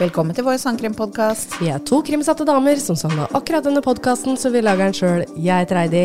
Velkommen 0.00 0.32
til 0.32 0.46
vår 0.46 0.56
sangkrimpodkast. 0.62 1.58
Vi 1.60 1.68
er 1.68 1.82
to 1.84 1.98
krimsatte 2.06 2.46
damer 2.48 2.80
som 2.80 2.96
savna 2.96 3.26
akkurat 3.36 3.66
denne 3.66 3.82
podkasten, 3.84 4.38
så 4.40 4.48
vi 4.54 4.62
lager 4.64 4.88
den 4.88 4.96
sjøl. 4.96 5.24
Jeg 5.36 5.66
heter 5.66 5.80
Heidi. 5.82 6.04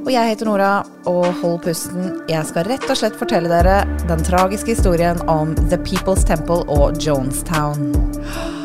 Og 0.00 0.12
jeg 0.12 0.32
heter 0.32 0.48
Nora, 0.48 0.70
og 1.08 1.26
hold 1.40 1.58
pusten. 1.64 2.12
Jeg 2.28 2.44
skal 2.48 2.68
rett 2.68 2.88
og 2.88 3.00
slett 3.00 3.16
fortelle 3.20 3.48
dere 3.52 3.82
den 4.08 4.24
tragiske 4.24 4.76
historien 4.76 5.20
om 5.28 5.56
The 5.68 5.80
People's 5.80 6.24
Temple 6.28 6.64
og 6.68 7.00
Jonestown. 7.00 8.59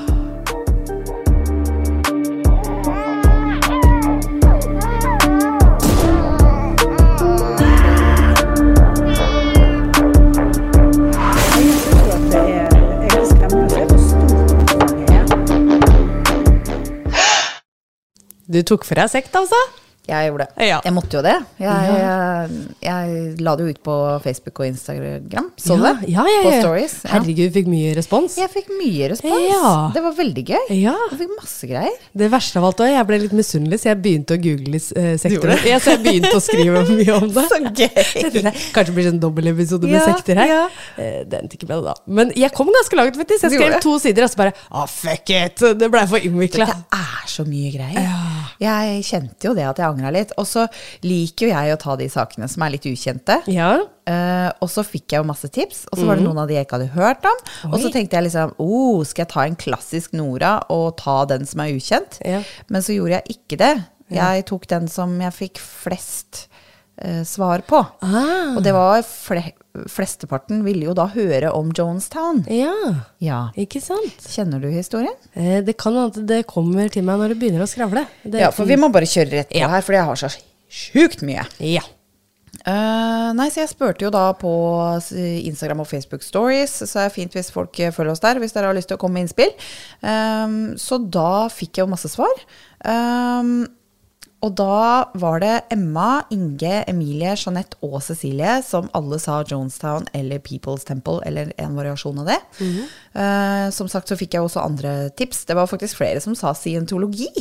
Du 18.55 18.61
tok 18.63 18.85
for 18.87 18.95
deg 18.95 19.11
sekt, 19.11 19.33
altså? 19.35 19.57
Jeg 20.09 20.29
gjorde 20.29 20.45
det. 20.45 20.67
Ja. 20.69 20.79
Jeg 20.85 20.93
måtte 20.93 21.17
jo 21.17 21.23
det. 21.25 21.35
Jeg, 21.61 21.95
jeg, 22.01 22.59
jeg 22.85 23.41
la 23.45 23.55
det 23.57 23.65
jo 23.65 23.73
ut 23.75 23.81
på 23.87 23.95
Facebook 24.25 24.59
og 24.61 24.67
Instagram. 24.67 25.47
Så 25.57 25.79
ja, 25.79 25.95
det? 25.95 26.11
Ja, 26.13 26.25
På 26.45 26.53
stories. 26.59 26.97
Herregud, 27.09 27.53
fikk 27.55 27.71
mye 27.71 27.95
respons. 27.97 28.37
Jeg 28.37 28.51
fikk 28.53 28.69
mye 28.75 29.09
respons. 29.13 29.47
Ja. 29.49 29.73
Det 29.95 30.03
var 30.05 30.17
veldig 30.19 30.45
gøy. 30.51 30.67
Ja. 30.77 30.95
Jeg 31.13 31.21
fikk 31.23 31.33
masse 31.39 31.71
greier. 31.71 31.97
Det 32.13 32.29
verste 32.33 32.61
av 32.61 32.69
alt 32.69 32.85
òg, 32.85 32.91
jeg 32.93 33.09
ble 33.09 33.21
litt 33.25 33.35
misunnelig, 33.37 33.81
så 33.81 33.91
jeg 33.93 34.01
begynte 34.03 34.37
å 34.37 34.41
google 34.41 34.75
gjorde 34.75 35.17
sektorer. 35.21 35.63
Ja, 35.67 35.79
så 35.81 35.93
jeg 35.95 36.01
begynte 36.05 36.33
å 36.37 36.41
skrive 36.43 36.83
mye 36.89 37.17
om 37.17 37.27
det. 37.33 37.45
Så 37.51 37.59
gøy! 37.61 38.51
Kanskje 38.73 38.85
det 38.89 38.95
blir 38.95 39.09
en 39.11 39.19
dobbeltepisode 39.21 39.89
med 39.89 40.01
sekter 40.03 40.39
her. 40.41 40.51
ja. 40.51 40.63
Eh, 41.01 41.21
Det 41.29 41.39
endte 41.39 41.57
ikke 41.57 41.69
med 41.69 41.77
det, 41.79 41.91
da. 41.91 41.95
Men 42.19 42.31
jeg 42.35 42.51
kom 42.55 42.69
ganske 42.73 42.97
langt, 42.99 43.17
faktisk. 43.19 43.45
Jeg 43.47 43.55
skrev 43.59 43.77
to 43.83 43.95
sider, 44.01 44.25
og 44.27 44.31
så 44.33 44.41
bare 44.41 44.53
ah, 44.71 44.85
fuck 44.89 45.31
it! 45.33 45.63
Det 45.79 45.89
blei 45.93 46.05
for 46.09 46.25
innvikla. 46.25 46.67
Det 46.71 46.99
er 46.99 47.29
så 47.31 47.45
mye 47.47 47.71
greier. 47.73 48.09
Jeg 48.61 49.03
kjente 49.07 49.49
jo 49.49 49.55
det 49.57 49.65
at 49.69 49.81
jeg 49.81 49.87
angra 49.95 50.13
litt. 50.13 50.33
Og 50.41 50.47
så 50.49 50.67
liker 51.05 51.47
jo 51.47 51.53
jeg 51.53 51.73
å 51.75 51.81
ta 51.81 51.97
de 51.99 52.07
sakene 52.11 52.49
som 52.51 52.65
er 52.65 52.75
litt 52.75 52.87
ukjente. 52.89 53.39
Ja. 53.51 53.73
Uh, 54.05 54.51
og 54.61 54.69
så 54.69 54.83
fikk 54.85 55.15
jeg 55.15 55.23
jo 55.23 55.27
masse 55.31 55.49
tips, 55.49 55.87
og 55.89 55.97
så 55.97 56.05
var 56.05 56.19
det 56.19 56.27
noen 56.27 56.43
av 56.43 56.49
de 56.49 56.59
jeg 56.59 56.67
ikke 56.67 56.77
hadde 56.77 56.93
hørt 56.93 57.25
om. 57.25 57.39
Og 57.71 57.79
så 57.81 57.89
tenkte 57.93 58.19
jeg 58.19 58.27
liksom 58.27 58.53
oh, 58.61 59.01
skal 59.07 59.25
jeg 59.25 59.33
ta 59.33 59.45
en 59.47 59.57
klassisk 59.57 60.13
Nora 60.17 60.59
og 60.73 60.99
ta 61.01 61.23
den 61.31 61.47
som 61.49 61.63
er 61.63 61.73
ukjent? 61.73 62.19
Ja. 62.21 62.43
Men 62.69 62.85
så 62.85 62.97
gjorde 62.97 63.17
jeg 63.17 63.39
ikke 63.39 63.61
det. 63.63 63.73
Jeg 64.13 64.45
tok 64.45 64.67
den 64.69 64.85
som 64.91 65.15
jeg 65.21 65.33
fikk 65.33 65.61
flest 65.63 66.45
uh, 67.01 67.23
svar 67.25 67.65
på. 67.65 67.81
Ah. 68.05 68.53
Og 68.53 68.61
det 68.65 68.75
var 68.75 69.01
fle 69.07 69.47
Flesteparten 69.91 70.63
ville 70.65 70.85
jo 70.89 70.93
da 70.97 71.07
høre 71.13 71.51
om 71.53 71.71
Jonestown. 71.75 72.43
ja. 72.49 72.73
Ja. 73.19 73.39
Ikke 73.57 73.81
sant? 73.81 74.19
Kjenner 74.29 74.61
du 74.61 74.69
historien? 74.69 75.15
Eh, 75.35 75.61
Det 75.65 75.77
kan 75.77 75.93
hende 75.93 76.25
det 76.27 76.45
kommer 76.47 76.89
til 76.91 77.03
meg 77.03 77.19
når 77.19 77.33
det 77.33 77.39
begynner 77.39 77.63
å 77.65 77.69
skravle. 77.69 78.05
Det, 78.23 78.39
Ja, 78.41 78.51
for 78.51 78.65
vi 78.65 78.75
må 78.77 78.91
bare 78.91 79.05
kjøre 79.09 79.31
rett 79.31 79.49
på 79.49 79.59
Ja. 79.59 79.67
her, 79.69 79.81
for 79.81 79.93
jeg 79.93 80.03
har 80.05 80.15
så 80.15 80.29
sjukt 80.69 81.21
mye. 81.23 81.45
Ja. 81.59 81.81
Uh, 82.65 83.33
nei, 83.35 83.49
så 83.51 83.59
jeg 83.61 83.69
spurte 83.69 84.01
jo 84.05 84.09
da 84.09 84.31
på 84.33 84.49
Instagram 85.45 85.81
og 85.83 85.87
Facebook 85.87 86.23
Stories, 86.23 86.71
så 86.87 86.99
er 87.03 87.09
det 87.09 87.13
fint 87.13 87.33
hvis 87.35 87.51
folk 87.51 87.77
eh, 87.79 87.91
følger 87.91 88.11
oss 88.15 88.23
der, 88.23 88.39
hvis 88.39 88.53
dere 88.55 88.65
har 88.71 88.73
lyst 88.77 88.87
til 88.89 88.97
å 88.97 89.01
komme 89.01 89.19
med 89.19 89.27
innspill. 89.27 89.51
Um, 90.01 90.73
så 90.79 90.97
da 90.97 91.47
fikk 91.51 91.75
jeg 91.77 91.85
jo 91.85 91.91
masse 91.91 92.09
svar. 92.09 92.31
Ehm, 92.85 93.67
og 94.45 94.53
da 94.59 95.09
var 95.17 95.41
det 95.41 95.53
Emma, 95.73 96.21
Inge, 96.33 96.83
Emilie, 96.91 97.33
Jeanette 97.33 97.79
og 97.85 97.97
Cecilie 98.05 98.59
som 98.65 98.87
alle 98.97 99.17
sa 99.21 99.39
Jonestown 99.41 100.05
eller 100.13 100.43
People's 100.45 100.85
Temple, 100.85 101.17
eller 101.25 101.49
en 101.61 101.75
variasjon 101.77 102.21
av 102.21 102.29
det. 102.29 102.37
Eh, 102.61 103.65
som 103.73 103.89
sagt 103.91 104.11
så 104.11 104.17
fikk 104.19 104.37
jeg 104.37 104.45
også 104.45 104.61
andre 104.61 104.95
tips. 105.17 105.45
Det 105.49 105.57
var 105.57 105.69
faktisk 105.71 105.97
flere 106.03 106.21
som 106.21 106.37
sa 106.37 106.53
scientologi. 106.53 107.31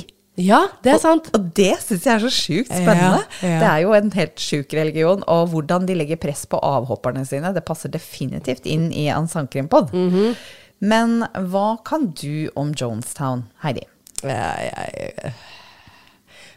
ja, 0.40 0.64
det 0.82 0.94
er 0.96 0.98
sant. 1.02 1.28
Og 1.36 1.52
det 1.54 1.76
syns 1.84 2.08
jeg 2.08 2.14
er 2.16 2.24
så 2.24 2.32
sjukt 2.32 2.72
spennende. 2.72 3.20
Ja, 3.42 3.48
ja. 3.52 3.60
Det 3.60 3.68
er 3.70 3.84
jo 3.84 3.94
en 3.94 4.10
helt 4.16 4.40
sjuk 4.42 4.72
religion, 4.74 5.22
og 5.30 5.52
hvordan 5.52 5.86
de 5.86 5.94
legger 6.00 6.18
press 6.24 6.46
på 6.50 6.58
avhopperne 6.58 7.22
sine, 7.28 7.52
det 7.54 7.62
passer 7.68 7.92
definitivt 7.92 8.66
inn 8.66 8.88
i 8.90 9.06
en 9.12 9.28
sangkrimpod. 9.30 9.92
Mhm. 9.94 10.36
Men 10.84 11.20
hva 11.52 11.76
kan 11.86 12.10
du 12.18 12.50
om 12.60 12.72
Jonestown, 12.76 13.46
Heidi? 13.62 13.86
Ja, 14.24 14.50
jeg, 14.60 15.32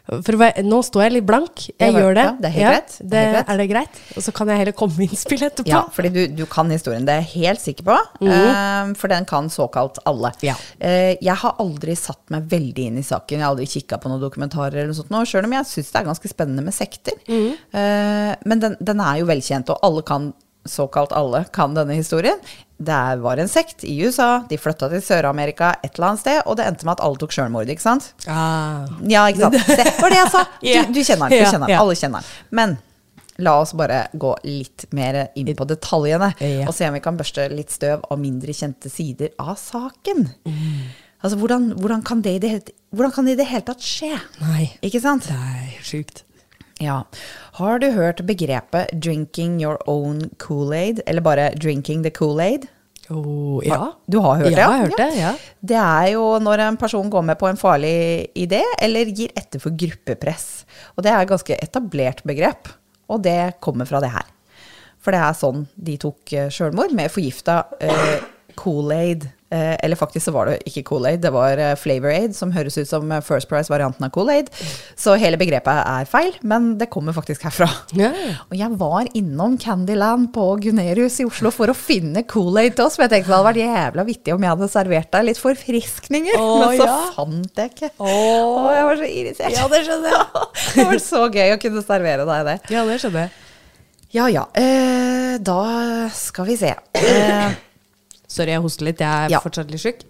for 0.08 0.62
nå 0.64 0.78
står 0.86 1.02
jeg 1.04 1.12
litt 1.18 1.26
blank. 1.28 1.64
Jeg 1.68 1.92
Ja, 1.92 2.00
gjør 2.00 2.14
det. 2.16 2.24
ja, 2.24 2.32
det 2.40 2.48
er 2.48 2.54
helt 2.54 2.68
greit. 2.72 2.94
Det 3.12 3.18
er 3.18 3.32
helt 3.34 3.48
er 3.52 3.60
det 3.60 3.66
greit? 3.70 3.98
Og 4.16 4.24
så 4.24 4.32
kan 4.32 4.48
jeg 4.48 4.60
heller 4.62 4.76
komme 4.78 4.96
med 4.96 5.12
innspill 5.12 5.42
etterpå. 5.44 5.68
Ja, 5.68 5.82
fordi 5.92 6.10
du, 6.14 6.20
du 6.40 6.44
kan 6.50 6.70
historien, 6.72 7.04
det 7.04 7.14
er 7.14 7.22
jeg 7.26 7.44
helt 7.44 7.60
sikker 7.60 7.84
på. 7.84 7.98
eh, 8.24 8.94
for 8.98 9.12
den 9.12 9.28
kan 9.28 9.50
såkalt 9.52 10.00
alle. 10.08 10.32
Ja. 10.44 10.54
Uh, 10.80 11.12
jeg 11.20 11.36
har 11.42 11.56
aldri 11.60 11.96
satt 11.98 12.22
meg 12.32 12.48
veldig 12.50 12.88
inn 12.90 12.98
i 13.02 13.06
saken. 13.06 13.38
Jeg 13.38 13.44
har 13.44 13.52
aldri 13.52 13.68
kikka 13.68 13.98
på 14.00 14.08
noen 14.10 14.22
dokumentarer 14.22 14.80
eller 14.80 14.92
noe 14.92 14.98
sånt, 14.98 15.12
nå, 15.12 15.24
sjøl 15.28 15.44
om 15.48 15.56
jeg 15.58 15.68
syns 15.74 15.92
det 15.92 16.00
er 16.00 16.08
ganske 16.08 16.32
spennende 16.32 16.64
med 16.64 16.76
sekter. 16.76 17.18
Eh, 17.28 18.32
men 18.48 18.62
den, 18.64 18.76
den 18.80 19.00
er 19.04 19.20
jo 19.20 19.28
velkjent, 19.28 19.70
og 19.74 19.84
alle 19.86 20.04
kan 20.06 20.32
såkalt 20.68 21.12
alle 21.16 21.44
kan 21.54 21.76
denne 21.76 21.96
historien. 21.96 22.40
Det 22.78 22.98
var 23.24 23.40
en 23.42 23.48
sekt 23.50 23.82
i 23.82 23.96
USA, 24.06 24.44
de 24.48 24.56
flytta 24.60 24.86
til 24.92 25.00
Sør-Amerika 25.02 25.72
et 25.82 25.96
eller 25.96 26.12
annet 26.12 26.20
sted, 26.22 26.42
og 26.46 26.56
det 26.60 26.66
endte 26.68 26.86
med 26.86 26.92
at 26.94 27.00
alle 27.02 27.18
tok 27.18 27.32
sjølmord, 27.34 27.70
ikke 27.72 27.82
sant? 27.82 28.12
Ah. 28.30 28.86
Ja, 29.10 29.24
ikke 29.26 29.48
sant? 29.48 29.56
Det 29.80 29.96
var 29.98 30.14
det 30.14 30.20
jeg 30.20 30.30
sa! 30.34 30.44
Du, 30.62 30.92
du 30.94 31.00
kjenner 31.02 31.32
den, 31.32 31.42
du 31.42 31.50
kjenner 31.50 31.66
den, 31.72 31.80
alle 31.82 31.96
kjenner 31.98 32.22
den. 32.22 32.36
Men 32.60 32.76
la 33.42 33.56
oss 33.62 33.74
bare 33.78 34.04
gå 34.18 34.30
litt 34.46 34.86
mer 34.94 35.18
inn 35.38 35.50
på 35.58 35.66
detaljene, 35.70 36.30
og 36.68 36.72
se 36.74 36.86
om 36.90 36.94
vi 36.94 37.02
kan 37.02 37.18
børste 37.18 37.48
litt 37.50 37.74
støv 37.74 38.06
av 38.10 38.18
mindre 38.22 38.54
kjente 38.54 38.90
sider 38.90 39.34
av 39.42 39.56
saken. 39.58 40.24
Altså, 41.18 41.34
hvordan, 41.40 41.72
hvordan, 41.82 42.02
kan 42.06 42.22
det 42.22 42.36
i 42.36 42.40
det, 42.46 42.50
hele- 42.54 42.74
hvordan 42.94 43.10
kan 43.14 43.26
det 43.26 43.34
i 43.34 43.42
det 43.42 43.48
hele 43.50 43.66
tatt 43.66 43.82
skje? 43.82 44.14
Nei, 44.38 44.68
Ikke 44.86 45.02
sant? 45.02 45.26
det 45.26 45.34
er 45.34 45.82
sjukt. 45.82 46.22
Ja. 46.78 47.02
Har 47.58 47.78
du 47.82 47.90
hørt 47.90 48.22
begrepet 48.26 48.92
'drinking 48.94 49.60
your 49.62 49.78
own 49.86 50.30
Kool-Aid', 50.38 51.00
eller 51.06 51.20
bare 51.20 51.50
'drinking 51.54 52.02
the 52.02 52.10
Kool-Aid'? 52.10 52.68
Oh, 53.10 53.64
ja. 53.64 53.92
Du 54.06 54.18
har 54.18 54.36
hørt 54.36 54.52
det? 54.52 54.52
Ja, 54.52 54.58
jeg 54.58 54.68
har 54.68 54.78
hørt 54.84 54.98
det, 55.00 55.12
ja. 55.16 55.30
Det 55.60 55.76
er 55.80 56.08
jo 56.12 56.24
når 56.44 56.60
en 56.66 56.76
person 56.76 57.10
går 57.10 57.22
med 57.24 57.38
på 57.40 57.48
en 57.48 57.56
farlig 57.56 58.28
idé, 58.36 58.60
eller 58.84 59.08
gir 59.08 59.32
etter 59.36 59.62
for 59.62 59.72
gruppepress. 59.72 60.66
Og 60.96 61.04
det 61.04 61.12
er 61.12 61.22
et 61.22 61.30
ganske 61.30 61.56
etablert 61.56 62.20
begrep, 62.28 62.68
og 63.08 63.22
det 63.24 63.56
kommer 63.64 63.88
fra 63.88 64.02
det 64.04 64.12
her. 64.12 64.28
For 65.00 65.14
det 65.16 65.22
er 65.24 65.38
sånn 65.38 65.64
de 65.74 65.96
tok 65.96 66.34
eh, 66.36 66.50
sjølmord, 66.52 66.92
med 66.92 67.08
forgifta 67.14 67.62
eh, 67.80 68.18
Kool-Aid. 68.60 69.24
Eh, 69.50 69.76
eller 69.80 69.96
faktisk 69.96 70.26
så 70.26 70.32
var 70.34 70.50
det 70.50 70.58
ikke 70.68 70.82
Kool-Aid, 70.90 71.22
det 71.22 71.30
var 71.32 71.56
eh, 71.56 71.72
Flavor 71.80 72.12
Aid, 72.12 72.34
som 72.36 72.50
høres 72.52 72.74
ut 72.76 72.88
som 72.90 73.08
eh, 73.08 73.22
First 73.24 73.48
Price-varianten 73.48 74.04
av 74.04 74.10
Kool-Aid. 74.12 74.50
Så 74.92 75.14
hele 75.16 75.38
begrepet 75.40 75.78
er 75.88 76.08
feil, 76.10 76.34
men 76.44 76.74
det 76.80 76.90
kommer 76.92 77.16
faktisk 77.16 77.46
herfra. 77.46 77.68
Yeah. 77.96 78.42
Og 78.50 78.58
jeg 78.60 78.76
var 78.80 79.08
innom 79.16 79.56
Candyland 79.60 80.28
på 80.34 80.44
Gunerius 80.66 81.16
i 81.22 81.26
Oslo 81.28 81.52
for 81.54 81.72
å 81.72 81.76
finne 81.76 82.26
Kool-Aid 82.28 82.76
til 82.76 82.84
oss. 82.84 82.98
For 82.98 83.06
jeg 83.06 83.14
tenkte 83.14 83.30
det 83.32 83.38
hadde 83.38 83.48
vært 83.48 83.62
jævla 83.62 84.04
vittig 84.10 84.34
om 84.34 84.44
jeg 84.44 84.52
hadde 84.52 84.68
servert 84.74 85.10
deg 85.16 85.28
litt 85.30 85.40
forfriskninger. 85.40 86.36
Oh, 86.36 86.58
Men 86.66 86.82
så 86.82 86.88
ja. 86.90 86.98
fant 87.16 87.62
jeg 87.62 87.72
ikke. 87.72 87.90
Åh. 87.96 88.10
Å, 88.12 88.66
jeg 88.76 88.88
var 88.90 89.00
så 89.00 89.08
irritert. 89.08 89.56
Ja, 89.56 89.68
det 89.72 89.80
skjønner 89.86 90.12
jeg. 90.12 90.42
det 90.74 90.88
var 90.90 91.00
så 91.06 91.22
gøy 91.38 91.54
å 91.54 91.62
kunne 91.62 91.84
servere 91.86 92.28
deg 92.28 92.50
det. 92.50 92.58
Ja, 92.74 92.84
det 92.84 92.98
skjønner 93.00 93.24
jeg. 93.30 93.44
Ja 94.12 94.24
ja, 94.32 94.46
eh, 94.56 95.34
da 95.44 95.62
skal 96.16 96.46
vi 96.48 96.54
se. 96.56 96.70
Eh, 96.96 97.56
Sorry, 98.28 98.52
jeg 98.52 98.60
hoster 98.64 98.84
litt. 98.90 99.00
Jeg 99.00 99.26
er 99.26 99.30
Ja. 99.30 99.40
fortsatt 99.40 99.70
litt 99.72 99.80
sjuk. 99.80 100.02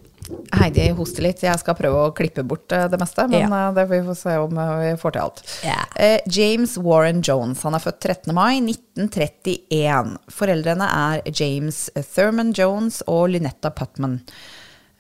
Heidi 0.53 0.89
hoster 0.93 1.23
litt. 1.23 1.41
Jeg 1.41 1.59
skal 1.59 1.75
prøve 1.79 2.01
å 2.09 2.13
klippe 2.15 2.43
bort 2.45 2.71
eh, 2.73 2.87
det 2.89 2.99
meste, 3.01 3.25
men 3.31 3.49
Ja. 3.49 3.69
eh, 3.69 3.73
det 3.75 3.89
får 3.89 4.07
vi 4.09 4.15
se 4.15 4.35
om 4.37 4.59
eh, 4.59 4.73
vi 4.93 4.97
får 5.01 5.13
til 5.13 5.23
alt. 5.23 5.43
Ja. 5.65 6.19
James 6.27 6.77
Warren 6.77 7.23
Jones. 7.23 7.63
Han 7.63 7.75
er 7.75 7.79
født 7.79 8.01
13. 8.01 8.35
mai 8.35 8.61
1931. 8.61 10.19
Foreldrene 10.31 10.89
er 10.91 11.23
James 11.33 11.89
Thurman 12.15 12.53
Jones 12.53 13.03
og 13.07 13.31
Lynetta 13.31 13.71
Putman. 13.75 14.21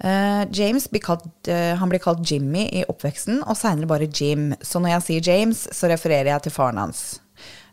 James 0.00 0.87
blir 0.87 1.00
kalt, 1.02 1.48
han 1.48 1.88
blir 1.90 1.98
kalt 1.98 2.20
Jimmy 2.31 2.69
i 2.70 2.84
oppveksten, 2.88 3.40
og 3.43 3.56
seinere 3.58 3.88
bare 3.90 4.06
Jim. 4.06 4.52
Så 4.62 4.78
når 4.81 4.93
jeg 4.94 5.02
sier 5.08 5.26
James, 5.32 5.64
så 5.75 5.88
refererer 5.90 6.31
jeg 6.31 6.43
til 6.46 6.52
faren 6.54 6.78
hans. 6.78 7.19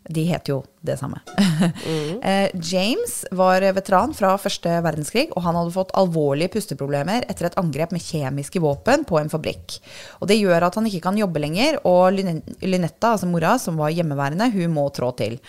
De 0.08 0.22
heter 0.28 0.52
jo 0.52 0.58
det 0.86 0.98
samme. 1.00 1.18
Mm. 1.26 2.20
James 2.70 3.14
var 3.34 3.64
veteran 3.74 4.12
fra 4.14 4.36
første 4.38 4.70
verdenskrig, 4.84 5.28
og 5.34 5.42
han 5.46 5.58
hadde 5.58 5.74
fått 5.74 5.94
alvorlige 5.98 6.52
pusteproblemer 6.54 7.26
etter 7.26 7.48
et 7.48 7.58
angrep 7.58 7.94
med 7.94 8.04
kjemiske 8.04 8.62
våpen 8.62 9.06
på 9.08 9.18
en 9.18 9.32
fabrikk. 9.32 9.78
Og 10.20 10.30
Det 10.30 10.38
gjør 10.38 10.68
at 10.68 10.78
han 10.78 10.86
ikke 10.86 11.02
kan 11.08 11.18
jobbe 11.18 11.42
lenger, 11.42 11.80
og 11.88 12.14
Lynetta, 12.14 13.16
altså 13.16 13.30
mora, 13.30 13.56
som 13.62 13.80
var 13.80 13.94
hjemmeværende, 13.94 14.52
hun 14.54 14.76
må 14.76 14.86
trå 14.94 15.10
til. 15.18 15.40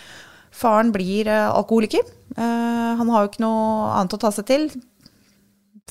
Faren 0.57 0.91
blir 0.95 1.29
eh, 1.29 1.47
alkoholiker. 1.51 2.05
Eh, 2.33 2.91
han 2.97 3.13
har 3.13 3.23
jo 3.23 3.31
ikke 3.31 3.45
noe 3.45 3.91
annet 3.93 4.17
å 4.17 4.21
ta 4.21 4.33
seg 4.33 4.47
til. 4.49 4.67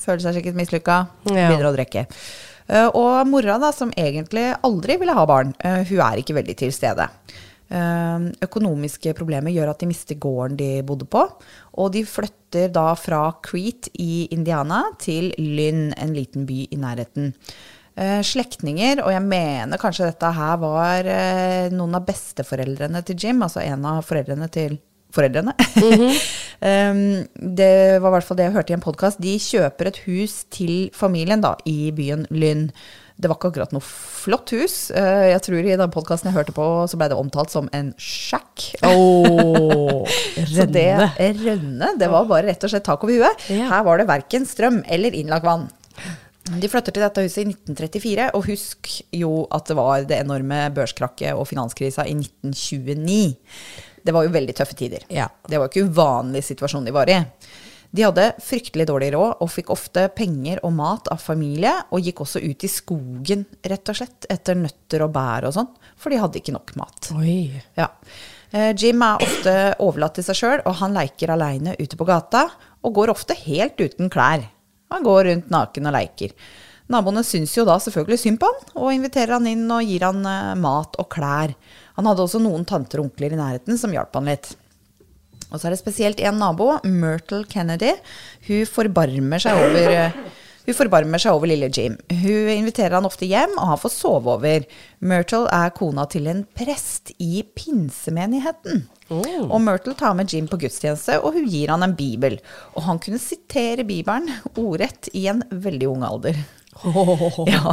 Føler 0.01 0.21
seg 0.25 0.37
sikkert 0.37 0.59
mislykka. 0.59 1.01
Begynner 1.27 1.71
å 1.71 1.75
drikke. 1.75 2.07
Eh, 2.67 2.87
og 2.91 3.21
mora, 3.29 3.57
da, 3.61 3.71
som 3.75 3.93
egentlig 3.95 4.49
aldri 4.67 4.97
ville 4.99 5.15
ha 5.15 5.25
barn, 5.29 5.53
eh, 5.63 5.83
hun 5.87 6.01
er 6.03 6.21
ikke 6.21 6.35
veldig 6.37 6.57
til 6.59 6.73
stede. 6.75 7.07
Eh, 7.67 8.27
Økonomiske 8.47 9.13
problemer 9.17 9.51
gjør 9.51 9.73
at 9.73 9.81
de 9.83 9.89
mister 9.89 10.19
gården 10.21 10.57
de 10.59 10.69
bodde 10.87 11.07
på, 11.11 11.23
og 11.77 11.93
de 11.95 12.05
flytter 12.07 12.71
da 12.73 12.91
fra 12.99 13.25
Crete 13.43 13.91
i 13.99 14.27
Indiana 14.31 14.85
til 15.01 15.33
Lynn, 15.37 15.91
en 15.97 16.15
liten 16.15 16.47
by 16.47 16.63
i 16.71 16.79
nærheten. 16.79 17.33
Eh, 17.97 18.21
Slektninger, 18.21 19.01
og 19.03 19.11
jeg 19.11 19.25
mener 19.25 19.81
kanskje 19.81 20.11
dette 20.11 20.33
her 20.37 20.59
var 20.61 21.07
eh, 21.09 21.71
noen 21.73 21.97
av 21.97 22.05
besteforeldrene 22.07 23.01
til 23.05 23.17
Jim, 23.25 23.41
altså 23.41 23.63
en 23.65 23.87
av 23.89 24.03
foreldrene 24.05 24.47
til 24.53 24.77
foreldrene. 25.17 25.55
um, 26.61 27.01
det 27.57 27.73
var 27.97 28.09
i 28.11 28.13
hvert 28.13 28.27
fall 28.27 28.39
det 28.39 28.47
jeg 28.47 28.55
hørte 28.57 28.73
i 28.73 28.77
en 28.77 28.85
podkast. 28.85 29.21
De 29.23 29.33
kjøper 29.41 29.89
et 29.89 29.99
hus 30.05 30.43
til 30.53 30.91
familien 30.95 31.43
da, 31.43 31.55
i 31.65 31.89
byen 31.95 32.27
Lynn. 32.29 32.69
Det 33.17 33.29
var 33.31 33.39
ikke 33.39 33.49
akkurat 33.49 33.71
noe 33.73 33.81
flott 33.81 34.51
hus. 34.53 34.91
Eh, 34.93 35.31
Jeg 35.31 35.41
tror 35.47 35.57
i 35.65 35.77
den 35.79 35.93
podkasten 35.93 36.29
jeg 36.29 36.35
hørte 36.37 36.53
på, 36.53 36.65
så 36.85 36.99
ble 36.99 37.07
det 37.09 37.17
omtalt 37.17 37.49
som 37.53 37.69
en 37.73 37.89
shack. 37.97 38.67
Åh, 38.85 40.05
Så 40.53 40.67
det, 40.69 40.85
rønne, 41.41 41.93
det 41.97 42.11
var 42.13 42.27
bare 42.29 42.51
rett 42.51 42.63
og 42.67 42.73
slett 42.73 42.85
tak 42.85 43.03
over 43.07 43.17
huet. 43.17 43.47
Ja. 43.49 43.71
Her 43.73 43.83
var 43.87 43.97
det 44.01 44.07
verken 44.09 44.45
strøm 44.45 44.83
eller 44.85 45.17
innlagt 45.17 45.47
vann. 45.47 45.65
De 46.47 46.69
flytter 46.71 46.93
til 46.95 47.03
dette 47.03 47.23
huset 47.25 47.41
i 47.41 47.49
1934, 47.49 48.29
og 48.37 48.45
husk 48.47 48.91
jo 49.11 49.31
at 49.51 49.67
det 49.67 49.75
var 49.75 50.05
det 50.07 50.21
enorme 50.23 50.61
børskrakket 50.77 51.33
og 51.35 51.43
finanskrisa 51.49 52.05
i 52.07 52.13
1929. 52.15 53.17
Det 54.07 54.13
var 54.15 54.23
jo 54.23 54.31
veldig 54.31 54.55
tøffe 54.55 54.77
tider. 54.79 55.03
Ja. 55.11 55.25
Det 55.43 55.57
var 55.59 55.67
jo 55.67 55.73
ikke 55.73 55.89
uvanlig 55.89 56.45
situasjon 56.47 56.85
de 56.87 56.93
var 56.95 57.09
i. 57.11 57.17
De 57.95 58.03
hadde 58.03 58.25
fryktelig 58.43 58.87
dårlig 58.89 59.11
råd 59.15 59.43
og 59.43 59.51
fikk 59.51 59.69
ofte 59.73 60.07
penger 60.15 60.59
og 60.67 60.73
mat 60.75 61.07
av 61.13 61.21
familie, 61.23 61.71
og 61.93 62.03
gikk 62.03 62.21
også 62.25 62.41
ut 62.43 62.65
i 62.67 62.71
skogen, 62.71 63.45
rett 63.63 63.93
og 63.93 63.99
slett, 63.99 64.27
etter 64.31 64.59
nøtter 64.59 65.05
og 65.05 65.13
bær 65.15 65.47
og 65.47 65.55
sånn, 65.55 65.69
for 65.95 66.13
de 66.13 66.19
hadde 66.21 66.41
ikke 66.41 66.55
nok 66.55 66.75
mat. 66.79 67.11
Ja. 67.79 67.89
Eh, 68.51 68.73
Jim 68.75 69.01
er 69.03 69.23
ofte 69.23 69.55
overlatt 69.83 70.17
til 70.19 70.27
seg 70.27 70.39
sjøl, 70.39 70.61
og 70.67 70.77
han 70.81 70.95
leker 70.95 71.33
aleine 71.33 71.75
ute 71.79 71.99
på 71.99 72.07
gata, 72.07 72.47
og 72.83 72.95
går 72.95 73.11
ofte 73.15 73.35
helt 73.47 73.79
uten 73.79 74.11
klær. 74.13 74.45
Han 74.93 75.03
går 75.03 75.31
rundt 75.31 75.51
naken 75.51 75.89
og 75.89 75.95
leker. 75.97 76.35
Naboene 76.91 77.23
syns 77.27 77.51
jo 77.57 77.65
da 77.67 77.75
selvfølgelig 77.83 78.21
synd 78.21 78.39
på 78.39 78.47
han, 78.51 78.69
og 78.79 78.93
inviterer 78.95 79.35
han 79.35 79.49
inn 79.49 79.65
og 79.71 79.83
gir 79.83 80.05
han 80.07 80.23
eh, 80.27 80.53
mat 80.59 80.95
og 80.99 81.09
klær. 81.11 81.55
Han 81.97 82.07
hadde 82.07 82.23
også 82.23 82.39
noen 82.43 82.63
tanter 82.67 83.01
og 83.01 83.09
onkler 83.09 83.35
i 83.35 83.39
nærheten 83.39 83.79
som 83.79 83.91
hjalp 83.95 84.15
han 84.15 84.31
litt. 84.31 84.53
Og 85.51 85.59
så 85.59 85.67
er 85.67 85.75
det 85.75 85.79
spesielt 85.81 86.19
en 86.19 86.41
nabo, 86.41 86.73
Myrtle 86.83 87.45
Kennedy. 87.47 87.93
Hun 88.49 88.65
forbarmer 88.67 89.41
seg 89.41 89.61
over 89.61 89.93
eh, 89.93 90.17
hun 90.67 90.75
forbarmer 90.75 91.21
seg 91.23 91.31
over 91.31 91.47
lille 91.47 91.69
Jim. 91.71 91.93
Hun 92.11 92.49
inviterer 92.51 92.97
han 92.97 93.07
ofte 93.07 93.23
hjem, 93.23 93.53
og 93.55 93.69
han 93.69 93.79
får 93.79 93.93
sove 93.93 94.33
over. 94.33 94.65
Myrtle 94.99 95.45
er 95.55 95.71
kona 95.71 96.03
til 96.11 96.27
en 96.27 96.41
prest 96.59 97.13
i 97.23 97.39
pinsemenigheten. 97.55 98.81
Og 99.47 99.61
Myrtle 99.63 99.95
tar 99.95 100.17
med 100.19 100.27
Jim 100.33 100.49
på 100.51 100.59
gudstjeneste, 100.59 101.21
og 101.23 101.37
hun 101.37 101.47
gir 101.47 101.71
han 101.71 101.87
en 101.87 101.95
bibel. 101.95 102.35
Og 102.75 102.83
han 102.89 102.99
kunne 102.99 103.21
sitere 103.23 103.87
Bibelen 103.87 104.27
ordrett 104.59 105.07
i 105.15 105.29
en 105.31 105.39
veldig 105.51 105.91
ung 105.93 106.03
alder. 106.07 106.43
Ja. 107.47 107.71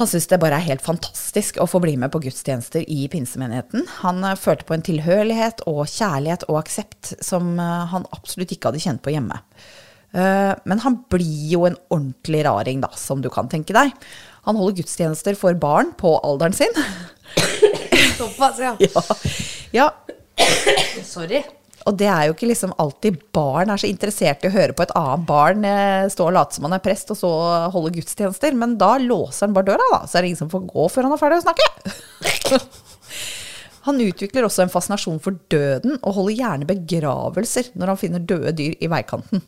Han 0.00 0.08
syns 0.08 0.30
det 0.30 0.38
bare 0.40 0.56
er 0.56 0.64
helt 0.64 0.80
fantastisk 0.80 1.58
å 1.60 1.66
få 1.68 1.76
bli 1.84 1.92
med 2.00 2.08
på 2.14 2.22
gudstjenester 2.24 2.86
i 2.88 3.02
pinsemenigheten. 3.12 3.82
Han 3.98 4.22
eh, 4.24 4.38
følte 4.40 4.64
på 4.64 4.72
en 4.72 4.84
tilhørighet 4.86 5.60
og 5.68 5.82
kjærlighet 5.92 6.46
og 6.48 6.62
aksept 6.62 7.10
som 7.20 7.50
eh, 7.60 7.82
han 7.92 8.06
absolutt 8.16 8.54
ikke 8.56 8.70
hadde 8.70 8.80
kjent 8.80 9.02
på 9.04 9.12
hjemme. 9.12 9.36
Eh, 10.16 10.54
Men 10.64 10.80
han 10.86 10.96
blir 11.12 11.52
jo 11.52 11.66
en 11.68 11.76
ordentlig 11.92 12.46
raring, 12.48 12.80
da, 12.80 12.88
som 12.96 13.20
du 13.20 13.28
kan 13.28 13.52
tenke 13.52 13.76
deg. 13.76 13.92
Han 14.48 14.56
holder 14.56 14.80
gudstjenester 14.80 15.36
for 15.36 15.60
barn 15.60 15.92
på 16.00 16.14
alderen 16.24 16.56
sin. 16.56 16.80
Såpass, 18.20 18.56
ja. 18.64 18.72
Ja, 18.80 19.04
ja 19.82 19.90
Sorry. 21.04 21.44
Og 21.88 21.96
det 21.96 22.08
er 22.12 22.26
jo 22.28 22.34
ikke 22.34 22.50
liksom 22.50 22.74
alltid 22.82 23.16
barn 23.32 23.72
er 23.72 23.80
så 23.80 23.88
interessert 23.88 24.44
i 24.44 24.50
å 24.50 24.54
høre 24.54 24.74
på 24.76 24.84
et 24.84 24.92
annet 24.98 25.24
barn 25.28 25.64
eh, 25.64 26.10
stå 26.12 26.26
og 26.28 26.34
late 26.36 26.58
som 26.58 26.66
han 26.68 26.76
er 26.76 26.84
prest, 26.84 27.12
og 27.14 27.18
så 27.20 27.30
holde 27.72 27.94
gudstjenester. 27.96 28.56
Men 28.58 28.76
da 28.80 28.96
låser 29.00 29.48
han 29.48 29.56
bare 29.56 29.72
døra, 29.72 29.88
da. 29.94 30.02
Så 30.04 30.18
er 30.18 30.26
det 30.26 30.32
ingen 30.32 30.42
som 30.42 30.52
får 30.52 30.68
gå 30.68 30.86
før 30.92 31.08
han 31.08 31.16
er 31.16 31.22
ferdig 31.22 31.40
å 31.40 31.46
snakke. 31.48 32.60
Han 33.86 34.00
utvikler 34.04 34.44
også 34.44 34.66
en 34.66 34.72
fascinasjon 34.72 35.20
for 35.24 35.38
døden, 35.52 35.96
og 36.04 36.16
holder 36.18 36.36
gjerne 36.36 36.66
begravelser 36.68 37.70
når 37.80 37.94
han 37.94 38.00
finner 38.02 38.26
døde 38.28 38.52
dyr 38.58 38.74
i 38.76 38.90
veikanten. 38.92 39.40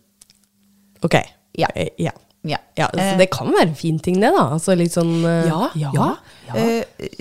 Ok. 1.05 1.19
Ja. 1.59 1.69
Eh, 1.77 1.93
ja. 2.01 2.15
Ja. 2.43 2.59
Ja, 2.75 2.89
så 2.91 2.99
Eh, 2.99 3.19
det 3.21 3.29
kan 3.31 3.53
være 3.55 3.69
en 3.69 3.75
fin 3.79 3.99
ting, 4.03 4.19
det, 4.21 4.33
da. 4.35 4.49
Altså 4.57 4.75
litt 4.75 4.95
sånn 4.97 5.23
uh, 5.23 5.47
Ja, 5.47 5.69
ja. 5.79 5.93
ja. 6.49 6.55
Eh, 6.59 7.13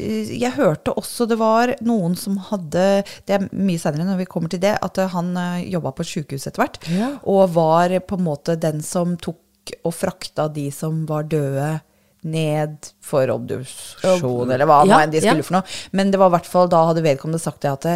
Jeg 0.42 0.54
hørte 0.56 0.96
også 0.98 1.28
det 1.30 1.38
var 1.38 1.76
noen 1.86 2.16
som 2.18 2.40
hadde 2.50 3.04
Det 3.28 3.36
er 3.38 3.46
mye 3.54 3.80
senere 3.80 4.08
når 4.08 4.24
vi 4.24 4.30
kommer 4.32 4.50
til 4.50 4.64
det, 4.64 4.74
at 4.82 4.98
han 5.14 5.22
han 5.36 5.62
jobba 5.70 5.92
på 5.94 6.06
sjukehus 6.08 6.48
etter 6.48 6.64
hvert. 6.64 6.82
Ja. 6.90 7.14
Og 7.30 7.54
var 7.54 7.94
på 8.08 8.18
en 8.18 8.26
måte 8.26 8.56
den 8.60 8.82
som 8.82 9.14
tok 9.22 9.38
og 9.86 9.94
frakta 9.94 10.48
de 10.50 10.72
som 10.74 11.04
var 11.06 11.28
døde, 11.30 11.82
ned 12.22 12.90
for 13.02 13.30
obduksjon, 13.34 14.52
eller 14.52 14.68
hva 14.70 14.84
nå 14.86 14.98
enn 15.00 15.14
de 15.14 15.22
skulle 15.24 15.46
for 15.46 15.58
noe. 15.58 15.78
Men 15.98 16.12
det 16.14 16.20
var 16.22 16.30
i 16.30 16.36
hvert 16.36 16.50
fall 16.50 16.70
da 16.70 16.84
hadde 16.92 17.04
vedkommende 17.06 17.42
sagt 17.42 17.64
det 17.66 17.72
at 17.72 17.88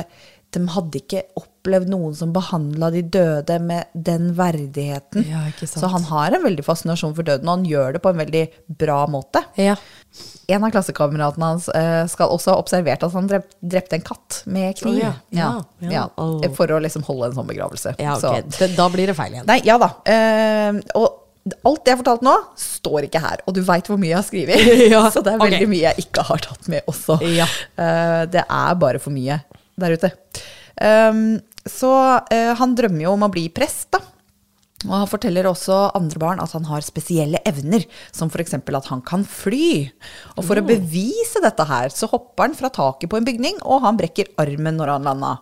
de 0.55 0.61
hadde 0.71 0.99
ikke 1.01 1.21
opplevd 1.39 1.89
noen 1.91 2.13
som 2.17 2.31
behandla 2.35 2.89
de 2.93 3.01
døde 3.13 3.57
med 3.63 3.89
den 4.07 4.29
verdigheten. 4.37 5.25
Ja. 5.27 5.41
Så 5.67 5.89
han 5.91 6.05
har 6.09 6.35
en 6.37 6.45
veldig 6.45 6.65
fascinasjon 6.65 7.15
for 7.17 7.27
døden, 7.27 7.47
og 7.49 7.57
han 7.59 7.65
gjør 7.69 7.95
det 7.97 8.01
på 8.05 8.13
en 8.13 8.21
veldig 8.23 8.43
bra 8.81 9.01
måte. 9.11 9.41
Ja. 9.59 9.75
En 10.47 10.63
av 10.63 10.71
klassekameratene 10.75 11.49
hans 11.55 11.67
eh, 11.73 12.05
skal 12.11 12.31
også 12.33 12.53
ha 12.53 12.61
observert 12.61 13.03
at 13.03 13.13
han 13.17 13.27
drep, 13.31 13.49
drepte 13.59 13.97
en 13.99 14.05
katt 14.05 14.41
med 14.45 14.77
kniv. 14.79 15.01
Oh, 15.01 15.03
ja. 15.03 15.13
Ja. 15.35 15.51
Ja, 15.91 16.05
For 16.55 16.71
å 16.71 16.79
liksom 16.83 17.03
holde 17.07 17.31
en 17.31 17.37
sånn 17.39 17.49
begravelse. 17.49 17.95
ja, 17.99 18.15
Så- 18.21 18.71
da 18.77 18.89
blir 18.93 19.07
det 19.11 19.17
feil 19.17 19.33
igjen. 19.33 19.47
Nei, 19.49 19.61
ja 19.65 19.77
da. 19.81 19.91
Uh, 20.07 20.81
og 20.95 21.21
alt 21.65 21.83
det 21.85 21.91
jeg 21.91 21.97
har 21.97 22.03
fortalt 22.03 22.23
nå, 22.25 22.35
står 22.57 23.05
ikke 23.09 23.21
her. 23.21 23.41
Og 23.45 23.53
du 23.57 23.61
veit 23.65 23.85
hvor 23.89 23.99
mye 24.01 24.13
jeg 24.13 24.17
har 24.21 24.25
skrevet. 24.29 24.71
Ja, 24.95 25.03
Så 25.13 25.21
det 25.25 25.33
er 25.35 25.41
veldig 25.41 25.59
veldig 25.59 25.69
mye 25.73 25.83
jeg 25.89 26.05
ikke 26.07 26.23
har 26.29 26.41
tatt 26.45 26.69
med 26.71 26.87
også. 26.89 27.19
Ja. 27.35 27.45
Uh, 27.77 28.23
det 28.31 28.45
er 28.47 28.79
bare 28.81 29.01
for 29.03 29.13
mye 29.13 29.41
der 29.81 29.95
ute. 29.95 30.11
Um, 30.81 31.39
så 31.65 31.91
uh, 32.19 32.51
han 32.59 32.75
drømmer 32.77 33.07
jo 33.07 33.15
om 33.15 33.25
å 33.27 33.31
bli 33.33 33.47
prest, 33.53 33.89
da. 33.95 34.03
Og 34.85 34.93
han 34.93 35.09
forteller 35.09 35.47
også 35.49 35.77
andre 35.97 36.19
barn 36.21 36.41
at 36.43 36.53
han 36.53 36.67
har 36.69 36.83
spesielle 36.85 37.39
evner, 37.47 37.87
som 38.13 38.29
f.eks. 38.29 38.57
at 38.59 38.89
han 38.91 39.01
kan 39.07 39.23
fly. 39.25 39.87
Og 40.35 40.45
for 40.45 40.61
å 40.61 40.65
bevise 40.67 41.41
dette 41.41 41.65
her, 41.65 41.89
så 41.93 42.09
hopper 42.11 42.49
han 42.49 42.57
fra 42.57 42.69
taket 42.73 43.09
på 43.09 43.17
en 43.17 43.25
bygning, 43.25 43.57
og 43.65 43.81
han 43.85 43.97
brekker 43.97 44.29
armen 44.41 44.77
når 44.77 44.93
han 44.93 45.09
landa. 45.09 45.33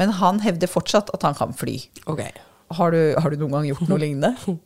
Men 0.00 0.12
han 0.20 0.42
hevder 0.44 0.70
fortsatt 0.70 1.12
at 1.16 1.24
han 1.24 1.38
kan 1.38 1.56
fly. 1.56 1.78
Ok. 2.10 2.26
Har 2.76 2.92
du, 2.94 3.00
har 3.18 3.32
du 3.32 3.40
noen 3.40 3.56
gang 3.56 3.70
gjort 3.72 3.88
noe 3.88 4.02
lignende? 4.02 4.34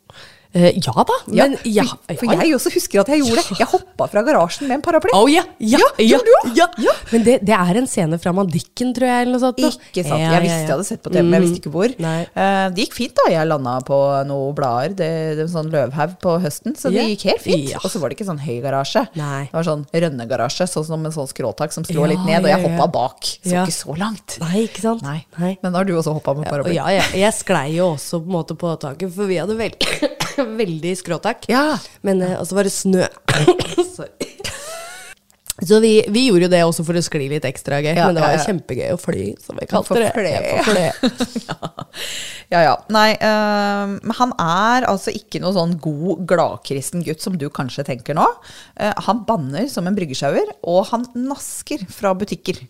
Eh, 0.55 0.77
ja 0.79 0.93
da, 0.95 1.15
men 1.27 1.57
ja. 1.67 1.83
for, 1.83 2.15
for 2.21 2.31
jeg 2.45 2.55
også 2.55 2.71
husker 2.77 3.01
at 3.03 3.09
jeg 3.11 3.25
gjorde 3.25 3.43
det. 3.43 3.57
Jeg 3.59 3.67
hoppa 3.73 4.07
fra 4.13 4.23
garasjen 4.23 4.69
med 4.69 4.77
en 4.79 4.83
paraply. 4.87 5.11
Oh, 5.19 5.27
ja, 5.31 5.43
ja, 5.59 5.81
Ja, 5.99 6.19
ja, 6.21 6.21
ja. 6.55 6.69
Ja. 6.79 6.93
Men 7.11 7.25
det, 7.27 7.41
det 7.43 7.57
er 7.57 7.81
en 7.81 7.89
scene 7.91 8.19
fra 8.23 8.31
Mandikken, 8.37 8.93
tror 8.95 9.09
jeg, 9.11 9.25
eller 9.27 9.35
noe 9.35 9.43
sånt. 9.43 9.59
Ikke 9.59 10.05
sant. 10.07 10.23
Ja, 10.23 10.37
Jeg 10.37 10.45
visste 10.47 10.61
jeg 10.63 10.71
hadde 10.71 10.87
sett 10.87 11.03
på 11.03 11.11
TV, 11.11 11.25
men 11.27 11.35
jeg 11.41 11.45
visste 11.49 11.61
ikke 11.63 11.73
hvor. 11.75 11.91
Eh, 11.91 12.69
det 12.77 12.85
gikk 12.87 12.95
fint, 13.01 13.17
da. 13.19 13.27
Jeg 13.35 13.49
landa 13.51 13.75
på 13.89 13.99
noen 14.31 14.55
blader, 14.55 14.95
det, 14.95 15.11
det 15.41 15.47
var 15.49 15.51
sånn 15.57 15.73
løvhaug 15.75 16.15
på 16.23 16.37
høsten, 16.47 16.79
så 16.79 16.93
det 16.95 17.03
Ja. 17.03 17.09
gikk 17.11 17.27
helt 17.33 17.43
fint. 17.49 17.67
Ja. 17.75 17.83
Og 17.83 17.91
så 17.91 17.99
var 18.03 18.13
det 18.15 18.19
ikke 18.21 18.29
sånn 18.31 18.39
høy 18.47 18.61
garasje. 18.63 19.05
Nei. 19.19 19.43
Det 19.51 19.59
var 19.59 19.67
sånn 19.67 19.85
rønnegarasje, 19.91 20.69
sånn 20.71 20.87
som 20.87 21.05
en 21.11 21.17
sånn 21.19 21.31
skråtak 21.35 21.75
som 21.75 21.83
slår 21.89 22.07
Ja, 22.07 22.13
litt 22.15 22.25
ned, 22.31 22.45
og 22.47 22.51
ja, 22.53 22.57
jeg 22.57 22.63
ja. 22.63 22.71
hoppa 22.79 22.87
bak. 22.95 23.27
Så 23.43 23.53
Ja. 23.59 23.67
ikke 23.67 23.75
så 23.81 23.99
langt. 23.99 24.39
Nei, 24.41 24.69
ikke 24.69 24.87
sant? 24.87 25.03
Nei. 25.03 25.19
Nei. 25.39 25.53
Men 25.67 25.75
har 25.75 25.85
du 25.85 25.95
også 25.99 26.15
hoppa 26.15 26.35
med 26.39 26.47
paraply? 26.47 26.75
ja, 26.79 26.87
ja, 26.95 27.03
jeg 27.27 27.35
sklei 27.35 27.75
jo 27.75 27.91
også 27.99 28.23
på 28.23 28.31
en 28.31 28.37
måte 28.39 28.55
på 28.59 28.71
taket, 28.79 29.11
for 29.15 29.27
vi 29.27 29.43
hadde 29.43 29.59
veld 29.59 29.83
veldig 30.59 30.95
skråtak. 31.01 31.49
Ja. 31.53 31.79
Men 32.07 32.23
eh, 32.25 32.37
og 32.41 32.49
så 32.49 32.59
var 32.59 32.69
det 32.69 32.75
snø. 32.75 33.07
Sorry. 33.97 34.31
Så 35.63 35.79
vi, 35.81 35.93
vi 36.11 36.27
gjorde 36.27 36.49
jo 36.49 36.51
det 36.51 36.63
også 36.67 36.83
for 36.87 36.99
å 36.99 37.03
skli 37.05 37.29
litt 37.31 37.45
ekstra 37.47 37.79
gøy, 37.79 37.93
Ja, 37.95 38.09
men 38.09 38.17
det 38.17 38.25
var 38.25 38.33
ja, 38.35 38.41
ja. 38.41 38.47
kjempegøy 38.49 38.89
å 38.91 38.99
fly, 38.99 39.27
som 39.39 39.61
vi 39.61 39.69
kalte 39.71 40.01
det. 40.03 40.89
Ja. 41.47 41.59
Ja 42.53 42.61
ja. 42.61 42.75
Nei, 42.93 43.15
øh, 43.17 43.95
men 44.05 44.15
han 44.19 44.33
er 44.43 44.87
altså 44.91 45.13
ikke 45.15 45.41
noe 45.43 45.55
sånn 45.57 45.77
god, 45.83 46.25
gladkristen 46.29 47.03
gutt 47.07 47.23
som 47.25 47.39
du 47.41 47.47
kanskje 47.55 47.87
tenker 47.89 48.17
nå. 48.19 48.27
Uh, 48.77 48.93
han 49.07 49.23
banner 49.27 49.67
som 49.73 49.89
en 49.89 49.97
bryggesjauer, 49.97 50.53
og 50.69 50.91
han 50.91 51.07
nasker 51.17 51.87
fra 51.91 52.13
butikker. 52.19 52.61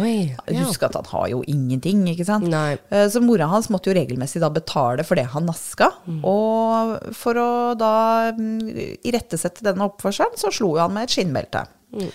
Oi. 0.00 0.32
Husk 0.58 0.84
at 0.88 0.98
han 0.98 1.08
har 1.12 1.28
jo 1.32 1.42
ingenting, 1.50 2.02
ikke 2.12 2.26
sant. 2.28 2.50
Eh, 2.50 3.06
Så 3.12 3.22
mora 3.24 3.48
hans 3.52 3.70
måtte 3.72 3.92
jo 3.92 3.96
regelmessig 3.96 4.42
da 4.42 4.50
betale 4.52 5.06
for 5.06 5.18
det 5.20 5.28
han 5.32 5.46
naska. 5.48 5.92
Mm. 6.06 6.20
Og 6.26 7.14
for 7.16 7.40
å 7.40 7.50
da 7.78 7.94
mm, 8.36 8.98
irettesette 9.06 9.64
denne 9.66 9.88
oppførselen, 9.88 10.36
så 10.40 10.52
slo 10.54 10.74
jo 10.76 10.82
han 10.84 10.96
med 10.96 11.08
et 11.08 11.16
skinnbelte. 11.16 11.64
Mm. 11.94 12.12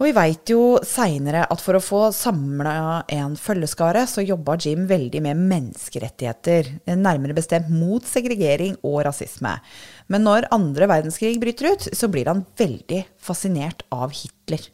Og 0.00 0.08
vi 0.08 0.12
veit 0.16 0.50
jo 0.50 0.62
seinere 0.82 1.44
at 1.46 1.60
for 1.62 1.78
å 1.78 1.82
få 1.84 2.00
samla 2.16 3.04
en 3.12 3.36
følgeskare, 3.38 4.02
så 4.10 4.24
jobba 4.24 4.56
Jim 4.58 4.86
veldig 4.90 5.20
med 5.22 5.38
menneskerettigheter. 5.52 6.70
Nærmere 6.96 7.36
bestemt 7.36 7.70
mot 7.70 8.02
segregering 8.08 8.74
og 8.82 9.04
rasisme. 9.06 9.52
Men 10.10 10.26
når 10.26 10.48
andre 10.56 10.88
verdenskrig 10.90 11.36
bryter 11.42 11.74
ut, 11.74 11.86
så 11.94 12.10
blir 12.10 12.32
han 12.32 12.42
veldig 12.58 13.04
fascinert 13.22 13.84
av 13.94 14.16
Hitler. 14.16 14.64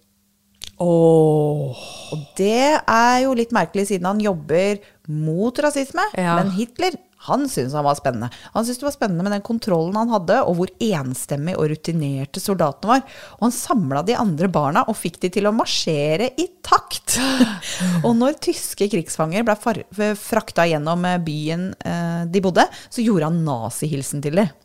Åh. 0.78 1.84
Og 2.14 2.24
det 2.38 2.78
er 2.78 3.18
jo 3.26 3.34
litt 3.36 3.52
merkelig, 3.52 3.88
siden 3.90 4.08
han 4.08 4.22
jobber 4.22 4.78
mot 5.10 5.60
rasisme. 5.60 6.08
Ja. 6.16 6.38
Men 6.38 6.54
Hitler 6.54 6.96
han 7.26 7.48
syntes 7.50 7.74
han 7.74 7.86
var 7.86 7.98
spennende. 7.98 8.28
Han 8.54 8.64
syntes 8.64 8.78
det 8.82 8.86
var 8.86 8.94
spennende 8.94 9.26
med 9.26 9.34
den 9.34 9.44
kontrollen 9.46 9.96
han 9.98 10.12
hadde, 10.12 10.38
og 10.46 10.58
hvor 10.58 10.72
enstemmig 10.84 11.56
og 11.58 11.66
rutinerte 11.72 12.42
soldatene 12.42 12.92
var. 12.92 13.18
Og 13.38 13.48
han 13.48 13.56
samla 13.56 14.04
de 14.06 14.16
andre 14.18 14.50
barna 14.52 14.84
og 14.86 14.98
fikk 14.98 15.18
de 15.24 15.32
til 15.34 15.50
å 15.50 15.54
marsjere 15.56 16.30
i 16.38 16.46
takt. 16.64 17.18
og 18.06 18.12
når 18.20 18.38
tyske 18.48 18.90
krigsfanger 18.92 19.46
ble 19.48 20.12
frakta 20.18 20.68
gjennom 20.70 21.06
byen 21.26 21.72
eh, 21.82 22.24
de 22.30 22.44
bodde, 22.44 22.68
så 22.88 23.04
gjorde 23.04 23.30
han 23.32 23.44
nazihilsen 23.46 24.24
til 24.24 24.42
dem. 24.42 24.56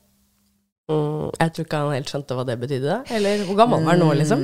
Mm, 0.91 1.29
jeg 1.39 1.51
tror 1.55 1.63
ikke 1.63 1.79
han 1.79 1.93
helt 1.95 2.09
skjønte 2.11 2.35
hva 2.35 2.43
det 2.47 2.57
betydde. 2.59 2.95
Eller 3.15 3.43
hvor 3.47 3.55
gammel 3.61 3.85
var 3.85 3.95
han 3.95 4.01
nå, 4.03 4.09
liksom? 4.19 4.41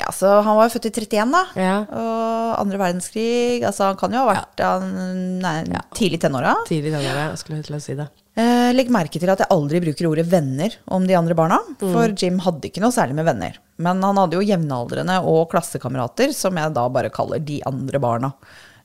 Ja, 0.00 0.10
så 0.14 0.40
Han 0.42 0.58
var 0.58 0.66
jo 0.66 0.74
født 0.74 0.88
i 0.90 0.92
31, 1.06 1.34
da. 1.36 1.42
Ja. 1.54 1.76
Og 1.86 2.56
andre 2.64 2.80
verdenskrig 2.82 3.62
altså 3.62 3.92
Han 3.92 4.00
kan 4.00 4.16
jo 4.16 4.24
ha 4.24 4.32
vært 4.32 4.62
ja. 4.64 4.72
nei, 4.82 5.58
tidlig 5.94 6.18
tenåra. 6.24 6.56
Tidlig 6.66 6.90
i 6.90 6.96
tenåra, 6.96 7.28
jeg 7.30 7.42
skulle 7.44 7.62
til 7.66 7.78
å 7.78 7.82
si 7.84 7.94
det. 7.98 8.08
Eh, 8.38 8.70
legg 8.74 8.90
merke 8.94 9.18
til 9.18 9.30
at 9.30 9.40
jeg 9.42 9.50
aldri 9.54 9.80
bruker 9.82 10.10
ordet 10.10 10.26
venner 10.30 10.74
om 10.94 11.06
de 11.06 11.16
andre 11.18 11.34
barna. 11.38 11.58
For 11.80 12.14
Jim 12.14 12.38
hadde 12.42 12.70
ikke 12.70 12.82
noe 12.82 12.94
særlig 12.94 13.18
med 13.18 13.26
venner. 13.30 13.58
Men 13.82 14.02
han 14.02 14.18
hadde 14.18 14.38
jo 14.38 14.46
jevnaldrende 14.46 15.20
og 15.26 15.48
klassekamerater, 15.52 16.34
som 16.34 16.58
jeg 16.58 16.74
da 16.74 16.86
bare 16.90 17.14
kaller 17.14 17.42
de 17.42 17.60
andre 17.70 18.02
barna. 18.02 18.32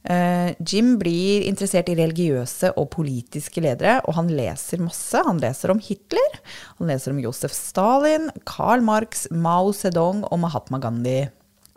Eh, 0.04 0.52
Jim 0.60 0.98
blir 1.00 1.46
interessert 1.48 1.88
i 1.92 1.96
religiøse 1.96 2.74
og 2.80 2.90
politiske 2.92 3.64
ledere, 3.64 4.02
og 4.08 4.18
han 4.18 4.32
leser 4.36 4.84
masse. 4.84 5.22
Han 5.28 5.40
leser 5.44 5.72
om 5.72 5.80
Hitler, 5.84 6.42
han 6.80 6.92
leser 6.92 7.16
om 7.16 7.22
Josef 7.24 7.56
Stalin, 7.56 8.28
Karl 8.50 8.84
Marx, 8.84 9.28
Mao 9.32 9.72
Zedong 9.76 10.26
og 10.28 10.44
Mahatma 10.44 10.82
Gandhi. 10.84 11.22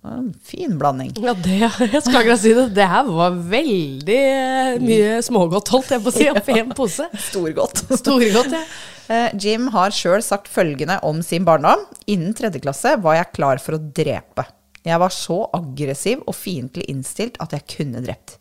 En 0.07 0.35
fin 0.45 0.77
blanding. 0.79 1.15
Ja, 1.19 1.35
det, 1.35 1.57
jeg 1.95 2.03
skal 2.05 2.21
akkurat 2.21 2.43
si 2.43 2.53
det. 2.55 2.67
Det 2.77 2.87
her 2.91 3.09
var 3.11 3.39
veldig 3.55 4.19
eh, 4.19 4.77
mye 4.83 5.17
smågodt, 5.27 5.73
holdt 5.75 5.97
jeg 5.97 6.05
på 6.05 6.13
å 6.13 6.15
si, 6.15 6.29
oppi 6.35 6.61
en 6.63 6.75
pose. 6.77 7.09
Storgodt. 7.29 7.87
Storgodt, 8.03 8.55
ja. 8.55 8.63
Eh, 9.07 9.33
Jim 9.39 9.69
har 9.75 9.95
sjøl 9.95 10.23
sagt 10.25 10.51
følgende 10.51 10.99
om 11.07 11.23
sin 11.27 11.47
barndom. 11.47 11.85
Innen 12.11 12.35
tredje 12.39 12.63
klasse 12.63 12.97
var 13.03 13.19
jeg 13.21 13.35
klar 13.39 13.63
for 13.63 13.79
å 13.79 13.83
drepe. 13.83 14.47
Jeg 14.87 15.03
var 15.03 15.15
så 15.15 15.41
aggressiv 15.57 16.21
og 16.27 16.37
fiendtlig 16.39 16.87
innstilt 16.93 17.41
at 17.43 17.55
jeg 17.57 17.67
kunne 17.73 18.03
drept. 18.05 18.37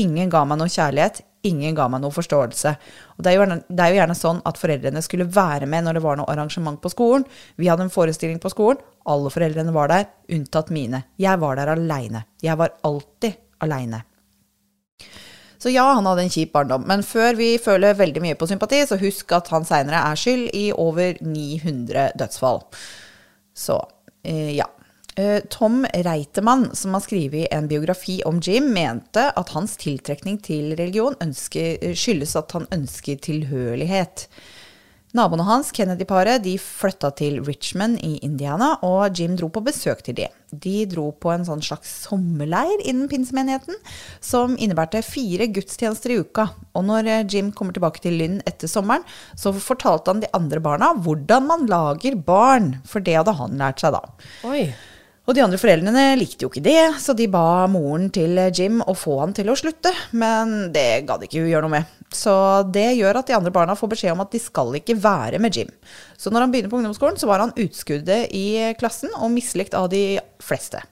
Ingen 0.00 0.30
ga 0.32 0.44
meg 0.48 0.60
noe 0.60 0.70
kjærlighet, 0.70 1.20
ingen 1.46 1.74
ga 1.76 1.88
meg 1.92 2.02
noe 2.02 2.14
forståelse. 2.14 2.72
Og 3.16 3.24
det 3.24 3.32
er, 3.32 3.40
jo 3.40 3.58
det 3.68 3.84
er 3.84 3.92
jo 3.92 3.98
gjerne 4.00 4.16
sånn 4.16 4.40
at 4.48 4.60
foreldrene 4.60 5.02
skulle 5.04 5.28
være 5.28 5.68
med 5.68 5.84
når 5.86 5.98
det 5.98 6.04
var 6.04 6.20
noe 6.20 6.30
arrangement 6.32 6.80
på 6.80 6.92
skolen. 6.92 7.26
Vi 7.60 7.68
hadde 7.68 7.88
en 7.88 7.92
forestilling 7.92 8.40
på 8.40 8.52
skolen, 8.52 8.80
alle 9.10 9.32
foreldrene 9.32 9.74
var 9.74 9.92
der, 9.92 10.08
unntatt 10.32 10.72
mine. 10.72 11.04
Jeg 11.20 11.40
var 11.42 11.60
der 11.60 11.74
aleine. 11.74 12.24
Jeg 12.44 12.56
var 12.60 12.76
alltid 12.86 13.36
aleine. 13.60 14.04
Så 15.60 15.68
ja, 15.68 15.84
han 15.92 16.06
hadde 16.08 16.24
en 16.24 16.32
kjip 16.32 16.54
barndom. 16.54 16.86
Men 16.88 17.02
før 17.04 17.36
vi 17.36 17.52
føler 17.60 17.98
veldig 17.98 18.22
mye 18.24 18.36
på 18.40 18.48
sympati, 18.48 18.80
så 18.88 18.96
husk 19.00 19.32
at 19.36 19.50
han 19.52 19.66
seinere 19.68 20.00
er 20.08 20.16
skyld 20.16 20.48
i 20.56 20.70
over 20.72 21.20
900 21.20 22.14
dødsfall. 22.16 22.62
Så 23.52 23.76
eh, 24.24 24.54
ja. 24.56 24.70
Eh, 25.20 25.40
Tom 25.50 25.86
Reitemann, 25.94 26.70
som 26.76 26.94
har 26.94 27.00
skrevet 27.04 27.48
en 27.50 27.68
biografi 27.68 28.22
om 28.24 28.40
Jim, 28.40 28.72
mente 28.72 29.26
at 29.36 29.52
hans 29.52 29.76
tiltrekning 29.76 30.38
til 30.40 30.72
religion 30.78 31.18
ønsker, 31.20 31.92
skyldes 31.98 32.36
at 32.40 32.56
han 32.56 32.68
ønsker 32.72 33.20
tilhørighet. 33.28 34.28
Naboene 35.18 35.42
hans, 35.42 35.72
Kennedy-paret, 35.74 36.38
de 36.44 36.52
flytta 36.62 37.10
til 37.18 37.40
Richmond 37.42 37.98
i 38.06 38.20
Indiana, 38.22 38.76
og 38.86 39.18
Jim 39.18 39.34
dro 39.36 39.48
på 39.50 39.62
besøk 39.66 40.04
til 40.06 40.14
de. 40.20 40.28
De 40.54 40.84
dro 40.88 41.08
på 41.10 41.32
en 41.34 41.42
sånn 41.46 41.64
slags 41.66 41.90
sommerleir 42.06 42.84
innen 42.84 43.10
pinsemenigheten, 43.10 43.74
som 44.22 44.54
innebærte 44.54 45.02
fire 45.02 45.50
gudstjenester 45.50 46.14
i 46.14 46.20
uka. 46.22 46.46
Og 46.78 46.86
når 46.86 47.10
eh, 47.10 47.26
Jim 47.26 47.50
kommer 47.50 47.74
tilbake 47.74 48.04
til 48.04 48.20
Lynn 48.22 48.38
etter 48.46 48.70
sommeren, 48.70 49.04
så 49.34 49.52
fortalte 49.58 50.14
han 50.14 50.22
de 50.22 50.30
andre 50.36 50.62
barna 50.62 50.94
hvordan 50.94 51.50
man 51.50 51.66
lager 51.70 52.14
barn, 52.14 52.76
for 52.86 53.02
det 53.02 53.18
hadde 53.18 53.34
han 53.42 53.58
lært 53.58 53.82
seg 53.82 53.98
da. 53.98 54.06
Oi. 54.46 54.70
Og 55.28 55.36
de 55.36 55.42
andre 55.44 55.58
foreldrene 55.60 56.04
likte 56.18 56.46
jo 56.46 56.50
ikke 56.50 56.62
det, 56.64 56.80
så 56.98 57.14
de 57.14 57.28
ba 57.30 57.66
moren 57.70 58.08
til 58.14 58.38
Jim 58.56 58.80
å 58.82 58.94
få 58.96 59.18
han 59.20 59.34
til 59.36 59.50
å 59.52 59.56
slutte, 59.58 59.92
men 60.16 60.72
det 60.74 61.04
gadd 61.06 61.26
ikke 61.26 61.42
hun 61.42 61.50
gjøre 61.52 61.68
noe 61.68 61.76
med. 61.76 61.90
Så 62.10 62.32
det 62.74 62.88
gjør 62.98 63.20
at 63.20 63.28
de 63.28 63.36
andre 63.36 63.52
barna 63.54 63.76
får 63.78 63.92
beskjed 63.92 64.14
om 64.16 64.22
at 64.24 64.32
de 64.34 64.40
skal 64.42 64.74
ikke 64.80 64.96
være 64.98 65.38
med 65.42 65.54
Jim. 65.54 65.68
Så 66.18 66.32
når 66.32 66.46
han 66.46 66.54
begynner 66.54 66.72
på 66.72 66.80
ungdomsskolen, 66.80 67.20
så 67.20 67.28
var 67.30 67.44
han 67.44 67.54
utskuddet 67.54 68.32
i 68.34 68.72
klassen 68.80 69.12
og 69.20 69.30
mislikt 69.36 69.76
av 69.78 69.90
de 69.92 70.18
fleste. 70.42 70.82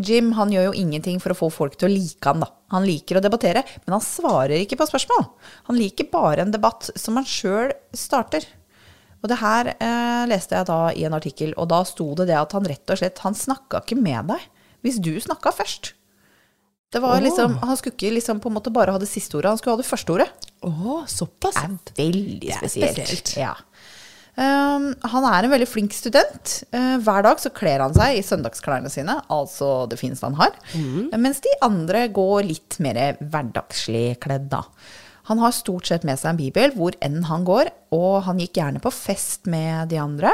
Jim 0.00 0.30
han 0.38 0.52
gjør 0.54 0.70
jo 0.70 0.78
ingenting 0.80 1.18
for 1.20 1.34
å 1.34 1.36
få 1.36 1.50
folk 1.52 1.76
til 1.76 1.90
å 1.90 1.92
like 1.92 2.24
han 2.24 2.40
da. 2.40 2.48
Han 2.72 2.86
liker 2.88 3.18
å 3.18 3.24
debattere, 3.24 3.66
men 3.84 3.98
han 3.98 4.04
svarer 4.04 4.62
ikke 4.62 4.78
på 4.80 4.88
spørsmål. 4.88 5.26
Han 5.68 5.76
liker 5.76 6.08
bare 6.12 6.46
en 6.46 6.54
debatt 6.54 6.88
som 6.96 7.18
han 7.20 7.28
sjøl 7.28 7.74
starter. 7.92 8.46
Og 9.20 9.28
det 9.28 9.38
her 9.40 9.74
eh, 9.74 10.24
leste 10.30 10.56
jeg 10.56 10.68
da 10.70 10.80
i 10.96 11.04
en 11.08 11.16
artikkel, 11.16 11.52
og 11.60 11.68
da 11.72 11.82
sto 11.88 12.08
det 12.18 12.30
det 12.30 12.38
at 12.40 12.54
han 12.56 12.66
rett 12.68 12.92
og 12.92 13.00
slett 13.00 13.20
Han 13.26 13.36
snakka 13.36 13.82
ikke 13.84 13.98
med 14.00 14.32
deg 14.32 14.46
hvis 14.80 14.96
du 15.04 15.12
snakka 15.20 15.52
først. 15.52 15.90
Det 16.90 17.02
var 17.04 17.20
liksom, 17.20 17.58
Han 17.60 17.76
skulle 17.76 17.94
ikke 17.98 18.14
liksom 18.16 18.40
på 18.40 18.48
en 18.48 18.56
måte 18.56 18.72
bare 18.74 18.94
ha 18.94 18.98
det 18.98 19.10
siste 19.10 19.36
ordet, 19.36 19.52
han 19.52 19.60
skulle 19.60 19.76
ha 19.76 19.82
det 19.82 19.90
første 19.90 20.14
ordet. 20.14 20.30
Å, 20.64 21.02
såpass. 21.04 21.58
Det 21.60 21.92
er 21.92 21.98
veldig 22.00 22.38
Det 22.40 22.54
er 22.56 22.64
spesielt. 22.64 22.96
spesielt. 22.96 23.34
Ja. 23.38 23.52
Um, 24.40 24.86
han 25.12 25.26
er 25.28 25.44
en 25.44 25.52
veldig 25.52 25.68
flink 25.68 25.92
student. 25.92 26.54
Uh, 26.72 26.96
hver 27.04 27.26
dag 27.26 27.42
så 27.42 27.52
kler 27.52 27.84
han 27.84 27.94
seg 27.96 28.16
i 28.16 28.24
søndagsklærne 28.24 28.90
sine, 28.92 29.18
altså 29.28 29.84
det 29.90 30.00
fineste 30.00 30.30
han 30.30 30.38
har. 30.40 30.56
Mm. 30.72 31.12
Mens 31.20 31.42
de 31.44 31.52
andre 31.66 32.06
går 32.14 32.48
litt 32.48 32.80
mer 32.82 33.20
hverdagslig 33.20 34.16
kledd, 34.22 34.48
da. 34.52 34.64
Han 35.30 35.38
har 35.38 35.54
stort 35.54 35.86
sett 35.86 36.02
med 36.06 36.18
seg 36.18 36.32
en 36.32 36.40
bibel 36.40 36.72
hvor 36.74 36.96
enn 37.06 37.22
han 37.28 37.44
går, 37.46 37.70
og 37.94 38.24
han 38.26 38.40
gikk 38.42 38.58
gjerne 38.58 38.82
på 38.82 38.90
fest 38.90 39.46
med 39.50 39.92
de 39.92 40.00
andre. 40.02 40.32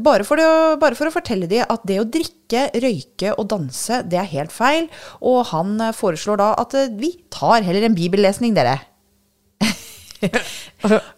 Bare 0.00 0.24
for, 0.24 0.40
å, 0.40 0.78
bare 0.80 0.96
for 0.96 1.10
å 1.10 1.12
fortelle 1.12 1.48
dem 1.50 1.68
at 1.68 1.84
det 1.88 1.98
å 2.00 2.06
drikke, 2.08 2.70
røyke 2.80 3.34
og 3.36 3.50
danse, 3.52 4.00
det 4.08 4.16
er 4.22 4.30
helt 4.30 4.54
feil. 4.54 4.88
Og 5.20 5.42
han 5.50 5.76
foreslår 5.92 6.40
da 6.40 6.48
at 6.62 6.78
eh, 6.80 6.88
vi 6.96 7.12
tar 7.32 7.60
heller 7.66 7.84
en 7.90 7.98
bibellesning, 7.98 8.56
dere. 8.56 8.78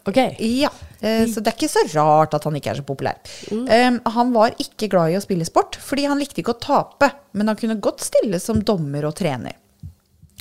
Ok. 0.05 0.17
Ja, 0.41 0.71
eh, 0.99 1.23
så 1.29 1.41
det 1.41 1.51
er 1.51 1.55
ikke 1.55 1.69
så 1.69 1.83
rart 1.93 2.33
at 2.37 2.43
han 2.45 2.55
ikke 2.57 2.71
er 2.73 2.79
så 2.81 2.85
populær. 2.85 3.19
Mm. 3.53 3.99
han 4.17 4.33
var 4.33 4.57
ikke 4.61 4.89
glad 4.91 5.13
i 5.13 5.17
å 5.19 5.21
spille 5.23 5.45
sport, 5.47 5.77
fordi 5.81 6.07
han 6.09 6.19
likte 6.21 6.41
ikke 6.41 6.55
å 6.55 6.61
tape, 6.61 7.11
men 7.37 7.49
han 7.49 7.57
kunne 7.59 7.77
godt 7.81 8.03
stille 8.05 8.41
som 8.41 8.61
dommer 8.65 9.05
og 9.07 9.15
trener. 9.17 9.55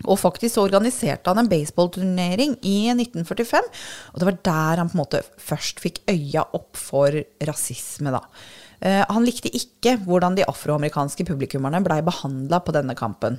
Og 0.02 0.18
faktisk 0.18 0.58
organiserte 0.58 1.30
han 1.30 1.44
en 1.44 1.50
baseballturnering 1.50 2.56
i 2.66 2.90
1945, 2.90 3.68
og 4.12 4.18
det 4.18 4.26
var 4.26 4.40
der 4.50 4.82
han 4.82 4.90
på 4.90 4.98
en 4.98 5.02
måte 5.04 5.22
først 5.38 5.78
fikk 5.84 6.02
øya 6.10 6.42
opp 6.58 6.74
for 6.76 7.14
rasisme, 7.46 8.10
da. 8.14 8.24
Eh, 8.82 9.04
han 9.06 9.24
likte 9.24 9.52
ikke 9.54 9.94
hvordan 10.02 10.34
de 10.36 10.46
afroamerikanske 10.50 11.26
publikummerne 11.30 11.82
blei 11.86 12.00
behandla 12.04 12.60
på 12.64 12.74
denne 12.74 12.98
kampen. 12.98 13.38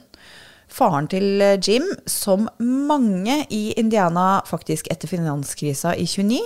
Faren 0.71 1.11
til 1.11 1.43
eh, 1.43 1.59
Jim, 1.59 1.85
som 2.09 2.47
mange 2.63 3.41
i 3.53 3.75
Indiana 3.77 4.41
faktisk 4.47 4.87
etter 4.91 5.11
finanskrisa 5.11 5.93
i 5.99 6.07
29, 6.07 6.39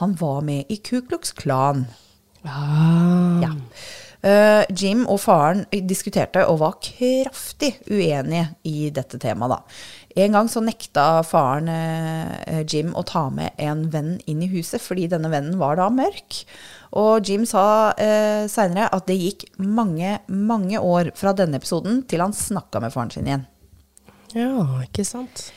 han 0.00 0.16
var 0.22 0.40
med 0.46 0.70
i 0.72 0.78
Ku 0.78 1.02
Klux 1.02 1.34
Klan. 1.36 1.88
Ah. 2.46 3.42
Ja. 3.42 3.52
Eh, 4.22 4.62
Jim 4.72 5.04
og 5.10 5.20
faren 5.22 5.64
diskuterte 5.88 6.46
og 6.48 6.60
var 6.62 6.78
kraftig 6.84 7.74
uenige 7.90 8.48
i 8.68 8.88
dette 8.94 9.20
temaet. 9.22 9.56
Da. 9.56 10.22
En 10.24 10.38
gang 10.38 10.48
så 10.48 10.62
nekta 10.64 11.04
faren 11.28 11.68
eh, 11.72 12.62
Jim 12.64 12.94
å 12.96 13.04
ta 13.06 13.26
med 13.34 13.58
en 13.60 13.84
venn 13.92 14.16
inn 14.26 14.40
i 14.44 14.50
huset, 14.54 14.80
fordi 14.82 15.10
denne 15.12 15.30
vennen 15.32 15.60
var 15.60 15.76
da 15.80 15.90
mørk. 15.92 16.40
Og 16.96 17.28
Jim 17.28 17.44
sa 17.48 17.92
uh, 17.92 18.46
seinere 18.48 18.86
at 18.94 19.08
det 19.10 19.18
gikk 19.18 19.42
mange, 19.60 20.14
mange 20.30 20.80
år 20.80 21.10
fra 21.18 21.34
denne 21.36 21.58
episoden 21.60 22.00
til 22.08 22.22
han 22.24 22.32
snakka 22.32 22.80
med 22.80 22.94
faren 22.94 23.12
sin 23.12 23.28
igjen. 23.28 23.44
Ja, 24.36 24.64
ikke 24.84 25.04
sant. 25.04 25.50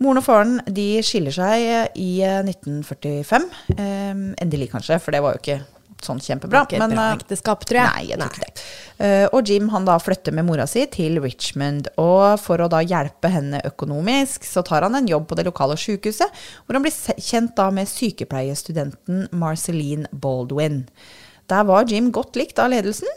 Moren 0.00 0.22
og 0.22 0.24
faren 0.24 0.54
de 0.64 0.86
skiller 1.04 1.34
seg 1.34 1.92
i 2.00 2.08
eh, 2.24 2.40
1945. 2.46 3.50
Eh, 3.76 4.22
endelig, 4.40 4.70
kanskje, 4.72 4.96
for 5.02 5.12
det 5.12 5.20
var 5.24 5.36
jo 5.36 5.42
ikke 5.42 5.58
sånn 6.06 6.20
kjempebra. 6.22 6.64
Ikke 6.66 6.78
et 6.78 6.92
bra 6.94 7.06
eh, 7.10 7.16
ekteskap, 7.18 7.64
tror 7.68 7.80
jeg. 7.80 7.94
Nei, 7.94 8.04
jeg 8.10 8.20
tror 8.20 8.34
ikke 8.34 8.46
det. 8.46 8.66
Eh, 9.06 9.26
og 9.30 9.52
Jim 9.52 9.70
han 9.72 9.88
da 9.88 9.96
flytter 10.02 10.36
med 10.36 10.48
mora 10.48 10.66
si 10.70 10.84
til 10.92 11.20
Richmond. 11.24 11.90
Og 12.02 12.36
for 12.42 12.62
å 12.62 12.68
da 12.72 12.82
hjelpe 12.84 13.32
henne 13.32 13.62
økonomisk, 13.68 14.46
så 14.48 14.64
tar 14.66 14.86
han 14.86 14.98
en 14.98 15.10
jobb 15.10 15.30
på 15.30 15.38
det 15.38 15.46
lokale 15.48 15.78
sykehuset, 15.80 16.42
hvor 16.64 16.78
han 16.78 16.86
blir 16.86 17.22
kjent 17.30 17.56
da 17.58 17.70
med 17.74 17.90
sykepleierstudenten 17.90 19.26
Marceline 19.32 20.10
Baldwin. 20.12 20.84
Der 21.50 21.66
var 21.66 21.88
Jim 21.90 22.12
godt 22.14 22.38
likt 22.38 22.60
av 22.62 22.70
ledelsen. 22.74 23.10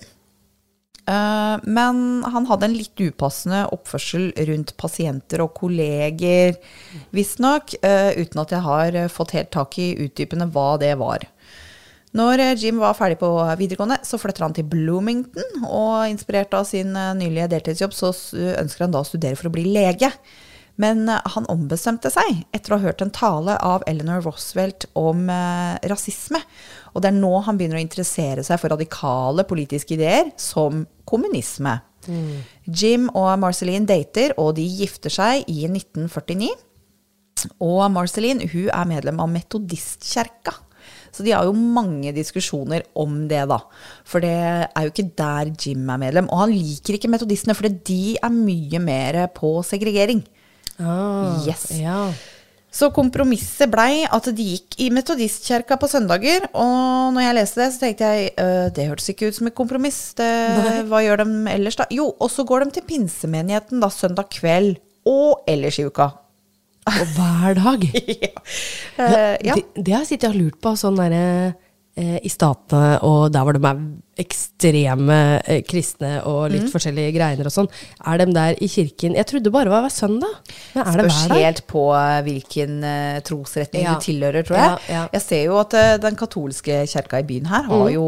Eh, 1.04 1.56
men 1.64 2.24
han 2.24 2.46
hadde 2.48 2.70
en 2.70 2.78
litt 2.78 3.02
upassende 3.04 3.66
oppførsel 3.76 4.30
rundt 4.48 4.76
pasienter 4.80 5.44
og 5.44 5.52
kolleger, 5.58 6.56
visstnok, 7.16 7.76
uh, 7.84 8.16
uten 8.16 8.40
at 8.44 8.54
jeg 8.56 8.64
har 8.64 8.98
fått 9.12 9.36
helt 9.36 9.52
tak 9.52 9.78
i 9.84 9.92
utdypende 10.06 10.48
hva 10.56 10.78
det 10.80 10.94
var. 11.02 11.28
Når 12.18 12.44
eh, 12.44 12.56
Jim 12.62 12.82
var 12.82 12.98
ferdig 12.98 13.20
på 13.22 13.30
videregående, 13.60 14.00
så 14.06 14.20
flytter 14.22 14.46
han 14.46 14.56
til 14.58 14.68
Bloomington, 14.70 15.64
og 15.66 16.10
inspirert 16.12 16.54
av 16.58 16.68
sin 16.70 16.96
eh, 16.98 17.14
nylige 17.18 17.50
deltidsjobb, 17.56 17.96
så 17.98 18.14
ønsker 18.58 18.86
han 18.86 18.94
da 18.94 19.02
å 19.02 19.08
studere 19.08 19.40
for 19.40 19.50
å 19.50 19.56
bli 19.56 19.66
lege. 19.74 20.12
Men 20.82 21.08
eh, 21.10 21.22
han 21.36 21.48
ombestemte 21.52 22.12
seg 22.14 22.44
etter 22.56 22.74
å 22.74 22.80
ha 22.80 22.88
hørt 22.88 23.04
en 23.06 23.14
tale 23.14 23.58
av 23.62 23.86
Eleanor 23.90 24.24
Roosevelt 24.26 24.88
om 25.00 25.28
eh, 25.30 25.78
rasisme. 25.90 26.42
Og 26.94 27.04
det 27.04 27.12
er 27.12 27.20
nå 27.20 27.34
han 27.46 27.60
begynner 27.60 27.80
å 27.80 27.84
interessere 27.84 28.46
seg 28.46 28.62
for 28.62 28.74
radikale 28.74 29.46
politiske 29.50 29.98
ideer, 29.98 30.34
som 30.42 30.86
kommunisme. 31.10 31.80
Jim 32.68 33.08
og 33.16 33.30
Marceline 33.40 33.88
dater, 33.88 34.34
og 34.42 34.58
de 34.58 34.66
gifter 34.68 35.14
seg 35.14 35.48
i 35.48 35.64
1949. 35.70 36.50
Og 37.64 37.84
Marceline 37.92 38.50
hun 38.52 38.68
er 38.68 38.90
medlem 38.90 39.22
av 39.24 39.32
Metodistkjerka. 39.32 40.58
Så 41.14 41.24
de 41.26 41.32
har 41.36 41.46
jo 41.46 41.54
mange 41.54 42.10
diskusjoner 42.16 42.84
om 42.98 43.28
det, 43.30 43.44
da. 43.52 43.60
For 44.10 44.24
det 44.24 44.34
er 44.34 44.88
jo 44.88 44.90
ikke 44.92 45.12
der 45.20 45.52
Jim 45.54 45.90
er 45.94 46.02
medlem. 46.02 46.30
Og 46.34 46.46
han 46.48 46.54
liker 46.56 46.98
ikke 46.98 47.12
metodistene, 47.14 47.54
for 47.58 47.70
de 47.70 48.18
er 48.18 48.34
mye 48.34 48.80
mer 48.82 49.20
på 49.36 49.60
segregering. 49.68 50.24
Ah, 50.82 51.38
Yes. 51.48 51.68
Ja. 51.78 52.08
Så 52.74 52.88
kompromisset 52.90 53.70
blei 53.70 54.02
at 54.10 54.26
de 54.34 54.46
gikk 54.48 54.80
i 54.82 54.88
metodistkjerka 54.90 55.76
på 55.78 55.86
søndager. 55.92 56.48
Og 56.58 57.12
når 57.14 57.22
jeg 57.28 57.36
leste 57.38 57.62
det, 57.62 57.68
så 57.76 57.84
tenkte 57.84 58.08
jeg 58.10 58.32
øh, 58.42 58.70
det 58.74 58.88
hørtes 58.90 59.12
ikke 59.14 59.30
ut 59.30 59.38
som 59.38 59.50
et 59.52 59.54
kompromiss. 59.60 60.00
Det, 60.18 60.30
hva 60.90 61.04
gjør 61.06 61.22
de 61.22 61.28
ellers, 61.54 61.78
da? 61.78 61.86
Jo, 61.94 62.08
og 62.18 62.32
så 62.34 62.42
går 62.50 62.66
de 62.66 62.80
til 62.80 62.88
pinsemenigheten 62.90 63.84
da 63.84 63.92
søndag 63.94 64.26
kveld 64.34 64.80
og 65.06 65.44
ellers 65.48 65.78
i 65.78 65.86
uka. 65.86 66.10
Og 66.90 67.04
hver 67.16 67.60
dag. 67.60 67.86
ja. 68.26 68.34
Uh, 69.00 69.36
ja. 69.46 69.56
Det, 69.56 69.64
det 69.86 69.94
har 69.94 70.02
jeg 70.04 70.16
sittet 70.16 70.32
og 70.34 70.40
lurt 70.42 70.58
på, 70.64 70.74
sånn 70.80 70.98
der, 71.00 71.14
eh, 71.96 72.18
i 72.26 72.30
statene, 72.32 72.98
og 73.06 73.30
der 73.34 73.46
hvor 73.46 73.54
de 73.56 73.62
er 73.70 73.82
ekstreme 74.24 75.18
eh, 75.50 75.62
kristne 75.66 76.20
og 76.30 76.52
litt 76.54 76.68
forskjellige 76.70 77.14
greiner 77.16 77.48
og 77.50 77.54
sånn. 77.56 77.70
Er 78.10 78.20
de 78.22 78.28
der 78.36 78.58
i 78.62 78.68
kirken 78.70 79.16
Jeg 79.18 79.26
trodde 79.30 79.50
bare 79.54 79.66
det 79.70 79.74
var 79.74 79.86
hver 79.88 79.94
søndag. 79.96 80.36
Men 80.76 80.84
er 80.84 81.00
det 81.00 81.06
Spørs 81.08 81.20
hver 81.24 81.32
dag? 81.34 81.44
helt 81.48 81.62
på 81.72 81.84
hvilken 82.28 82.76
trosretning 83.26 83.86
Ja. 83.88 83.94
du 83.96 84.06
tilhører, 84.06 84.46
tror 84.46 84.60
jeg. 84.60 85.08
Jeg 85.16 85.22
ser 85.26 85.44
jo 85.48 85.58
at 85.64 85.78
den 86.04 86.18
katolske 86.20 86.84
kjerka 86.90 87.24
i 87.24 87.28
byen 87.32 87.50
her 87.50 87.64
har 87.70 87.86
Mm. 87.88 87.94
jo 87.96 88.06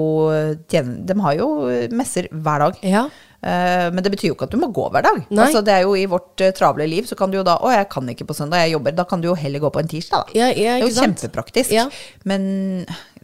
De 0.70 1.22
har 1.22 1.34
jo 1.40 1.50
messer 1.94 2.28
hver 2.32 2.60
dag. 2.68 2.78
Ja. 2.86 3.08
Eh, 3.46 3.92
Men 3.94 4.02
det 4.02 4.10
betyr 4.10 4.32
jo 4.32 4.36
ikke 4.36 4.48
at 4.48 4.54
du 4.56 4.58
må 4.58 4.72
gå 4.74 4.88
hver 4.90 5.04
dag. 5.06 5.20
Altså, 5.30 5.62
det 5.64 5.74
er 5.76 5.84
jo 5.86 5.92
I 5.96 6.08
vårt 6.10 6.42
eh, 6.42 6.50
travle 6.58 6.88
liv 6.90 7.06
så 7.06 7.14
kan 7.20 7.30
du 7.30 7.38
jo 7.38 7.44
da 7.46 7.60
Å, 7.62 7.70
jeg 7.76 7.88
kan 7.94 8.08
ikke 8.10 8.26
på 8.26 8.34
søndag, 8.34 8.64
jeg 8.66 8.74
jobber. 8.74 8.96
Da 8.98 9.06
kan 9.06 9.22
du 9.22 9.28
jo 9.30 9.36
heller 9.38 9.62
gå 9.62 9.70
på 9.76 9.80
en 9.84 9.88
tirsdag, 9.92 10.26
da. 10.26 10.40
Ja, 10.40 10.48
ja, 10.50 10.56
det 10.56 10.66
er 10.66 10.80
jo 10.82 10.90
kjempepraktisk. 11.04 11.72
Ja. 11.76 11.86
Men 12.26 12.48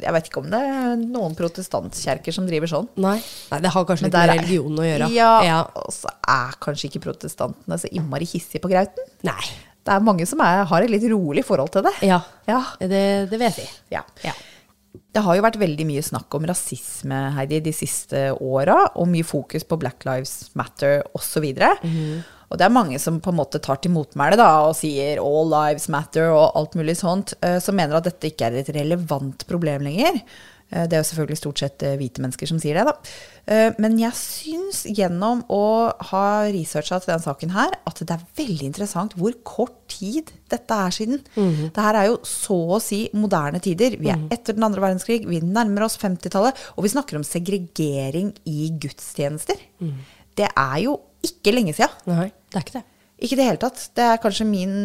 jeg 0.02 0.14
vet 0.14 0.30
ikke 0.30 0.44
om 0.44 0.52
det 0.54 0.62
er 0.62 0.94
noen 1.02 1.34
protestantkjerker 1.38 2.34
som 2.38 2.46
driver 2.50 2.70
sånn. 2.70 2.88
Nei. 3.02 3.18
Nei, 3.52 3.60
det 3.66 3.74
har 3.74 3.86
kanskje 3.90 4.08
litt 4.08 4.14
med 4.14 4.20
der 4.20 4.34
er- 4.36 4.40
religion 4.44 4.78
å 4.78 4.86
gjøre. 4.86 5.10
Ja, 5.16 5.32
ja. 5.48 5.60
Og 5.82 5.90
så 5.96 6.14
er 6.28 6.54
kanskje 6.62 6.90
ikke 6.92 7.02
protestantene 7.10 7.78
så 7.82 7.90
innmari 7.92 8.30
hissige 8.30 8.62
på 8.62 8.70
grauten. 8.70 9.10
Nei. 9.26 9.42
Det 9.82 9.96
er 9.96 10.00
mange 10.06 10.28
som 10.30 10.40
er, 10.46 10.64
har 10.70 10.84
et 10.86 10.92
litt 10.94 11.08
rolig 11.10 11.42
forhold 11.44 11.72
til 11.74 11.82
det. 11.82 11.94
Ja. 12.06 12.22
Ja. 12.48 12.62
Det, 12.78 13.30
det 13.32 13.40
vet 13.42 13.58
jeg. 13.58 13.70
Ja. 13.98 14.04
Ja. 14.24 14.34
Det 14.92 15.24
har 15.24 15.38
jo 15.38 15.44
vært 15.44 15.60
veldig 15.60 15.86
mye 15.88 16.04
snakk 16.04 16.36
om 16.36 16.46
rasisme 16.48 17.18
Heidi, 17.36 17.62
de 17.64 17.74
siste 17.76 18.30
åra, 18.40 18.78
og 18.96 19.10
mye 19.12 19.28
fokus 19.28 19.64
på 19.68 19.80
Black 19.80 20.06
Lives 20.08 20.52
Matter 20.60 21.02
osv. 21.16 21.48
Mhm. 21.84 22.22
Og 22.52 22.60
det 22.60 22.66
er 22.66 22.76
mange 22.76 23.00
som 23.00 23.22
på 23.24 23.32
en 23.32 23.38
måte 23.40 23.62
tar 23.64 23.80
til 23.80 23.94
motmæle 23.96 24.36
da, 24.36 24.68
og 24.68 24.76
sier 24.76 25.20
'all 25.24 25.48
lives 25.48 25.88
matter' 25.88 26.36
og 26.36 26.52
alt 26.56 26.76
mulig 26.76 26.98
sånt, 26.98 27.34
eh, 27.42 27.60
som 27.60 27.76
mener 27.76 27.96
at 27.96 28.04
dette 28.04 28.28
ikke 28.28 28.48
er 28.48 28.60
et 28.60 28.76
relevant 28.76 29.48
problem 29.48 29.82
lenger. 29.82 30.22
Eh, 30.72 30.88
Det 30.88 30.94
er 30.98 31.04
jo 31.04 31.10
selvfølgelig 31.12 31.38
stort 31.38 31.60
sett 31.60 31.84
eh, 31.84 31.98
hvite 32.00 32.24
mennesker 32.24 32.48
som 32.48 32.60
sier 32.60 32.80
det, 32.80 32.86
da. 32.88 32.94
Eh, 33.48 33.74
Men 33.78 33.98
jeg 34.00 34.14
syns 34.18 34.84
gjennom 34.88 35.44
å 35.52 35.92
ha 36.12 36.26
researcha 36.52 37.00
til 37.02 37.12
denne 37.14 37.26
saken 37.26 37.52
her, 37.56 37.76
at 37.86 38.00
det 38.00 38.12
er 38.16 38.26
veldig 38.40 38.70
interessant 38.70 39.14
hvor 39.20 39.36
kort 39.44 39.76
tid 39.92 40.32
dette 40.50 40.72
er 40.72 40.90
siden. 40.96 41.22
Mhm. 41.36 41.72
Det 41.76 41.84
her 41.84 41.96
er 41.96 42.06
jo 42.08 42.18
så 42.24 42.58
å 42.78 42.82
si 42.82 43.10
moderne 43.14 43.60
tider. 43.62 43.98
Vi 44.00 44.10
er 44.10 44.20
etter 44.32 44.54
den 44.56 44.64
andre 44.64 44.82
verdenskrig, 44.82 45.26
vi 45.28 45.42
nærmer 45.42 45.84
oss 45.86 45.98
50-tallet, 45.98 46.56
og 46.78 46.84
vi 46.84 46.90
snakker 46.96 47.16
om 47.20 47.24
segregering 47.28 48.34
i 48.46 48.72
gudstjenester. 48.80 49.60
Mm. 49.82 49.94
Det 50.36 50.48
er 50.56 50.78
jo 50.86 51.00
ikke 51.22 51.54
lenge 51.54 51.76
sia. 51.76 51.90
Nei, 52.08 52.32
det 52.50 52.58
er 52.58 52.64
ikke 52.66 52.80
det. 52.80 52.86
Ikke 53.22 53.36
i 53.36 53.38
det 53.38 53.46
hele 53.46 53.62
tatt. 53.62 53.82
Det 53.94 54.02
er 54.02 54.20
kanskje 54.22 54.48
min 54.50 54.76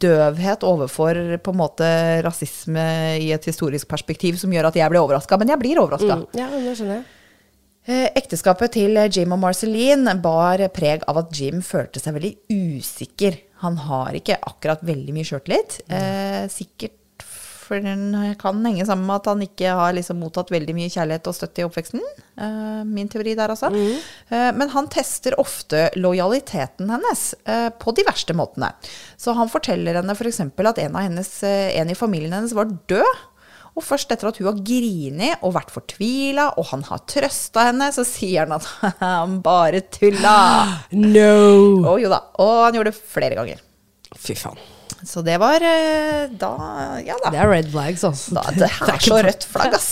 døvhet 0.00 0.64
overfor 0.68 1.16
på 1.40 1.52
en 1.54 1.60
måte 1.60 1.88
rasisme 2.26 2.84
i 3.22 3.30
et 3.32 3.46
historisk 3.48 3.88
perspektiv 3.88 4.36
som 4.40 4.52
gjør 4.52 4.68
at 4.68 4.76
jeg 4.76 4.92
blir 4.92 5.00
overraska. 5.00 5.38
Men 5.40 5.54
jeg 5.54 5.62
blir 5.62 5.80
overraska. 5.80 6.18
Mm. 6.20 6.26
Ja, 6.36 6.50
det 6.52 6.74
skjønner 6.76 6.98
jeg. 7.00 7.06
Eh, 7.84 8.06
Ekteskapet 8.16 8.76
til 8.76 9.00
Jim 9.12 9.32
og 9.36 9.40
Marceline 9.42 10.14
bar 10.24 10.60
preg 10.76 11.04
av 11.08 11.20
at 11.20 11.32
Jim 11.36 11.64
følte 11.64 12.00
seg 12.00 12.16
veldig 12.16 12.34
usikker. 12.52 13.40
Han 13.64 13.80
har 13.86 14.16
ikke 14.16 14.38
akkurat 14.44 14.84
veldig 14.84 15.16
mye 15.16 15.28
sjøltillit. 15.28 15.80
Eh, 15.88 16.44
sikkert 16.52 16.96
for 17.64 17.80
den 17.82 18.12
kan 18.40 18.60
henge 18.66 18.84
sammen 18.86 19.06
med 19.08 19.22
at 19.22 19.28
han 19.32 19.42
ikke 19.44 19.74
har 19.78 19.94
liksom 19.96 20.20
mottatt 20.22 20.52
veldig 20.52 20.74
mye 20.76 20.92
kjærlighet 20.92 21.30
og 21.30 21.36
støtte 21.36 21.62
i 21.62 21.66
oppveksten. 21.66 22.02
Eh, 22.36 22.80
min 22.86 23.10
teori 23.10 23.34
der, 23.38 23.52
altså. 23.54 23.70
Eh, 23.72 24.50
men 24.56 24.72
han 24.74 24.88
tester 24.92 25.36
ofte 25.40 25.88
lojaliteten 25.98 26.90
hennes 26.92 27.26
eh, 27.48 27.68
på 27.80 27.94
de 27.96 28.06
verste 28.06 28.36
måtene. 28.36 28.72
Så 29.20 29.34
han 29.38 29.50
forteller 29.52 30.00
henne 30.00 30.16
f.eks. 30.16 30.42
at 30.44 30.82
en, 30.84 30.98
av 30.98 31.06
hennes, 31.06 31.30
en 31.44 31.92
i 31.92 31.98
familien 31.98 32.36
hennes 32.36 32.56
var 32.56 32.72
død. 32.90 33.24
Og 33.74 33.82
først 33.82 34.12
etter 34.14 34.30
at 34.30 34.38
hun 34.38 34.46
har 34.52 34.60
grinet 34.62 35.42
og 35.42 35.56
vært 35.56 35.72
fortvila, 35.74 36.52
og 36.60 36.68
han 36.70 36.84
har 36.86 37.02
trøsta 37.10 37.68
henne, 37.72 37.90
så 37.94 38.04
sier 38.06 38.46
han 38.46 38.54
at 38.60 38.68
han 39.02 39.40
bare 39.44 39.82
tulla. 39.90 40.36
No! 40.94 41.82
Og 41.94 41.98
jo 42.04 42.12
da. 42.12 42.22
Og 42.44 42.54
han 42.68 42.78
gjorde 42.78 42.94
det 42.94 43.02
flere 43.16 43.38
ganger. 43.40 43.62
Fy 44.14 44.38
faen. 44.38 44.60
Så 45.06 45.22
det 45.26 45.38
var 45.42 45.64
eh, 45.64 46.26
da 46.40 46.52
Ja 47.04 47.16
da. 47.22 47.32
Det 47.32 47.40
er 47.40 47.50
red 47.50 47.72
flags, 47.72 48.04
altså. 48.04 48.36
da 48.38 48.44
det 48.58 48.70
er 48.70 49.02
så 49.04 49.18
rødt 49.24 49.48
flagg, 49.48 49.76
ass. 49.76 49.90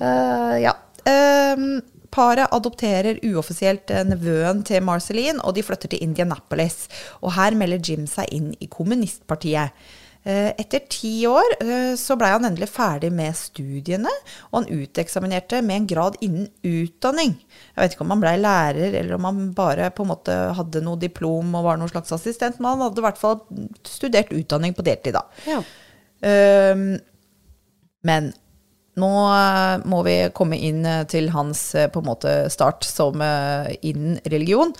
Uh, 0.00 0.56
ja. 0.60 0.74
Um, 1.06 1.78
paret 2.16 2.52
adopterer 2.54 3.20
uoffisielt 3.26 3.90
eh, 3.92 4.04
nevøen 4.08 4.62
til 4.66 4.84
Marceline, 4.84 5.42
og 5.44 5.56
de 5.56 5.64
flytter 5.66 5.92
til 5.92 6.02
Indianapolis. 6.04 6.86
Og 7.22 7.34
her 7.36 7.56
melder 7.58 7.82
Jim 7.82 8.06
seg 8.10 8.30
inn 8.34 8.52
i 8.60 8.68
kommunistpartiet. 8.72 9.74
Eh, 10.26 10.48
Etter 10.58 10.82
ti 10.90 11.20
år 11.30 11.52
eh, 11.60 11.92
så 11.94 12.16
blei 12.18 12.32
han 12.32 12.48
endelig 12.48 12.66
ferdig 12.74 13.12
med 13.14 13.36
studiene, 13.38 14.10
og 14.50 14.56
han 14.58 14.82
uteksaminerte 14.82 15.60
med 15.62 15.76
en 15.76 15.86
grad 15.92 16.16
innen 16.24 16.48
utdanning. 16.66 17.36
Jeg 17.38 17.78
vet 17.78 17.94
ikke 17.94 18.02
om 18.02 18.14
han 18.16 18.24
blei 18.24 18.32
lærer, 18.40 18.88
eller 18.90 19.14
om 19.14 19.28
han 19.28 19.44
bare 19.54 19.92
på 19.94 20.02
en 20.02 20.10
måte 20.10 20.38
hadde 20.58 20.82
noe 20.82 20.98
diplom 20.98 21.54
og 21.54 21.68
var 21.68 21.78
noen 21.78 21.92
slags 21.92 22.10
assistent, 22.16 22.58
men 22.58 22.72
han 22.72 22.88
hadde 22.88 23.04
i 23.04 23.06
hvert 23.06 23.22
fall 23.22 23.38
studert 23.86 24.34
utdanning 24.34 24.74
på 24.74 24.86
deltid, 24.88 25.14
da. 25.14 25.22
Ja. 25.46 25.62
Ehm, 26.26 26.88
men 28.10 28.32
nå 28.98 29.12
eh, 29.30 29.86
må 29.86 30.02
vi 30.08 30.20
komme 30.34 30.58
inn 30.58 30.82
til 31.06 31.30
hans 31.36 31.68
på 31.70 32.02
en 32.02 32.10
måte 32.10 32.38
start 32.50 32.82
som 32.88 33.22
innen 33.22 34.18
religion. 34.26 34.74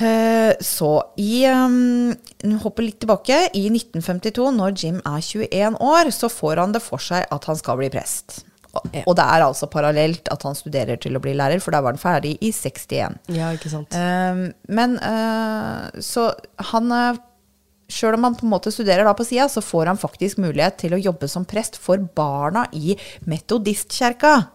Eh, 0.00 0.54
Så 0.60 1.02
i 1.20 1.44
um, 1.46 2.14
Hopper 2.62 2.86
litt 2.86 3.00
tilbake. 3.02 3.36
I 3.54 3.66
1952, 3.70 4.48
når 4.56 4.78
Jim 4.78 5.02
er 5.04 5.20
21 5.20 5.76
år, 5.80 6.10
så 6.14 6.30
får 6.32 6.62
han 6.64 6.72
det 6.72 6.82
for 6.84 7.02
seg 7.02 7.26
at 7.30 7.44
han 7.50 7.58
skal 7.60 7.76
bli 7.80 7.90
prest. 7.92 8.44
Og, 8.72 8.86
Ja. 8.94 9.02
og 9.06 9.16
det 9.18 9.24
er 9.28 9.42
altså 9.44 9.66
parallelt 9.68 10.28
at 10.32 10.42
han 10.48 10.54
studerer 10.56 10.96
til 10.96 11.12
å 11.12 11.20
bli 11.20 11.34
lærer, 11.36 11.60
for 11.60 11.72
da 11.74 11.82
var 11.84 11.92
han 11.92 12.00
ferdig 12.00 12.38
i 12.40 12.48
61. 12.56 13.18
ja, 13.28 13.50
ikke 13.52 13.68
sant. 13.68 13.92
Um, 13.92 14.54
men 14.68 14.96
uh, 14.96 15.90
så 16.00 16.30
han 16.72 17.18
Sjøl 17.92 18.14
om 18.16 18.24
han 18.24 18.34
på 18.38 18.46
en 18.46 18.52
måte 18.54 18.70
studerer 18.72 19.04
da 19.04 19.12
på 19.12 19.26
sida, 19.28 19.44
så 19.52 19.60
får 19.60 19.90
han 19.90 19.98
faktisk 20.00 20.38
mulighet 20.40 20.78
til 20.80 20.94
å 20.96 21.00
jobbe 21.02 21.28
som 21.28 21.44
prest 21.44 21.76
for 21.76 22.00
barna 22.16 22.62
i 22.72 22.94
metodistkjerka. 23.28 24.46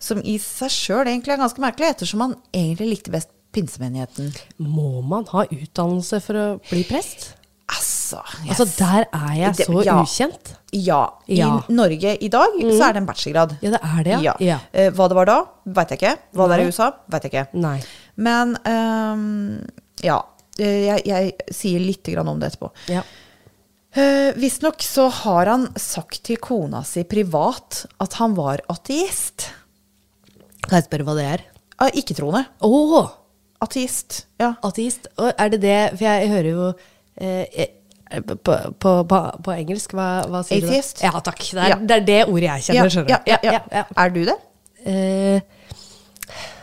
Som 0.00 0.22
i 0.24 0.38
seg 0.40 0.72
sjøl 0.72 1.10
egentlig 1.10 1.34
er 1.34 1.42
ganske 1.42 1.60
merkelig, 1.60 1.90
ettersom 1.92 2.24
han 2.24 2.32
egentlig 2.56 2.88
likte 2.94 3.12
best 3.12 3.28
pinsemenigheten. 3.52 4.32
Må 4.58 5.02
man 5.06 5.24
ha 5.32 5.44
utdannelse 5.46 6.20
for 6.24 6.34
å 6.40 6.46
bli 6.70 6.82
prest? 6.88 7.32
Altså, 7.72 8.18
yes. 8.44 8.58
Altså, 8.60 8.66
der 8.78 9.06
er 9.16 9.34
jeg 9.38 9.56
Det- 9.56 9.66
så 9.66 9.84
ja. 9.84 9.94
ukjent. 10.02 10.50
Ja. 10.72 11.02
I 11.28 11.36
Ja. 11.38 11.48
Mm. 11.68 11.74
Norge 11.76 12.16
i 12.20 12.28
dag 12.28 12.50
så 12.60 12.82
er 12.88 12.92
det 12.92 13.00
en 13.02 13.06
bachelorgrad. 13.06 13.54
Ja, 13.62 13.70
det 13.70 13.80
er 13.82 14.02
det, 14.04 14.22
ja. 14.24 14.34
Ja. 14.40 14.58
Uh, 14.74 14.90
hva 14.92 15.08
det 15.08 15.16
var 15.16 15.24
da, 15.26 15.38
veit 15.66 15.88
jeg 15.94 15.98
ikke. 16.00 16.18
Hva 16.34 16.48
det 16.48 16.58
er 16.58 16.64
i 16.64 16.68
USA, 16.68 16.90
veit 17.08 17.22
jeg 17.22 17.32
ikke. 17.32 17.46
Nei. 17.60 17.82
Men 18.16 18.56
um, 18.66 19.60
ja. 20.02 20.18
Eh, 20.58 20.84
Jeg, 20.84 21.04
jeg 21.06 21.32
sier 21.50 21.80
litt 21.80 22.04
grann 22.12 22.28
om 22.28 22.38
det 22.38 22.50
etterpå. 22.52 22.68
Ja. 22.92 23.02
Uh, 23.96 24.32
Visstnok 24.36 24.80
så 24.84 25.08
har 25.10 25.46
han 25.46 25.66
sagt 25.76 26.22
til 26.24 26.36
kona 26.36 26.82
si 26.84 27.04
privat 27.04 27.86
at 28.00 28.12
han 28.20 28.34
var 28.34 28.60
ateist. 28.68 29.48
Kan 30.68 30.76
jeg 30.80 30.84
spørre 30.90 31.04
hva 31.08 31.16
det 31.16 31.24
er? 31.24 31.40
Uh, 31.80 31.88
Ikke-troende. 31.96 32.44
Å! 32.60 33.21
Ateist. 33.62 34.24
Ja. 34.42 34.52
ateist. 34.66 35.06
Og 35.18 35.30
er 35.38 35.52
det 35.54 35.60
det 35.62 35.76
For 35.96 36.04
jeg 36.08 36.28
hører 36.32 36.50
jo 36.50 36.68
eh, 37.22 37.68
På, 38.26 38.36
på, 38.44 38.92
på, 39.08 39.18
på 39.46 39.54
engelsk, 39.56 39.94
hva, 39.96 40.08
hva 40.28 40.42
sier 40.44 40.66
Atheist. 40.66 40.98
du? 40.98 41.06
da? 41.06 41.12
Ja, 41.14 41.20
takk. 41.30 41.38
Det 41.46 41.62
er, 41.62 41.68
Ja. 41.72 41.78
det 41.80 41.96
er 42.00 42.06
det 42.10 42.20
ordet 42.28 42.48
jeg 42.50 42.66
kjenner, 42.68 42.90
skjønner 42.92 43.14
ja, 43.14 43.20
du. 43.40 43.46
ja, 43.48 43.60
ja. 43.80 43.84
Er 44.04 44.10
du 44.12 44.22
det? 44.28 44.38
Eh, 44.84 45.40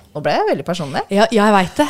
Nå 0.10 0.22
ble 0.26 0.32
jeg 0.34 0.46
veldig 0.50 0.64
personlig. 0.66 1.02
Ja, 1.14 1.28
jeg 1.32 1.54
veit 1.54 1.76
det. 1.78 1.86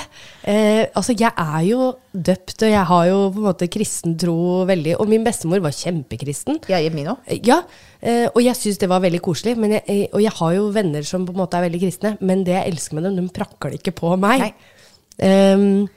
Eh, 0.52 0.82
altså, 1.00 1.14
jeg 1.18 1.32
er 1.40 1.62
jo 1.70 1.86
døpt, 2.12 2.56
og 2.68 2.72
jeg 2.74 2.82
har 2.90 3.06
jo 3.08 3.20
på 3.32 3.40
en 3.40 3.46
måte 3.48 3.70
kristen 3.72 4.18
tro 4.20 4.36
veldig. 4.68 4.98
Og 5.00 5.08
min 5.12 5.24
bestemor 5.24 5.62
var 5.64 5.72
kjempekristen. 5.76 6.60
Jeg 6.70 6.90
er 6.90 6.96
min 6.96 7.08
òg. 7.14 7.22
Eh, 7.32 7.40
Ja, 7.48 7.62
eh, 8.04 8.26
og 8.34 8.42
jeg 8.44 8.56
syns 8.60 8.78
det 8.84 8.90
var 8.92 9.00
veldig 9.06 9.22
koselig. 9.24 9.56
Men 9.58 9.78
jeg, 9.78 9.84
eh, 9.88 10.04
og 10.12 10.20
jeg 10.24 10.36
har 10.36 10.52
jo 10.58 10.68
venner 10.76 11.08
som 11.08 11.24
på 11.26 11.32
en 11.36 11.40
måte 11.46 11.56
er 11.58 11.64
veldig 11.70 11.80
kristne, 11.86 12.12
men 12.20 12.44
det 12.44 12.58
jeg 12.58 12.74
elsker 12.74 13.00
med 13.00 13.08
dem, 13.08 13.16
de 13.24 13.34
prakler 13.40 13.80
ikke 13.80 13.96
på 13.96 14.12
meg. 14.20 14.44
Nei. 14.50 14.54
Eh, 15.20 15.88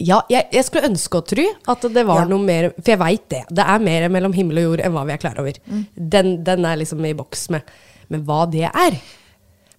ja, 0.00 0.16
jeg, 0.32 0.46
jeg 0.50 0.64
skulle 0.66 0.88
ønske 0.88 1.20
å 1.20 1.24
tro 1.28 1.44
at 1.70 1.84
det 1.94 2.02
var 2.08 2.22
Ja. 2.24 2.28
noe 2.30 2.40
mer 2.42 2.70
For 2.80 2.94
jeg 2.94 2.98
veit 3.02 3.26
det. 3.30 3.42
Det 3.52 3.62
er 3.68 3.78
mer 3.84 4.08
mellom 4.08 4.32
himmel 4.34 4.58
og 4.58 4.64
jord 4.70 4.80
enn 4.86 4.94
hva 4.96 5.04
vi 5.06 5.12
er 5.14 5.20
klar 5.22 5.38
over. 5.38 5.58
Mm. 5.68 5.82
Den, 5.96 6.32
den 6.44 6.64
er 6.66 6.80
liksom 6.80 7.04
i 7.06 7.12
boks 7.14 7.48
med. 7.54 7.68
Men 8.08 8.24
hva 8.26 8.46
det 8.50 8.64
er 8.70 8.96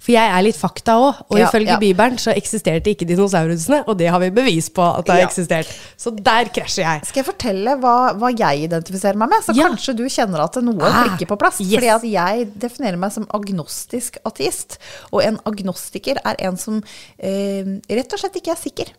For 0.03 0.11
jeg 0.11 0.27
er 0.35 0.43
litt 0.43 0.57
fakta 0.59 0.97
òg, 0.99 1.21
og 1.31 1.37
Ja, 1.39 1.47
ifølge 1.47 1.71
ja. 1.71 1.77
Bibelen 1.79 2.17
så 2.19 2.33
eksisterte 2.35 2.91
ikke 2.91 3.05
dinosaurusene, 3.07 3.83
og 3.87 3.95
det 4.01 4.09
har 4.11 4.19
vi 4.19 4.29
bevis 4.35 4.67
på 4.75 4.83
at 4.83 5.05
det 5.07 5.13
har 5.15 5.21
Ja. 5.21 5.27
eksistert. 5.29 5.69
Så 5.97 6.11
der 6.11 6.49
krasjer 6.51 6.83
jeg. 6.83 7.05
Skal 7.07 7.23
jeg 7.23 7.29
fortelle 7.33 7.77
hva, 7.79 7.93
hva 8.19 8.33
jeg 8.35 8.65
identifiserer 8.67 9.15
meg 9.15 9.29
med? 9.31 9.45
Så 9.47 9.55
kanskje 9.55 9.95
du 9.95 10.03
kjenner 10.11 10.43
at 10.43 10.59
noe 10.61 10.83
Ah, 10.83 11.05
klikker 11.07 11.25
på 11.31 11.37
plass. 11.39 11.61
yes. 11.61 11.79
Fordi 11.79 11.89
at 11.95 12.03
jeg 12.03 12.49
definerer 12.59 12.97
meg 12.99 13.11
som 13.15 13.25
agnostisk 13.33 14.17
ateist. 14.25 14.77
Og 15.13 15.23
en 15.23 15.39
agnostiker 15.45 16.19
er 16.25 16.35
en 16.39 16.57
som 16.57 16.83
eh, 17.17 17.63
rett 17.89 18.11
og 18.13 18.19
slett 18.19 18.35
ikke 18.43 18.51
er 18.51 18.59
sikker. 18.59 18.91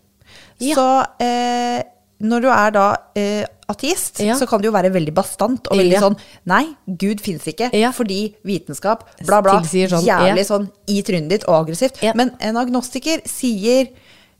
Så 0.60 1.06
eh, 1.20 1.82
når 2.22 2.40
du 2.42 2.48
er 2.48 2.70
da 2.70 2.96
eh, 3.16 3.44
ateist, 3.68 4.20
Ja. 4.20 4.34
så 4.36 4.46
kan 4.46 4.60
du 4.60 4.68
jo 4.68 4.72
være 4.72 4.92
veldig 4.92 5.14
bastant 5.14 5.66
og 5.70 5.78
veldig 5.78 5.92
Ja. 5.92 6.00
sånn 6.00 6.16
Nei, 6.46 6.66
Gud 6.86 7.20
fins 7.20 7.44
ikke, 7.46 7.70
Ja. 7.72 7.90
fordi 7.92 8.34
vitenskap, 8.44 9.04
bla, 9.26 9.40
bla. 9.40 9.60
Sånn, 9.62 10.04
jævlig 10.04 10.44
sånn 10.46 10.70
i 10.86 11.02
trynet 11.02 11.28
ditt 11.30 11.44
og 11.48 11.66
aggressivt. 11.66 12.02
Men 12.14 12.36
en 12.40 12.56
agnostiker 12.56 13.22
sier 13.26 13.88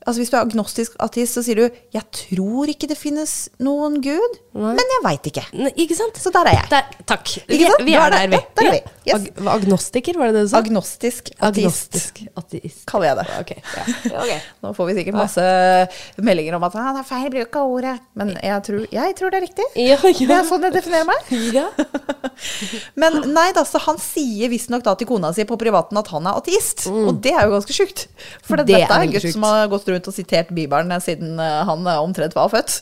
Altså 0.07 0.21
Hvis 0.21 0.31
du 0.31 0.37
er 0.37 0.43
agnostisk 0.45 0.97
ateist, 1.01 1.35
så 1.35 1.43
sier 1.45 1.57
du 1.57 1.71
'jeg 1.95 2.05
tror 2.12 2.69
ikke 2.69 2.87
det 2.88 2.99
finnes 2.99 3.49
noen 3.59 4.01
gud', 4.05 4.38
men 4.55 4.77
jeg 4.79 5.01
veit 5.05 5.23
ikke. 5.31 5.45
N- 5.53 5.73
Ikke 5.77 5.97
sant? 5.97 6.17
Så 6.21 6.31
der 6.31 6.45
er 6.47 6.53
jeg. 6.61 6.69
Der, 6.71 6.83
takk. 7.07 7.27
Vi, 7.49 7.59
vi 7.59 7.95
er 7.95 8.07
er 8.07 8.11
der, 8.11 8.27
vi. 8.29 8.37
ja, 8.37 8.43
der 8.57 8.67
er 8.67 8.71
vi. 8.71 8.81
Yes. 9.07 9.14
Ag 9.14 9.47
agnostiker, 9.49 10.14
var 10.19 10.27
det 10.29 10.35
det 10.35 10.43
du 10.45 10.49
sa? 10.49 10.59
Agnostisk 10.59 11.31
ateist, 11.40 11.95
Agnostisk 11.95 12.21
ateist. 12.37 12.87
kaller 12.87 13.07
jeg 13.07 13.17
det. 13.17 13.27
Okay. 13.40 13.61
ja. 14.12 14.21
okay. 14.23 14.40
Nå 14.62 14.73
får 14.77 14.87
vi 14.87 14.95
sikkert 15.01 15.14
masse 15.14 15.88
meldinger 16.23 16.55
om 16.57 16.62
at 16.64 16.75
ah, 16.77 16.93
det 16.95 17.01
er 17.01 17.09
feil 17.09 17.31
bruk 17.31 17.57
av 17.57 17.73
ordet. 17.75 18.01
Men 18.14 18.29
jeg 18.43 18.62
tror, 18.62 18.87
jeg 18.93 19.17
tror 19.17 19.31
det 19.31 19.38
er 19.40 19.47
riktig. 19.49 19.67
Ja, 19.77 19.97
Det 19.97 20.31
er 20.31 20.45
sånn 20.45 20.62
jeg 20.62 20.73
definerer 20.73 21.05
meg. 21.09 21.21
ja. 21.59 21.69
Men 23.01 23.21
nei 23.35 23.51
da, 23.57 23.64
så 23.67 23.79
han 23.87 23.99
sier 24.03 24.49
visstnok 24.53 24.83
da 24.85 24.95
til 24.99 25.07
kona 25.09 25.33
si 25.35 25.45
på 25.49 25.59
privaten 25.61 25.99
at 26.01 26.09
han 26.12 26.27
er 26.27 26.38
ateist. 26.40 26.87
Og 26.90 27.21
det 27.25 27.33
er 27.35 27.47
jo 27.49 27.55
ganske 27.57 27.73
sjukt. 27.77 28.07
For 28.43 28.55
Mm. 28.55 28.67
Det 28.67 28.77
dette 28.79 28.95
er 28.95 29.03
en 29.03 29.11
gutt 29.12 29.33
som 29.33 29.43
har 29.43 29.69
gått 29.69 29.88
rundt 29.88 29.94
og 30.03 30.15
sitert 30.17 30.51
Bibelen 30.55 30.91
siden 31.01 31.39
eh, 31.39 31.63
han 31.69 31.87
eh, 31.87 32.01
omtrent 32.03 32.35
var 32.35 32.49
født. 32.51 32.81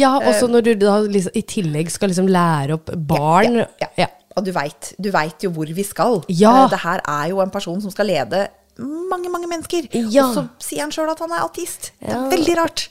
ja, 0.00 0.14
også 0.20 0.48
når 0.48 0.64
du 0.64 0.74
da 0.86 0.98
liksom, 1.04 1.32
i 1.36 1.42
tillegg 1.42 1.90
skal 1.92 2.08
liksom 2.08 2.28
lære 2.32 2.74
opp 2.78 2.90
barn 2.96 3.60
Ja, 3.62 3.66
ja, 3.80 3.88
ja. 3.96 4.06
Og 4.36 4.44
du 4.44 4.50
veit 4.50 4.94
du 4.98 5.10
vet 5.14 5.44
jo 5.46 5.50
hvor 5.54 5.66
vi 5.70 5.84
skal. 5.86 6.22
Ja. 6.28 6.64
Eh, 6.64 6.70
Det 6.70 6.80
her 6.82 7.00
er 7.06 7.28
jo 7.30 7.40
en 7.44 7.50
person 7.54 7.80
som 7.84 7.90
skal 7.90 8.06
lede 8.10 8.46
mange, 8.78 9.28
mange 9.30 9.46
mennesker. 9.46 9.86
Ja. 10.10 10.24
Og 10.26 10.34
så 10.34 10.42
sier 10.58 10.80
han 10.82 10.90
sjøl 10.90 11.12
at 11.12 11.20
han 11.22 11.30
er 11.30 11.44
ateist. 11.44 11.92
Det 12.00 12.08
Ja. 12.10 12.24
er 12.24 12.30
veldig 12.32 12.56
rart. 12.58 12.88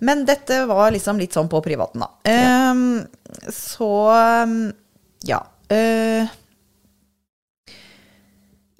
Men 0.00 0.24
dette 0.24 0.60
var 0.70 0.92
liksom 0.94 1.18
litt 1.18 1.32
sånn 1.34 1.48
på 1.50 1.58
privaten, 1.64 2.04
da. 2.04 2.70
Um, 2.70 3.06
så 3.50 3.88
um, 4.46 4.72
ja. 5.26 5.40
Eh, 5.70 6.26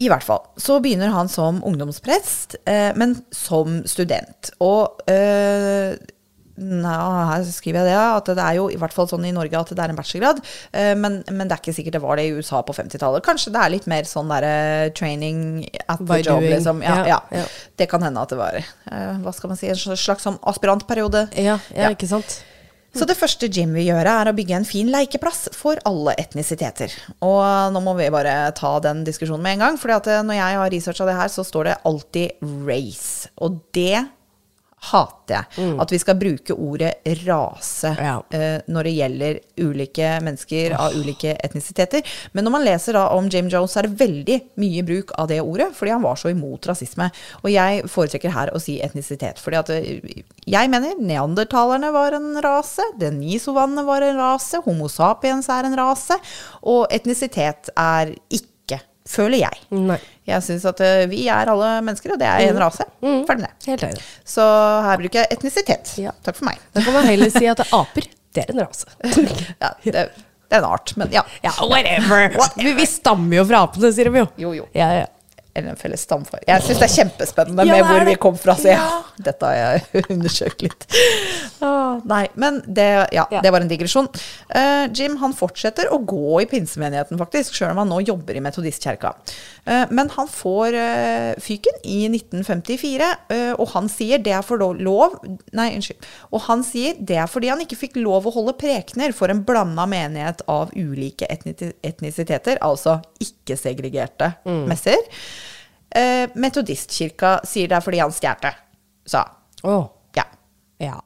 I 0.00 0.08
hvert 0.08 0.24
fall. 0.24 0.46
Så 0.56 0.78
begynner 0.80 1.12
han 1.12 1.28
som 1.28 1.58
ungdomsprest, 1.66 2.56
eh, 2.64 2.92
men 2.96 3.18
som 3.36 3.82
student. 3.86 4.50
Og 4.64 5.02
eh, 5.10 5.96
Nei, 6.60 6.92
her 7.24 7.44
skriver 7.48 7.86
jeg 7.86 7.88
det, 7.88 8.00
at 8.18 8.26
det 8.36 8.42
er 8.44 8.56
jo 8.58 8.66
i 8.68 8.76
hvert 8.76 8.92
fall 8.92 9.06
sånn 9.08 9.22
i 9.24 9.30
Norge 9.32 9.56
at 9.56 9.70
det 9.72 9.80
er 9.80 9.92
en 9.94 9.96
bachelorgrad. 9.96 10.42
eh, 10.76 10.90
Men, 10.98 11.22
men 11.32 11.48
det 11.48 11.54
er 11.56 11.62
ikke 11.62 11.72
sikkert 11.72 11.94
det 11.96 12.02
var 12.04 12.18
det 12.20 12.26
i 12.28 12.34
USA 12.36 12.60
på 12.68 12.74
50-tallet. 12.76 13.24
Kanskje 13.24 13.52
det 13.54 13.62
er 13.62 13.72
litt 13.72 13.86
mer 13.88 14.04
sånn 14.04 14.28
derre 14.28 14.90
training 14.92 15.62
at 15.88 16.02
By 16.04 16.18
the 16.20 16.26
job, 16.28 16.42
doing. 16.42 16.52
liksom. 16.52 16.82
Ja, 16.84 16.98
Ja, 17.08 17.20
ja. 17.32 17.46
Det 17.80 17.88
kan 17.88 18.04
hende 18.04 18.20
at 18.20 18.28
det 18.34 18.36
var 18.42 18.58
eh, 18.60 19.16
Hva 19.24 19.32
skal 19.32 19.54
man 19.54 19.56
si, 19.62 19.70
en 19.72 19.80
slags 19.96 20.26
sånn 20.28 20.36
aspirantperiode. 20.52 21.30
Ja, 21.40 21.56
ja, 21.72 21.86
Ja. 21.86 21.94
ikke 21.96 22.10
sant? 22.12 22.42
Så 22.96 23.06
det 23.06 23.14
første 23.18 23.46
Jim 23.46 23.74
vil 23.76 23.86
gjøre, 23.92 24.12
er 24.22 24.30
å 24.30 24.34
bygge 24.34 24.56
en 24.58 24.66
fin 24.66 24.88
lekeplass 24.90 25.46
for 25.54 25.78
alle 25.86 26.16
etnisiteter. 26.18 26.92
Og 27.22 27.74
nå 27.74 27.82
må 27.84 27.94
vi 27.98 28.08
bare 28.12 28.34
ta 28.58 28.72
den 28.82 29.04
diskusjonen 29.06 29.44
med 29.44 29.58
en 29.58 29.66
gang, 29.66 29.78
for 29.78 29.94
når 30.26 30.38
jeg 30.40 30.58
har 30.58 30.72
researcha 30.74 31.06
det 31.06 31.18
her, 31.20 31.30
så 31.30 31.46
står 31.46 31.70
det 31.70 31.76
alltid 31.86 32.48
race. 32.66 33.30
Og 33.38 33.60
det 33.76 34.02
hater 34.80 35.34
jeg. 35.36 35.74
At 35.82 35.92
vi 35.92 35.98
skal 36.00 36.16
bruke 36.18 36.54
ordet 36.56 37.04
rase 37.26 37.92
Ja. 37.98 38.16
uh, 38.18 38.58
når 38.66 38.88
det 38.88 38.92
gjelder 38.96 39.40
ulike 39.60 40.08
mennesker 40.24 40.74
av 40.78 40.96
ulike 40.96 41.36
etnisiteter. 41.44 42.02
Men 42.32 42.46
når 42.46 42.54
man 42.54 42.64
leser 42.64 42.96
da 42.96 43.06
om 43.14 43.28
Jim 43.30 43.50
Jones, 43.52 43.74
så 43.74 43.82
er 43.82 43.88
det 43.88 44.00
veldig 44.00 44.38
mye 44.62 44.84
bruk 44.88 45.12
av 45.20 45.28
det 45.30 45.40
ordet, 45.44 45.70
fordi 45.76 45.94
han 45.94 46.02
var 46.02 46.16
så 46.16 46.32
imot 46.32 46.66
rasisme. 46.70 47.10
Og 47.44 47.50
jeg 47.52 47.84
foretrekker 47.92 48.34
her 48.34 48.54
å 48.56 48.62
si 48.62 48.78
etnisitet, 48.82 49.38
fordi 49.42 49.60
at 49.60 49.72
eh, 49.74 50.22
jeg 50.50 50.72
mener 50.72 50.98
neandertalerne 50.98 51.92
var 51.94 52.16
en 52.16 52.32
rase, 52.42 52.84
denisovanene 53.00 53.84
var 53.86 54.06
en 54.06 54.18
rase, 54.18 54.62
homo 54.64 54.88
sapiens 54.90 55.48
er 55.52 55.68
en 55.68 55.78
rase, 55.78 56.16
og 56.62 56.86
etnisitet 56.90 57.70
er 57.76 58.16
ikke, 58.30 58.49
føler 59.10 59.42
jeg. 59.42 59.60
Nei. 59.74 59.98
Jeg 60.30 60.44
syns 60.46 60.64
at 60.70 60.80
eh, 60.86 61.04
vi 61.10 61.24
er 61.32 61.50
alle 61.50 61.70
mennesker, 61.82 62.14
og 62.14 62.20
det 62.20 62.28
er 62.30 62.46
en 62.52 62.60
rase. 62.62 62.86
Ferdig 63.02 63.42
med 63.42 63.50
det. 63.50 64.06
Så 64.28 64.44
her 64.86 65.00
bruker 65.02 65.22
jeg 65.24 65.32
etnisitet. 65.38 65.94
Ja. 65.98 66.14
Takk 66.26 66.38
for 66.38 66.46
meg. 66.50 66.60
Da 66.76 66.84
kan 66.86 66.94
man 67.00 67.08
heller 67.10 67.32
si 67.34 67.44
at 67.50 67.58
det 67.62 67.66
er 67.68 67.78
aper. 67.80 68.06
Det 68.30 68.44
er 68.46 68.52
en 68.54 68.60
rase. 68.62 68.86
Ja, 69.62 69.72
det, 69.82 70.04
det 70.50 70.58
er 70.58 70.62
en 70.62 70.68
art, 70.70 70.92
men 70.98 71.10
ja. 71.14 71.24
Ja, 71.42 71.52
whatever. 71.66 72.30
Vi, 72.58 72.72
vi 72.78 72.86
stammer 72.86 73.40
jo 73.40 73.46
fra 73.50 73.64
apene, 73.66 73.90
sier 73.94 74.10
de 74.10 74.22
jo. 74.22 74.28
Jo, 74.44 74.52
jo. 74.62 74.68
Ja, 74.74 74.92
ja. 75.02 75.08
Eller 75.54 75.72
en 75.72 75.76
felles 75.80 76.00
stamfar. 76.06 76.44
Jeg 76.46 76.62
syns 76.62 76.78
det 76.78 76.86
er 76.86 76.92
kjempespennende 76.94 77.64
Ja, 77.66 77.74
med 77.80 77.88
hvor 77.90 78.04
vi 78.06 78.14
kom 78.22 78.36
fra, 78.38 78.54
så 78.54 78.68
ja, 78.70 78.76
Ja. 78.78 79.00
dette 79.30 79.48
har 79.50 79.56
jeg 79.58 80.04
undersøkt 80.14 80.62
litt. 80.62 80.86
Ah, 81.60 81.98
nei, 82.06 82.22
men 82.38 82.60
det, 82.66 82.86
ja, 83.16 83.24
Ja. 83.34 83.40
det 83.42 83.50
var 83.52 83.60
en 83.64 83.68
digresjon. 83.68 84.06
Uh, 84.54 84.86
Jim 84.94 85.16
han 85.20 85.34
fortsetter 85.36 85.90
å 85.92 85.98
gå 86.06 86.38
i 86.44 86.46
pinsemenigheten, 86.50 87.18
faktisk, 87.20 87.56
sjøl 87.58 87.72
om 87.74 87.82
han 87.82 87.90
nå 87.90 87.98
jobber 88.06 88.38
i 88.38 88.44
metodistkjerka. 88.46 89.10
Eh, 89.64 89.86
men 89.90 90.10
han 90.10 90.28
får 90.28 90.74
eh, 90.74 91.34
fyken 91.42 91.80
i 91.84 91.98
1954, 92.08 93.10
eh, 93.28 93.52
og 93.52 93.68
han 93.74 93.90
sier 93.92 94.22
det 94.22 94.32
er 94.36 94.46
for 94.46 94.60
lov 94.60 95.18
Nei, 95.56 95.70
unnskyld. 95.76 96.08
Og 96.32 96.44
han 96.46 96.64
sier 96.66 96.98
det 96.98 97.18
er 97.20 97.30
fordi 97.30 97.50
han 97.52 97.62
ikke 97.64 97.78
fikk 97.78 98.00
lov 98.00 98.28
å 98.28 98.34
holde 98.34 98.56
prekener 98.60 99.14
for 99.16 99.32
en 99.32 99.44
blanda 99.46 99.86
menighet 99.90 100.44
av 100.50 100.72
ulike 100.76 101.28
etnisiteter, 101.28 102.60
altså 102.64 103.00
ikke-segregerte 103.22 104.32
messer. 104.68 105.00
Eh, 105.90 106.26
metodistkirka 106.38 107.40
sier 107.48 107.70
det 107.70 107.80
er 107.80 107.84
fordi 107.84 108.02
han 108.02 108.12
stjal 108.14 108.52
sa 109.10 109.24
oh. 109.66 109.88
Ja. 110.14 110.22
ja. 110.78 110.98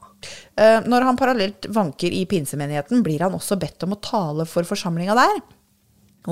Når 0.85 1.05
han 1.05 1.17
parallelt 1.19 1.67
vanker 1.73 2.13
i 2.15 2.23
pinsemenigheten, 2.29 3.03
blir 3.05 3.25
han 3.25 3.35
også 3.37 3.59
bedt 3.61 3.85
om 3.85 3.97
å 3.97 4.01
tale 4.01 4.47
for 4.49 4.65
forsamlinga 4.69 5.17
der. 5.19 5.41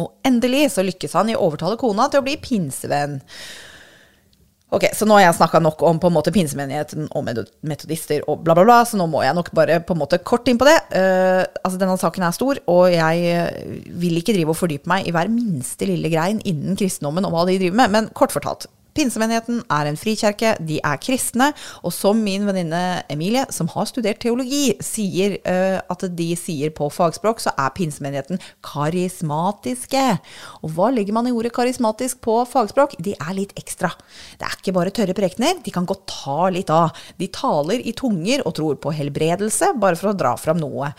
Og 0.01 0.25
endelig 0.25 0.71
så 0.73 0.85
lykkes 0.87 1.19
han 1.19 1.31
i 1.33 1.37
å 1.37 1.45
overtale 1.45 1.77
kona 1.81 2.09
til 2.09 2.23
å 2.23 2.27
bli 2.27 2.39
pinsevenn. 2.41 3.21
Ok, 4.73 4.87
Så 4.97 5.05
nå 5.05 5.19
har 5.19 5.27
jeg 5.27 5.37
snakka 5.37 5.61
nok 5.61 5.83
om 5.85 5.99
på 6.01 6.09
en 6.09 6.15
måte 6.15 6.33
pinsemenigheten 6.33 7.11
og 7.13 7.27
metodister 7.29 8.23
og 8.25 8.41
bla, 8.41 8.55
bla, 8.57 8.65
bla, 8.65 8.79
så 8.89 8.97
nå 8.97 9.05
må 9.13 9.21
jeg 9.21 9.37
nok 9.37 9.51
bare 9.53 9.83
på 9.85 9.93
en 9.93 10.01
måte 10.01 10.17
kort 10.25 10.49
inn 10.49 10.57
på 10.57 10.65
det. 10.65 10.79
Uh, 10.95 11.45
altså 11.61 11.77
Denne 11.77 11.99
saken 12.01 12.25
er 12.25 12.33
stor, 12.33 12.61
og 12.73 12.87
jeg 12.89 13.35
eh, 13.35 13.83
vil 14.01 14.17
ikke 14.17 14.33
drive 14.33 14.55
og 14.55 14.57
fordype 14.57 14.89
meg 14.89 15.05
i 15.05 15.13
hver 15.13 15.29
minste 15.29 15.89
lille 15.91 16.09
grein 16.09 16.41
innen 16.49 16.79
kristendommen 16.81 17.29
og 17.29 17.37
hva 17.37 17.45
de 17.51 17.59
driver 17.61 17.83
med, 17.83 17.93
men 17.93 18.09
kort 18.17 18.33
fortalt. 18.33 18.65
Pinsemenigheten 18.93 19.63
er 19.73 19.89
en 19.89 19.97
frikirke, 19.97 20.53
de 20.61 20.77
er 20.85 20.99
kristne, 21.01 21.51
og 21.81 21.95
som 21.97 22.19
min 22.21 22.45
venninne 22.45 23.03
Emilie, 23.13 23.47
som 23.55 23.71
har 23.73 23.89
studert 23.89 24.21
teologi, 24.21 24.75
sier 24.85 25.39
uh, 25.47 25.81
at 25.93 26.05
de 26.13 26.29
sier 26.37 26.73
på 26.77 26.91
fagspråk, 26.93 27.41
så 27.41 27.55
er 27.57 27.73
pinsemenigheten 27.77 28.41
karismatiske. 28.67 30.05
Og 30.61 30.75
hva 30.77 30.91
legger 30.93 31.17
man 31.17 31.31
i 31.31 31.33
ordet 31.33 31.55
karismatisk 31.57 32.21
på 32.25 32.37
fagspråk? 32.49 32.99
De 33.01 33.17
er 33.17 33.33
litt 33.39 33.57
ekstra. 33.59 33.93
Det 34.37 34.49
er 34.49 34.59
ikke 34.59 34.77
bare 34.77 34.93
tørre 34.95 35.17
prekener, 35.17 35.63
de 35.65 35.75
kan 35.75 35.89
godt 35.89 36.05
ta 36.13 36.51
litt 36.53 36.73
av. 36.73 36.93
De 37.17 37.31
taler 37.33 37.81
i 37.81 37.97
tunger 37.97 38.45
og 38.45 38.57
tror 38.61 38.81
på 38.83 38.93
helbredelse, 38.97 39.73
bare 39.81 39.97
for 39.97 40.13
å 40.13 40.17
dra 40.19 40.37
fram 40.41 40.61
noe. 40.61 40.93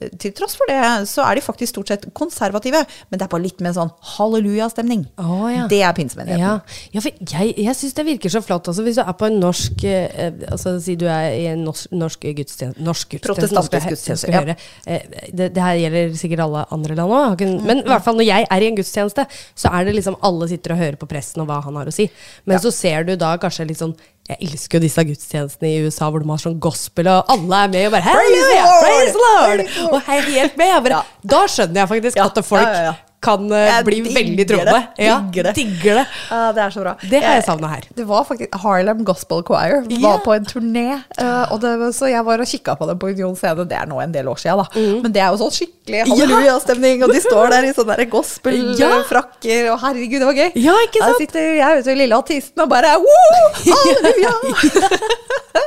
Eh, 0.00 0.10
Til 0.20 0.32
tross 0.36 0.56
for 0.58 0.70
det, 0.70 0.78
så 1.10 1.24
er 1.26 1.38
de 1.38 1.44
faktisk 1.44 1.74
stort 1.74 1.92
sett 1.92 2.06
konservative, 2.16 2.82
men 3.10 3.20
det 3.20 3.26
er 3.26 3.32
bare 3.32 3.44
litt 3.44 3.60
med 3.64 3.76
sånn 3.76 3.90
hallelujastemning. 4.16 5.04
Å, 5.20 5.38
ja. 5.52 5.66
Det 5.70 5.80
er 5.86 5.94
pinsemenigheten. 5.96 6.40
Ja, 6.40 6.58
ja 6.94 7.04
for 7.04 7.10
jeg 7.34 7.54
Jeg, 7.60 7.76
syns 7.76 7.96
det 7.96 8.06
virker 8.06 8.32
så 8.32 8.42
flott. 8.44 8.68
Altså, 8.70 8.84
hvis 8.86 8.98
du 8.98 9.02
er 9.04 9.16
på 9.18 9.28
en 9.28 9.38
norsk 9.42 9.84
eh, 9.88 10.30
altså 10.50 10.76
Si 10.82 10.94
du 10.98 11.06
er 11.10 11.34
i 11.36 11.46
en 11.52 11.64
norsk, 11.66 11.90
norsk 11.92 12.24
gudstjeneste 12.38 12.82
Norsk 12.84 13.16
Protestantisk 13.24 13.88
gudstjeneste, 13.90 14.30
Ja. 14.30 14.56
Eh, 14.86 15.02
det, 15.32 15.50
det 15.54 15.62
her 15.62 15.78
gjelder 15.80 16.14
sikkert 16.18 16.44
alle 16.46 16.64
andre 16.74 16.96
land 16.98 17.14
òg. 17.16 17.44
Mm, 17.44 17.58
Men 17.66 17.82
i 17.84 17.88
hvert 17.90 18.04
fall 18.06 18.16
når 18.18 18.28
jeg 18.28 18.46
er 18.50 18.64
i 18.64 18.70
en 18.70 18.78
gudstjeneste, 18.78 19.26
så 19.58 19.72
er 19.76 19.88
det 19.88 19.96
liksom 19.98 20.16
alle 20.26 20.48
sitter 20.50 20.74
og 20.74 20.82
hører 20.82 21.00
på 21.00 21.08
presten 21.10 21.42
og 21.44 21.50
hva 21.50 21.60
han 21.64 21.76
har 21.80 21.90
å 21.90 21.94
si. 21.94 22.08
Men 22.48 22.62
så 22.62 22.72
ser 22.74 23.04
du 23.08 23.14
da 23.20 23.34
kanskje 23.40 23.68
litt 23.68 23.80
sånn 23.82 23.96
Jeg 24.30 24.46
elsker 24.46 24.78
jo 24.78 24.82
disse 24.84 25.02
gudstjenestene 25.08 25.70
i 25.72 25.78
USA 25.82 26.06
hvor 26.06 26.22
de 26.22 26.28
har 26.30 26.38
sånn 26.38 26.58
gospel, 26.62 27.08
og 27.10 27.32
alle 27.34 27.62
er 27.64 27.72
med 27.72 27.86
og 27.88 27.94
bare 27.96 28.14
Praise 28.14 28.42
Lord! 28.46 28.74
Praise 28.84 29.22
Lord! 29.22 29.46
Praise 29.48 29.80
Lord! 29.80 29.94
Og 29.96 30.10
er 30.14 30.28
helt 30.28 30.60
med. 30.60 30.74
Bare. 30.86 31.00
Da 31.34 31.40
skjønner 31.50 31.82
jeg 31.82 31.90
faktisk 31.96 32.20
at 32.22 32.44
folk. 32.46 33.08
Kan 33.20 33.52
eh, 33.52 33.66
Jeg 33.68 33.84
bli 33.84 33.98
veldig 34.06 34.46
troende. 34.48 34.78
Ja, 34.96 35.18
digger 35.20 35.50
det. 35.50 35.52
digger 35.58 36.00
det. 36.00 36.04
Ja, 36.30 36.40
det 36.56 36.62
er 36.64 36.72
så 36.72 36.84
bra. 36.84 36.94
Det 37.04 37.20
har 37.20 37.36
jeg 37.36 37.44
savna 37.44 37.68
her. 37.74 37.88
Det 37.96 38.06
var 38.08 38.24
faktisk 38.28 38.56
Harlem 38.62 39.04
Gospel 39.04 39.44
Choir 39.44 39.84
var 40.00 40.22
på 40.24 40.34
en 40.34 40.46
turné. 40.48 40.86
uh, 41.20 41.52
det, 41.60 41.74
så 41.96 42.08
jeg 42.08 42.24
var 42.24 42.40
og 42.40 42.48
kikka 42.48 42.76
på 42.80 42.88
dem 42.88 43.00
på 43.00 43.12
Union 43.12 43.36
Scene. 43.36 43.66
Det 43.68 43.76
er 43.76 43.90
nå 43.90 44.00
en 44.00 44.14
del 44.14 44.30
år 44.32 44.40
siden, 44.40 44.62
da. 44.62 44.66
Mm. 44.72 45.02
Men 45.04 45.16
det 45.16 45.24
er 45.24 45.34
jo 45.34 45.40
sånn 45.42 45.52
skikkelig 45.58 46.06
halleluja-stemning. 46.08 47.04
Og 47.04 47.12
de 47.12 47.20
står 47.26 47.52
der 47.52 47.68
i 47.68 47.74
sånne 47.76 48.08
gospelfrakker, 48.14 49.70
og 49.74 49.84
herregud, 49.84 50.18
det 50.22 50.30
var 50.30 50.40
gøy. 50.40 50.50
Ja, 50.56 50.76
ikke 50.86 51.04
sant? 51.04 51.10
Der 51.10 51.26
sitter 51.26 51.52
jeg 51.60 51.84
ute, 51.84 51.98
lille 52.00 52.22
artisten 52.24 52.64
og 52.64 52.72
bare 52.72 52.94
halleluja! 52.96 54.34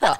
ja. 0.00 0.14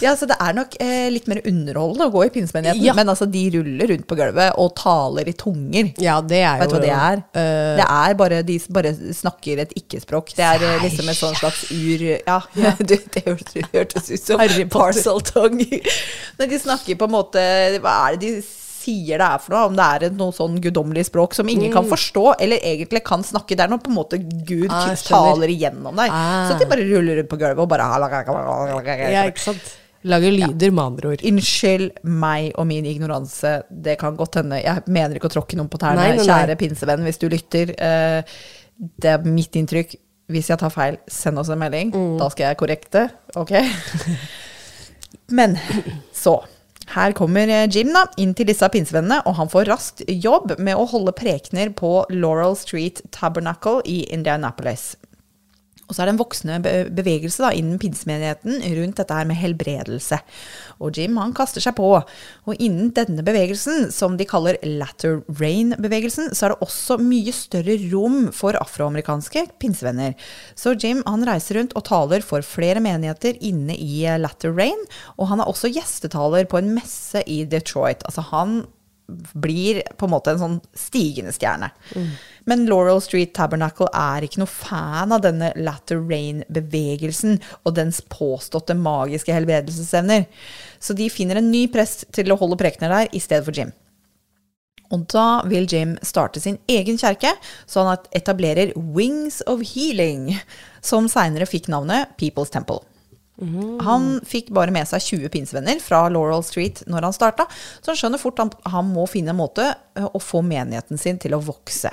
ja, 0.00 0.12
så 0.16 0.26
det 0.28 0.36
er 0.40 0.56
nok 0.56 0.74
eh, 0.82 1.08
litt 1.12 1.28
mer 1.30 1.40
underholdende 1.48 2.08
å 2.08 2.14
gå 2.14 2.24
i 2.26 2.32
pinsemenigheten. 2.34 2.96
Men 2.96 3.12
altså, 3.12 3.28
de 3.30 3.44
ruller 3.56 3.92
rundt 3.92 4.06
på 4.08 4.18
gulvet 4.18 4.58
og 4.60 4.74
taler 4.78 5.28
i 5.28 5.36
tunger. 5.38 5.92
Ja, 6.02 6.18
det 6.28 6.40
er 6.46 6.62
Vet 6.62 6.72
du 6.72 6.76
hva 6.76 6.82
det 6.82 6.94
er? 6.94 7.22
Uh, 7.34 7.74
det 7.78 7.86
er 7.86 8.16
bare 8.18 8.40
De 8.46 8.56
bare 8.72 8.92
snakker 9.18 9.62
et 9.64 9.74
ikke-språk. 9.78 10.32
Det 10.38 10.46
er 10.46 10.64
eh, 10.68 10.80
liksom 10.86 11.10
et 11.12 11.18
sånn 11.18 11.38
slags 11.38 11.66
ur... 11.70 12.06
Ja, 12.32 12.40
du, 12.88 12.96
det 12.96 13.22
hørtes, 13.26 14.10
ut 14.10 14.26
som 14.26 14.42
parcel 14.72 15.22
tongue. 15.26 15.82
Men 16.38 16.50
de 16.50 16.58
snakker 16.60 16.98
på 16.98 17.08
en 17.08 17.14
måte 17.14 17.44
Hva 17.82 17.96
er 18.08 18.18
det 18.18 18.22
de 18.26 18.42
sier 18.82 19.20
det 19.20 19.26
er 19.26 19.42
for 19.42 19.54
noe? 19.54 19.66
Om 19.70 19.76
det 19.78 19.88
er 19.94 20.16
noe 20.16 20.34
sånn 20.34 20.56
guddommelig 20.62 21.06
språk 21.10 21.36
som 21.38 21.50
ingen 21.50 21.70
kan 21.74 21.86
forstå, 21.88 22.24
eller 22.42 22.62
egentlig 22.66 23.04
kan 23.06 23.22
snakke. 23.26 23.54
Det 23.58 23.66
er 23.66 23.70
noe 23.70 23.82
på 23.82 23.92
en 23.92 23.98
måte 24.00 24.18
Gud 24.18 24.66
Mm. 24.72 24.74
Ah, 24.74 24.94
taler 25.06 25.50
igjennom 25.52 25.98
deg. 25.98 26.10
Ah. 26.10 26.48
Så 26.48 26.58
de 26.58 26.66
bare 26.70 26.86
ruller 26.88 27.20
rundt 27.20 27.30
på 27.30 27.38
gulvet 27.38 27.62
og 27.62 27.70
bare 27.70 27.86
Ja, 29.12 29.24
ikke 29.30 29.44
sant? 29.50 29.70
Lager 30.08 30.34
lyder, 30.34 30.72
med 30.74 30.82
andre 30.84 31.12
ord. 31.12 31.24
Unnskyld 31.28 32.00
meg 32.10 32.52
og 32.58 32.66
min 32.66 32.86
ignoranse. 32.90 33.52
Det 33.70 33.94
kan 34.00 34.16
godt 34.18 34.40
hende. 34.40 34.58
Jeg 34.62 34.82
mener 34.90 35.18
ikke 35.18 35.30
å 35.30 35.34
tråkke 35.36 35.58
noen 35.58 35.70
på 35.70 35.78
tærne. 35.82 36.00
Nei, 36.02 36.16
nei, 36.16 36.24
nei. 36.24 36.26
Kjære 36.26 36.56
pinsevenn, 36.58 37.04
hvis 37.06 37.20
du 37.22 37.28
lytter. 37.30 37.74
eh, 37.78 38.38
det 39.02 39.12
er 39.12 39.28
mitt 39.28 39.54
inntrykk. 39.58 39.94
Hvis 40.32 40.48
jeg 40.50 40.58
tar 40.58 40.72
feil, 40.72 40.96
send 41.10 41.38
oss 41.38 41.50
en 41.52 41.60
melding. 41.60 41.92
Mm. 41.94 42.16
Da 42.18 42.30
skal 42.32 42.48
jeg 42.48 42.58
korrekte. 42.62 43.04
Ok? 43.38 43.54
Men 45.38 45.58
så. 46.14 46.40
Her 46.92 47.14
kommer 47.16 47.48
eh, 47.48 47.68
Jim 47.70 47.92
da, 47.94 48.06
inn 48.20 48.34
til 48.36 48.48
disse 48.50 48.66
pinsevennene, 48.72 49.20
og 49.28 49.36
han 49.38 49.50
får 49.52 49.68
raskt 49.70 50.02
jobb 50.08 50.56
med 50.58 50.76
å 50.76 50.88
holde 50.90 51.14
prekener 51.16 51.70
på 51.78 52.02
Laurel 52.10 52.56
Street 52.58 53.04
Tabernacle 53.14 53.80
i 53.88 54.02
Indianapolis. 54.12 54.96
Og 55.92 55.96
så 55.96 56.02
er 56.02 56.08
det 56.08 56.14
en 56.14 56.22
voksende 56.22 56.74
bevegelse 56.96 57.42
da, 57.44 57.50
innen 57.52 57.76
pinsemenigheten 57.80 58.62
rundt 58.78 58.96
dette 58.96 59.18
her 59.18 59.28
med 59.28 59.36
helbredelse. 59.36 60.16
Og 60.80 60.96
Jim 60.96 61.18
han 61.20 61.34
kaster 61.36 61.60
seg 61.60 61.76
på. 61.76 61.90
Og 62.48 62.62
innen 62.64 62.88
denne 62.96 63.20
bevegelsen, 63.26 63.90
som 63.92 64.16
de 64.16 64.24
kaller 64.28 64.56
latter 64.64 65.20
rain-bevegelsen, 65.36 66.32
så 66.32 66.48
er 66.48 66.54
det 66.54 66.64
også 66.64 66.96
mye 67.02 67.36
større 67.36 67.76
rom 67.92 68.30
for 68.32 68.56
afroamerikanske 68.56 69.44
pinsevenner. 69.60 70.16
Så 70.56 70.72
Jim 70.80 71.04
han 71.04 71.28
reiser 71.28 71.60
rundt 71.60 71.76
og 71.76 71.84
taler 71.90 72.24
for 72.24 72.40
flere 72.40 72.80
menigheter 72.80 73.36
inne 73.44 73.76
i 73.76 74.06
eh, 74.06 74.16
latter 74.22 74.56
rain. 74.56 74.88
Og 75.18 75.28
han 75.28 75.44
er 75.44 75.52
også 75.52 75.74
gjestetaler 75.76 76.48
på 76.48 76.62
en 76.62 76.72
messe 76.72 77.20
i 77.28 77.42
Detroit. 77.44 78.00
Altså 78.08 78.24
han 78.32 78.62
blir 79.12 79.82
på 79.98 80.06
en 80.06 80.12
måte 80.14 80.32
en 80.32 80.40
sånn 80.40 80.60
stigende 80.78 81.34
stjerne. 81.36 81.68
Men 82.48 82.64
Laurel 82.66 83.00
Street 83.04 83.34
Tabernacle 83.36 83.88
er 83.94 84.26
ikke 84.26 84.42
noe 84.42 84.50
fan 84.50 85.14
av 85.14 85.22
denne 85.24 85.52
latter 85.58 86.00
rain-bevegelsen 86.00 87.38
og 87.62 87.76
dens 87.78 88.00
påståtte 88.12 88.76
magiske 88.78 89.34
helbredelsesevner. 89.34 90.26
Så 90.82 90.96
de 90.98 91.10
finner 91.12 91.38
en 91.38 91.52
ny 91.52 91.68
prest 91.72 92.08
til 92.14 92.32
å 92.32 92.38
holde 92.40 92.58
prekener 92.60 92.96
der 92.96 93.14
i 93.14 93.22
stedet 93.22 93.46
for 93.46 93.56
Jim. 93.56 93.72
Og 94.92 95.06
da 95.08 95.40
vil 95.48 95.64
Jim 95.70 95.94
starte 96.04 96.40
sin 96.42 96.58
egen 96.68 96.98
kjerke, 97.00 97.32
så 97.64 97.86
han 97.86 98.08
etablerer 98.12 98.74
Wings 98.76 99.40
of 99.48 99.62
Healing, 99.72 100.34
som 100.84 101.08
seinere 101.08 101.48
fikk 101.48 101.70
navnet 101.72 102.12
People's 102.20 102.52
Temple. 102.52 102.82
Han 103.82 104.20
fikk 104.28 104.52
bare 104.54 104.70
med 104.74 104.86
seg 104.86 105.02
20 105.02 105.32
pinsevenner 105.32 105.80
fra 105.82 106.04
Laurel 106.12 106.44
Street 106.46 106.84
når 106.86 107.08
han 107.08 107.16
starta, 107.16 107.46
så 107.80 107.90
han 107.90 107.98
skjønner 107.98 108.20
fort 108.20 108.42
at 108.44 108.54
han 108.74 108.92
må 108.92 109.06
finne 109.10 109.32
en 109.32 109.40
måte 109.40 109.64
eh, 109.72 110.04
å 110.06 110.20
få 110.22 110.44
menigheten 110.46 111.00
sin 111.00 111.18
til 111.18 111.34
å 111.34 111.40
vokse. 111.42 111.90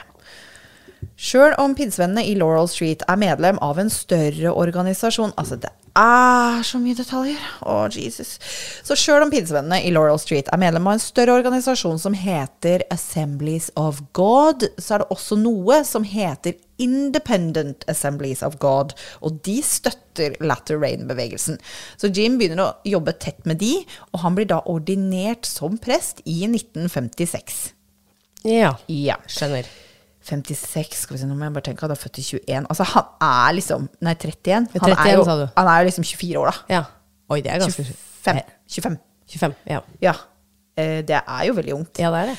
Sjøl 1.20 1.54
om 1.60 1.74
pinnsvennene 1.76 2.24
i 2.28 2.36
Laurel 2.40 2.68
Street 2.72 3.04
er 3.08 3.20
medlem 3.20 3.60
av 3.64 3.80
en 3.80 3.92
større 3.92 4.52
organisasjon 4.56 5.34
Altså, 5.40 5.58
det 5.60 5.72
er 6.00 6.62
så 6.64 6.80
mye 6.80 6.96
detaljer. 6.96 7.40
Å, 7.68 7.90
Jesus. 7.92 8.36
Så 8.88 8.96
sjøl 9.00 9.26
om 9.26 9.32
pinnsvennene 9.34 9.82
i 9.84 9.92
Laurel 9.92 10.20
Street 10.22 10.48
er 10.54 10.62
medlem 10.62 10.86
av 10.88 10.96
en 10.96 11.04
større 11.04 11.34
organisasjon 11.40 12.00
som 12.00 12.16
heter 12.16 12.86
Assemblies 12.94 13.68
of 13.80 14.00
God, 14.16 14.68
så 14.80 14.96
er 14.96 15.04
det 15.04 15.10
også 15.16 15.40
noe 15.42 15.82
som 15.88 16.06
heter 16.08 16.56
Independent 16.80 17.84
Assemblies 17.92 18.44
of 18.46 18.56
God, 18.64 18.94
og 19.20 19.42
de 19.44 19.58
støtter 19.66 20.38
Latter 20.40 20.80
Rain-bevegelsen. 20.80 21.60
Så 22.00 22.14
Jim 22.16 22.38
begynner 22.40 22.64
å 22.64 22.72
jobbe 22.88 23.18
tett 23.20 23.44
med 23.50 23.60
de, 23.60 23.74
og 24.14 24.24
han 24.24 24.38
blir 24.38 24.48
da 24.48 24.62
ordinert 24.72 25.50
som 25.50 25.76
prest 25.82 26.24
i 26.24 26.46
1956. 26.48 27.74
Ja, 28.48 28.78
Ja. 28.88 29.20
skjønner. 29.28 29.68
56, 30.30 30.96
skal 31.04 31.16
vi 31.18 31.22
se, 31.24 31.28
nå 31.30 31.36
må 31.38 31.48
jeg 31.48 31.56
bare 31.58 31.66
tenke, 31.70 31.84
han 31.86 31.94
er 31.96 32.00
født 32.00 32.22
i 32.22 32.26
21. 32.28 32.68
Altså, 32.70 32.88
han 32.94 33.10
er 33.28 33.58
liksom 33.58 33.90
Nei, 34.06 34.14
31. 34.16 34.70
Han 34.78 34.90
31, 34.94 35.04
er 35.10 35.18
jo, 35.18 35.26
sa 35.28 35.36
du. 35.42 35.46
Han 35.58 35.72
er 35.74 35.82
jo 35.84 35.90
liksom 35.90 36.08
24 36.14 36.40
år, 36.44 36.50
da. 36.54 36.74
Ja. 36.78 36.84
Oi, 37.30 37.42
det 37.46 37.52
er 37.54 37.64
ganske 37.66 37.86
25. 37.90 38.42
25. 38.80 38.98
25, 39.36 39.60
ja. 39.70 39.82
Ja. 40.06 40.16
Eh, 40.80 41.02
Det 41.06 41.20
er 41.22 41.44
jo 41.50 41.54
veldig 41.60 41.76
ungt. 41.76 42.00
Ja, 42.02 42.10
det 42.16 42.22
er 42.24 42.32
det. 42.34 42.38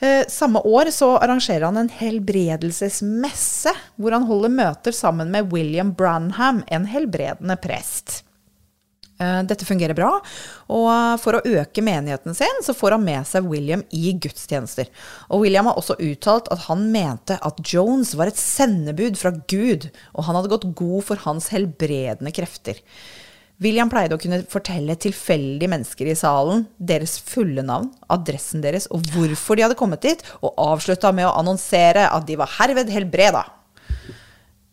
Eh, 0.00 0.22
Samme 0.32 0.62
år 0.64 0.88
så 0.96 1.10
arrangerer 1.20 1.66
han 1.68 1.76
en 1.76 1.90
helbredelsesmesse, 1.92 3.72
hvor 4.00 4.14
han 4.16 4.24
holder 4.28 4.52
møter 4.54 4.94
sammen 4.96 5.30
med 5.34 5.50
William 5.52 5.92
Branham, 5.96 6.62
en 6.72 6.86
helbredende 6.88 7.56
prest. 7.60 8.22
Eh, 9.20 9.40
Dette 9.44 9.68
fungerer 9.68 9.96
bra, 9.96 10.14
og 10.72 10.90
for 11.20 11.36
å 11.36 11.42
øke 11.44 11.84
menigheten 11.84 12.36
sin, 12.36 12.62
så 12.64 12.72
får 12.76 12.96
han 12.96 13.04
med 13.04 13.28
seg 13.28 13.48
William 13.50 13.82
i 13.92 14.14
gudstjenester. 14.16 14.88
Og 15.28 15.44
William 15.44 15.68
har 15.68 15.80
også 15.80 15.98
uttalt 16.00 16.48
at 16.54 16.64
han 16.70 16.86
mente 16.94 17.36
at 17.36 17.60
Jones 17.60 18.14
var 18.16 18.30
et 18.30 18.40
sendebud 18.40 19.20
fra 19.20 19.34
Gud, 19.52 19.90
og 20.14 20.24
han 20.24 20.38
hadde 20.38 20.52
gått 20.54 20.70
god 20.78 21.10
for 21.10 21.26
hans 21.26 21.50
helbredende 21.52 22.32
krefter. 22.32 22.80
William 23.60 23.90
pleide 23.92 24.16
å 24.16 24.20
kunne 24.20 24.40
fortelle 24.48 24.96
tilfeldige 24.96 25.68
mennesker 25.68 26.08
i 26.08 26.16
salen 26.16 26.64
deres 26.80 27.18
fulle 27.20 27.60
navn, 27.60 27.90
adressen 28.08 28.64
deres 28.64 28.88
og 28.88 29.04
hvorfor 29.12 29.58
de 29.58 29.66
hadde 29.66 29.76
kommet 29.76 30.00
dit, 30.06 30.24
og 30.40 30.56
avslutta 30.56 31.12
med 31.12 31.28
å 31.28 31.34
annonsere 31.36 32.08
at 32.08 32.24
de 32.24 32.40
var 32.40 32.56
herved 32.56 32.88
helbreda. 32.88 33.44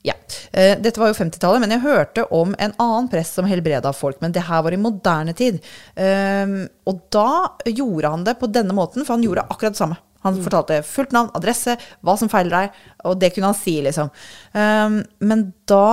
Ja. 0.07 0.15
Eh, 0.51 0.77
Dette 0.79 1.01
var 1.01 1.11
jo 1.11 1.19
50-tallet, 1.19 1.61
men 1.63 1.75
jeg 1.75 1.83
hørte 1.83 2.25
om 2.35 2.55
en 2.55 2.73
annen 2.79 3.07
prest 3.11 3.37
som 3.37 3.47
helbreda 3.49 3.91
folk. 3.95 4.21
Men 4.23 4.35
det 4.35 4.45
her 4.47 4.63
var 4.65 4.75
i 4.75 4.81
moderne 4.81 5.35
tid. 5.37 5.59
Um, 5.95 6.59
og 6.87 7.01
da 7.13 7.29
gjorde 7.67 8.11
han 8.13 8.27
det 8.27 8.37
på 8.39 8.49
denne 8.51 8.75
måten, 8.77 9.03
for 9.05 9.17
han 9.17 9.25
gjorde 9.25 9.47
akkurat 9.47 9.75
det 9.75 9.81
samme. 9.81 9.99
Han 10.25 10.39
fortalte 10.43 10.81
fullt 10.83 11.13
navn, 11.15 11.29
adresse, 11.37 11.77
hva 12.03 12.15
som 12.19 12.29
feiler 12.31 12.51
deg, 12.51 12.79
og 13.07 13.19
det 13.21 13.29
kunne 13.35 13.51
han 13.51 13.57
si, 13.59 13.77
liksom. 13.85 14.09
Um, 14.57 14.97
men 15.29 15.45
da 15.69 15.83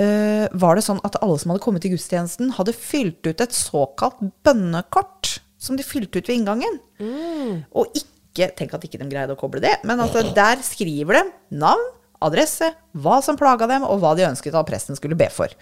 eh, 0.00 0.46
var 0.56 0.78
det 0.78 0.86
sånn 0.86 1.02
at 1.06 1.20
alle 1.20 1.36
som 1.38 1.52
hadde 1.52 1.62
kommet 1.62 1.84
til 1.84 1.92
gudstjenesten, 1.94 2.54
hadde 2.56 2.74
fylt 2.74 3.28
ut 3.28 3.44
et 3.44 3.54
såkalt 3.54 4.24
bønnekort, 4.46 5.36
som 5.60 5.78
de 5.78 5.86
fylte 5.86 6.18
ut 6.18 6.26
ved 6.26 6.40
inngangen. 6.40 6.80
Og 7.76 7.94
ikke 7.94 8.10
Tenk 8.34 8.72
at 8.74 8.82
ikke 8.82 8.98
de 8.98 9.06
greide 9.06 9.30
å 9.36 9.38
koble 9.38 9.60
det, 9.62 9.76
men 9.86 10.00
altså, 10.02 10.24
der 10.34 10.58
skriver 10.66 11.20
de 11.20 11.20
navn, 11.60 11.84
adresse, 12.24 12.70
hva 13.02 13.20
som 13.24 13.38
plaga 13.38 13.68
dem, 13.70 13.84
og 13.86 14.00
hva 14.02 14.14
de 14.16 14.26
ønsket 14.28 14.54
at 14.54 14.68
presten 14.68 14.98
skulle 14.98 15.18
be 15.18 15.28
for. 15.32 15.52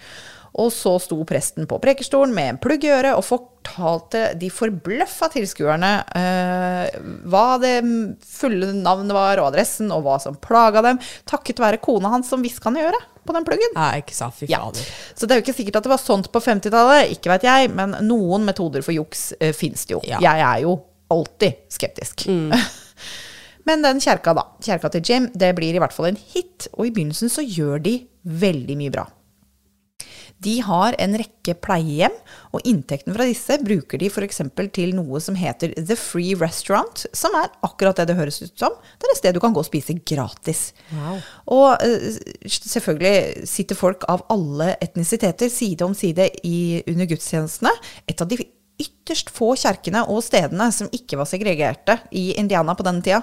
Og 0.61 0.69
så 0.69 0.91
sto 1.01 1.17
presten 1.25 1.65
på 1.69 1.79
prekestolen 1.81 2.33
med 2.35 2.49
en 2.51 2.59
plugg 2.61 2.83
i 2.85 2.91
øret 2.93 3.17
og 3.17 3.25
fortalte 3.25 4.35
de 4.37 4.51
forbløffa 4.53 5.31
tilskuerne 5.33 5.89
eh, 6.19 6.99
hva 7.25 7.47
det 7.61 7.79
fulle 8.27 8.69
navnet 8.77 9.15
var, 9.17 9.41
og 9.41 9.49
adressen, 9.49 9.89
og 9.95 10.05
hva 10.05 10.19
som 10.21 10.37
plaga 10.37 10.83
dem, 10.85 11.01
takket 11.29 11.63
være 11.63 11.81
kona 11.81 12.13
hans 12.13 12.29
som 12.29 12.45
visste 12.45 12.69
han 12.69 12.77
i 12.77 12.85
øret 12.85 13.09
på 13.23 13.33
den 13.33 13.47
pluggen. 13.47 13.73
Ja, 13.73 13.97
ikke 13.97 14.13
sant, 14.13 14.37
fy 14.37 14.51
Ja. 14.51 14.61
Så 15.15 15.25
det 15.25 15.33
er 15.33 15.41
jo 15.41 15.47
ikke 15.47 15.57
sikkert 15.57 15.81
at 15.81 15.87
det 15.87 15.93
var 15.95 16.03
sånt 16.03 16.29
på 16.29 16.43
50-tallet, 16.43 17.15
ikke 17.15 17.33
vet 17.33 17.47
jeg, 17.49 17.73
men 17.73 17.97
noen 18.05 18.45
metoder 18.45 18.85
for 18.85 18.93
juks 18.93 19.31
eh, 19.39 19.55
fins 19.57 19.87
det 19.87 19.97
jo. 19.97 20.03
Ja. 20.05 20.21
Jeg 20.21 20.45
er 20.51 20.65
jo 20.67 20.77
alltid 21.13 21.65
skeptisk. 21.73 22.27
Men 23.69 23.83
den 23.85 24.01
kjerka, 24.03 24.35
da. 24.35 24.47
Kjerka 24.63 24.91
til 24.93 25.03
Jim, 25.07 25.27
det 25.33 25.53
blir 25.57 25.75
i 25.75 25.81
hvert 25.81 25.95
fall 25.95 26.11
en 26.11 26.19
hit. 26.19 26.69
Og 26.75 26.87
i 26.87 26.93
begynnelsen 26.95 27.31
så 27.31 27.45
gjør 27.45 27.83
de 27.83 27.97
veldig 28.23 28.79
mye 28.79 28.93
bra. 28.93 29.07
De 30.43 30.57
har 30.65 30.95
en 30.99 31.13
rekke 31.19 31.53
pleiehjem, 31.63 32.15
og 32.51 32.65
inntekten 32.67 33.15
fra 33.15 33.27
disse 33.27 33.55
bruker 33.63 34.01
de 34.01 34.09
f.eks. 34.11 34.41
til 34.75 34.91
noe 34.97 35.21
som 35.23 35.37
heter 35.39 35.71
The 35.77 35.95
Free 35.99 36.35
Restaurant, 36.39 37.05
som 37.15 37.35
er 37.39 37.51
akkurat 37.65 38.01
det 38.01 38.09
det 38.09 38.17
høres 38.17 38.41
ut 38.43 38.57
som. 38.59 38.75
Det 38.99 39.07
er 39.07 39.13
et 39.13 39.21
sted 39.21 39.37
du 39.37 39.41
kan 39.43 39.55
gå 39.55 39.63
og 39.63 39.69
spise 39.69 39.95
gratis. 40.03 40.65
Wow. 40.91 41.21
Og 41.55 41.85
eh, 41.85 42.19
selvfølgelig 42.49 43.47
sitter 43.49 43.79
folk 43.79 44.03
av 44.11 44.25
alle 44.33 44.73
etnisiteter 44.83 45.51
side 45.53 45.85
om 45.85 45.95
side 45.97 46.27
i, 46.43 46.81
under 46.91 47.07
gudstjenestene. 47.13 47.71
Et 48.09 48.19
av 48.19 48.27
de 48.27 48.41
ytterst 48.81 49.29
få 49.33 49.53
kjerkene 49.59 50.05
og 50.09 50.23
stedene 50.25 50.69
som 50.73 50.89
ikke 50.95 51.19
var 51.19 51.29
segregerte 51.29 51.99
i 52.15 52.31
Indiana 52.39 52.75
på 52.77 52.85
denne 52.87 53.03
tida. 53.05 53.21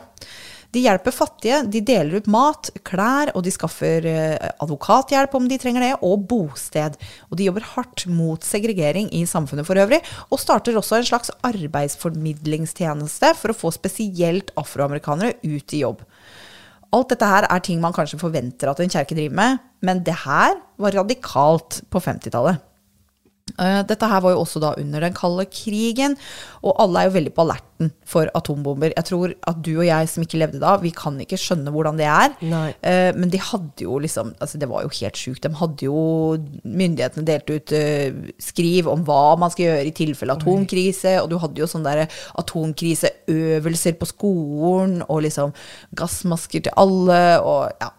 De 0.70 0.84
hjelper 0.84 1.10
fattige, 1.10 1.56
de 1.66 1.80
deler 1.82 2.20
ut 2.20 2.28
mat, 2.30 2.68
klær, 2.86 3.32
og 3.34 3.42
de 3.42 3.50
skaffer 3.50 4.04
eh, 4.06 4.36
advokathjelp 4.62 5.32
om 5.34 5.48
de 5.50 5.58
trenger 5.58 5.82
det, 5.82 5.96
og 6.06 6.28
bosted. 6.30 6.94
Og 7.26 7.40
de 7.40 7.48
jobber 7.48 7.66
hardt 7.72 8.04
mot 8.06 8.46
segregering 8.46 9.10
i 9.16 9.24
samfunnet 9.26 9.66
for 9.66 9.80
øvrig, 9.82 9.98
og 10.30 10.38
starter 10.38 10.78
også 10.78 11.00
en 11.00 11.08
slags 11.10 11.34
arbeidsformidlingstjeneste 11.48 13.32
for 13.40 13.50
å 13.50 13.58
få 13.64 13.74
spesielt 13.74 14.54
afroamerikanere 14.60 15.40
ut 15.42 15.74
i 15.74 15.82
jobb. 15.82 16.06
Alt 16.94 17.12
dette 17.16 17.26
her 17.26 17.50
er 17.50 17.66
ting 17.66 17.82
man 17.82 17.94
kanskje 17.94 18.22
forventer 18.22 18.70
at 18.70 18.78
en 18.82 18.90
kjerke 18.90 19.18
driver 19.18 19.36
med, 19.42 19.60
men 19.86 20.06
det 20.06 20.20
her 20.22 20.54
var 20.78 20.94
radikalt 21.02 21.82
på 21.90 22.02
50-tallet. 22.02 22.62
Eh, 23.58 23.80
Dette 23.88 24.08
her 24.10 24.20
var 24.24 24.34
jo 24.34 24.42
også 24.44 24.60
da 24.62 24.74
under 24.78 25.00
den 25.00 25.16
kalde 25.16 25.46
krigen, 25.50 26.16
og 26.62 26.76
alle 26.82 27.00
er 27.02 27.08
jo 27.10 27.16
veldig 27.18 27.32
på 27.34 27.44
alerten 27.46 27.90
for 28.04 28.28
atombomber. 28.36 28.92
Jeg 28.94 29.06
tror 29.08 29.32
at 29.48 29.60
du 29.64 29.70
og 29.78 29.86
jeg 29.86 30.08
som 30.12 30.22
ikke 30.24 30.38
levde 30.42 30.60
da, 30.60 30.74
vi 30.82 30.90
kan 30.92 31.16
ikke 31.22 31.38
skjønne 31.40 31.72
hvordan 31.72 31.96
det 32.00 32.06
er. 32.10 32.34
Nei. 32.44 32.68
Eh, 32.84 33.10
Men 33.16 33.30
de 33.32 33.40
hadde 33.40 33.86
jo 33.86 33.98
liksom 33.98 34.34
altså 34.40 34.58
Det 34.60 34.68
var 34.68 34.82
jo 34.84 34.90
helt 35.00 35.16
sjukt. 35.16 35.42
De 35.46 35.50
hadde 35.56 35.86
jo 35.86 36.36
Myndighetene 36.64 37.24
delte 37.26 37.56
ut 37.56 37.72
eh, 37.72 38.12
skriv 38.42 38.88
om 38.92 39.04
hva 39.08 39.36
man 39.40 39.50
skal 39.50 39.64
gjøre 39.70 39.86
i 39.88 39.94
tilfelle 39.96 40.36
atomkrise, 40.36 41.16
og 41.22 41.30
du 41.32 41.38
hadde 41.40 41.62
jo 41.62 41.66
sånne 41.70 41.94
der 41.96 42.10
atomkriseøvelser 42.40 43.96
på 44.00 44.08
skolen, 44.10 45.00
og 45.08 45.22
liksom 45.26 45.54
gassmasker 45.96 46.66
til 46.66 46.76
alle, 46.80 47.22
og 47.44 47.70
ja. 47.80 47.90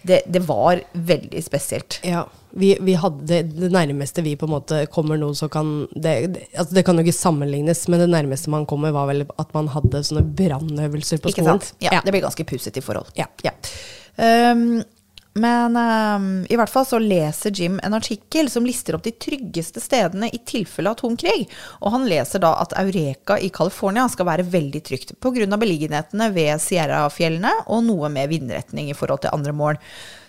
Det, 0.00 0.22
det 0.32 0.40
var 0.48 0.80
veldig 0.96 1.42
spesielt. 1.44 1.98
Ja. 2.08 2.22
Vi, 2.52 2.72
vi 2.82 2.94
hadde 2.98 3.26
det, 3.28 3.70
nærmeste 3.70 4.24
vi 4.26 4.36
på 4.38 4.48
en 4.48 4.54
måte 4.56 4.80
kommer 4.90 5.18
noe 5.20 5.36
som 5.38 5.50
kan 5.52 5.68
det, 5.94 6.14
det, 6.34 6.46
altså 6.54 6.74
det 6.74 6.84
kan 6.86 6.98
jo 6.98 7.04
ikke 7.06 7.14
sammenlignes, 7.14 7.84
men 7.88 8.02
det 8.02 8.08
nærmeste 8.10 8.50
man 8.52 8.66
kommer, 8.70 8.94
var 8.94 9.10
vel 9.10 9.24
at 9.24 9.52
man 9.56 9.70
hadde 9.70 10.02
sånne 10.06 10.24
brannøvelser 10.38 11.22
på 11.22 11.30
skolen. 11.30 11.60
Ikke 11.60 11.70
sant? 11.70 11.84
Ja, 11.84 12.00
Det 12.04 12.14
blir 12.14 12.24
ganske 12.26 12.46
positivt 12.48 12.86
forhold. 12.86 13.12
Ja. 13.18 13.28
Um, 14.20 14.82
men 15.38 15.76
um, 15.76 16.46
i 16.50 16.56
hvert 16.58 16.70
fall 16.72 16.86
så 16.86 16.98
leser 16.98 17.54
Jim 17.54 17.76
en 17.86 17.94
artikkel 17.94 18.48
som 18.50 18.64
lister 18.66 18.96
opp 18.96 19.04
de 19.04 19.12
tryggeste 19.14 19.78
stedene 19.82 20.26
i 20.34 20.40
tilfelle 20.46 20.90
atomkrig. 20.90 21.44
Og 21.78 21.94
han 21.94 22.08
leser 22.10 22.42
da 22.42 22.56
at 22.58 22.74
Eureka 22.80 23.38
i 23.38 23.52
California 23.54 24.08
skal 24.10 24.26
være 24.26 24.48
veldig 24.50 24.82
trygt 24.88 25.14
pga. 25.22 25.46
beliggenhetene 25.54 26.30
ved 26.34 26.58
Sierra-fjellene 26.62 27.52
og 27.68 27.84
noe 27.86 28.10
med 28.10 28.32
vindretning 28.32 28.90
i 28.90 28.96
forhold 28.96 29.22
til 29.22 29.34
andre 29.36 29.54
mål. 29.54 29.78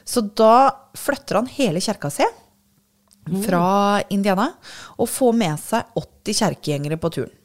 Så 0.06 0.22
da 0.22 0.70
flytter 0.98 1.42
han 1.42 1.50
hele 1.50 1.82
kjerka 1.82 2.12
si 2.14 2.28
fra 3.46 4.02
Indiana 4.10 4.48
og 4.98 5.10
får 5.10 5.34
med 5.38 5.60
seg 5.62 5.98
80 5.98 6.40
kjerkegjengere 6.42 6.98
på 7.02 7.14
turen. 7.14 7.36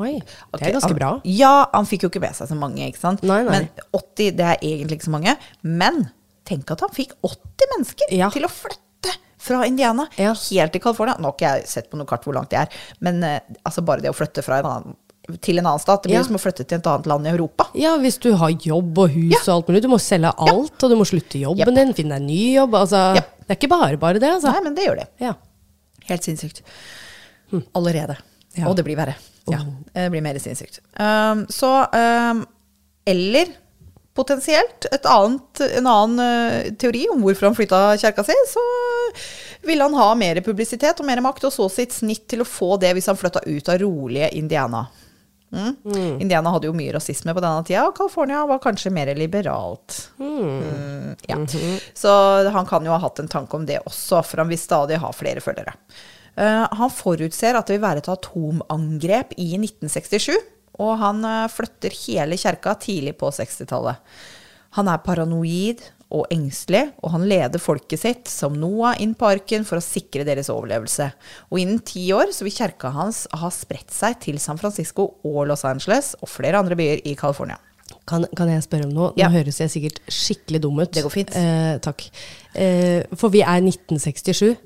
Oi, 0.00 0.16
det 0.56 0.64
er 0.64 0.74
ganske 0.78 0.96
bra. 0.96 1.12
Ja, 1.28 1.68
han 1.74 1.86
fikk 1.88 2.06
jo 2.06 2.12
ikke 2.12 2.22
med 2.24 2.36
seg 2.36 2.48
så 2.48 2.56
mange, 2.56 2.86
ikke 2.88 3.00
sant. 3.00 3.20
Nei, 3.28 3.42
nei. 3.44 3.58
Men 3.60 3.86
80, 3.92 4.32
det 4.38 4.46
er 4.48 4.62
egentlig 4.64 4.98
ikke 4.98 5.10
så 5.10 5.12
mange. 5.12 5.34
Men 5.60 6.06
tenk 6.48 6.70
at 6.74 6.80
han 6.84 6.90
fikk 6.94 7.14
80 7.22 7.70
mennesker 7.76 8.12
Ja. 8.16 8.30
til 8.34 8.44
å 8.46 8.50
flytte 8.50 9.12
fra 9.42 9.64
Indiana 9.66 10.08
Ja. 10.18 10.34
helt 10.34 10.72
til 10.72 10.80
California. 10.80 11.16
Nå 11.18 11.30
har 11.30 11.32
ikke 11.36 11.52
jeg 11.56 11.66
sett 11.68 11.90
på 11.90 11.96
noe 11.98 12.06
kart 12.06 12.24
hvor 12.24 12.34
langt 12.34 12.50
det 12.50 12.58
er, 12.60 12.68
men 13.00 13.22
eh, 13.24 13.40
altså 13.64 13.84
bare 13.84 14.00
det 14.04 14.10
å 14.10 14.16
flytte 14.16 14.42
fra 14.46 14.58
en 14.62 14.66
annen 14.66 14.96
til 15.40 15.58
en 15.60 15.66
annen 15.70 15.78
stat, 15.78 16.02
det 16.02 16.10
blir 16.10 16.18
Ja. 16.18 16.24
som 16.26 16.34
å 16.34 16.40
flytte 16.42 16.64
til 16.66 16.78
et 16.80 16.86
annet 16.90 17.06
land 17.06 17.26
i 17.26 17.30
Europa. 17.30 17.68
Ja, 17.78 17.96
hvis 17.96 18.18
du 18.18 18.32
har 18.34 18.50
jobb 18.50 18.98
og 18.98 19.10
hus 19.14 19.46
og 19.46 19.54
alt 19.54 19.68
mulig. 19.68 19.82
Du 19.84 19.88
må 19.88 20.00
selge 20.02 20.32
alt, 20.36 20.82
og 20.82 20.90
du 20.90 20.96
må 20.98 21.06
slutte 21.06 21.38
jobben 21.38 21.62
yep. 21.62 21.76
din, 21.78 21.92
finne 21.94 22.16
deg 22.18 22.22
en 22.22 22.26
ny 22.26 22.54
jobb. 22.56 22.74
Altså, 22.74 23.02
yep. 23.14 23.28
Det 23.46 23.50
er 23.54 23.60
ikke 23.60 23.70
bare 23.70 23.96
bare 24.02 24.18
det, 24.18 24.28
altså. 24.28 24.50
Nei, 24.50 24.62
men 24.64 24.74
det 24.74 24.84
gjør 24.88 24.96
det. 24.98 25.06
Ja. 25.22 25.34
Helt 26.08 26.24
sinnssykt. 26.26 26.62
Allerede. 27.74 28.16
Ja. 28.56 28.66
Og 28.68 28.76
det 28.76 28.84
blir 28.84 28.96
verre. 28.98 29.14
Ja, 29.50 29.58
Oh. 29.58 29.72
det 29.94 30.10
blir 30.10 30.22
mer 30.22 30.34
sinnssykt. 30.38 30.80
Um, 30.98 31.46
så 31.50 31.86
um, 31.92 32.44
Eller 33.06 33.46
potensielt 34.16 34.86
et 34.92 35.06
annet, 35.08 35.62
en 35.78 35.88
annen 35.88 36.22
eh, 36.24 36.72
teori 36.80 37.06
om 37.12 37.22
hvorfor 37.24 37.48
han 37.48 37.56
flytta 37.56 37.82
kjerka 38.00 38.24
si, 38.26 38.36
så 38.50 38.64
ville 39.66 39.86
han 39.86 39.96
ha 39.96 40.10
mer 40.18 40.42
publisitet 40.44 41.00
og 41.00 41.08
mer 41.08 41.22
makt, 41.24 41.46
og 41.48 41.54
så 41.54 41.68
sitt 41.72 41.94
snitt 41.96 42.26
til 42.30 42.44
å 42.44 42.48
få 42.48 42.76
det 42.82 42.92
hvis 42.96 43.08
han 43.08 43.18
flytta 43.18 43.44
ut 43.46 43.72
av 43.72 43.80
rolige 43.82 44.32
Indiana. 44.36 44.86
Mm. 45.52 46.20
Indiana 46.20 46.50
hadde 46.54 46.70
jo 46.70 46.76
mye 46.76 46.94
rasisme 46.94 47.34
på 47.36 47.42
denne 47.44 47.64
tida, 47.68 47.84
og 47.88 47.96
California 47.96 48.44
var 48.48 48.60
kanskje 48.64 48.92
mer 48.94 49.12
liberalt. 49.16 49.98
Mm, 50.16 51.12
ja. 51.28 51.36
Så 51.94 52.14
han 52.54 52.68
kan 52.68 52.88
jo 52.88 52.94
ha 52.94 53.00
hatt 53.02 53.20
en 53.20 53.28
tanke 53.32 53.58
om 53.58 53.66
det 53.68 53.82
også, 53.84 54.22
for 54.24 54.42
han 54.42 54.52
vil 54.52 54.60
stadig 54.60 55.00
ha 55.02 55.12
flere 55.16 55.44
følgere. 55.44 55.76
Uh, 56.32 56.64
han 56.72 56.88
forutser 56.88 57.58
at 57.58 57.68
det 57.68 57.76
vil 57.76 57.84
være 57.84 58.00
et 58.00 58.08
atomangrep 58.08 59.34
i 59.36 59.50
1967, 59.58 60.32
og 60.80 60.94
han 61.02 61.24
eh, 61.24 61.48
flytter 61.52 61.90
hele 62.06 62.38
kjerka 62.40 62.74
tidlig 62.80 63.16
på 63.20 63.30
60-tallet. 63.34 63.96
Han 64.78 64.88
er 64.88 65.02
paranoid 65.04 65.82
og 66.12 66.26
engstelig, 66.32 66.90
og 67.04 67.10
han 67.14 67.22
leder 67.28 67.60
folket 67.60 68.00
sitt 68.02 68.28
som 68.28 68.52
Noah 68.60 68.98
inn 69.00 69.14
på 69.16 69.28
arken 69.28 69.64
for 69.68 69.80
å 69.80 69.84
sikre 69.84 70.24
deres 70.28 70.48
overlevelse. 70.52 71.10
Og 71.50 71.60
innen 71.60 71.80
ti 71.88 72.06
år 72.12 72.32
så 72.36 72.44
vil 72.44 72.52
kjerka 72.56 72.90
hans 72.92 73.24
ha 73.32 73.48
spredt 73.52 73.92
seg 73.92 74.18
til 74.20 74.40
San 74.40 74.60
Francisco 74.60 75.10
og 75.24 75.46
Los 75.48 75.64
Angeles 75.68 76.14
og 76.20 76.28
flere 76.28 76.60
andre 76.60 76.76
byer 76.76 77.00
i 77.08 77.14
California. 77.16 77.56
Kan, 78.08 78.24
kan 78.36 78.48
jeg 78.48 78.64
spørre 78.64 78.88
om 78.88 78.92
noe? 78.96 79.08
Nå 79.12 79.20
Ja. 79.20 79.28
høres 79.32 79.60
jeg 79.60 79.70
sikkert 79.72 80.00
skikkelig 80.08 80.60
dum 80.64 80.78
ut. 80.80 80.92
Det 80.92 81.02
går 81.04 81.12
fint. 81.12 81.32
Eh, 81.36 81.76
takk. 81.84 82.04
Eh, 82.56 83.02
for 83.16 83.28
vi 83.32 83.40
er 83.44 83.60
1967, 83.60 84.56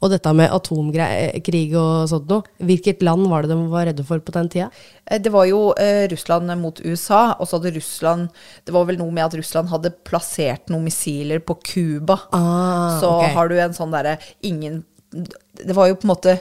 og 0.00 0.10
dette 0.12 0.30
med 0.32 0.50
atomkrig 0.54 1.72
og 1.74 2.08
sånt 2.10 2.28
noe. 2.30 2.42
Hvilket 2.62 3.02
land 3.02 3.26
var 3.30 3.42
det 3.42 3.50
de 3.50 3.68
var 3.72 3.86
redde 3.88 4.04
for 4.06 4.20
på 4.22 4.34
den 4.36 4.48
tida? 4.52 4.68
Eh, 5.06 5.18
Det 5.18 5.32
var 5.34 5.46
jo 5.50 5.72
eh, 5.74 6.06
Russland 6.12 6.52
mot 6.60 6.78
USA, 6.84 7.34
og 7.38 7.48
så 7.48 7.58
hadde 7.58 7.74
Russland 7.76 8.28
Det 8.64 8.72
var 8.74 8.84
vel 8.86 8.98
noe 8.98 9.10
med 9.10 9.24
at 9.24 9.34
Russland 9.34 9.68
hadde 9.72 9.90
plassert 10.06 10.68
noen 10.70 10.84
missiler 10.84 11.40
på 11.40 11.58
Cuba. 11.66 12.20
Ah, 12.32 13.00
så 13.00 13.10
okay. 13.18 13.34
har 13.34 13.48
du 13.48 13.58
en 13.58 13.74
sånn 13.74 13.90
derre 13.90 14.18
ingen 14.42 14.84
Det 15.10 15.74
var 15.74 15.88
jo 15.88 15.96
på 15.98 16.06
en 16.06 16.14
måte 16.14 16.38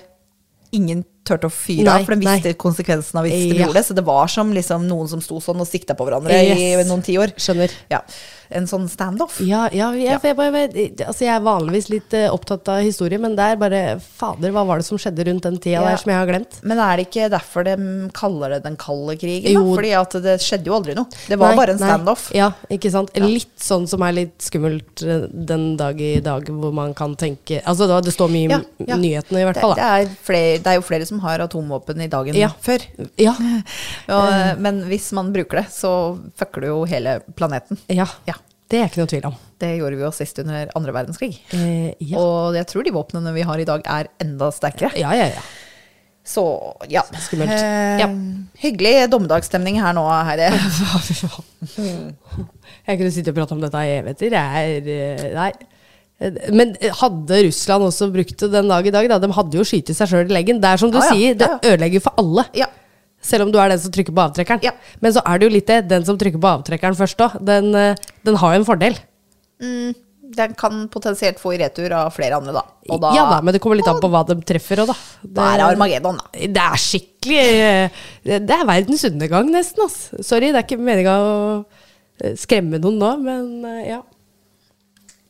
Ingen 0.76 1.06
turte 1.24 1.48
å 1.48 1.52
fyre 1.52 1.88
av, 1.88 2.04
for 2.06 2.13
de 2.15 2.26
visste 2.28 2.50
nei. 2.52 2.58
konsekvensen 2.60 3.17
av 3.20 3.24
hvis 3.26 3.34
de 3.54 3.56
Ja. 3.56 3.65
gjorde 3.65 3.74
det. 3.80 3.86
Så 3.88 3.96
det 3.96 4.04
var 4.06 4.28
som 4.28 4.52
liksom 4.54 4.84
noen 4.88 5.08
som 5.08 5.22
sto 5.24 5.39
sånn 5.39 5.60
og 5.63 5.67
sikta 5.67 5.96
på 5.96 6.04
hverandre 6.06 6.32
Yes. 6.36 6.60
i 6.60 6.89
noen 6.89 7.02
tiår. 7.04 7.32
Skjønner. 7.39 7.72
Ja. 7.89 8.02
En 8.50 8.68
sånn 8.68 8.88
standoff. 8.90 9.40
Ja, 9.42 9.68
ja, 9.74 9.92
jeg, 9.92 10.06
Ja. 10.08 10.20
jeg, 10.24 10.36
bare, 10.38 10.68
altså 11.08 11.26
jeg 11.26 11.34
er 11.36 11.42
vanligvis 11.44 11.90
litt 11.90 12.14
eh, 12.14 12.30
opptatt 12.32 12.68
av 12.70 12.82
historie, 12.82 13.18
men 13.20 13.36
der 13.36 13.56
bare 13.58 14.00
Fader, 14.00 14.52
hva 14.56 14.66
var 14.66 14.78
det 14.80 14.86
som 14.88 14.98
skjedde 14.98 15.26
rundt 15.28 15.44
den 15.44 15.58
tida 15.58 15.82
Ja. 15.82 15.86
der 15.90 15.98
som 15.98 16.12
jeg 16.12 16.18
har 16.20 16.28
glemt? 16.28 16.60
Men 16.64 16.80
er 16.80 16.98
det 16.98 17.08
ikke 17.10 17.30
derfor 17.30 17.64
de 17.68 17.76
kaller 18.14 18.50
det 18.56 18.64
den 18.64 18.78
kalde 18.78 19.18
krigen? 19.20 19.52
Jo. 19.52 19.64
Da? 19.68 19.76
Fordi 19.76 19.92
at 20.00 20.12
det 20.24 20.38
skjedde 20.42 20.66
jo 20.72 20.74
aldri 20.78 20.96
noe. 20.96 21.06
Det 21.28 21.38
var 21.38 21.50
Nei, 21.54 21.58
bare 21.58 21.72
en 21.76 21.78
standoff. 21.84 22.32
Ja, 22.34 22.52
ikke 22.72 22.92
sant. 22.92 23.12
Litt 23.18 23.60
sånn 23.60 23.88
som 23.88 24.02
er 24.08 24.14
litt 24.14 24.40
skummelt 24.40 25.04
eh, 25.04 25.28
den 25.32 25.76
dag 25.78 26.00
i 26.02 26.20
dag, 26.24 26.46
hvor 26.48 26.72
man 26.74 26.94
kan 26.94 27.16
tenke 27.16 27.62
Altså 27.68 27.88
da, 27.88 28.00
det 28.02 28.14
står 28.16 28.30
mye 28.32 28.62
i 28.80 28.98
nyhetene, 28.98 29.42
i 29.42 29.46
hvert 29.46 29.56
Det, 29.60 29.62
fall. 29.62 29.76
det, 29.76 29.84
Da. 29.84 30.00
er 30.00 30.16
flere, 30.24 30.58
det 30.64 30.68
er 30.68 30.76
jo 30.80 30.86
flere 30.88 31.06
som 31.06 31.20
har 31.20 31.40
atomvåpen 31.44 32.02
i 32.02 32.08
dagen 32.08 32.34
Ja. 32.36 32.50
før. 32.62 32.80
Ja, 33.18 33.34
Ja, 34.08 34.56
men 34.58 34.84
hvis 34.88 35.12
man 35.12 35.34
bruker 35.34 35.62
det, 35.62 35.68
så 35.74 36.18
fucker 36.40 36.62
du 36.64 36.68
jo 36.72 36.80
hele 36.86 37.20
planeten. 37.36 37.78
ja. 37.90 38.08
Ja. 38.28 38.34
Det 38.68 38.80
er 38.82 38.90
ikke 38.90 39.00
noe 39.00 39.08
tvil 39.12 39.26
om. 39.30 39.36
Det 39.62 39.70
gjorde 39.78 39.96
vi 39.96 40.04
jo 40.04 40.10
sist 40.12 40.40
under 40.44 40.68
andre 40.76 40.94
verdenskrig. 40.96 41.38
Eh, 41.56 41.94
ja. 42.04 42.18
Og 42.20 42.58
jeg 42.58 42.68
tror 42.68 42.84
de 42.84 42.92
våpnene 42.96 43.32
vi 43.36 43.46
har 43.48 43.62
i 43.64 43.66
dag, 43.70 43.86
er 43.88 44.10
enda 44.24 44.50
sterkere. 44.52 44.92
ja, 45.00 45.14
ja, 45.16 45.30
ja. 45.38 45.46
Så 46.28 46.44
ja. 46.92 47.06
Skummelt. 47.24 47.54
Eh, 47.56 48.02
Ja. 48.02 48.10
Hyggelig 48.60 49.08
dommedagsstemning 49.14 49.78
her 49.80 49.94
nå, 49.96 50.04
Heidi. 50.28 50.50
Jeg 52.88 53.00
kunne 53.00 53.12
sitte 53.14 53.32
og 53.32 53.38
prate 53.38 53.56
om 53.56 53.62
dette 53.64 53.82
i 53.88 53.94
evigheter. 54.00 54.36
Jeg 54.36 54.78
er 54.78 54.90
eh, 54.94 55.26
Nei. 55.38 55.52
Eh, 56.20 56.40
Men 56.56 56.74
hadde 57.02 57.40
Russland 57.48 57.88
også 57.88 58.10
brukt 58.14 58.36
det 58.44 58.52
den 58.54 58.68
dag 58.72 58.88
i 58.90 58.94
dag? 58.96 59.08
Da? 59.12 59.20
De 59.24 59.32
hadde 59.38 59.60
jo 59.60 59.66
skutt 59.68 59.92
seg 59.96 60.12
sjøl 60.12 60.28
i 60.28 60.36
leggen. 60.36 60.60
Det 60.64 60.74
er 60.74 60.82
som 60.84 60.92
du 60.92 61.00
Ja, 61.00 61.06
ja, 61.08 61.16
sier, 61.16 61.40
det 61.40 61.50
ødelegger 61.72 62.04
for 62.10 62.20
alle. 62.24 62.48
Ja. 62.58 62.68
Selv 63.24 63.48
om 63.48 63.52
du 63.52 63.58
er 63.60 63.72
den 63.74 63.80
som 63.82 63.92
trykker 63.94 64.13
på 64.15 64.24
avtrekkeren. 64.24 64.62
Ja. 64.63 64.74
Men 65.04 65.13
så 65.15 65.24
er 65.26 65.40
det 65.40 65.48
jo 65.48 65.54
litt 65.56 65.70
det. 65.70 65.80
Den 65.90 66.06
som 66.08 66.18
trykker 66.20 66.42
på 66.42 66.52
avtrekkeren 66.52 66.98
først 66.98 67.24
òg, 67.26 67.40
den, 67.44 67.72
eh, 67.76 67.96
den 68.28 68.38
har 68.40 68.54
jo 68.54 68.62
en 68.62 68.68
fordel. 68.68 68.98
Den 70.38 70.54
kan 70.60 70.84
potensielt 70.94 71.40
få 71.42 71.54
i 71.56 71.58
retur 71.62 71.94
av 71.98 72.12
flere 72.13 72.38
andre, 72.38 72.54
da. 72.54 72.63
Da, 72.88 73.12
ja 73.15 73.24
da, 73.32 73.40
men 73.42 73.56
det 73.56 73.62
kommer 73.63 73.80
litt 73.80 73.88
an 73.90 74.02
på 74.04 74.10
hva 74.12 74.22
de 74.28 74.36
treffer 74.46 74.84
òg, 74.84 74.92
da. 74.92 74.96
Det 75.24 75.48
er 75.54 75.63
Armageddon, 75.65 76.20
da. 76.20 76.30
Det 76.36 76.65
er 76.65 76.84
skikkelig 76.84 77.40
eh, 77.56 78.04
Det 78.46 78.58
er 78.58 78.68
verdens 78.70 79.08
undergang, 79.10 79.50
nesten. 79.54 79.88
ass. 79.88 79.98
Sorry, 80.28 80.52
det 80.52 80.62
er 80.62 80.68
ikke 80.68 80.78
meninga 80.84 81.15
å 81.24 81.34
eh, 82.22 82.36
skremme 82.38 82.80
noen 82.84 83.00
nå, 83.02 83.12
men 83.24 83.82
ja. 83.88 84.02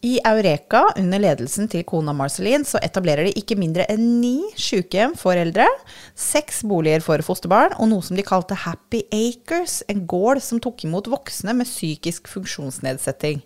I 0.08 0.20
Eureka, 0.24 0.86
under 0.96 1.20
ledelsen 1.20 1.68
til 1.68 1.84
kona 1.88 2.14
Marceline, 2.16 2.64
så 2.68 2.80
etablerer 2.86 3.28
de 3.28 3.34
ikke 3.36 3.58
mindre 3.60 3.84
enn 3.92 4.06
ni 4.22 4.38
sykehjem 4.56 5.18
for 5.20 5.36
eldre, 5.36 5.66
seks 6.16 6.62
boliger 6.70 7.04
for 7.04 7.24
fosterbarn 7.26 7.76
og 7.76 7.90
noe 7.92 8.06
som 8.06 8.16
de 8.16 8.24
kalte 8.26 8.56
Happy 8.62 9.02
Acres, 9.12 9.82
en 9.92 10.06
gård 10.08 10.40
som 10.46 10.62
tok 10.64 10.86
imot 10.88 11.10
voksne 11.12 11.56
med 11.58 11.68
psykisk 11.68 12.30
funksjonsnedsetting. 12.32 13.42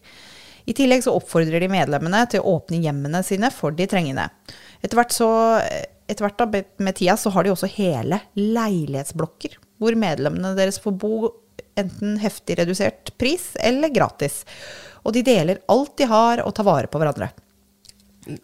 I 0.69 0.75
tillegg 0.77 1.01
så 1.07 1.15
oppfordrer 1.17 1.63
de 1.63 1.71
medlemmene 1.71 2.21
til 2.29 2.43
å 2.43 2.57
åpne 2.59 2.83
hjemmene 2.83 3.23
sine 3.25 3.49
for 3.55 3.73
de 3.73 3.87
trengende. 3.89 4.27
Etter 4.83 4.99
hvert, 4.99 5.15
så, 5.17 5.31
etter 6.05 6.27
hvert 6.27 6.43
da, 6.43 6.63
med 6.77 6.99
tida 6.99 7.17
så 7.17 7.33
har 7.33 7.47
de 7.47 7.55
også 7.55 7.71
hele 7.79 8.21
leilighetsblokker, 8.37 9.57
hvor 9.81 9.97
medlemmene 9.97 10.53
deres 10.59 10.77
får 10.83 10.99
bo 11.01 11.15
enten 11.79 12.19
heftig 12.21 12.59
redusert 12.59 13.13
pris 13.17 13.53
eller 13.63 13.89
gratis. 13.95 14.43
Og 15.05 15.13
de 15.13 15.23
deler 15.25 15.59
alt 15.71 15.95
de 15.97 16.05
har, 16.09 16.43
og 16.45 16.53
tar 16.55 16.67
vare 16.67 16.87
på 16.91 16.99
hverandre. 17.01 17.31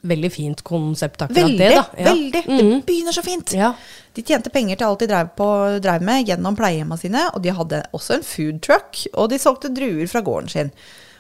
Veldig 0.10 0.30
fint 0.34 0.62
konsept, 0.66 1.22
akkurat 1.22 1.38
Veldig, 1.38 1.58
det, 1.60 1.76
da. 1.76 1.84
Ja. 2.02 2.06
veldig. 2.12 2.32
Det 2.34 2.48
Mhm. 2.64 2.82
begynner 2.86 3.14
så 3.14 3.22
fint. 3.24 3.54
Ja. 3.54 3.74
De 4.14 4.24
tjente 4.24 4.50
penger 4.50 4.76
til 4.76 4.88
alt 4.88 5.00
de 5.00 5.08
drev, 5.08 5.30
på, 5.38 5.80
drev 5.82 6.02
med 6.02 6.26
gjennom 6.26 6.56
pleiehjemmene 6.58 6.98
sine, 7.00 7.30
og 7.36 7.42
de 7.44 7.50
hadde 7.54 7.84
også 7.94 8.16
en 8.16 8.24
food 8.24 8.62
truck, 8.62 9.04
og 9.14 9.30
de 9.30 9.38
solgte 9.38 9.70
druer 9.74 10.08
fra 10.10 10.22
gården 10.22 10.50
sin. 10.50 10.72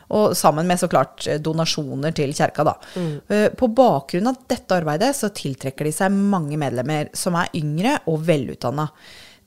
Og 0.09 0.31
sammen 0.35 0.65
med 0.65 0.79
så 0.79 0.87
klart 0.89 1.27
eh, 1.27 1.37
donasjoner 1.37 2.13
til 2.15 2.31
kjerka, 2.33 2.63
da. 2.63 2.73
Mm. 2.95 3.55
På 3.59 3.67
bakgrunn 3.75 4.27
av 4.27 4.37
dette 4.47 4.71
arbeidet 4.71 5.13
så 5.15 5.29
tiltrekker 5.29 5.83
de 5.85 5.91
seg 5.91 6.11
mange 6.11 6.57
medlemmer 6.57 7.09
som 7.13 7.35
er 7.35 7.49
yngre 7.53 7.99
og 8.07 8.23
velutdanna. 8.25 8.89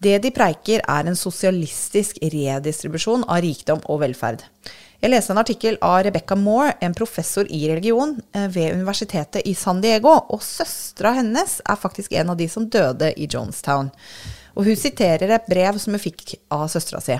Det 0.00 0.20
de 0.22 0.30
preiker, 0.30 0.80
er 0.86 1.08
en 1.08 1.16
sosialistisk 1.16 2.16
redistribusjon 2.22 3.24
av 3.28 3.40
rikdom 3.42 3.80
og 3.86 4.00
velferd. 4.00 4.44
Jeg 5.00 5.14
leste 5.14 5.32
en 5.32 5.40
artikkel 5.40 5.78
av 5.80 6.02
Rebecca 6.04 6.36
Moore, 6.36 6.74
en 6.84 6.92
professor 6.92 7.46
i 7.48 7.62
religion 7.70 8.18
eh, 8.36 8.48
ved 8.52 8.74
universitetet 8.76 9.46
i 9.48 9.54
San 9.56 9.78
Diego, 9.80 10.12
og 10.28 10.42
søstera 10.44 11.14
hennes 11.16 11.54
er 11.64 11.78
faktisk 11.80 12.12
en 12.20 12.34
av 12.34 12.36
de 12.36 12.48
som 12.52 12.66
døde 12.68 13.08
i 13.16 13.24
Jonestown. 13.24 13.88
Og 14.60 14.68
hun 14.68 14.76
siterer 14.76 15.32
et 15.32 15.48
brev 15.48 15.78
som 15.80 15.96
hun 15.96 16.02
fikk 16.02 16.34
av 16.52 16.66
søstera 16.68 17.00
si. 17.00 17.16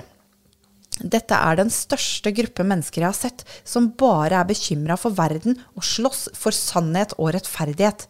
Dette 1.01 1.33
er 1.33 1.57
den 1.57 1.73
største 1.73 2.29
gruppe 2.37 2.67
mennesker 2.69 3.01
jeg 3.01 3.09
har 3.09 3.17
sett, 3.17 3.41
som 3.65 3.89
bare 3.97 4.43
er 4.43 4.51
bekymra 4.51 4.99
for 5.01 5.17
verden 5.17 5.57
og 5.73 5.87
slåss 5.87 6.27
for 6.37 6.53
sannhet 6.53 7.17
og 7.17 7.33
rettferdighet. 7.33 8.05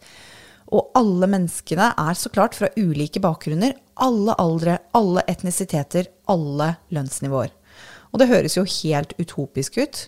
Og 0.68 0.92
alle 1.00 1.30
menneskene 1.32 1.94
er 1.96 2.20
så 2.20 2.28
klart 2.32 2.60
fra 2.60 2.68
ulike 2.76 3.24
bakgrunner, 3.24 3.72
alle 3.96 4.36
aldre, 4.36 4.76
alle 4.92 5.24
etnisiteter, 5.32 6.12
alle 6.28 6.74
lønnsnivåer. 6.92 7.56
Og 8.12 8.20
det 8.20 8.28
høres 8.30 8.58
jo 8.58 8.66
helt 8.68 9.14
utopisk 9.18 9.80
ut. 9.80 10.04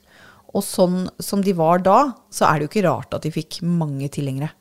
Og 0.54 0.62
sånn 0.62 1.08
som 1.22 1.42
de 1.42 1.54
var 1.56 1.82
da, 1.82 1.98
så 2.30 2.46
er 2.46 2.60
det 2.60 2.66
jo 2.66 2.72
ikke 2.72 2.86
rart 2.86 3.16
at 3.16 3.24
de 3.24 3.32
fikk 3.34 3.62
mange 3.66 4.10
tilhengere. 4.12 4.52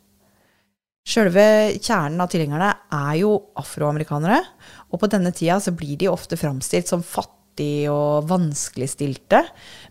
Sjølve 1.04 1.76
kjernen 1.84 2.22
av 2.24 2.30
tilhengerne 2.32 2.70
er 2.96 3.16
jo 3.20 3.36
afroamerikanere, 3.60 4.40
og 4.88 5.02
på 5.02 5.10
denne 5.12 5.34
tida 5.36 5.60
så 5.60 5.74
blir 5.76 6.00
de 6.00 6.08
ofte 6.08 6.40
framstilt 6.40 6.88
som 6.88 7.04
fattige 7.04 7.92
og 7.92 8.30
vanskeligstilte, 8.30 9.42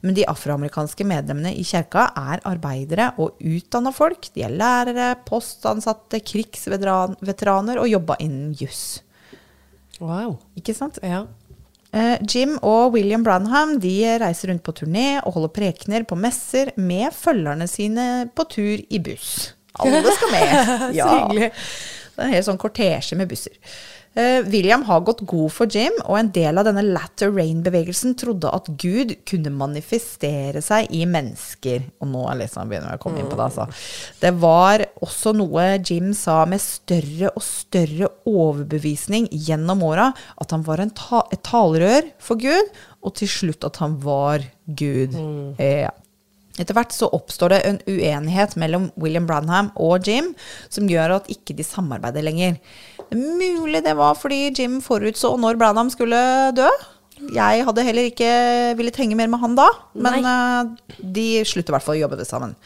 men 0.01 0.17
de 0.17 0.25
afroamerikanske 0.27 1.05
medlemmene 1.07 1.53
i 1.53 1.67
kirka 1.69 2.09
er 2.17 2.41
arbeidere 2.49 3.11
og 3.21 3.37
utdanna 3.45 3.93
folk. 3.95 4.33
De 4.33 4.47
er 4.49 4.57
lærere, 4.57 5.13
postansatte, 5.29 6.23
krigsveteraner 6.25 7.83
og 7.85 7.93
jobba 7.93 8.17
innen 8.25 8.57
juss. 8.57 9.03
Wow. 10.01 10.39
Ikke 10.59 10.75
sant? 10.75 10.97
Ja. 11.05 11.27
Eh, 11.93 12.15
Jim 12.25 12.55
og 12.65 12.95
William 12.95 13.25
Branham 13.25 13.77
de 13.81 13.97
reiser 14.23 14.49
rundt 14.49 14.65
på 14.65 14.73
turné 14.81 15.19
og 15.21 15.35
holder 15.37 15.53
prekener 15.53 16.07
på 16.09 16.17
messer 16.17 16.73
med 16.81 17.13
følgerne 17.13 17.69
sine 17.69 18.07
på 18.33 18.47
tur 18.49 18.81
i 18.81 19.01
buss. 19.05 19.53
Alle 19.81 20.01
skal 20.17 20.33
med. 20.33 20.55
Så 20.97 21.09
hyggelig. 21.11 21.51
Det 22.13 22.21
er 22.21 22.29
en 22.29 22.35
hel 22.35 22.47
sånn 22.47 22.61
kortesje 22.61 23.17
med 23.17 23.29
busser. 23.29 23.57
Eh, 24.15 24.45
William 24.53 24.83
har 24.85 25.01
gått 25.01 25.23
god 25.29 25.53
for 25.55 25.71
Jim, 25.73 25.95
og 26.05 26.19
en 26.19 26.31
del 26.35 26.61
av 26.61 26.67
denne 26.69 26.85
latter 26.85 27.31
rain-bevegelsen 27.33 28.13
trodde 28.21 28.51
at 28.53 28.69
Gud 28.81 29.15
kunne 29.29 29.53
manifestere 29.57 30.61
seg 30.65 30.91
i 30.93 31.07
mennesker. 31.09 31.87
Og 32.03 32.11
nå 32.13 32.27
liksom 32.43 32.69
begynner 32.69 32.93
vi 32.93 33.01
å 33.01 33.03
komme 33.03 33.23
inn 33.23 33.31
på 33.31 33.39
det, 33.39 33.49
altså. 33.49 33.67
Det 34.21 34.35
var 34.43 34.85
også 35.01 35.33
noe 35.39 35.65
Jim 35.81 36.13
sa 36.19 36.43
med 36.49 36.61
større 36.61 37.33
og 37.33 37.47
større 37.47 38.13
overbevisning 38.29 39.31
gjennom 39.33 39.87
åra, 39.89 40.11
at 40.37 40.53
han 40.53 40.67
var 40.67 40.85
en 40.85 40.93
ta 40.93 41.25
et 41.33 41.41
talerør 41.49 42.13
for 42.21 42.41
Gud, 42.43 42.77
og 43.03 43.17
til 43.19 43.33
slutt 43.33 43.65
at 43.65 43.81
han 43.83 43.97
var 44.05 44.45
Gud. 44.69 45.17
Ja. 45.59 45.91
Etter 46.61 46.77
hvert 46.77 46.93
så 46.93 47.09
oppstår 47.17 47.55
det 47.55 47.61
en 47.65 47.79
uenighet 47.89 48.57
mellom 48.61 48.91
William 49.01 49.25
Branham 49.29 49.71
og 49.81 50.05
Jim, 50.05 50.33
som 50.73 50.89
gjør 50.91 51.17
at 51.17 51.31
ikke 51.33 51.57
de 51.57 51.65
samarbeider 51.65 52.25
lenger. 52.27 52.59
Det 53.09 53.17
er 53.17 53.61
mulig 53.61 53.81
det 53.85 53.95
var 53.97 54.19
fordi 54.19 54.51
Jim 54.51 54.81
forutså 54.85 55.33
når 55.41 55.61
Branham 55.61 55.93
skulle 55.93 56.21
dø. 56.57 56.69
Jeg 57.33 57.65
hadde 57.65 57.85
heller 57.87 58.09
ikke 58.11 58.33
villet 58.77 58.99
henge 58.99 59.17
mer 59.17 59.31
med 59.31 59.41
han 59.41 59.55
da, 59.57 59.69
men 59.95 60.27
eh, 60.27 60.97
de 60.99 61.29
slutter 61.47 61.71
i 61.71 61.77
hvert 61.77 61.87
fall 61.87 61.97
å 61.97 62.03
jobbe 62.03 62.27
sammen. 62.27 62.57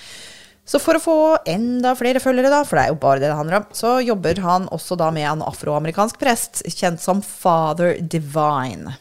Så 0.66 0.80
for 0.82 0.98
å 0.98 1.02
få 1.02 1.16
enda 1.46 1.92
flere 1.94 2.18
følgere, 2.18 2.50
da, 2.50 2.64
for 2.66 2.78
det 2.78 2.86
er 2.86 2.90
jo 2.90 2.98
bare 2.98 3.20
det 3.22 3.28
det 3.30 3.38
handler 3.38 3.60
om, 3.60 3.66
så 3.76 3.92
jobber 4.02 4.40
han 4.42 4.66
også 4.74 4.96
da 4.98 5.12
med 5.14 5.28
en 5.30 5.44
afroamerikansk 5.46 6.18
prest, 6.18 6.64
kjent 6.74 7.02
som 7.02 7.20
Father 7.22 8.00
Divine. 8.02 8.96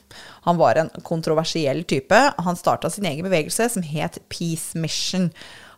Han 0.45 0.57
var 0.61 0.79
en 0.79 0.89
kontroversiell 1.03 1.83
type. 1.89 2.17
Han 2.37 2.57
starta 2.59 2.89
sin 2.93 3.07
egen 3.09 3.25
bevegelse 3.25 3.69
som 3.73 3.85
het 3.85 4.19
Peace 4.29 4.77
Mission. 4.77 5.31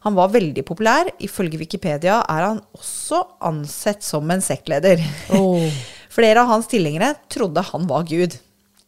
Han 0.05 0.18
var 0.18 0.34
veldig 0.36 0.63
populær. 0.68 1.09
Ifølge 1.24 1.59
Wikipedia 1.61 2.20
er 2.30 2.49
han 2.49 2.59
også 2.76 3.24
ansett 3.47 4.03
som 4.05 4.28
en 4.32 4.43
sektleder. 4.43 5.01
Oh. 5.36 5.63
Flere 6.18 6.43
av 6.43 6.51
hans 6.51 6.68
tilhengere 6.72 7.13
trodde 7.32 7.63
han 7.72 7.88
var 7.89 8.07
Gud. 8.09 8.36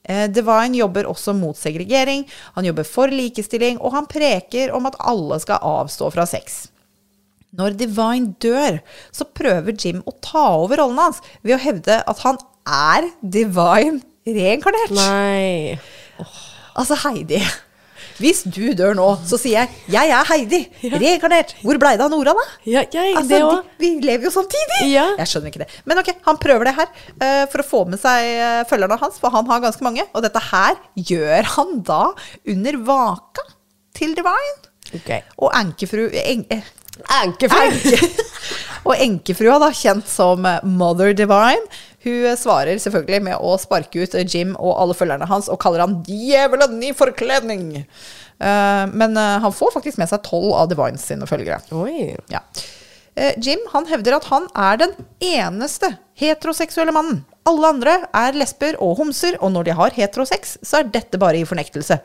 Eh, 0.10 0.26
Divine 0.32 0.78
jobber 0.80 1.08
også 1.10 1.36
mot 1.38 1.58
segregering, 1.58 2.24
han 2.56 2.66
jobber 2.66 2.88
for 2.88 3.12
likestilling, 3.14 3.78
og 3.78 3.94
han 3.94 4.08
preker 4.10 4.72
om 4.74 4.88
at 4.90 4.98
alle 5.06 5.38
skal 5.44 5.62
avstå 5.62 6.10
fra 6.16 6.26
sex. 6.30 6.64
Når 7.54 7.76
Divine 7.78 8.34
dør, 8.42 8.80
så 9.14 9.26
prøver 9.26 9.78
Jim 9.78 10.02
å 10.06 10.14
ta 10.24 10.46
over 10.62 10.82
rollen 10.82 11.02
hans 11.02 11.22
ved 11.42 11.58
å 11.58 11.62
hevde 11.62 12.02
at 12.10 12.24
han 12.26 12.42
er 12.70 13.10
Divine 13.22 14.02
reinkarnert. 14.36 14.94
Nei. 14.96 15.80
Altså, 16.76 16.98
Heidi. 17.06 17.42
Hvis 18.20 18.42
du 18.44 18.74
dør 18.76 18.98
nå, 18.98 19.06
så 19.24 19.38
sier 19.40 19.64
jeg 19.64 19.70
'jeg 19.94 20.12
er 20.12 20.26
Heidi', 20.28 20.66
reinkarnert. 20.92 21.54
Hvor 21.64 21.80
blei 21.80 21.96
det 21.96 22.04
av 22.04 22.12
Nora, 22.12 22.34
da? 22.36 22.46
Ja, 22.68 22.84
jeg, 22.92 23.16
Altså, 23.16 23.30
det 23.30 23.80
vi 23.80 23.92
lever 24.04 24.28
jo 24.28 24.32
samtidig! 24.34 24.92
Ja. 24.92 25.06
Jeg 25.18 25.28
skjønner 25.32 25.54
ikke 25.54 25.64
det. 25.64 25.70
Men 25.86 26.02
ok, 26.02 26.12
han 26.26 26.38
prøver 26.38 26.68
det 26.68 26.76
her 26.76 26.90
uh, 26.90 27.46
for 27.52 27.64
å 27.64 27.68
få 27.68 27.86
med 27.88 28.02
seg 28.02 28.28
uh, 28.44 28.64
følgerne 28.68 29.00
hans, 29.00 29.20
for 29.20 29.32
han 29.32 29.48
har 29.48 29.64
ganske 29.64 29.84
mange. 29.88 30.04
Og 30.14 30.26
dette 30.26 30.42
her 30.52 30.76
gjør 30.96 31.48
han 31.56 31.80
da 31.88 32.02
under 32.46 32.82
vaka 32.92 33.48
til 33.96 34.16
Divine. 34.20 34.68
Okay. 35.00 35.24
Og 35.40 35.54
enkefru 35.56 36.10
en, 36.12 36.46
eh, 36.52 36.68
Enkefru! 37.24 37.56
enke, 37.56 38.00
Og 38.88 38.96
enkefrua, 39.00 39.60
da, 39.62 39.72
kjent 39.76 40.08
som 40.10 40.44
Mother 40.64 41.14
Divine, 41.16 41.64
hun 42.04 42.38
svarer 42.40 42.80
selvfølgelig 42.80 43.24
med 43.28 43.44
å 43.44 43.56
sparke 43.60 44.06
ut 44.06 44.16
Jim 44.32 44.56
og 44.56 44.78
alle 44.80 44.96
følgerne 44.96 45.28
hans 45.28 45.50
og 45.52 45.60
kaller 45.60 45.84
han 45.84 45.98
'djevelen 46.08 46.78
i 46.88 46.94
forkledning'. 46.96 47.72
Eh, 48.40 48.84
men 48.94 49.18
eh, 49.18 49.40
han 49.44 49.56
får 49.56 49.74
faktisk 49.76 50.00
med 50.00 50.08
seg 50.12 50.24
tolv 50.24 50.54
av 50.56 50.70
Divines 50.72 51.04
sine 51.04 51.28
følgere. 51.28 51.60
Ja. 52.32 52.40
Eh, 53.20 53.36
Jim 53.44 53.60
han 53.74 53.88
hevder 53.90 54.16
at 54.16 54.30
han 54.32 54.48
er 54.56 54.80
den 54.80 54.96
eneste 55.20 55.92
heteroseksuelle 56.20 56.96
mannen. 56.96 57.26
Alle 57.50 57.74
andre 57.74 57.96
er 58.16 58.38
lesber 58.38 58.78
og 58.80 58.96
homser, 59.02 59.36
og 59.44 59.52
når 59.52 59.68
de 59.68 59.76
har 59.80 59.96
heterosex, 59.96 60.58
så 60.64 60.80
er 60.80 60.92
dette 60.94 61.20
bare 61.20 61.42
i 61.42 61.48
fornektelse. 61.48 62.00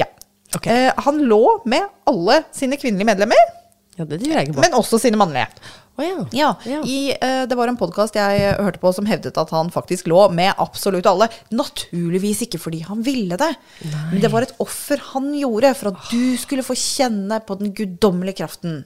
Ja. 0.00 0.08
Okay. 0.56 0.88
Eh, 0.88 1.02
han 1.06 1.24
lå 1.24 1.62
med 1.64 1.88
alle 2.10 2.42
sine 2.52 2.76
kvinnelige 2.76 3.08
medlemmer, 3.14 3.58
Ja, 4.00 4.06
men 4.08 4.72
også 4.72 4.96
sine 4.98 5.18
mannlige. 5.20 5.44
Å 5.92 6.04
ja. 6.06 6.20
Ja, 6.32 6.50
Ja. 6.64 6.80
I, 6.88 7.12
uh, 7.20 7.44
Det 7.46 7.56
var 7.58 7.68
en 7.68 7.76
podkast 7.76 8.16
jeg 8.16 8.54
hørte 8.56 8.80
på 8.80 8.92
som 8.96 9.04
hevdet 9.06 9.36
at 9.38 9.50
han 9.52 9.68
faktisk 9.70 10.06
lå 10.08 10.24
med 10.32 10.54
absolutt 10.58 11.06
alle. 11.10 11.28
Naturligvis 11.52 12.46
ikke 12.46 12.58
fordi 12.62 12.80
han 12.86 13.02
ville 13.04 13.36
det, 13.36 13.50
men 13.84 14.20
det 14.22 14.30
var 14.32 14.42
et 14.46 14.54
offer 14.62 14.96
han 15.12 15.32
gjorde 15.36 15.74
for 15.76 15.92
at 15.92 16.08
du 16.10 16.36
skulle 16.40 16.64
få 16.64 16.74
kjenne 16.78 17.42
på 17.44 17.58
den 17.60 17.74
guddommelige 17.76 18.40
kraften. 18.40 18.84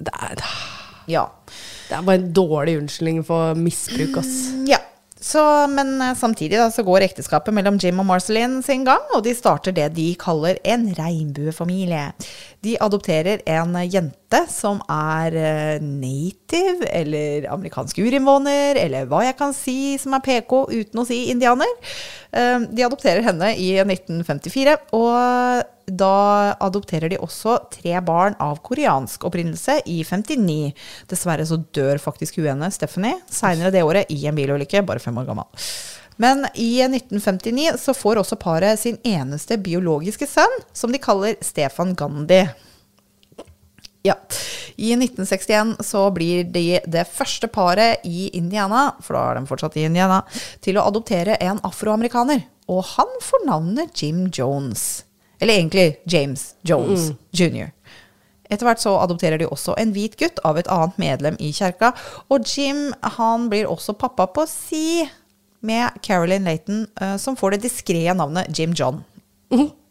Det 0.00 0.10
er, 0.16 0.40
Ja. 1.06 1.28
det 1.90 1.98
er 1.98 2.02
bare 2.02 2.16
en 2.22 2.32
dårlig 2.32 2.78
unnskyldning 2.80 3.22
for 3.28 3.54
misbruk, 3.54 4.16
ass. 4.24 4.32
Ja. 4.66 4.80
Så, 5.24 5.40
men 5.72 6.00
eh, 6.02 6.14
samtidig 6.14 6.58
da, 6.58 6.66
så 6.68 6.82
går 6.84 7.00
ekteskapet 7.06 7.54
mellom 7.54 7.78
Jim 7.80 8.00
og 8.02 8.04
Marceline 8.04 8.58
sin 8.62 8.82
gang, 8.84 9.00
og 9.16 9.22
de 9.24 9.32
starter 9.34 9.72
det 9.72 9.94
de 9.96 10.10
kaller 10.20 10.58
en 10.64 10.84
regnbuefamilie. 10.92 12.10
De 12.60 12.74
adopterer 12.80 13.40
en 13.46 13.72
jente 13.88 14.23
fleste 14.34 14.52
som 14.52 14.80
er 14.90 15.34
eh, 15.34 15.82
native 15.82 16.86
eller 16.90 17.46
amerikansk 17.52 17.98
urinnvåner, 17.98 18.76
eller 18.76 19.06
hva 19.06 19.24
jeg 19.24 19.36
kan 19.38 19.54
si 19.54 19.96
som 19.98 20.14
er 20.14 20.24
PK 20.24 20.66
uten 20.70 21.00
å 21.00 21.06
si 21.06 21.30
indianer. 21.30 21.70
Eh, 22.32 22.60
de 22.70 22.84
adopterer 22.84 23.22
henne 23.22 23.54
i 23.56 23.74
1954, 23.82 24.76
og 24.92 25.64
da 25.84 26.54
adopterer 26.64 27.10
de 27.12 27.20
også 27.20 27.58
tre 27.70 27.98
barn 28.00 28.34
av 28.40 28.62
koreansk 28.64 29.24
opprinnelse 29.28 29.82
i 29.86 30.02
59. 30.04 30.72
Dessverre 31.10 31.44
så 31.46 31.60
dør 31.74 32.00
faktisk 32.00 32.40
hun 32.40 32.54
henne, 32.54 32.70
Stephanie, 32.72 33.20
seinere 33.28 33.72
det 33.74 33.84
året 33.84 34.10
i 34.10 34.24
en 34.26 34.36
bilulykke, 34.36 34.84
bare 34.86 35.02
fem 35.02 35.18
år 35.20 35.28
gammel. 35.28 35.66
Men 36.16 36.44
i 36.54 36.78
1959 36.86 37.74
så 37.82 37.90
får 37.94 38.20
også 38.20 38.38
paret 38.38 38.78
sin 38.78 39.00
eneste 39.02 39.58
biologiske 39.58 40.28
sønn, 40.30 40.60
som 40.72 40.94
de 40.94 41.02
kaller 41.02 41.34
Stefan 41.42 41.96
Gandhi. 41.98 42.44
Ja. 44.04 44.14
I 44.76 44.92
1961 44.92 45.76
så 45.86 46.10
blir 46.12 46.44
de 46.44 46.80
det 46.84 47.06
første 47.08 47.48
paret 47.48 48.02
i 48.04 48.28
Indiana, 48.36 48.90
for 49.00 49.16
da 49.16 49.22
er 49.30 49.38
de 49.38 49.48
fortsatt 49.48 49.78
i 49.80 49.86
Indiana, 49.88 50.20
til 50.60 50.76
å 50.76 50.84
adoptere 50.90 51.38
en 51.40 51.62
afroamerikaner. 51.64 52.42
Og 52.68 52.82
han 52.94 53.14
får 53.24 53.46
navnet 53.48 54.02
Jim 54.02 54.26
Jones. 54.28 55.04
Eller 55.40 55.56
egentlig 55.56 55.86
James 56.04 56.54
Jones 56.62 57.12
jr. 57.32 57.70
Etter 58.52 58.68
hvert 58.68 58.82
så 58.82 58.92
adopterer 59.00 59.40
de 59.40 59.48
også 59.48 59.74
en 59.80 59.94
hvit 59.94 60.18
gutt 60.20 60.40
av 60.44 60.60
et 60.60 60.68
annet 60.72 60.98
medlem 61.00 61.38
i 61.40 61.50
kjerka. 61.56 61.94
Og 62.28 62.44
Jim 62.44 62.90
han 63.16 63.48
blir 63.52 63.70
også 63.70 63.96
pappa 63.96 64.28
på 64.28 64.44
si 64.50 65.04
med 65.64 65.96
Carolyn 66.04 66.44
Laton, 66.44 66.84
eh, 67.00 67.16
som 67.16 67.36
får 67.40 67.56
det 67.56 67.64
diskré 67.64 68.04
navnet 68.12 68.52
Jim 68.52 68.76
John. 68.76 69.00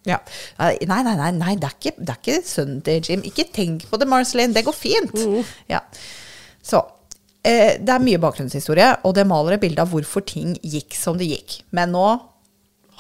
Ja. 0.07 0.19
Nei, 0.59 0.75
nei, 0.89 1.15
nei, 1.15 1.29
nei 1.37 1.53
det, 1.59 1.69
er 1.69 1.77
ikke, 1.77 1.93
det 1.99 2.11
er 2.11 2.19
ikke 2.19 2.81
til 2.87 3.07
Jim. 3.07 3.23
Ikke 3.29 3.47
tenk 3.55 3.85
på 3.89 3.99
det, 3.99 4.09
Marceline. 4.11 4.55
Det 4.55 4.65
går 4.67 4.75
fint. 4.75 5.15
Ja. 5.71 5.79
Så 6.63 6.81
eh, 7.43 7.79
det 7.79 7.93
er 7.93 8.03
mye 8.03 8.21
bakgrunnshistorie, 8.23 8.89
og 9.03 9.15
det 9.17 9.27
maler 9.29 9.57
et 9.57 9.63
bilde 9.63 9.83
av 9.83 9.93
hvorfor 9.93 10.25
ting 10.27 10.57
gikk 10.61 10.97
som 10.97 11.19
det 11.19 11.31
gikk. 11.31 11.61
Men 11.75 11.95
nå 11.95 12.07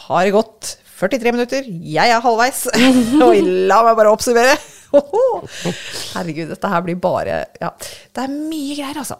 har 0.07 0.27
det 0.27 0.35
gått 0.35 0.77
43 1.03 1.35
minutter. 1.35 1.67
Jeg 1.67 2.13
er 2.13 2.23
halvveis. 2.23 2.65
og 3.23 3.35
la 3.71 3.81
meg 3.87 3.99
bare 3.99 4.13
oppsummere. 4.13 4.55
Herregud, 6.13 6.51
dette 6.53 6.69
her 6.69 6.83
blir 6.85 6.99
bare 7.01 7.43
Ja. 7.59 7.71
Det 8.13 8.25
er 8.25 8.33
mye 8.33 8.77
greier, 8.77 8.99
altså. 9.01 9.19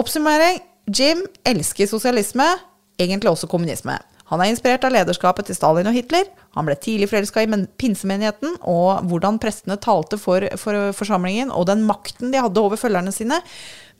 Oppsummering. 0.00 0.60
Jim 0.84 1.22
elsker 1.48 1.88
sosialisme, 1.88 2.44
egentlig 3.00 3.30
også 3.30 3.48
kommunisme. 3.48 3.96
Han 4.28 4.42
er 4.42 4.50
inspirert 4.52 4.84
av 4.84 4.92
lederskapet 4.92 5.48
til 5.48 5.56
Stalin 5.56 5.88
og 5.88 5.96
Hitler. 5.96 6.26
Han 6.54 6.68
ble 6.68 6.76
tidlig 6.78 7.10
forelska 7.10 7.44
i 7.44 7.50
men- 7.50 7.66
pinsemenigheten 7.80 8.58
og 8.70 9.06
hvordan 9.10 9.40
prestene 9.42 9.78
talte 9.82 10.18
for, 10.20 10.46
for 10.60 10.92
forsamlingen, 10.96 11.50
og 11.50 11.66
den 11.70 11.84
makten 11.88 12.32
de 12.34 12.42
hadde 12.42 12.62
over 12.62 12.80
følgerne 12.80 13.12
sine. 13.14 13.40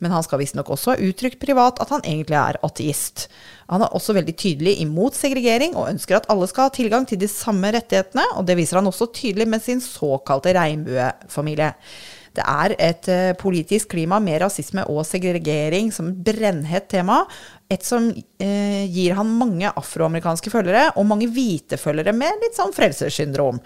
Men 0.02 0.12
han 0.14 0.24
skal 0.26 0.40
visstnok 0.40 0.72
også 0.74 0.94
ha 0.94 1.06
uttrykt 1.06 1.38
privat 1.42 1.78
at 1.82 1.92
han 1.94 2.02
egentlig 2.04 2.36
er 2.38 2.58
ateist. 2.66 3.28
Han 3.70 3.84
er 3.84 3.94
også 3.94 4.16
veldig 4.16 4.34
tydelig 4.36 4.74
imot 4.82 5.16
segregering 5.16 5.76
og 5.78 5.88
ønsker 5.92 6.18
at 6.18 6.26
alle 6.32 6.48
skal 6.50 6.68
ha 6.68 6.74
tilgang 6.74 7.06
til 7.08 7.20
de 7.20 7.30
samme 7.30 7.70
rettighetene, 7.74 8.26
og 8.38 8.44
det 8.48 8.58
viser 8.58 8.80
han 8.80 8.90
også 8.90 9.12
tydelig 9.14 9.48
med 9.48 9.64
sin 9.64 9.80
såkalte 9.84 10.54
regnbuefamilie. 10.56 11.72
Det 12.34 12.44
er 12.44 12.74
et 12.82 13.08
eh, 13.12 13.32
politisk 13.38 13.92
klima 13.94 14.18
med 14.22 14.40
rasisme 14.42 14.82
og 14.90 15.04
segregering 15.06 15.92
som 15.94 16.10
et 16.10 16.22
brennhett 16.26 16.88
tema. 16.90 17.22
Et 17.70 17.84
som 17.86 18.08
eh, 18.10 18.84
gir 18.90 19.14
han 19.18 19.36
mange 19.38 19.70
afroamerikanske 19.70 20.50
følgere, 20.52 20.88
og 20.98 21.06
mange 21.06 21.30
hvite 21.30 21.78
følgere 21.80 22.14
med 22.16 22.42
litt 22.42 22.58
sånn 22.58 22.74
frelsersyndrom. 22.74 23.62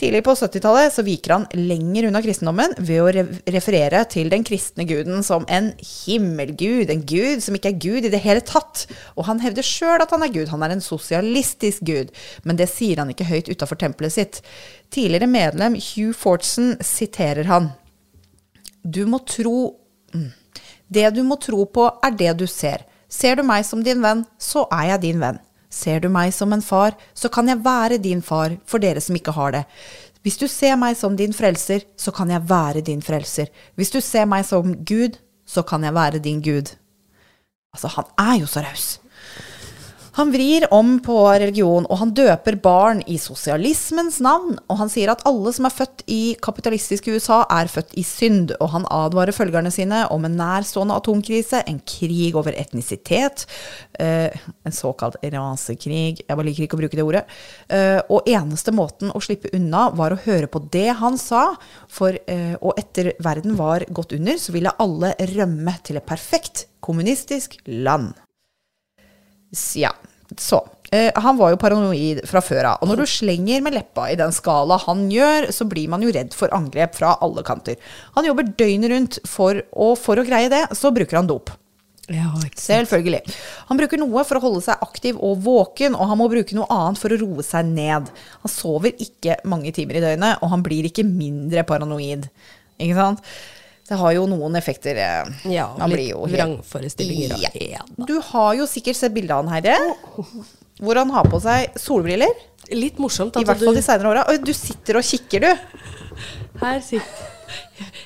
Tidlig 0.00 0.22
på 0.24 0.32
70-tallet 0.32 0.94
så 0.94 1.02
viker 1.04 1.34
han 1.34 1.42
lenger 1.52 2.06
unna 2.08 2.22
kristendommen 2.24 2.72
ved 2.78 3.02
å 3.02 3.24
referere 3.52 4.00
til 4.08 4.30
den 4.32 4.46
kristne 4.48 4.86
guden 4.88 5.20
som 5.26 5.44
en 5.52 5.74
himmelgud, 5.76 6.88
en 6.88 7.02
gud 7.04 7.42
som 7.44 7.58
ikke 7.58 7.74
er 7.74 7.82
gud 7.84 8.08
i 8.08 8.12
det 8.14 8.22
hele 8.24 8.40
tatt. 8.40 8.86
Og 9.20 9.26
han 9.28 9.42
hevder 9.44 9.66
sjøl 9.66 10.00
at 10.00 10.14
han 10.14 10.24
er 10.24 10.32
gud, 10.32 10.48
han 10.54 10.64
er 10.64 10.72
en 10.72 10.84
sosialistisk 10.84 11.84
gud, 11.84 12.14
men 12.48 12.56
det 12.56 12.70
sier 12.72 13.02
han 13.02 13.12
ikke 13.12 13.28
høyt 13.28 13.52
utafor 13.52 13.82
tempelet 13.82 14.16
sitt. 14.16 14.40
Tidligere 14.88 15.28
medlem 15.28 15.76
Hugh 15.76 16.16
Fortson 16.16 16.78
siterer 16.80 17.50
han. 17.52 17.68
Du 18.82 19.04
må 19.06 19.20
tro 19.28 19.76
mm. 20.14 20.30
Det 20.90 21.06
du 21.14 21.22
må 21.22 21.36
tro 21.38 21.64
på, 21.70 21.84
er 22.02 22.14
det 22.18 22.32
du 22.40 22.46
ser. 22.50 22.82
Ser 23.06 23.36
du 23.38 23.44
meg 23.46 23.62
som 23.66 23.82
din 23.86 24.00
venn, 24.02 24.24
så 24.42 24.64
er 24.74 24.88
jeg 24.88 25.02
din 25.04 25.20
venn. 25.22 25.38
Ser 25.70 26.00
du 26.02 26.08
meg 26.10 26.32
som 26.34 26.50
en 26.50 26.64
far, 26.66 26.96
så 27.14 27.30
kan 27.30 27.46
jeg 27.46 27.62
være 27.62 28.00
din 28.02 28.22
far 28.26 28.56
for 28.66 28.82
dere 28.82 29.02
som 29.02 29.14
ikke 29.14 29.34
har 29.36 29.54
det. 29.54 29.62
Hvis 30.26 30.40
du 30.40 30.48
ser 30.50 30.74
meg 30.76 30.98
som 30.98 31.14
din 31.16 31.32
frelser, 31.32 31.86
så 31.96 32.10
kan 32.12 32.30
jeg 32.34 32.42
være 32.48 32.82
din 32.84 33.02
frelser. 33.02 33.52
Hvis 33.78 33.94
du 33.94 34.00
ser 34.02 34.26
meg 34.26 34.44
som 34.48 34.74
Gud, 34.84 35.20
så 35.46 35.62
kan 35.62 35.86
jeg 35.86 35.94
være 35.94 36.18
din 36.18 36.42
Gud. 36.42 36.74
Altså, 37.70 37.88
han 37.94 38.10
er 38.18 38.40
jo 38.42 38.50
så 38.50 38.64
raus. 38.66 38.88
Han 40.20 40.32
vrir 40.34 40.66
om 40.74 40.98
på 41.00 41.14
religion, 41.40 41.86
og 41.88 41.96
han 41.96 42.10
døper 42.12 42.58
barn 42.60 42.98
i 43.08 43.14
sosialismens 43.16 44.18
navn. 44.20 44.58
Og 44.68 44.76
han 44.76 44.90
sier 44.92 45.08
at 45.08 45.22
alle 45.24 45.48
som 45.56 45.64
er 45.64 45.72
født 45.72 46.02
i 46.12 46.34
kapitalistiske 46.44 47.14
USA, 47.14 47.38
er 47.48 47.70
født 47.72 47.94
i 47.96 48.04
synd. 48.04 48.52
Og 48.60 48.68
han 48.74 48.84
advarer 48.92 49.32
følgerne 49.32 49.72
sine 49.72 50.02
om 50.12 50.28
en 50.28 50.36
nærstående 50.36 50.98
atomkrise, 51.00 51.62
en 51.64 51.80
krig 51.88 52.36
over 52.36 52.52
etnisitet, 52.52 53.46
eh, 53.96 54.36
en 54.68 54.76
såkalt 54.76 55.16
rasekrig. 55.24 56.20
Jeg 56.20 56.36
bare 56.36 56.48
liker 56.50 56.68
ikke 56.68 56.76
å 56.76 56.82
bruke 56.82 57.00
det 57.00 57.08
ordet. 57.08 57.24
Eh, 57.72 58.02
og 58.12 58.28
eneste 58.28 58.76
måten 58.76 59.16
å 59.16 59.24
slippe 59.24 59.54
unna 59.56 59.88
var 59.88 60.12
å 60.12 60.20
høre 60.26 60.52
på 60.52 60.60
det 60.68 60.98
han 61.00 61.16
sa. 61.16 61.54
For, 61.88 62.12
eh, 62.12 62.56
og 62.60 62.76
etter 62.76 63.14
verden 63.24 63.56
var 63.56 63.88
gått 63.88 64.12
under, 64.12 64.36
så 64.36 64.52
ville 64.52 64.76
alle 64.78 65.14
rømme 65.32 65.80
til 65.82 65.96
et 65.96 66.04
perfekt 66.04 66.66
kommunistisk 66.84 67.56
land. 67.64 68.12
Ja, 69.74 69.94
så. 70.38 70.60
Eh, 70.92 71.10
han 71.14 71.38
var 71.38 71.52
jo 71.52 71.60
paranoid 71.60 72.22
fra 72.28 72.42
før 72.42 72.72
av. 72.72 72.82
Og 72.82 72.90
når 72.90 73.02
du 73.02 73.10
slenger 73.10 73.62
med 73.64 73.76
leppa 73.76 74.08
i 74.10 74.18
den 74.18 74.34
skala 74.34 74.78
han 74.84 75.06
gjør, 75.12 75.48
så 75.54 75.66
blir 75.70 75.90
man 75.92 76.02
jo 76.02 76.12
redd 76.14 76.34
for 76.36 76.52
angrep 76.54 76.98
fra 76.98 77.16
alle 77.22 77.44
kanter. 77.46 77.78
Han 78.16 78.26
jobber 78.26 78.50
døgnet 78.58 78.92
rundt, 78.92 79.18
for, 79.30 79.62
og 79.72 79.96
for 80.02 80.20
å 80.20 80.26
greie 80.26 80.50
det, 80.52 80.66
så 80.78 80.92
bruker 80.94 81.20
han 81.20 81.30
dop. 81.30 81.54
Ja. 82.10 82.32
Selvfølgelig. 82.58 83.20
Han 83.68 83.78
bruker 83.78 84.00
noe 84.00 84.24
for 84.26 84.40
å 84.40 84.42
holde 84.42 84.64
seg 84.64 84.82
aktiv 84.82 85.18
og 85.22 85.44
våken, 85.44 85.94
og 85.94 86.10
han 86.10 86.18
må 86.18 86.26
bruke 86.32 86.56
noe 86.58 86.66
annet 86.74 86.98
for 86.98 87.14
å 87.14 87.20
roe 87.20 87.44
seg 87.46 87.70
ned. 87.70 88.10
Han 88.42 88.50
sover 88.50 88.98
ikke 88.98 89.38
mange 89.50 89.70
timer 89.76 90.00
i 90.00 90.02
døgnet, 90.02 90.42
og 90.42 90.50
han 90.50 90.66
blir 90.66 90.90
ikke 90.90 91.06
mindre 91.06 91.62
paranoid. 91.68 92.26
Ikke 92.80 92.98
sant? 92.98 93.22
Det 93.90 93.98
har 93.98 94.12
jo 94.14 94.26
noen 94.30 94.54
effekter. 94.58 94.96
eh, 95.02 95.50
Ja, 95.50 95.66
man 95.78 95.90
blir 95.90 96.12
jo 96.12 96.22
vrangforestillinger. 96.30 97.34
Ja. 97.42 97.50
Ja. 97.74 97.84
Du 98.06 98.20
har 98.30 98.54
jo 98.60 98.66
sikkert 98.70 98.96
sett 99.00 99.14
bilde 99.16 99.34
av 99.34 99.48
han, 99.48 99.54
herre, 99.56 99.76
hvor 100.80 100.96
han 101.00 101.10
har 101.10 101.26
på 101.28 101.40
seg 101.42 101.74
solbriller. 101.80 102.30
Litt 102.70 103.00
morsomt 103.02 103.34
I 103.40 103.42
hvert 103.44 103.58
fall 103.64 103.74
de 103.74 103.82
seinere 103.82 104.12
åra. 104.12 104.36
Du 104.38 104.52
sitter 104.54 105.00
og 105.00 105.06
kikker, 105.06 105.42
du. 105.42 106.20
Her 106.60 106.78
sitter 106.84 107.28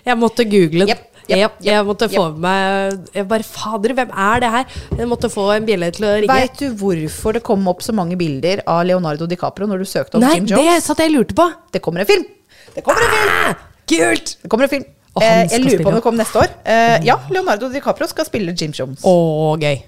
Jeg 0.07 0.17
måtte 0.17 0.45
google 0.49 0.87
den. 0.87 0.95
Yep, 1.25 1.37
yep, 1.37 1.55
jeg, 1.65 1.85
måtte 1.89 2.07
få 2.13 2.25
meg 2.37 3.07
Jeg 3.17 3.25
bare 3.29 3.45
Fader, 3.49 3.95
hvem 3.97 4.11
er 4.13 4.43
det 4.45 4.51
her? 4.55 4.75
Jeg 5.01 5.09
måtte 5.09 5.31
få 5.33 5.47
en 5.55 5.65
bjelle 5.69 5.89
til 5.97 6.05
å 6.09 6.13
ringe. 6.21 6.33
Veit 6.37 6.59
du 6.61 6.67
hvorfor 6.81 7.37
det 7.37 7.43
kom 7.47 7.65
opp 7.69 7.81
så 7.85 7.95
mange 7.97 8.17
bilder 8.21 8.61
av 8.69 8.83
Leonardo 8.89 9.29
DiCaprio 9.29 9.69
når 9.69 9.85
du 9.85 9.89
søkte 9.89 10.17
om 10.21 10.25
Nei, 10.25 10.35
Jim 10.37 10.49
det 10.49 10.57
Jones? 10.59 10.85
satt 10.89 11.01
jeg 11.05 11.13
lurte 11.13 11.37
på. 11.39 11.49
Det 11.73 11.81
kommer 11.85 12.05
en 12.05 12.09
film! 12.09 12.25
Det 12.75 12.85
kommer 12.85 13.05
en 13.05 13.15
film! 13.17 13.33
Ah, 13.41 13.65
kult! 13.89 14.37
Det 14.43 14.53
kommer 14.53 14.69
en 14.69 14.75
film. 14.77 14.85
Og 15.15 15.23
han 15.23 15.45
Eh, 15.45 15.49
skal 15.49 15.63
jeg 15.63 15.79
lurer 15.79 15.85
på 15.85 15.89
om 15.89 15.95
det 15.95 16.03
kommer 16.03 16.25
neste 16.25 16.39
år. 16.43 16.49
Eh, 16.67 17.05
ja, 17.07 17.17
Leonardo 17.31 17.69
DiCaprio 17.71 18.07
skal 18.11 18.25
spille 18.27 18.55
Jim 18.61 18.73
Jones. 18.75 19.03
Å, 19.07 19.13
gøy. 19.61 19.83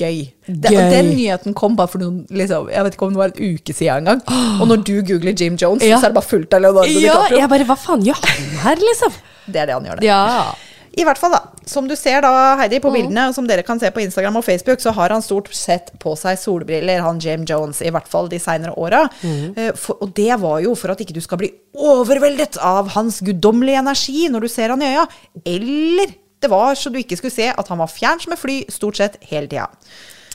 Gøy. 0.00 0.20
Det, 0.46 0.70
Gøy. 0.72 0.90
Den 0.90 1.10
nyheten 1.12 1.54
kom 1.54 1.74
bare 1.76 1.88
for 1.92 2.00
noen 2.00 2.22
liksom, 2.32 2.70
Jeg 2.72 2.82
vet 2.86 2.94
ikke 2.96 3.06
om 3.06 3.12
det 3.12 3.18
var 3.20 3.32
en 3.34 3.56
uke 3.56 3.74
siden 3.76 4.06
engang. 4.06 4.22
Og 4.62 4.68
når 4.70 4.84
du 4.88 4.94
googler 5.04 5.34
Jim 5.36 5.56
Jones, 5.60 5.82
Ja. 5.84 5.98
så 6.00 6.06
er 6.08 6.14
det 6.14 6.18
bare 6.20 6.30
fullt 6.30 6.54
av 6.54 6.62
Leonardo 6.64 6.88
Ja, 6.94 7.16
DiCaprio. 7.18 7.38
jeg 7.42 7.48
bare 7.52 7.66
Hva 7.68 7.76
faen 7.76 8.06
gjør 8.06 8.22
han 8.22 8.46
her, 8.64 8.76
liksom? 8.86 9.12
Det 9.46 9.60
er 9.62 9.66
det 9.66 9.74
han 9.76 9.84
gjør, 9.90 10.00
det. 10.00 10.06
Ja. 10.08 10.54
I 10.96 11.04
hvert 11.04 11.18
fall, 11.20 11.32
da. 11.36 11.42
Som 11.68 11.88
du 11.90 11.94
ser 11.98 12.22
da, 12.24 12.30
Heidi, 12.56 12.78
på 12.80 12.88
bildene, 12.94 13.26
og 13.28 13.34
som 13.36 13.46
dere 13.46 13.62
kan 13.66 13.78
se 13.78 13.90
på 13.92 14.00
Instagram 14.00 14.38
og 14.40 14.44
Facebook, 14.46 14.80
så 14.80 14.92
har 14.96 15.12
han 15.12 15.20
stort 15.22 15.50
sett 15.54 15.90
på 16.00 16.14
seg 16.16 16.38
solbriller, 16.40 17.02
han 17.04 17.18
James 17.20 17.50
Jones, 17.50 17.82
i 17.84 17.90
hvert 17.92 18.08
fall 18.08 18.28
de 18.32 18.38
seinere 18.40 18.72
åra. 18.80 19.02
Mm. 19.22 19.74
for- 19.76 19.98
Og 20.00 20.14
det 20.14 20.30
var 20.40 20.60
jo 20.64 20.74
for 20.74 20.90
at 20.90 20.98
ikke 21.04 21.12
du 21.12 21.20
skal 21.20 21.38
bli 21.38 21.50
overveldet 21.76 22.56
av 22.62 22.88
hans 22.96 23.20
guddommelige 23.20 23.78
energi 23.82 24.28
når 24.32 24.40
du 24.40 24.48
ser 24.48 24.68
han 24.70 24.82
i 24.82 24.94
øya. 24.94 25.06
Eller 25.44 26.14
det 26.40 26.50
var 26.50 26.74
så 26.74 26.90
du 26.92 26.98
ikke 26.98 27.16
skulle 27.18 27.32
se 27.34 27.48
at 27.52 27.68
han 27.68 27.78
var 27.78 27.88
fjern 27.92 28.20
som 28.20 28.32
et 28.32 28.38
fly 28.38 28.64
stort 28.68 28.96
sett 28.96 29.18
hele 29.28 29.46
tida. 29.48 29.68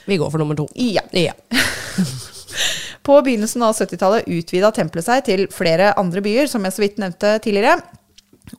Vi 0.06 0.18
går 0.18 0.30
for 0.32 0.38
nummer 0.38 0.56
to. 0.56 0.68
Ja. 0.76 1.02
Ja. 1.14 1.34
På 3.04 3.16
begynnelsen 3.26 3.64
av 3.66 3.74
70-tallet 3.78 4.28
utvida 4.30 4.70
tempelet 4.76 5.06
seg 5.08 5.24
til 5.26 5.48
flere 5.54 5.94
andre 5.98 6.22
byer, 6.22 6.46
som 6.52 6.64
jeg 6.68 6.76
så 6.76 6.84
vidt 6.84 7.00
nevnte 7.02 7.40
tidligere. 7.42 7.80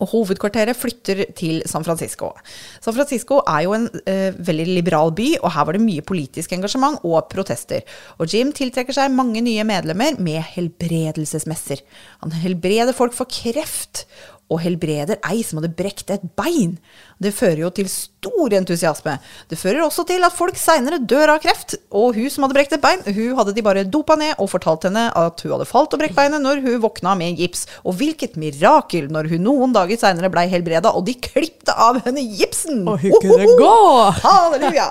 Og 0.01 0.09
hovedkvarteret 0.15 0.79
flytter 0.79 1.25
til 1.37 1.63
San 1.69 1.85
Francisco. 1.85 2.33
San 2.81 2.97
Francisco 2.97 3.41
er 3.47 3.65
jo 3.67 3.75
en 3.77 3.89
eh, 4.09 4.33
veldig 4.39 4.69
liberal 4.71 5.13
by, 5.17 5.29
og 5.43 5.53
her 5.53 5.69
var 5.69 5.77
det 5.77 5.85
mye 5.85 6.05
politisk 6.07 6.55
engasjement 6.57 7.01
og 7.05 7.29
protester. 7.33 7.85
Og 8.19 8.31
Jim 8.33 8.55
tiltrekker 8.57 8.97
seg 8.97 9.13
mange 9.13 9.43
nye 9.45 9.67
medlemmer 9.69 10.17
med 10.23 10.41
helbredelsesmesser. 10.55 11.85
Han 12.25 12.37
helbreder 12.45 12.97
folk 12.97 13.17
for 13.17 13.29
kreft, 13.29 14.07
og 14.53 14.61
helbreder 14.63 15.21
ei 15.29 15.41
som 15.47 15.61
hadde 15.61 15.73
brekt 15.77 16.13
et 16.13 16.25
bein. 16.39 16.77
Det 17.23 17.33
fører 17.35 17.65
jo 17.65 17.71
til 17.75 17.89
stor 17.91 18.53
entusiasme. 18.59 19.17
Det 19.49 19.59
fører 19.59 19.85
også 19.87 20.05
til 20.09 20.25
at 20.27 20.37
folk 20.37 20.59
seinere 20.61 21.01
dør 21.01 21.35
av 21.37 21.43
kreft, 21.45 21.77
og 21.95 22.19
hun 22.19 22.29
som 22.33 22.47
hadde 22.47 22.59
brekt 22.59 22.77
et 22.77 22.85
bein, 22.85 23.03
hun 23.07 23.39
hadde 23.39 23.57
de 23.57 23.65
bare 23.65 23.87
dopa 23.89 24.19
ned 24.21 24.37
og 24.37 24.51
fortalt 24.53 24.87
henne 24.89 25.09
at 25.19 25.43
hun 25.45 25.57
hadde 25.57 25.69
falt 25.71 25.97
og 25.97 26.03
brekt 26.03 26.19
beinet 26.19 26.45
når 26.45 26.63
hun 26.67 26.81
våkna 26.85 27.17
med 27.19 27.41
gips. 27.41 27.67
Og 27.87 27.97
hvilket 28.01 28.39
mirakel 28.41 29.09
når 29.13 29.33
hun 29.33 29.47
noen 29.49 29.75
dager 29.77 30.01
seinere 30.01 30.33
blei 30.33 30.49
helbreda, 30.53 30.93
og 30.93 31.07
de 31.09 31.17
klipte 31.17 31.75
av 31.75 32.03
henne 32.07 32.25
gipsen! 32.37 32.85
Og 32.87 33.01
hun 33.03 33.19
kunne 33.23 33.53
gå! 33.59 33.77
Halleluja! 34.23 34.89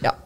Ja. 0.00 0.16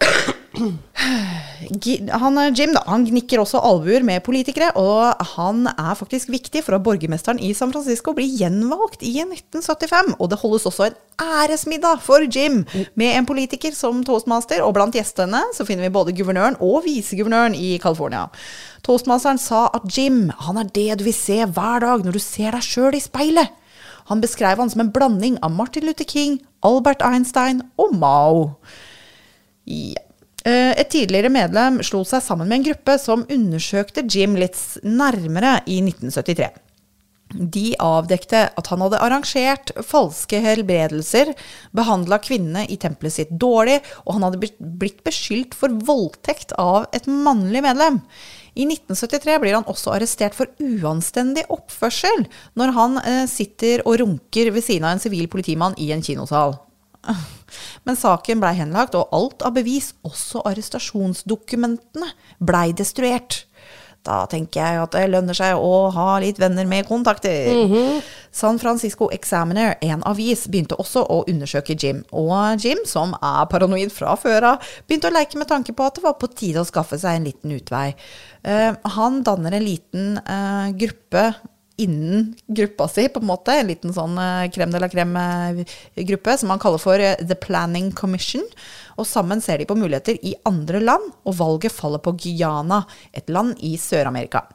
Han, 0.55 2.39
Jim 2.55 2.75
da, 2.75 2.83
han 2.87 3.05
gnikker 3.09 3.41
også 3.43 3.61
albuer 3.65 4.05
med 4.07 4.23
politikere, 4.27 4.71
og 4.79 5.25
han 5.35 5.67
er 5.73 5.97
faktisk 5.99 6.31
viktig 6.33 6.63
for 6.65 6.77
at 6.77 6.85
borgermesteren 6.87 7.41
i 7.43 7.53
San 7.57 7.73
Francisco 7.75 8.15
blir 8.15 8.31
gjenvalgt 8.31 9.03
i 9.03 9.17
1975. 9.23 10.15
Og 10.19 10.31
det 10.31 10.39
holdes 10.43 10.69
også 10.71 10.89
en 10.89 10.99
æresmiddag 11.25 12.03
for 12.05 12.27
Jim 12.29 12.63
med 12.95 13.17
en 13.17 13.27
politiker 13.27 13.75
som 13.77 14.05
toastmaster, 14.07 14.63
og 14.63 14.77
blant 14.77 14.95
gjestene 14.95 15.43
så 15.57 15.67
finner 15.67 15.89
vi 15.89 15.97
både 15.97 16.15
guvernøren 16.17 16.61
og 16.63 16.85
viseguvernøren 16.87 17.57
i 17.59 17.75
California. 17.83 18.29
Toastmasteren 18.87 19.41
sa 19.41 19.67
at 19.75 19.89
Jim, 19.91 20.29
han 20.47 20.61
er 20.61 20.71
det 20.71 21.01
du 21.01 21.07
vil 21.09 21.17
se 21.17 21.43
hver 21.45 21.85
dag 21.85 22.07
når 22.07 22.19
du 22.19 22.23
ser 22.23 22.55
deg 22.55 22.65
sjøl 22.65 22.99
i 22.99 23.03
speilet. 23.03 23.61
Han 24.13 24.21
beskrev 24.21 24.61
han 24.61 24.71
som 24.71 24.85
en 24.85 24.93
blanding 24.93 25.39
av 25.43 25.55
Martin 25.57 25.87
Luther 25.89 26.05
King, 26.05 26.37
Albert 26.63 27.03
Einstein 27.03 27.63
og 27.81 27.95
Mao. 27.97 28.51
Ja. 29.65 30.04
Eh, 30.45 30.73
et 30.77 30.91
tidligere 30.93 31.33
medlem 31.33 31.81
slo 31.87 32.03
seg 32.05 32.21
sammen 32.25 32.51
med 32.51 32.61
en 32.61 32.69
gruppe 32.69 32.99
som 33.01 33.25
undersøkte 33.33 34.05
Jim 34.05 34.37
litt 34.37 34.61
nærmere 34.85 35.63
i 35.65 35.81
1973. 35.81 36.53
De 37.35 37.73
avdekte 37.83 38.45
at 38.53 38.69
han 38.71 38.83
hadde 38.85 39.01
arrangert 39.03 39.73
falske 39.83 40.39
helbredelser, 40.45 41.33
behandla 41.75 42.21
kvinnene 42.23 42.67
i 42.71 42.77
tempelet 42.79 43.17
sitt 43.17 43.33
dårlig, 43.41 43.81
og 44.05 44.19
han 44.19 44.27
hadde 44.29 44.51
blitt 44.61 45.01
beskyldt 45.07 45.57
for 45.59 45.73
voldtekt 45.89 46.55
av 46.61 46.87
et 46.95 47.09
mannlig 47.11 47.65
medlem. 47.65 47.99
I 48.55 48.69
1973 48.69 49.41
blir 49.43 49.57
han 49.57 49.67
også 49.71 49.97
arrestert 49.97 50.37
for 50.37 50.53
uanstendig 50.63 51.43
oppførsel 51.51 52.29
når 52.61 52.77
han 52.77 53.01
eh, 53.03 53.25
sitter 53.31 53.83
og 53.83 53.99
runker 54.05 54.53
ved 54.55 54.63
siden 54.63 54.87
av 54.87 54.95
en 54.95 55.03
sivil 55.03 55.27
politimann 55.33 55.75
i 55.81 55.91
en 55.97 56.05
kinosal. 56.05 56.55
Men 57.85 57.99
saken 58.01 58.41
blei 58.43 58.55
henlagt, 58.59 58.97
og 58.99 59.13
alt 59.15 59.45
av 59.47 59.57
bevis, 59.59 59.93
også 60.07 60.45
arrestasjonsdokumentene, 60.49 62.13
blei 62.41 62.71
destruert. 62.77 63.45
Da 64.05 64.25
tenker 64.29 64.61
jeg 64.61 64.81
at 64.83 64.93
det 64.93 65.05
lønner 65.09 65.37
seg 65.37 65.57
å 65.57 65.89
ha 65.95 66.19
litt 66.21 66.37
venner 66.41 66.67
med 66.69 66.85
kontakter. 66.89 67.49
Mm 67.49 67.73
-hmm. 67.73 68.03
San 68.31 68.59
Francisco 68.59 69.09
Examiner, 69.13 69.77
en 69.81 70.03
avis, 70.05 70.47
begynte 70.47 70.77
også 70.77 71.07
å 71.09 71.25
undersøke 71.29 71.77
Jim. 71.79 72.05
Og 72.13 72.65
Jim, 72.65 72.79
som 72.85 73.15
er 73.23 73.47
paranoid 73.47 73.93
fra 73.93 74.17
før 74.17 74.43
av, 74.43 74.59
begynte 74.87 75.09
å 75.09 75.15
leke 75.15 75.39
med 75.39 75.49
tanke 75.49 75.73
på 75.73 75.85
at 75.87 75.95
det 75.95 76.05
var 76.05 76.13
på 76.13 76.27
tide 76.27 76.61
å 76.61 76.65
skaffe 76.65 76.99
seg 76.99 77.17
en 77.17 77.25
liten 77.25 77.53
utvei. 77.53 77.95
Uh, 78.47 78.75
han 78.85 79.23
danner 79.23 79.53
en 79.53 79.65
liten 79.65 80.19
uh, 80.19 80.69
gruppe 80.77 81.35
innen 81.77 82.35
gruppa 82.47 82.89
si, 82.89 83.09
på 83.09 83.21
en 83.23 83.29
måte. 83.29 83.55
En 83.59 83.69
liten 83.71 83.95
sånn 83.95 84.19
krem 84.55 84.73
de 84.75 84.81
la 84.83 84.91
krem-gruppe 84.91 86.39
som 86.39 86.53
man 86.53 86.63
kaller 86.63 86.83
for 86.83 87.03
eh, 87.03 87.19
The 87.21 87.39
Planning 87.41 87.93
Commission. 87.97 88.45
Og 88.99 89.09
sammen 89.11 89.43
ser 89.43 89.61
de 89.61 89.69
på 89.69 89.79
muligheter 89.79 90.19
i 90.23 90.37
andre 90.49 90.83
land, 90.85 91.13
og 91.27 91.39
valget 91.41 91.75
faller 91.75 92.03
på 92.03 92.15
Guyana, 92.21 92.85
et 93.13 93.31
land 93.33 93.59
i 93.65 93.75
Sør-Amerika. 93.81 94.47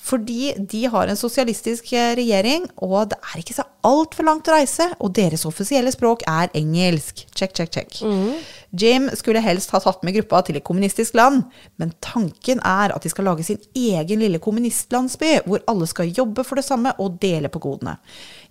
Fordi 0.00 0.54
de 0.56 0.86
har 0.88 1.10
en 1.10 1.18
sosialistisk 1.18 1.92
eh, 1.92 2.14
regjering, 2.18 2.64
og 2.80 3.10
det 3.12 3.18
er 3.20 3.42
ikke 3.42 3.56
så 3.58 3.66
altfor 3.86 4.26
langt 4.28 4.48
å 4.48 4.56
reise. 4.56 4.86
Og 5.00 5.12
deres 5.16 5.44
offisielle 5.48 5.92
språk 5.92 6.24
er 6.28 6.52
engelsk. 6.56 7.26
Check, 7.36 7.52
check, 7.56 7.72
check. 7.74 8.00
Mm. 8.00 8.38
Jim 8.70 9.08
skulle 9.18 9.42
helst 9.42 9.72
ha 9.74 9.80
tatt 9.82 10.04
med 10.06 10.14
gruppa 10.14 10.42
til 10.46 10.60
et 10.60 10.64
kommunistisk 10.66 11.16
land, 11.18 11.42
men 11.80 11.90
tanken 12.04 12.62
er 12.62 12.94
at 12.94 13.02
de 13.02 13.10
skal 13.10 13.26
lage 13.26 13.46
sin 13.46 13.58
egen 13.74 14.22
lille 14.22 14.38
kommunistlandsby, 14.42 15.40
hvor 15.46 15.64
alle 15.70 15.88
skal 15.90 16.12
jobbe 16.14 16.44
for 16.46 16.60
det 16.60 16.66
samme 16.68 16.92
og 17.02 17.18
dele 17.22 17.50
på 17.50 17.62
godene. 17.62 17.96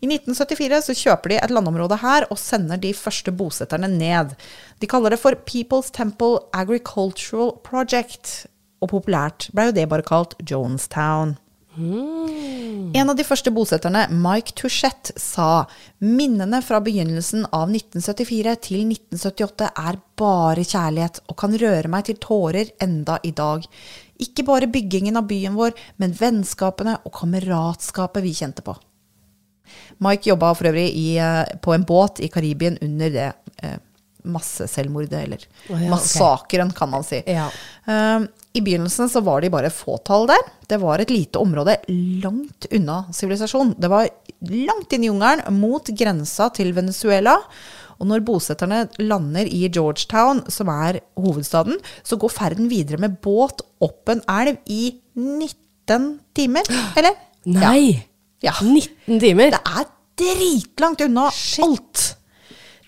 I 0.03 0.11
1974 0.11 0.89
så 0.89 0.97
kjøper 1.05 1.34
de 1.34 1.39
et 1.39 1.55
landområde 1.55 2.01
her 2.03 2.28
og 2.28 2.39
sender 2.41 2.82
de 2.82 2.93
første 2.95 3.32
bosetterne 3.32 3.88
ned. 3.95 4.36
De 4.80 4.91
kaller 4.91 5.15
det 5.15 5.22
for 5.24 5.39
People's 5.47 5.93
Temple 5.95 6.43
Agricultural 6.53 7.55
Project 7.63 8.49
og 8.80 8.91
populært 8.93 9.49
ble 9.55 9.70
jo 9.70 9.76
det 9.76 9.88
bare 9.91 10.07
kalt 10.07 10.36
Jonestown. 10.43 11.38
Mm. 11.80 12.91
En 12.93 13.09
av 13.09 13.15
de 13.15 13.23
første 13.23 13.51
bosetterne, 13.53 14.05
Mike 14.11 14.55
Touchette, 14.59 15.13
sa 15.19 15.63
minnene 16.03 16.59
fra 16.65 16.82
begynnelsen 16.84 17.45
av 17.55 17.71
1974 17.71 18.55
til 18.65 18.84
1978 18.89 19.71
er 19.71 19.99
bare 20.19 20.65
kjærlighet 20.67 21.21
og 21.27 21.38
kan 21.39 21.55
røre 21.61 21.91
meg 21.91 22.07
til 22.09 22.19
tårer 22.21 22.73
enda 22.84 23.19
i 23.23 23.32
dag. 23.36 23.63
Ikke 24.19 24.43
bare 24.47 24.69
byggingen 24.71 25.19
av 25.19 25.30
byen 25.30 25.55
vår, 25.55 25.75
men 26.01 26.15
vennskapene 26.17 26.97
og 27.05 27.13
kameratskapet 27.21 28.25
vi 28.25 28.36
kjente 28.41 28.65
på. 28.65 28.75
Mike 30.03 30.32
jobba 30.32 30.51
for 30.57 30.71
øvrig 30.71 30.89
i, 30.97 31.17
eh, 31.21 31.55
på 31.61 31.73
en 31.73 31.86
båt 31.86 32.19
i 32.19 32.27
Karibien 32.27 32.77
under 32.82 33.09
det 33.13 33.32
eh, 33.63 33.77
masseselvmordet, 34.23 35.13
eller 35.23 35.45
oh, 35.69 35.84
ja, 35.84 35.89
massakren, 35.89 36.67
okay. 36.67 36.77
kan 36.77 36.89
man 36.89 37.05
si. 37.07 37.21
Ja. 37.27 37.47
Uh, 37.88 38.27
I 38.58 38.62
begynnelsen 38.66 39.10
så 39.12 39.22
var 39.22 39.43
de 39.43 39.52
bare 39.54 39.70
fåtall 39.70 40.26
der. 40.30 40.41
Det 40.70 40.80
var 40.82 41.02
et 41.02 41.12
lite 41.14 41.38
område 41.41 41.76
langt 42.24 42.66
unna 42.74 43.04
sivilisasjon. 43.14 43.76
Det 43.78 43.89
var 43.91 44.10
langt 44.50 44.95
inn 44.95 45.06
i 45.06 45.12
jungelen, 45.12 45.60
mot 45.60 45.91
grensa 45.93 46.50
til 46.58 46.74
Venezuela. 46.74 47.38
Og 48.00 48.08
når 48.10 48.24
bosetterne 48.26 48.86
lander 49.04 49.45
i 49.45 49.68
Georgetown, 49.68 50.41
som 50.50 50.72
er 50.72 51.02
hovedstaden, 51.20 51.78
så 52.02 52.18
går 52.18 52.34
ferden 52.34 52.70
videre 52.72 52.97
med 53.02 53.20
båt 53.22 53.62
opp 53.86 54.10
en 54.10 54.24
elv 54.32 54.58
i 54.72 54.95
19 55.20 56.14
timer. 56.38 56.70
Eller? 56.97 57.20
Nei! 57.45 58.00
Ja. 58.41 58.56
19 58.64 59.20
timer? 59.20 59.52
Det 59.54 59.62
er 59.62 59.89
dritlangt 60.20 61.04
unna 61.06 61.28
Shit. 61.36 61.66
alt. 61.66 62.06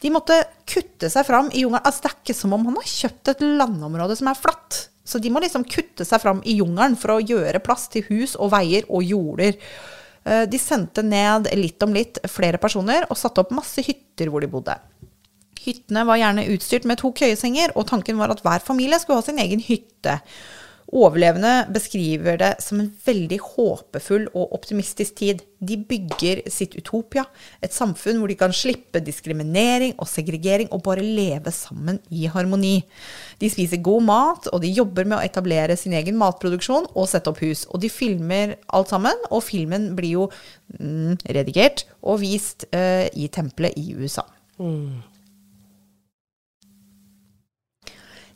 De 0.02 0.10
måtte 0.10 0.40
kutte 0.66 1.12
seg 1.14 1.28
fram 1.28 1.52
i 1.52 1.62
jungelen. 1.62 1.84
Altså, 1.86 2.08
det 2.08 2.10
er 2.10 2.18
ikke 2.24 2.38
som 2.40 2.56
om 2.58 2.66
han 2.72 2.80
har 2.80 2.90
kjøpt 2.90 3.36
et 3.36 3.44
landområde 3.60 4.18
som 4.18 4.32
er 4.32 4.40
flatt. 4.40 4.88
Så 5.12 5.20
de 5.20 5.32
må 5.34 5.42
liksom 5.44 5.66
kutte 5.68 6.08
seg 6.08 6.22
fram 6.24 6.40
i 6.48 6.56
jungelen 6.62 6.96
for 7.00 7.18
å 7.18 7.24
gjøre 7.24 7.60
plass 7.64 7.90
til 7.92 8.06
hus 8.08 8.38
og 8.40 8.54
veier 8.54 8.88
og 8.88 9.04
jorder. 9.04 9.58
Eh, 10.24 10.46
de 10.48 10.60
sendte 10.62 11.04
ned 11.04 11.50
litt 11.60 11.84
om 11.84 11.92
litt 11.96 12.22
flere 12.32 12.62
personer 12.62 13.10
og 13.10 13.20
satte 13.20 13.44
opp 13.44 13.52
masse 13.56 13.84
hytter 13.84 14.32
hvor 14.32 14.44
de 14.44 14.52
bodde. 14.52 14.78
Hyttene 15.62 16.06
var 16.08 16.18
gjerne 16.18 16.48
utstyrt 16.56 16.88
med 16.90 16.98
to 17.02 17.12
køyesenger, 17.14 17.76
og 17.78 17.86
tanken 17.92 18.18
var 18.18 18.32
at 18.34 18.42
hver 18.42 18.64
familie 18.66 18.98
skulle 19.02 19.20
ha 19.20 19.26
sin 19.28 19.42
egen 19.42 19.62
hytte. 19.62 20.16
Overlevende 20.92 21.70
beskriver 21.72 22.36
det 22.36 22.50
som 22.60 22.82
en 22.82 22.90
veldig 23.06 23.38
håpefull 23.46 24.26
og 24.34 24.52
optimistisk 24.58 25.22
tid. 25.22 25.40
De 25.64 25.78
bygger 25.78 26.42
sitt 26.52 26.74
utopia, 26.76 27.24
et 27.64 27.72
samfunn 27.72 28.20
hvor 28.20 28.28
de 28.28 28.36
kan 28.36 28.52
slippe 28.52 29.00
diskriminering 29.06 29.94
og 29.96 30.10
segregering 30.12 30.68
og 30.76 30.84
bare 30.84 31.06
leve 31.06 31.54
sammen 31.56 32.02
i 32.12 32.26
harmoni. 32.28 32.82
De 33.40 33.50
spiser 33.54 33.80
god 33.80 34.04
mat, 34.10 34.50
og 34.52 34.60
de 34.66 34.74
jobber 34.74 35.08
med 35.08 35.22
å 35.22 35.24
etablere 35.24 35.80
sin 35.80 35.96
egen 35.96 36.20
matproduksjon 36.20 36.90
og 36.92 37.08
sette 37.08 37.32
opp 37.32 37.40
hus. 37.46 37.64
Og 37.72 37.80
de 37.86 37.92
filmer 37.94 38.58
alt 38.68 38.92
sammen, 38.92 39.24
og 39.32 39.46
filmen 39.48 39.94
blir 39.96 40.18
jo 40.18 40.28
mm, 40.76 41.24
redigert 41.32 41.86
og 42.02 42.20
vist 42.26 42.68
uh, 42.76 43.08
i 43.16 43.32
tempelet 43.32 43.80
i 43.80 43.96
USA. 43.96 44.28
Mm. 44.60 45.00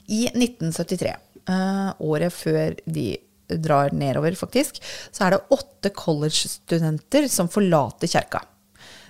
I 0.08 0.28
1973 0.32 1.12
uh, 1.12 1.25
året 1.46 2.34
før 2.34 2.74
de 2.90 3.12
drar 3.62 3.94
nedover, 3.94 4.34
faktisk, 4.38 4.82
så 5.14 5.28
er 5.28 5.36
det 5.36 5.44
åtte 5.54 5.92
college-studenter 5.94 7.28
som 7.30 7.52
forlater 7.52 8.10
kjerka. 8.10 8.42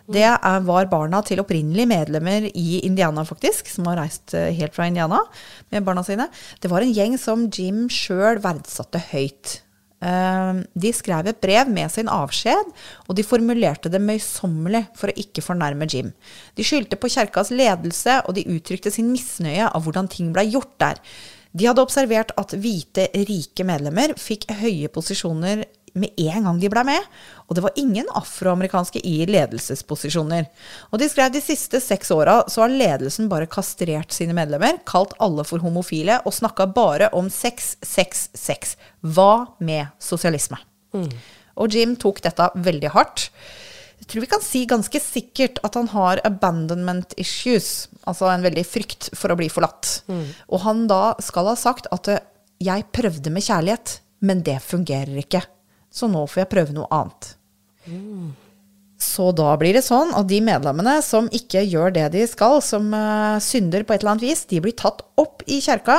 Det 0.06 0.28
var 0.68 0.90
barna 0.92 1.22
til 1.26 1.42
opprinnelige 1.42 1.90
medlemmer 1.90 2.46
i 2.52 2.82
Indiana, 2.86 3.24
faktisk, 3.26 3.72
som 3.72 3.88
har 3.90 3.98
reist 4.04 4.36
eh, 4.38 4.52
helt 4.54 4.76
fra 4.76 4.86
Indiana 4.86 5.24
med 5.74 5.86
barna 5.88 6.04
sine. 6.06 6.28
Det 6.62 6.70
var 6.70 6.86
en 6.86 6.94
gjeng 6.94 7.16
som 7.18 7.48
Jim 7.50 7.88
sjøl 7.90 8.38
verdsatte 8.44 9.02
høyt. 9.10 9.60
Ehm, 10.06 10.62
de 10.78 10.92
skrev 10.94 11.32
et 11.32 11.40
brev 11.42 11.72
med 11.74 11.90
sin 11.90 12.12
avskjed, 12.12 12.70
og 13.08 13.18
de 13.18 13.26
formulerte 13.26 13.90
det 13.90 14.02
møysommelig 14.04 14.84
for 15.00 15.10
å 15.10 15.18
ikke 15.26 15.44
fornærme 15.46 15.88
Jim. 15.90 16.12
De 16.54 16.66
skyldte 16.68 17.00
på 17.02 17.10
kjerkas 17.10 17.50
ledelse, 17.56 18.20
og 18.28 18.38
de 18.38 18.46
uttrykte 18.54 18.94
sin 18.94 19.10
misnøye 19.10 19.72
av 19.72 19.88
hvordan 19.88 20.12
ting 20.12 20.30
blei 20.36 20.52
gjort 20.52 20.76
der. 20.84 21.02
De 21.56 21.70
hadde 21.70 21.84
observert 21.84 22.34
at 22.40 22.52
hvite, 22.60 23.08
rike 23.30 23.66
medlemmer 23.68 24.14
fikk 24.20 24.50
høye 24.60 24.90
posisjoner 24.92 25.64
med 25.96 26.20
en 26.20 26.48
gang 26.50 26.58
de 26.60 26.70
ble 26.72 26.84
med. 26.88 27.06
Og 27.48 27.56
det 27.56 27.64
var 27.64 27.78
ingen 27.80 28.10
afroamerikanske 28.20 29.00
i 29.08 29.16
ledelsesposisjoner. 29.30 30.50
Og 30.92 31.00
de 31.00 31.08
skrev 31.12 31.32
de 31.32 31.42
siste 31.44 31.80
seks 31.84 32.12
åra 32.12 32.42
så 32.52 32.66
har 32.66 32.74
ledelsen 32.74 33.30
bare 33.32 33.48
kastrert 33.52 34.12
sine 34.16 34.36
medlemmer, 34.36 34.82
kalt 34.88 35.16
alle 35.24 35.46
for 35.48 35.64
homofile 35.64 36.20
og 36.26 36.36
snakka 36.36 36.68
bare 36.76 37.12
om 37.16 37.32
sex, 37.32 37.76
sex, 37.86 38.28
sex. 38.36 38.76
Hva 39.00 39.46
med 39.64 39.94
sosialisme? 40.04 40.60
Og 41.56 41.72
Jim 41.72 41.96
tok 42.00 42.20
dette 42.26 42.50
veldig 42.66 42.92
hardt. 42.92 43.30
Jeg 44.06 44.12
tror 44.14 44.22
vi 44.22 44.30
kan 44.30 44.44
si 44.46 44.60
ganske 44.70 45.00
sikkert 45.02 45.58
at 45.66 45.74
han 45.80 45.88
har 45.90 46.20
abandonment 46.28 47.16
issues, 47.18 47.88
altså 48.06 48.30
en 48.30 48.46
veldig 48.46 48.64
frykt 48.70 49.10
for 49.18 49.34
å 49.34 49.38
bli 49.40 49.48
forlatt. 49.50 50.04
Og 50.54 50.62
han 50.62 50.84
da 50.92 51.16
skal 51.26 51.50
ha 51.50 51.56
sagt 51.58 51.90
at 51.90 52.12
eh, 52.14 52.22
jeg 52.62 52.86
prøvde 52.94 53.34
med 53.34 53.42
kjærlighet, 53.48 53.96
men 54.30 54.44
det 54.46 54.60
fungerer 54.62 55.18
ikke. 55.24 55.42
Så 55.90 56.06
nå 56.12 56.22
får 56.30 56.44
jeg 56.44 56.52
prøve 56.54 56.76
noe 56.78 56.86
annet. 56.94 57.32
Så 59.02 59.32
da 59.36 59.50
blir 59.60 59.74
det 59.76 59.84
sånn 59.88 60.14
at 60.16 60.30
de 60.30 60.38
medlemmene 60.46 61.00
som 61.04 61.26
ikke 61.34 61.66
gjør 61.66 61.98
det 61.98 62.06
de 62.14 62.28
skal, 62.30 62.62
som 62.64 62.88
uh, 62.94 63.42
synder 63.44 63.84
på 63.84 63.96
et 63.96 64.06
eller 64.06 64.16
annet 64.16 64.28
vis, 64.30 64.46
de 64.54 64.62
blir 64.64 64.78
tatt 64.78 65.02
opp 65.20 65.42
i 65.50 65.58
kjerka, 65.66 65.98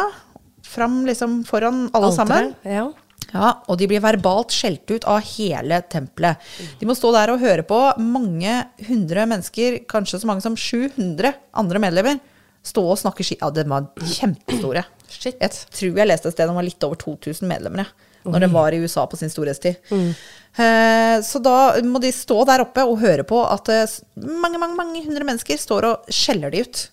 fram 0.67 1.03
liksom 1.09 1.43
foran 1.49 1.89
alle 1.91 2.13
sammen. 2.15 2.55
Ja. 2.63 2.87
Ja, 3.33 3.51
og 3.67 3.79
de 3.81 3.89
blir 3.91 4.03
verbalt 4.05 4.55
skjelt 4.55 4.87
ut 4.91 5.05
av 5.11 5.25
hele 5.35 5.81
tempelet. 5.91 6.41
De 6.81 6.87
må 6.89 6.95
stå 6.97 7.11
der 7.17 7.33
og 7.33 7.43
høre 7.43 7.65
på 7.67 7.79
mange 8.01 8.55
hundre 8.87 9.27
mennesker, 9.29 9.81
kanskje 9.91 10.23
så 10.23 10.31
mange 10.31 10.45
som 10.45 10.57
700 10.57 11.35
andre 11.59 11.83
medlemmer, 11.83 12.21
stå 12.67 12.83
og 12.95 12.99
snakke 13.01 13.27
ski... 13.27 13.39
Ja, 13.43 13.51
de 13.55 13.67
var 13.71 13.91
kjempestore. 14.17 14.87
Shit. 15.11 15.39
Jeg 15.39 15.53
tror 15.55 16.01
jeg 16.01 16.11
leste 16.11 16.31
et 16.31 16.37
sted 16.37 16.51
de 16.51 16.57
var 16.57 16.67
litt 16.67 16.87
over 16.87 16.99
2000 16.99 17.47
medlemmer, 17.51 17.91
når 18.27 18.43
de 18.43 18.51
var 18.51 18.75
i 18.75 18.81
USA 18.83 19.05
på 19.07 19.19
sin 19.19 19.31
storhetstid. 19.31 19.79
Eh, 20.57 21.17
så 21.23 21.43
da 21.43 21.57
må 21.87 22.01
de 22.03 22.11
stå 22.15 22.41
der 22.49 22.65
oppe 22.65 22.83
og 22.89 22.99
høre 23.03 23.27
på 23.29 23.43
at 23.45 23.71
eh, 23.73 23.97
mange, 24.17 24.59
mange, 24.59 24.75
mange 24.79 25.03
hundre 25.05 25.27
mennesker 25.29 25.61
står 25.61 25.87
og 25.91 26.11
skjeller 26.15 26.55
de 26.55 26.65
ut. 26.67 26.87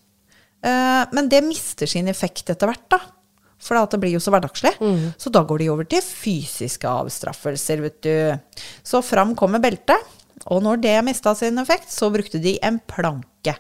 Eh, 0.64 1.04
men 1.16 1.30
det 1.32 1.42
mister 1.46 1.90
sin 1.90 2.12
effekt 2.12 2.52
etter 2.54 2.70
hvert, 2.70 2.86
da. 2.92 3.02
For 3.64 3.80
det 3.90 4.00
blir 4.02 4.16
jo 4.18 4.22
så 4.24 4.34
hverdagslig. 4.34 4.74
Så 5.18 5.32
da 5.34 5.44
går 5.48 5.64
de 5.64 5.70
over 5.72 5.88
til 5.88 6.04
fysiske 6.04 6.90
avstraffelser, 6.90 7.84
vet 7.86 8.00
du. 8.04 8.64
Så 8.84 9.02
fram 9.06 9.36
kommer 9.40 9.64
beltet. 9.64 9.98
Og 10.52 10.60
når 10.66 10.82
det 10.84 10.98
mista 11.08 11.32
sin 11.40 11.62
effekt, 11.62 11.92
så 11.94 12.10
brukte 12.12 12.42
de 12.44 12.58
en 12.66 12.82
planke. 12.90 13.56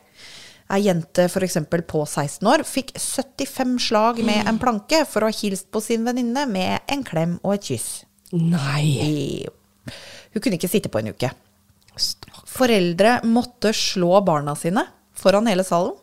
Ei 0.74 0.82
jente 0.88 1.28
f.eks. 1.30 1.58
på 1.88 2.01
16 2.08 2.47
år 2.49 2.64
fikk 2.68 2.93
75 2.97 3.76
slag 3.88 4.20
med 4.26 4.47
en 4.49 4.60
planke 4.60 5.04
for 5.08 5.24
å 5.24 5.30
ha 5.30 5.36
hilst 5.36 5.70
på 5.72 5.82
sin 5.84 6.06
venninne 6.08 6.47
med 6.49 6.88
en 6.91 7.04
klem 7.08 7.38
og 7.43 7.58
et 7.58 7.70
kyss. 7.72 7.89
Nei. 8.34 9.45
Hun 10.34 10.41
kunne 10.41 10.58
ikke 10.58 10.72
sitte 10.72 10.91
på 10.91 11.04
en 11.04 11.12
uke. 11.14 11.30
Foreldre 12.49 13.20
måtte 13.30 13.74
slå 13.76 14.18
barna 14.26 14.56
sine 14.58 14.88
foran 15.14 15.47
hele 15.47 15.66
salen. 15.68 15.93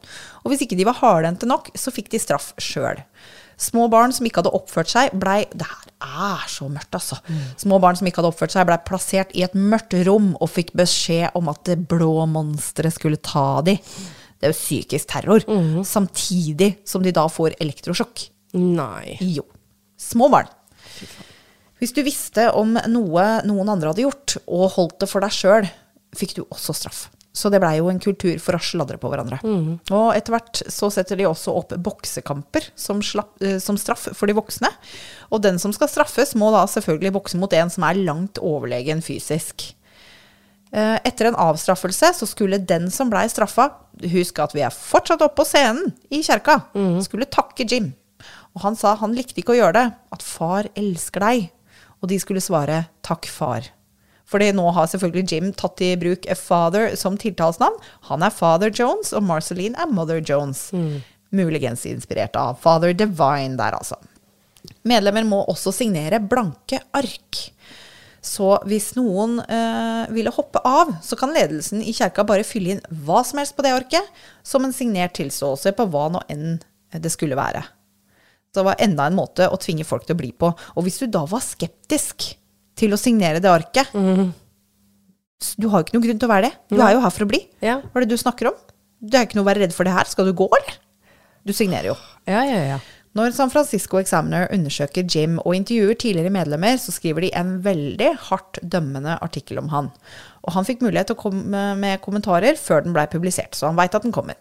Og 0.45 0.53
hvis 0.53 0.65
ikke 0.65 0.79
de 0.79 0.87
var 0.89 1.01
hardhendte 1.01 1.49
nok, 1.51 1.73
så 1.75 1.93
fikk 1.95 2.13
de 2.13 2.21
straff 2.23 2.53
sjøl. 2.63 3.03
Små 3.61 3.87
barn 3.93 4.15
som 4.17 4.25
ikke 4.25 4.41
hadde 4.41 4.53
oppført 4.57 4.89
seg, 4.89 5.13
blei 5.21 5.43
Det 5.53 5.67
her 5.69 5.91
er 6.01 6.47
så 6.49 6.69
mørkt, 6.73 6.95
altså. 6.97 7.19
Små 7.61 7.77
barn 7.83 7.99
som 7.99 8.09
ikke 8.09 8.23
hadde 8.23 8.31
oppført 8.33 8.55
seg, 8.55 8.65
blei 8.69 8.79
plassert 8.89 9.35
i 9.37 9.45
et 9.45 9.57
mørkt 9.59 9.93
rom 10.09 10.33
og 10.41 10.49
fikk 10.49 10.73
beskjed 10.81 11.37
om 11.37 11.51
at 11.53 11.61
det 11.69 11.77
blå 11.91 12.25
monsteret 12.31 12.97
skulle 12.97 13.21
ta 13.21 13.61
de. 13.67 13.77
Det 14.41 14.49
er 14.49 14.55
jo 14.55 14.57
psykisk 14.57 15.11
terror. 15.13 15.45
Samtidig 15.85 16.79
som 16.89 17.05
de 17.05 17.13
da 17.13 17.27
får 17.29 17.59
elektrosjokk. 17.61 18.25
Nei. 18.57 19.19
Jo. 19.21 19.45
Små 20.01 20.31
barn. 20.33 20.49
Hvis 21.81 21.93
du 21.97 22.03
visste 22.05 22.49
om 22.57 22.75
noe 22.93 23.27
noen 23.49 23.69
andre 23.73 23.93
hadde 23.93 24.05
gjort, 24.05 24.39
og 24.49 24.71
holdt 24.79 24.99
det 25.05 25.09
for 25.13 25.25
deg 25.25 25.33
sjøl, 25.37 25.69
fikk 26.17 26.35
du 26.39 26.43
også 26.49 26.75
straff. 26.77 27.07
Så 27.33 27.47
det 27.53 27.61
blei 27.63 27.77
jo 27.79 27.87
en 27.93 28.01
kultur 28.03 28.41
for 28.43 28.57
å 28.59 28.63
sladre 28.63 28.99
på 28.99 29.07
hverandre. 29.13 29.39
Og 29.95 30.09
etter 30.17 30.35
hvert 30.35 30.63
så 30.67 30.89
setter 30.91 31.17
de 31.21 31.29
også 31.29 31.53
opp 31.55 31.75
boksekamper 31.79 32.65
som, 32.75 32.99
slapp, 33.07 33.37
eh, 33.41 33.59
som 33.63 33.77
straff 33.79 34.09
for 34.19 34.27
de 34.27 34.35
voksne. 34.35 34.67
Og 35.31 35.41
den 35.45 35.59
som 35.63 35.71
skal 35.73 35.89
straffes, 35.93 36.35
må 36.35 36.51
da 36.51 36.65
selvfølgelig 36.67 37.13
bokse 37.15 37.39
mot 37.39 37.53
en 37.55 37.71
som 37.71 37.85
er 37.87 38.01
langt 38.03 38.41
overlegen 38.43 38.99
fysisk. 39.01 39.75
Eh, 40.73 40.99
Etter 41.07 41.27
en 41.31 41.39
avstraffelse 41.39 42.13
så 42.19 42.27
skulle 42.27 42.59
den 42.67 42.91
som 42.91 43.11
blei 43.11 43.25
straffa, 43.31 43.69
husk 44.11 44.39
at 44.43 44.53
vi 44.55 44.63
er 44.67 44.75
fortsatt 44.75 45.23
oppe 45.23 45.41
på 45.43 45.47
scenen 45.47 45.95
i 46.11 46.23
kjerka, 46.27 46.61
skulle 47.03 47.27
takke 47.31 47.67
Jim. 47.67 47.93
Og 48.55 48.63
han 48.63 48.75
sa 48.75 48.97
han 48.99 49.15
likte 49.15 49.39
ikke 49.43 49.55
å 49.55 49.59
gjøre 49.61 49.79
det, 49.79 49.87
at 50.13 50.23
far 50.27 50.67
elsker 50.75 51.21
deg. 51.21 51.51
Og 52.03 52.09
de 52.11 52.19
skulle 52.19 52.41
svare 52.43 52.89
takk, 53.07 53.27
far. 53.31 53.71
Fordi 54.31 54.53
nå 54.55 54.69
har 54.77 54.87
selvfølgelig 54.91 55.27
Jim 55.33 55.49
tatt 55.59 55.81
i 55.83 55.95
bruk 55.99 56.29
a 56.31 56.37
father 56.39 56.95
som 56.99 57.17
tiltalsnavn. 57.19 57.79
Han 58.11 58.23
er 58.23 58.35
Father 58.35 58.71
Jones, 58.71 59.11
og 59.17 59.25
Marceline 59.27 59.79
er 59.81 59.91
Mother 59.91 60.23
Jones. 60.23 60.69
Muligens 61.35 61.85
inspirert 61.87 62.39
av 62.39 62.59
Father 62.63 62.95
Divine 62.95 63.59
der, 63.59 63.75
altså. 63.79 63.99
Medlemmer 64.87 65.27
må 65.27 65.43
også 65.51 65.73
signere 65.75 66.21
blanke 66.23 66.79
ark. 66.95 67.41
Så 68.21 68.53
hvis 68.69 68.91
noen 68.99 69.39
øh, 69.41 70.11
ville 70.13 70.33
hoppe 70.35 70.61
av, 70.69 70.93
så 71.03 71.17
kan 71.17 71.33
ledelsen 71.33 71.81
i 71.81 71.95
kjerka 71.97 72.25
bare 72.29 72.45
fylle 72.45 72.77
inn 72.77 72.83
hva 73.07 73.23
som 73.25 73.41
helst 73.41 73.57
på 73.57 73.65
det 73.65 73.73
arket, 73.73 74.11
som 74.45 74.67
en 74.67 74.77
signert 74.77 75.17
tilståelse 75.17 75.73
på 75.77 75.87
hva 75.89 76.11
nå 76.13 76.21
enn 76.31 76.59
det 76.93 77.13
skulle 77.15 77.39
være. 77.39 77.63
Så 78.51 78.61
det 78.61 78.67
var 78.67 78.83
enda 78.83 79.07
en 79.07 79.17
måte 79.17 79.47
å 79.47 79.59
tvinge 79.63 79.87
folk 79.87 80.05
til 80.07 80.17
å 80.17 80.21
bli 80.21 80.33
på. 80.37 80.51
Og 80.51 80.85
hvis 80.85 80.99
du 81.01 81.07
da 81.09 81.23
var 81.31 81.43
skeptisk 81.45 82.33
til 82.81 82.97
å 82.97 83.01
signere 83.01 83.43
det 83.43 83.51
arket 83.53 83.93
Mm. 83.97 84.31
Du 85.57 85.71
har 85.73 85.81
jo 85.81 85.87
ikke 85.87 85.97
noen 85.97 86.05
grunn 86.05 86.19
til 86.21 86.29
å 86.29 86.33
være 86.35 86.49
det. 86.51 86.57
Du 86.69 86.83
er 86.85 86.93
jo 86.93 87.01
her 87.01 87.13
for 87.15 87.25
å 87.25 87.31
bli. 87.31 87.39
Ja. 87.65 87.79
Hva 87.81 88.01
er 88.01 88.05
det 88.05 88.13
du 88.13 88.21
snakker 88.21 88.51
om? 88.51 88.57
Du 89.01 89.15
er 89.17 89.23
jo 89.23 89.29
ikke 89.31 89.39
noe 89.39 89.47
å 89.47 89.49
være 89.49 89.63
redd 89.65 89.73
for 89.73 89.89
det 89.89 89.95
her. 89.97 90.09
Skal 90.11 90.29
du 90.29 90.35
gå, 90.37 90.45
eller? 90.53 90.75
Du 91.49 91.55
signerer 91.57 91.95
jo. 91.95 91.95
Ja, 92.29 92.43
ja, 92.45 92.59
ja. 92.75 92.81
Når 93.17 93.33
San 93.35 93.51
Francisco 93.51 93.99
Examiner 93.99 94.45
undersøker 94.55 95.03
Jim 95.03 95.41
og 95.41 95.57
intervjuer 95.57 95.97
tidligere 95.99 96.31
medlemmer, 96.31 96.77
så 96.79 96.93
skriver 96.95 97.25
de 97.25 97.33
en 97.41 97.57
veldig 97.65 98.11
hardt 98.29 98.61
dømmende 98.63 99.17
artikkel 99.25 99.59
om 99.59 99.73
han. 99.73 99.89
Og 100.45 100.55
han 100.55 100.69
fikk 100.69 100.85
mulighet 100.85 101.11
til 101.11 101.17
å 101.19 101.23
komme 101.25 101.65
med 101.81 102.05
kommentarer 102.05 102.61
før 102.61 102.85
den 102.85 102.95
blei 102.95 103.09
publisert, 103.11 103.57
så 103.59 103.73
han 103.73 103.81
veit 103.81 103.97
at 103.97 104.07
den 104.07 104.15
kommer. 104.15 104.39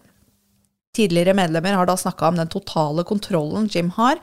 Tidligere 0.97 1.35
medlemmer 1.37 1.75
har 1.77 1.85
da 1.85 1.93
snakka 1.97 2.31
om 2.31 2.37
den 2.39 2.49
totale 2.49 3.03
kontrollen 3.05 3.67
Jim 3.69 3.91
har, 3.93 4.17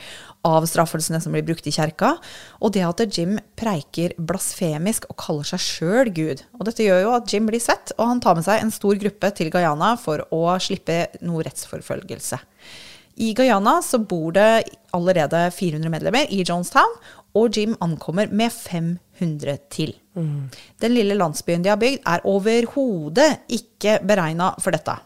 av 0.47 0.65
straffelsene 0.67 1.21
som 1.23 1.35
blir 1.35 1.45
brukt 1.47 1.67
i 1.71 1.73
kjerka, 1.75 2.17
og 2.59 2.73
det 2.75 2.83
at 2.83 3.03
Jim 3.15 3.37
preiker 3.59 4.17
blasfemisk 4.19 5.07
og 5.07 5.19
kaller 5.23 5.47
seg 5.47 5.63
sjøl 5.63 6.11
Gud. 6.17 6.43
Og 6.59 6.67
dette 6.67 6.83
gjør 6.83 7.05
jo 7.05 7.15
at 7.21 7.31
Jim 7.31 7.47
blir 7.47 7.63
svett, 7.63 7.95
og 7.95 8.11
han 8.11 8.23
tar 8.23 8.35
med 8.39 8.49
seg 8.49 8.65
en 8.65 8.75
stor 8.75 8.99
gruppe 8.99 9.31
til 9.39 9.53
Guyana 9.55 9.95
for 10.01 10.27
å 10.35 10.43
slippe 10.63 11.05
noe 11.23 11.47
rettsforfølgelse. 11.47 12.43
I 13.23 13.31
Guyana 13.33 13.79
så 13.87 14.03
bor 14.03 14.35
det 14.35 14.67
allerede 14.97 15.47
400 15.55 15.93
medlemmer 15.93 16.35
i 16.35 16.43
Jonestown, 16.43 16.99
og 17.39 17.57
Jim 17.57 17.79
ankommer 17.85 18.27
med 18.27 18.51
500 18.51 19.63
til. 19.71 19.95
Den 20.83 20.99
lille 20.99 21.15
landsbyen 21.15 21.63
de 21.63 21.71
har 21.71 21.79
bygd, 21.79 22.03
er 22.03 22.27
overhodet 22.27 23.37
ikke 23.55 24.01
beregna 24.03 24.57
for 24.59 24.75
dette. 24.75 24.99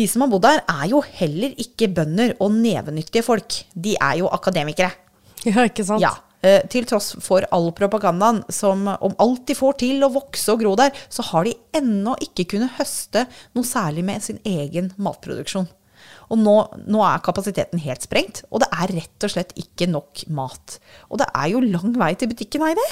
De 0.00 0.06
som 0.08 0.24
har 0.24 0.30
bodd 0.32 0.46
der, 0.46 0.62
er 0.64 0.88
jo 0.88 1.02
heller 1.20 1.52
ikke 1.60 1.90
bønder 1.92 2.32
og 2.40 2.54
nevenyttige 2.56 3.24
folk. 3.26 3.58
De 3.76 3.92
er 4.00 4.20
jo 4.22 4.30
akademikere. 4.32 4.94
Ja, 5.44 5.66
ikke 5.68 5.84
sant? 5.84 6.00
Ja. 6.04 6.14
eh, 6.44 6.62
Til 6.72 6.86
tross 6.88 7.12
for 7.20 7.44
all 7.52 7.68
propagandaen 7.76 8.42
som 8.52 8.86
om 8.88 9.14
alt 9.20 9.44
de 9.50 9.56
får 9.58 9.76
til 9.84 10.00
å 10.06 10.10
vokse 10.14 10.54
og 10.54 10.62
gro 10.64 10.72
der, 10.80 10.94
så 11.12 11.24
har 11.30 11.44
de 11.48 11.52
ennå 11.76 12.14
ikke 12.24 12.48
kunnet 12.54 12.78
høste 12.78 13.26
noe 13.56 13.68
særlig 13.68 14.04
med 14.08 14.24
sin 14.24 14.40
egen 14.48 14.92
matproduksjon. 14.96 15.68
Og 16.30 16.38
nå, 16.38 16.54
nå 16.86 17.00
er 17.02 17.22
kapasiteten 17.26 17.80
helt 17.82 18.04
sprengt, 18.06 18.44
og 18.54 18.62
det 18.62 18.68
er 18.70 18.92
rett 19.00 19.26
og 19.26 19.32
slett 19.32 19.50
ikke 19.58 19.88
nok 19.90 20.22
mat. 20.36 20.76
Og 21.10 21.18
det 21.18 21.26
er 21.34 21.48
jo 21.50 21.62
lang 21.64 21.96
vei 21.98 22.12
til 22.18 22.30
butikken, 22.30 22.62
Heidi. 22.62 22.84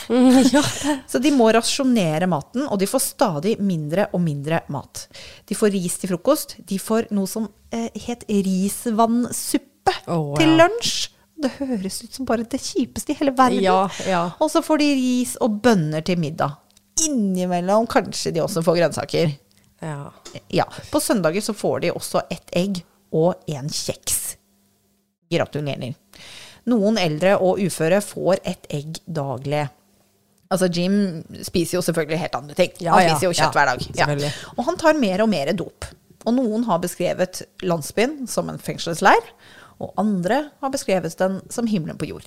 ja. 0.56 0.62
Så 1.10 1.20
de 1.22 1.30
må 1.34 1.46
rasjonere 1.54 2.26
maten, 2.30 2.66
og 2.66 2.80
de 2.82 2.88
får 2.90 3.04
stadig 3.06 3.54
mindre 3.62 4.08
og 4.10 4.24
mindre 4.24 4.64
mat. 4.74 5.06
De 5.46 5.58
får 5.58 5.70
ris 5.76 6.00
til 6.02 6.12
frokost. 6.16 6.56
De 6.66 6.80
får 6.82 7.12
noe 7.14 7.30
som 7.30 7.46
eh, 7.70 7.86
het 8.08 8.26
risvannsuppe 8.26 9.94
oh, 10.10 10.34
til 10.38 10.50
ja. 10.50 10.58
lunsj. 10.64 10.96
Det 11.38 11.52
høres 11.60 12.00
ut 12.02 12.16
som 12.16 12.26
bare 12.26 12.42
det 12.50 12.58
kjipeste 12.58 13.14
i 13.14 13.20
hele 13.20 13.30
verden. 13.38 13.62
Ja, 13.62 13.84
ja. 14.08 14.24
Og 14.42 14.50
så 14.50 14.64
får 14.66 14.82
de 14.82 14.88
ris 14.98 15.36
og 15.44 15.60
bønner 15.62 16.02
til 16.02 16.18
middag. 16.18 16.58
Innimellom 17.06 17.86
kanskje 17.86 18.34
de 18.34 18.42
også 18.42 18.66
får 18.66 18.80
grønnsaker. 18.80 19.36
ja. 19.86 20.00
Ja, 20.50 20.66
På 20.90 20.98
søndager 21.00 21.40
så 21.40 21.54
får 21.54 21.86
de 21.86 21.92
også 21.94 22.26
ett 22.34 22.50
egg 22.58 22.82
og 23.14 23.48
en 23.48 23.70
kjeks. 23.72 24.36
Gratulerer. 25.32 25.96
Noen 26.68 26.98
eldre 27.00 27.36
og 27.40 27.60
uføre 27.64 28.00
får 28.04 28.42
et 28.42 28.68
egg 28.78 29.00
daglig. 29.04 29.66
Altså 30.48 30.68
Jim 30.72 31.22
spiser 31.44 31.78
jo 31.78 31.84
selvfølgelig 31.84 32.20
helt 32.22 32.36
andre 32.38 32.56
ting. 32.56 32.74
Ja, 32.80 32.96
han 32.96 33.12
spiser 33.12 33.28
jo 33.28 33.36
kjøtt 33.36 33.56
ja, 33.56 33.64
hver 34.04 34.16
dag. 34.16 34.24
Ja. 34.24 34.32
Og 34.56 34.64
han 34.68 34.80
tar 34.80 35.00
mer 35.00 35.24
og 35.24 35.30
mer 35.32 35.52
dop. 35.56 35.88
Og 36.26 36.34
noen 36.36 36.64
har 36.68 36.80
beskrevet 36.82 37.42
landsbyen 37.64 38.26
som 38.28 38.48
en 38.50 38.60
fengselsleir, 38.60 39.32
og 39.78 39.94
andre 40.00 40.48
har 40.60 40.72
beskrevet 40.74 41.14
den 41.20 41.38
som 41.52 41.68
himmelen 41.70 42.00
på 42.00 42.08
jord. 42.10 42.26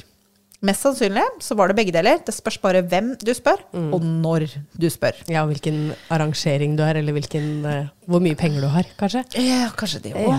Mest 0.61 0.85
sannsynlig 0.85 1.23
så 1.41 1.57
var 1.57 1.71
det 1.71 1.75
begge 1.79 1.93
deler. 1.93 2.19
Det 2.21 2.33
spørs 2.35 2.59
bare 2.61 2.83
hvem 2.85 3.15
du 3.17 3.33
spør, 3.33 3.63
og 3.73 4.03
når 4.05 4.45
du 4.77 4.87
spør. 4.93 5.17
Ja, 5.29 5.41
hvilken 5.49 5.89
arrangering 6.13 6.77
du 6.77 6.85
har, 6.85 6.99
eller 6.99 7.17
hvilken, 7.17 7.47
uh, 7.65 7.89
hvor 8.05 8.21
mye 8.21 8.37
penger 8.37 8.61
du 8.61 8.69
har, 8.69 8.89
kanskje. 8.99 9.25
Ja, 9.41 9.71
kanskje 9.77 10.03
det 10.05 10.13
òg. 10.21 10.37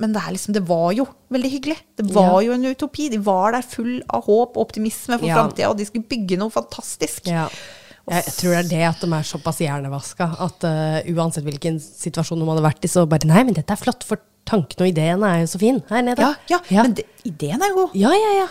Men 0.00 0.14
det, 0.16 0.22
er 0.24 0.32
liksom, 0.32 0.54
det 0.56 0.62
var 0.68 0.94
jo 0.96 1.04
veldig 1.30 1.50
hyggelig. 1.52 1.76
Det 2.00 2.06
var 2.14 2.38
Ja. 2.40 2.46
jo 2.48 2.52
en 2.56 2.64
utopi. 2.70 3.10
De 3.12 3.18
var 3.20 3.52
der 3.52 3.62
full 3.68 3.98
av 4.08 4.24
håp 4.24 4.56
og 4.56 4.62
optimisme 4.68 5.18
for 5.18 5.26
Ja. 5.28 5.36
framtida, 5.36 5.68
og 5.68 5.76
de 5.76 5.84
skulle 5.84 6.08
bygge 6.08 6.38
noe 6.40 6.50
fantastisk. 6.50 7.26
Ja. 7.28 7.48
Jeg, 8.10 8.24
jeg 8.24 8.34
tror 8.38 8.50
det 8.56 8.60
er 8.64 8.68
det 8.70 8.82
at 8.88 9.00
de 9.04 9.10
er 9.12 9.22
såpass 9.28 9.58
hjernevaska 9.60 10.26
at 10.40 10.64
uh, 10.66 11.12
uansett 11.14 11.44
hvilken 11.44 11.76
situasjon 11.78 12.40
de 12.40 12.48
hadde 12.48 12.64
vært 12.64 12.84
i, 12.88 12.88
så 12.90 13.04
bare 13.06 13.28
Nei, 13.28 13.44
men 13.44 13.54
dette 13.54 13.70
er 13.76 13.78
flott, 13.78 14.02
for 14.08 14.18
tanken 14.48 14.82
og 14.82 14.88
ideen 14.88 15.22
er 15.22 15.42
jo 15.44 15.50
så 15.52 15.60
fin 15.60 15.82
her 15.92 16.02
nede. 16.02 16.18
Ja, 16.24 16.32
ja, 16.48 16.58
ja. 16.72 16.82
men 16.88 16.94
det, 16.98 17.04
ideen 17.28 17.60
er 17.62 17.68
jo 17.70 17.84
god. 17.84 17.94
ja, 18.00 18.10
ja, 18.16 18.32
ja. 18.40 18.48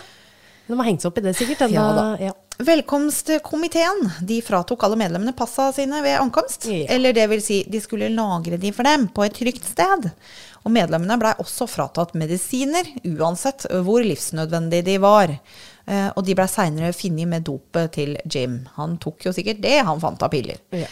De 0.70 0.78
har 0.78 0.86
hengt 0.86 1.02
seg 1.02 1.10
opp 1.10 1.18
i 1.18 1.22
det 1.26 1.34
sikkert. 1.36 1.66
Den, 1.66 1.74
Ja 1.74 1.88
da. 1.98 2.06
ja. 2.22 2.32
Velkomstkomiteen 2.60 4.10
de 4.22 4.42
fratok 4.42 4.84
alle 4.84 4.98
medlemmene 5.00 5.32
passa 5.34 5.70
sine 5.74 6.02
ved 6.04 6.18
ankomst. 6.20 6.66
Ja. 6.68 6.86
Eller 6.92 7.14
det 7.16 7.28
vil 7.32 7.42
si, 7.44 7.62
de 7.72 7.80
skulle 7.82 8.10
lagre 8.12 8.58
de 8.60 8.72
for 8.76 8.84
dem 8.84 9.06
på 9.16 9.24
et 9.24 9.38
trygt 9.38 9.64
sted. 9.64 10.10
Og 10.66 10.74
medlemmene 10.76 11.16
blei 11.22 11.32
også 11.40 11.70
fratatt 11.72 12.12
medisiner, 12.20 12.84
uansett 13.16 13.64
hvor 13.86 14.04
livsnødvendige 14.04 14.86
de 14.90 14.98
var. 15.00 15.32
Eh, 15.88 16.10
Og 16.16 16.26
de 16.28 16.36
blei 16.36 16.48
seinere 16.52 16.92
funnet 16.94 17.32
med 17.32 17.48
dopet 17.48 17.94
til 17.96 18.18
Jim. 18.28 18.60
Han 18.76 18.98
tok 19.00 19.30
jo 19.30 19.34
sikkert 19.36 19.64
det 19.64 19.78
han 19.88 20.04
fant 20.04 20.28
av 20.28 20.30
piller. 20.36 20.60
Ja. 20.76 20.90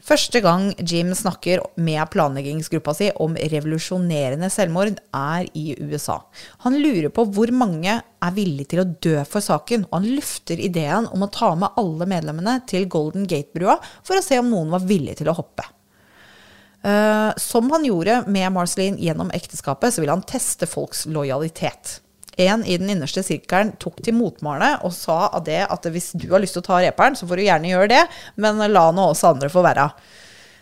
Første 0.00 0.40
gang 0.40 0.70
Jim 0.80 1.10
snakker 1.14 1.60
med 1.80 2.00
planleggingsgruppa 2.12 2.94
si 2.96 3.10
om 3.20 3.34
revolusjonerende 3.36 4.48
selvmord, 4.52 4.96
er 5.12 5.48
i 5.56 5.74
USA. 5.76 6.16
Han 6.64 6.78
lurer 6.80 7.10
på 7.12 7.26
hvor 7.34 7.52
mange 7.52 7.98
er 8.00 8.36
villige 8.36 8.72
til 8.72 8.82
å 8.82 8.88
dø 8.88 9.18
for 9.28 9.44
saken, 9.44 9.84
og 9.90 9.98
han 9.98 10.08
lufter 10.16 10.60
ideen 10.60 11.08
om 11.12 11.26
å 11.26 11.30
ta 11.32 11.52
med 11.58 11.76
alle 11.80 12.08
medlemmene 12.08 12.58
til 12.70 12.88
Golden 12.90 13.28
Gate-brua 13.28 13.76
for 14.00 14.16
å 14.16 14.24
se 14.24 14.40
om 14.40 14.48
noen 14.52 14.72
var 14.72 14.88
villig 14.88 15.18
til 15.20 15.30
å 15.30 15.36
hoppe. 15.36 15.68
Uh, 16.80 17.36
som 17.36 17.68
han 17.74 17.84
gjorde 17.84 18.22
med 18.32 18.54
Marceline 18.56 18.96
gjennom 19.04 19.32
ekteskapet, 19.36 19.92
så 19.92 20.00
ville 20.00 20.16
han 20.16 20.24
teste 20.24 20.68
folks 20.68 21.04
lojalitet. 21.12 21.98
En 22.38 22.62
i 22.64 22.78
den 22.78 22.92
innerste 22.92 23.24
sirkelen 23.26 23.72
tok 23.82 23.98
til 24.04 24.14
motmæle 24.16 24.76
og 24.86 24.94
sa 24.94 25.26
av 25.28 25.44
det 25.48 25.62
at 25.66 25.86
hvis 25.90 26.12
du 26.14 26.28
har 26.30 26.42
lyst 26.42 26.54
til 26.56 26.62
å 26.62 26.68
ta 26.68 26.80
reperen, 26.84 27.18
så 27.18 27.26
får 27.28 27.40
du 27.40 27.46
gjerne 27.46 27.72
gjøre 27.72 27.90
det, 27.90 28.02
men 28.40 28.62
la 28.70 28.86
nå 28.94 29.10
oss 29.10 29.24
andre 29.26 29.50
få 29.52 29.64
være. 29.66 29.90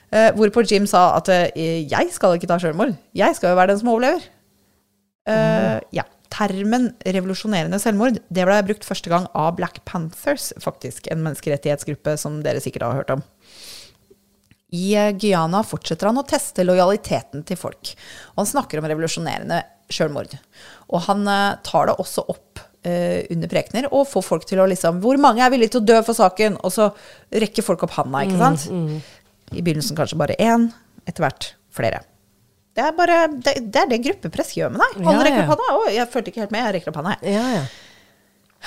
Eh, 0.09 0.31
hvorpå 0.37 0.65
Jim 0.65 0.87
sa 0.89 1.11
at 1.19 1.29
eh, 1.29 1.85
jeg 1.85 2.13
skal 2.15 2.39
ikke 2.39 2.49
ta 2.49 2.57
selvmord, 2.63 2.95
jeg 3.17 3.37
skal 3.37 3.53
jo 3.53 3.59
være 3.59 3.75
den 3.75 3.83
som 3.83 3.93
overlever. 3.93 4.31
Eh, 5.29 5.81
ja. 6.01 6.07
Termen 6.29 6.91
revolusjonerende 7.09 7.79
selvmord 7.81 8.19
det 8.29 8.45
ble 8.45 8.59
brukt 8.69 8.85
første 8.85 9.09
gang 9.09 9.25
av 9.33 9.55
Black 9.57 9.81
Panthers, 9.89 10.51
faktisk. 10.61 11.09
En 11.09 11.23
menneskerettighetsgruppe 11.25 12.19
som 12.21 12.43
dere 12.45 12.61
sikkert 12.61 12.85
har 12.85 12.99
hørt 13.01 13.13
om. 13.15 13.23
I 14.77 14.95
eh, 14.97 15.11
Guyana 15.17 15.63
fortsetter 15.65 16.11
han 16.11 16.21
å 16.21 16.27
teste 16.29 16.65
lojaliteten 16.67 17.45
til 17.49 17.57
folk. 17.61 17.95
Og 18.35 18.43
han 18.43 18.51
snakker 18.51 18.81
om 18.83 18.89
revolusjonerende 18.91 19.63
sjølmord. 19.93 20.35
Og 20.93 21.07
han 21.07 21.25
eh, 21.31 21.55
tar 21.65 21.89
det 21.89 21.97
også 22.03 22.27
opp 22.29 22.61
eh, 22.85 23.25
under 23.33 23.49
prekener 23.49 23.89
og 23.89 24.05
får 24.11 24.27
folk 24.27 24.45
til 24.49 24.61
å 24.61 24.69
liksom 24.69 25.01
Hvor 25.05 25.17
mange 25.21 25.41
er 25.45 25.55
villige 25.55 25.77
til 25.77 25.83
å 25.85 25.89
dø 25.89 26.03
for 26.05 26.19
saken? 26.19 26.61
Og 26.61 26.75
så 26.75 26.91
rekker 27.33 27.65
folk 27.65 27.87
opp 27.89 27.97
handa, 27.97 28.27
ikke 28.29 28.43
sant? 28.43 28.69
I 29.57 29.65
begynnelsen 29.65 29.97
kanskje 29.97 30.21
bare 30.21 30.37
én, 30.37 30.69
etter 31.09 31.25
hvert 31.25 31.53
flere. 31.73 32.03
Det 32.77 32.85
er 32.85 32.93
bare 32.95 33.23
det, 33.33 33.55
det 33.73 33.81
er 33.81 33.89
det 33.91 34.03
gruppepress 34.05 34.53
gjør 34.55 34.75
med 34.75 34.85
deg. 34.85 34.99
Alle 35.01 35.17
Ja, 35.17 35.27
rekker 35.27 35.45
opp 35.47 35.55
handa. 35.57 35.69
Å, 35.75 35.87
jeg 35.97 36.11
følte 36.13 36.31
ikke 36.31 36.45
helt 36.45 36.53
med, 36.55 36.67
jeg 36.67 36.75
rekker 36.77 36.93
opp 36.93 37.01
handa, 37.01 37.17
jeg. 37.23 37.39
Ja, 37.39 37.47
ja. 37.57 37.63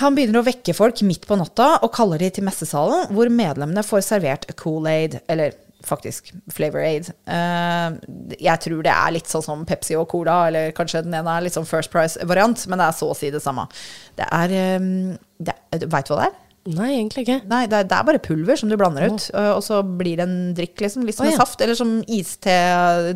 Han 0.02 0.16
begynner 0.16 0.40
å 0.40 0.48
vekke 0.48 0.74
folk 0.74 1.02
midt 1.04 1.26
på 1.28 1.36
natta 1.38 1.74
og 1.84 1.92
kaller 1.94 2.22
de 2.24 2.30
til 2.34 2.46
messesalen, 2.48 3.10
hvor 3.14 3.30
medlemmene 3.32 3.84
får 3.86 4.04
servert 4.08 4.48
Cool-Aid, 4.60 5.20
eller 5.32 5.54
faktisk 5.88 6.32
Flavor 6.54 6.84
Aid. 6.86 7.10
Uh, 7.30 7.98
jeg 8.38 8.64
tror 8.66 8.84
det 8.86 8.94
er 8.94 9.16
litt 9.18 9.32
sånn 9.32 9.46
som 9.46 9.66
Pepsi 9.68 9.98
og 10.00 10.08
Cola, 10.12 10.44
eller 10.52 10.76
kanskje 10.78 11.04
den 11.06 11.18
ene 11.18 11.38
er 11.38 11.48
litt 11.48 11.58
sånn 11.58 11.68
First 11.70 11.94
Price-variant, 11.94 12.68
men 12.72 12.82
det 12.82 12.88
er 12.90 12.98
så 12.98 13.12
å 13.12 13.18
si 13.18 13.32
det 13.34 13.44
samme. 13.44 13.68
Det 14.20 14.28
er, 14.28 14.56
um, 14.82 15.18
Veit 15.42 15.82
du 15.82 16.14
hva 16.14 16.22
det 16.22 16.30
er? 16.30 16.40
Nei, 16.70 16.92
egentlig 16.94 17.24
ikke. 17.24 17.40
Nei, 17.50 17.64
det 17.66 17.74
er, 17.80 17.86
det 17.90 17.96
er 17.98 18.06
bare 18.06 18.22
pulver 18.22 18.60
som 18.60 18.70
du 18.70 18.76
blander 18.78 19.08
ut, 19.10 19.24
øh, 19.34 19.50
og 19.56 19.64
så 19.66 19.80
blir 19.82 20.20
det 20.20 20.28
en 20.28 20.36
drikk, 20.58 20.76
liksom. 20.84 21.08
Litt 21.08 21.18
som 21.18 21.26
en 21.26 21.34
ja. 21.34 21.40
saft, 21.40 21.62
eller 21.66 21.78
som 21.78 21.96
iste, 22.06 22.54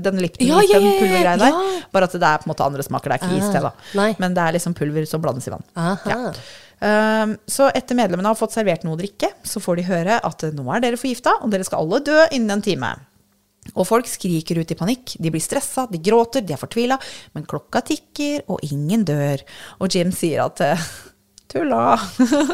den 0.01 0.17
Lipton, 0.23 0.49
Ja, 0.49 0.63
ja, 0.65 0.79
ja, 0.81 0.93
pulvergreia 0.97 1.35
der. 1.37 1.59
Bare 1.93 2.09
at 2.09 2.15
det 2.17 2.25
er 2.25 2.41
på 2.41 2.49
en 2.49 2.53
måte 2.55 2.65
andre 2.65 2.85
smaker, 2.87 3.13
det 3.13 3.19
er 3.19 3.21
ikke 3.21 3.35
Ah, 3.35 3.43
iste, 3.43 3.61
da. 3.67 3.73
nei. 4.01 4.07
Men 4.23 4.33
det 4.33 4.47
er 4.47 4.57
liksom 4.57 4.73
pulver 4.77 5.05
som 5.09 5.21
blandes 5.21 5.45
i 5.45 5.53
vann. 5.53 5.67
Aha. 5.77 6.09
Ja. 6.09 6.33
Um, 6.83 7.35
så 7.47 7.69
etter 7.71 7.97
medlemmene 7.97 8.31
har 8.31 8.37
fått 8.39 8.55
servert 8.55 8.83
noe 8.85 8.97
å 8.97 8.99
drikke, 8.99 9.31
så 9.47 9.61
får 9.63 9.79
de 9.79 9.89
høre 9.89 10.19
at 10.27 10.47
nå 10.55 10.65
er 10.75 10.83
dere 10.83 10.99
forgifta, 10.99 11.37
og 11.41 11.53
dere 11.53 11.67
skal 11.67 11.85
alle 11.85 12.01
dø 12.05 12.21
innen 12.35 12.57
en 12.57 12.65
time. 12.65 12.93
Og 13.73 13.87
folk 13.87 14.07
skriker 14.09 14.59
ut 14.61 14.71
i 14.71 14.77
panikk. 14.77 15.15
De 15.17 15.31
blir 15.33 15.41
stressa, 15.41 15.87
de 15.89 15.99
gråter, 16.03 16.45
de 16.45 16.53
er 16.53 16.61
fortvila. 16.61 16.99
Men 17.33 17.47
klokka 17.49 17.81
tikker, 17.87 18.45
og 18.51 18.61
ingen 18.67 19.05
dør. 19.07 19.41
Og 19.81 19.89
Jim 19.89 20.13
sier 20.13 20.43
at 20.45 20.61
eh, 20.61 20.87
tulla. 21.51 21.97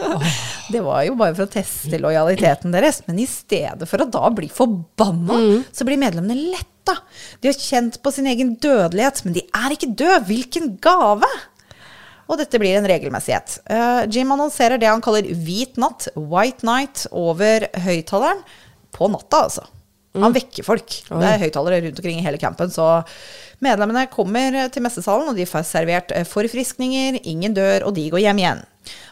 det 0.74 0.84
var 0.86 1.03
jo 1.07 1.17
bare 1.19 1.36
for 1.36 1.47
å 1.47 1.51
teste 1.51 1.99
lojaliteten 1.99 2.72
deres. 2.74 3.03
Men 3.09 3.19
i 3.19 3.28
stedet 3.30 3.89
for 3.89 4.03
å 4.03 4.09
da 4.11 4.32
bli 4.36 4.47
forbanna, 4.51 5.41
så 5.76 5.88
blir 5.88 5.99
medlemmene 5.99 6.53
letta. 6.55 6.95
De 7.43 7.51
har 7.51 7.59
kjent 7.59 7.99
på 8.01 8.11
sin 8.15 8.30
egen 8.32 8.55
dødelighet, 8.63 9.26
men 9.28 9.36
de 9.36 9.43
er 9.45 9.76
ikke 9.76 9.91
døde. 9.91 10.24
Hvilken 10.32 10.76
gave! 10.82 11.28
Og 12.32 12.39
dette 12.39 12.59
blir 12.61 12.77
en 12.79 12.88
regelmessighet. 12.88 13.59
Eh, 13.67 14.05
Jim 14.11 14.32
annonserer 14.32 14.79
det 14.79 14.88
han 14.88 15.03
kaller 15.03 15.27
hvit 15.27 15.75
natt, 15.82 16.07
white 16.15 16.65
night, 16.67 17.03
over 17.11 17.67
høyttaleren. 17.84 18.43
På 18.95 19.09
natta, 19.11 19.45
altså. 19.47 19.67
Han 20.19 20.34
vekker 20.36 20.65
folk. 20.67 20.91
Det 21.07 21.27
er 21.27 21.39
høyttalere 21.39 21.79
rundt 21.86 21.99
omkring 22.01 22.17
i 22.19 22.25
hele 22.25 22.39
campen. 22.39 22.71
Så 22.71 22.84
medlemmene 23.63 24.09
kommer 24.11 24.57
til 24.71 24.84
messesalen, 24.84 25.29
og 25.32 25.39
de 25.39 25.47
får 25.47 25.63
servert 25.67 26.11
eh, 26.15 26.27
forfriskninger, 26.27 27.21
ingen 27.32 27.55
dør, 27.55 27.88
og 27.88 27.95
de 27.95 28.09
går 28.11 28.25
hjem 28.25 28.41
igjen. 28.43 28.63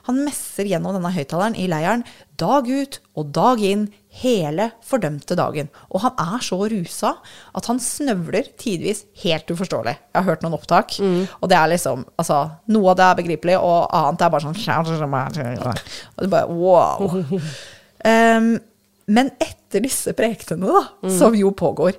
Han 0.07 0.23
messer 0.25 0.67
gjennom 0.69 0.95
denne 0.95 1.11
høyttaleren 1.13 1.57
i 1.59 1.67
leiren 1.71 2.03
dag 2.39 2.67
ut 2.67 2.99
og 3.19 3.31
dag 3.35 3.61
inn 3.65 3.87
hele 4.21 4.69
fordømte 4.85 5.35
dagen. 5.37 5.69
Og 5.91 6.03
han 6.05 6.15
er 6.23 6.43
så 6.45 6.57
rusa 6.71 7.13
at 7.57 7.69
han 7.69 7.81
snøvler 7.83 8.49
tidvis 8.59 9.03
helt 9.23 9.51
uforståelig. 9.51 9.95
Jeg 9.99 10.17
har 10.19 10.27
hørt 10.27 10.45
noen 10.45 10.57
opptak, 10.57 10.95
og 11.39 11.51
det 11.51 11.57
er 11.59 11.71
liksom 11.73 12.05
altså, 12.19 12.39
Noe 12.73 12.91
av 12.91 12.99
det 12.99 13.05
er 13.05 13.19
begripelig, 13.21 13.57
og 13.59 13.89
annet 13.95 14.25
er 14.25 14.33
bare 14.33 14.47
sånn 14.47 14.57
Og 16.15 16.23
det 16.23 16.31
bare 16.31 16.47
wow. 16.49 17.39
Um, 18.05 18.51
men 19.15 19.33
etter 19.41 19.83
disse 19.83 20.13
prekenene, 20.17 20.69
da, 20.69 21.09
som 21.19 21.35
jo 21.37 21.51
pågår 21.57 21.97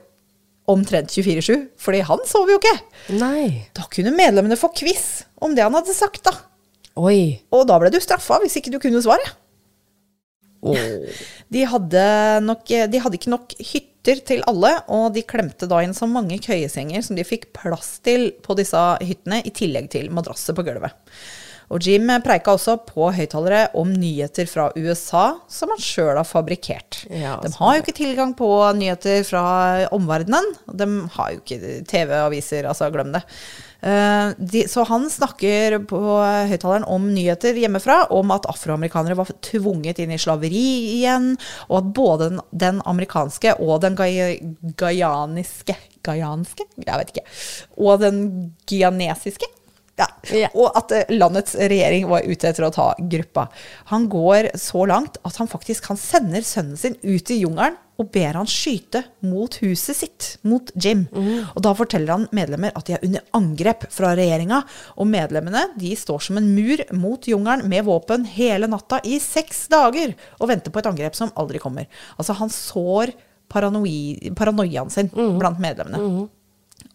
omtrent 0.70 1.10
24-7, 1.10 1.66
fordi 1.80 2.02
han 2.06 2.22
sover 2.28 2.54
jo 2.54 2.60
ikke, 2.60 2.76
Nei. 3.18 3.66
da 3.74 3.86
kunne 3.90 4.14
medlemmene 4.14 4.58
få 4.58 4.70
quiz 4.76 5.24
om 5.42 5.56
det 5.56 5.64
han 5.66 5.74
hadde 5.74 5.96
sagt, 5.96 6.22
da. 6.28 6.34
Oi. 6.98 7.40
Og 7.54 7.66
da 7.68 7.78
ble 7.80 7.92
du 7.92 8.00
straffa 8.02 8.40
hvis 8.42 8.58
ikke 8.60 8.72
du 8.74 8.80
kunne 8.82 9.02
svaret. 9.04 9.36
De 11.50 11.62
hadde, 11.66 12.02
nok, 12.44 12.68
de 12.68 12.98
hadde 13.00 13.16
ikke 13.16 13.30
nok 13.32 13.54
hytter 13.58 14.20
til 14.28 14.42
alle, 14.48 14.70
og 14.92 15.08
de 15.16 15.24
klemte 15.26 15.66
da 15.70 15.80
inn 15.82 15.96
så 15.96 16.06
mange 16.06 16.36
køyesenger 16.44 17.02
som 17.02 17.16
de 17.18 17.24
fikk 17.26 17.48
plass 17.56 17.96
til 18.04 18.28
på 18.44 18.54
disse 18.58 18.78
hyttene, 19.00 19.40
i 19.42 19.50
tillegg 19.56 19.88
til 19.90 20.12
madrasser 20.14 20.54
på 20.54 20.64
gulvet. 20.68 20.94
Og 21.70 21.86
Jim 21.86 22.08
preika 22.24 22.56
også 22.56 22.76
på 22.82 23.12
høyttalere 23.14 23.68
om 23.78 23.92
nyheter 23.94 24.48
fra 24.50 24.68
USA 24.74 25.24
som 25.50 25.70
han 25.70 25.82
sjøl 25.82 26.16
har 26.18 26.26
fabrikkert. 26.26 27.04
Ja, 27.06 27.36
de 27.42 27.52
har 27.54 27.76
jo 27.76 27.84
ikke 27.84 27.94
tilgang 27.94 28.34
på 28.38 28.48
nyheter 28.74 29.22
fra 29.26 29.44
omverdenen. 29.94 30.50
De 30.66 30.88
har 31.14 31.36
jo 31.36 31.42
ikke 31.44 31.76
TV-aviser, 31.90 32.66
altså 32.66 32.90
glem 32.90 33.14
det. 33.14 33.22
Eh, 33.80 34.32
de, 34.38 34.64
så 34.68 34.84
han 34.88 35.06
snakker 35.10 35.78
på 35.90 36.00
høyttaleren 36.50 36.86
om 36.88 37.08
nyheter 37.14 37.56
hjemmefra, 37.56 38.02
om 38.14 38.32
at 38.34 38.48
afroamerikanere 38.50 39.18
var 39.18 39.32
tvunget 39.46 40.02
inn 40.02 40.12
i 40.14 40.20
slaveri 40.20 40.66
igjen, 40.98 41.32
og 41.68 41.78
at 41.80 41.94
både 41.96 42.28
den, 42.30 42.42
den 42.64 42.82
amerikanske 42.88 43.56
og 43.60 43.80
den 43.84 43.96
gai- 43.98 44.40
guyaniske 44.80 45.76
Gaianske? 46.00 46.64
Jeg 46.80 46.96
vet 46.96 47.10
ikke. 47.12 47.24
Og 47.84 47.98
den 48.00 48.20
guianesiske 48.68 49.48
ja. 50.00 50.06
Yeah. 50.32 50.54
Og 50.56 50.72
at 50.78 50.94
eh, 50.96 51.10
landets 51.12 51.52
regjering 51.58 52.06
var 52.08 52.24
ute 52.24 52.48
etter 52.48 52.64
å 52.64 52.72
ta 52.72 52.86
gruppa. 53.12 53.48
Han 53.92 54.08
går 54.12 54.52
så 54.60 54.86
langt 54.88 55.18
at 55.28 55.36
han 55.40 55.50
faktisk 55.50 55.90
han 55.90 56.00
sender 56.00 56.46
sønnen 56.46 56.80
sin 56.80 56.96
ut 57.02 57.32
i 57.32 57.40
jungelen 57.42 57.76
og 58.00 58.08
ber 58.14 58.38
han 58.38 58.48
skyte 58.48 59.02
mot 59.28 59.58
huset 59.60 59.98
sitt, 59.98 60.28
mot 60.48 60.72
Jim. 60.80 61.04
Og 61.52 61.60
da 61.66 61.74
forteller 61.76 62.16
han 62.16 62.26
medlemmer 62.36 62.72
at 62.76 62.88
de 62.88 62.96
er 62.96 63.04
under 63.04 63.24
angrep 63.36 63.84
fra 63.92 64.14
regjeringa. 64.16 64.62
Og 64.96 65.10
medlemmene 65.10 65.66
de 65.80 65.92
står 65.98 66.24
som 66.26 66.40
en 66.40 66.50
mur 66.56 66.82
mot 66.96 67.28
jungelen 67.28 67.68
med 67.68 67.84
våpen 67.88 68.24
hele 68.24 68.70
natta 68.70 69.02
i 69.04 69.20
seks 69.20 69.66
dager 69.72 70.14
og 70.38 70.48
venter 70.48 70.72
på 70.72 70.80
et 70.80 70.90
angrep 70.90 71.18
som 71.18 71.34
aldri 71.40 71.60
kommer. 71.62 71.90
Altså 72.16 72.36
han 72.40 72.52
sår 72.54 73.12
paranoi, 73.50 74.32
paranoiaen 74.38 74.92
sin 74.92 75.10
blant 75.12 75.60
medlemmene. 75.60 76.28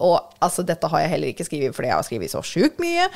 Og 0.04 0.18
altså, 0.44 0.64
dette 0.68 0.90
har 0.92 1.04
jeg 1.04 1.12
heller 1.14 1.32
ikke 1.32 1.46
skrevet 1.48 1.76
fordi 1.76 1.90
jeg 1.92 1.96
har 1.96 2.08
skrevet 2.08 2.32
så 2.34 2.42
sjukt 2.44 2.82
mye, 2.84 3.08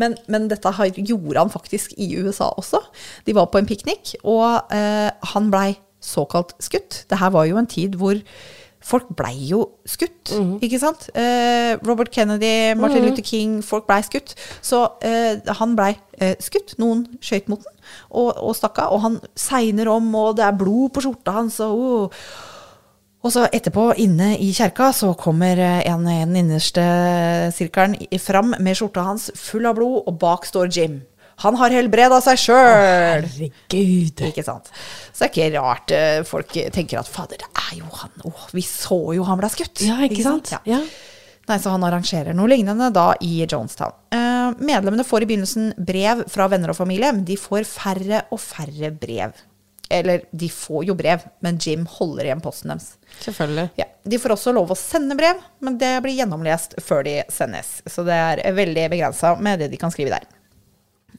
men, 0.00 0.16
men 0.26 0.48
dette 0.50 0.72
gjorde 0.96 1.38
han 1.38 1.52
faktisk 1.52 1.94
i 2.00 2.08
USA 2.18 2.48
også. 2.58 2.80
De 3.26 3.36
var 3.36 3.50
på 3.52 3.60
en 3.60 3.68
piknik, 3.68 4.16
og 4.24 4.72
eh, 4.74 5.10
han 5.34 5.50
blei 5.52 5.74
såkalt 6.04 6.54
skutt. 6.62 7.04
Det 7.10 7.18
her 7.20 7.32
var 7.34 7.48
jo 7.48 7.58
en 7.60 7.70
tid 7.70 7.98
hvor 8.00 8.20
folk 8.84 9.08
blei 9.16 9.48
jo 9.48 9.62
skutt, 9.88 10.34
ikke 10.60 10.78
sant? 10.82 11.06
Eh, 11.16 11.72
Robert 11.88 12.10
Kennedy, 12.12 12.74
Martin 12.76 13.06
Luther 13.06 13.24
King, 13.24 13.62
folk 13.64 13.86
blei 13.88 14.02
skutt. 14.04 14.34
Så 14.60 14.82
eh, 15.00 15.40
han 15.60 15.72
blei 15.78 15.94
eh, 16.20 16.34
skutt. 16.44 16.76
Noen 16.82 17.06
skøyt 17.24 17.48
mot 17.48 17.64
den 17.64 17.78
og, 18.10 18.34
og 18.36 18.52
stakk 18.58 18.82
av. 18.84 18.92
Og 18.92 19.00
han 19.06 19.22
segner 19.32 19.88
om, 19.88 20.10
og 20.20 20.36
det 20.36 20.44
er 20.44 20.58
blod 20.60 20.92
på 20.92 21.06
skjorta 21.06 21.38
hans. 21.40 21.62
og... 21.64 22.10
oh. 22.12 22.50
Og 23.24 23.32
så 23.32 23.46
etterpå, 23.56 23.86
inne 24.04 24.34
i 24.36 24.50
kjerka, 24.52 24.90
så 24.92 25.14
kommer 25.16 25.56
eh, 25.56 25.80
en 25.88 26.04
i 26.04 26.18
den 26.20 26.36
innerste 26.42 26.82
sirkelen 27.56 27.96
fram 28.20 28.52
med 28.60 28.76
skjorta 28.76 29.06
hans 29.06 29.30
full 29.40 29.64
av 29.64 29.78
blod, 29.78 30.02
og 30.04 30.18
bak 30.20 30.44
står 30.44 30.68
Jim. 30.68 30.98
Han 31.42 31.56
har 31.58 31.74
helbreda 31.74 32.20
seg 32.22 32.38
sjøl! 32.38 33.24
Herregud. 33.26 34.22
Ikke 34.28 34.44
sant? 34.46 34.70
Så 35.10 35.24
det 35.24 35.26
er 35.26 35.32
ikke 35.32 35.48
rart 35.64 35.94
eh, 35.94 36.20
folk 36.28 36.52
tenker 36.74 37.00
at 37.00 37.10
fader, 37.10 37.42
det 37.42 37.64
er 37.66 37.80
jo 37.80 37.88
han. 38.02 38.12
Åh, 38.30 38.44
vi 38.54 38.62
så 38.66 39.00
jo 39.16 39.26
han 39.26 39.40
ble 39.40 39.50
skutt. 39.52 39.82
Ja, 39.86 39.98
ikke 40.06 40.22
sant? 40.26 40.52
Ja. 40.54 40.62
Ja. 40.68 40.80
Nei, 41.44 41.58
så 41.60 41.74
han 41.74 41.82
arrangerer 41.84 42.32
noe 42.36 42.48
lignende 42.48 42.86
da 42.94 43.10
i 43.20 43.42
Jonestown. 43.44 43.92
Eh, 44.14 44.54
medlemmene 44.64 45.04
får 45.04 45.24
i 45.26 45.28
begynnelsen 45.28 45.74
brev 45.76 46.22
fra 46.32 46.46
venner 46.52 46.72
og 46.72 46.78
familie, 46.78 47.10
men 47.12 47.26
de 47.28 47.36
får 47.40 47.66
færre 47.68 48.22
og 48.32 48.40
færre 48.40 48.92
brev. 48.96 49.34
Eller, 49.92 50.22
de 50.32 50.48
får 50.48 50.86
jo 50.88 50.94
brev, 50.96 51.26
men 51.44 51.58
Jim 51.60 51.84
holder 51.98 52.30
igjen 52.30 52.40
posten 52.42 52.72
deres. 52.72 52.94
Selvfølgelig. 53.20 53.66
Ja, 53.76 53.84
De 54.08 54.18
får 54.18 54.32
også 54.34 54.54
lov 54.56 54.72
å 54.72 54.78
sende 54.78 55.16
brev, 55.18 55.42
men 55.64 55.76
det 55.78 55.90
blir 56.04 56.16
gjennomlest 56.16 56.78
før 56.82 57.04
de 57.04 57.18
sendes. 57.32 57.76
Så 57.92 58.02
det 58.08 58.16
er 58.16 58.56
veldig 58.56 58.86
begrensa 58.96 59.34
med 59.36 59.60
det 59.60 59.68
de 59.74 59.80
kan 59.80 59.92
skrive 59.92 60.16
der. 60.16 60.24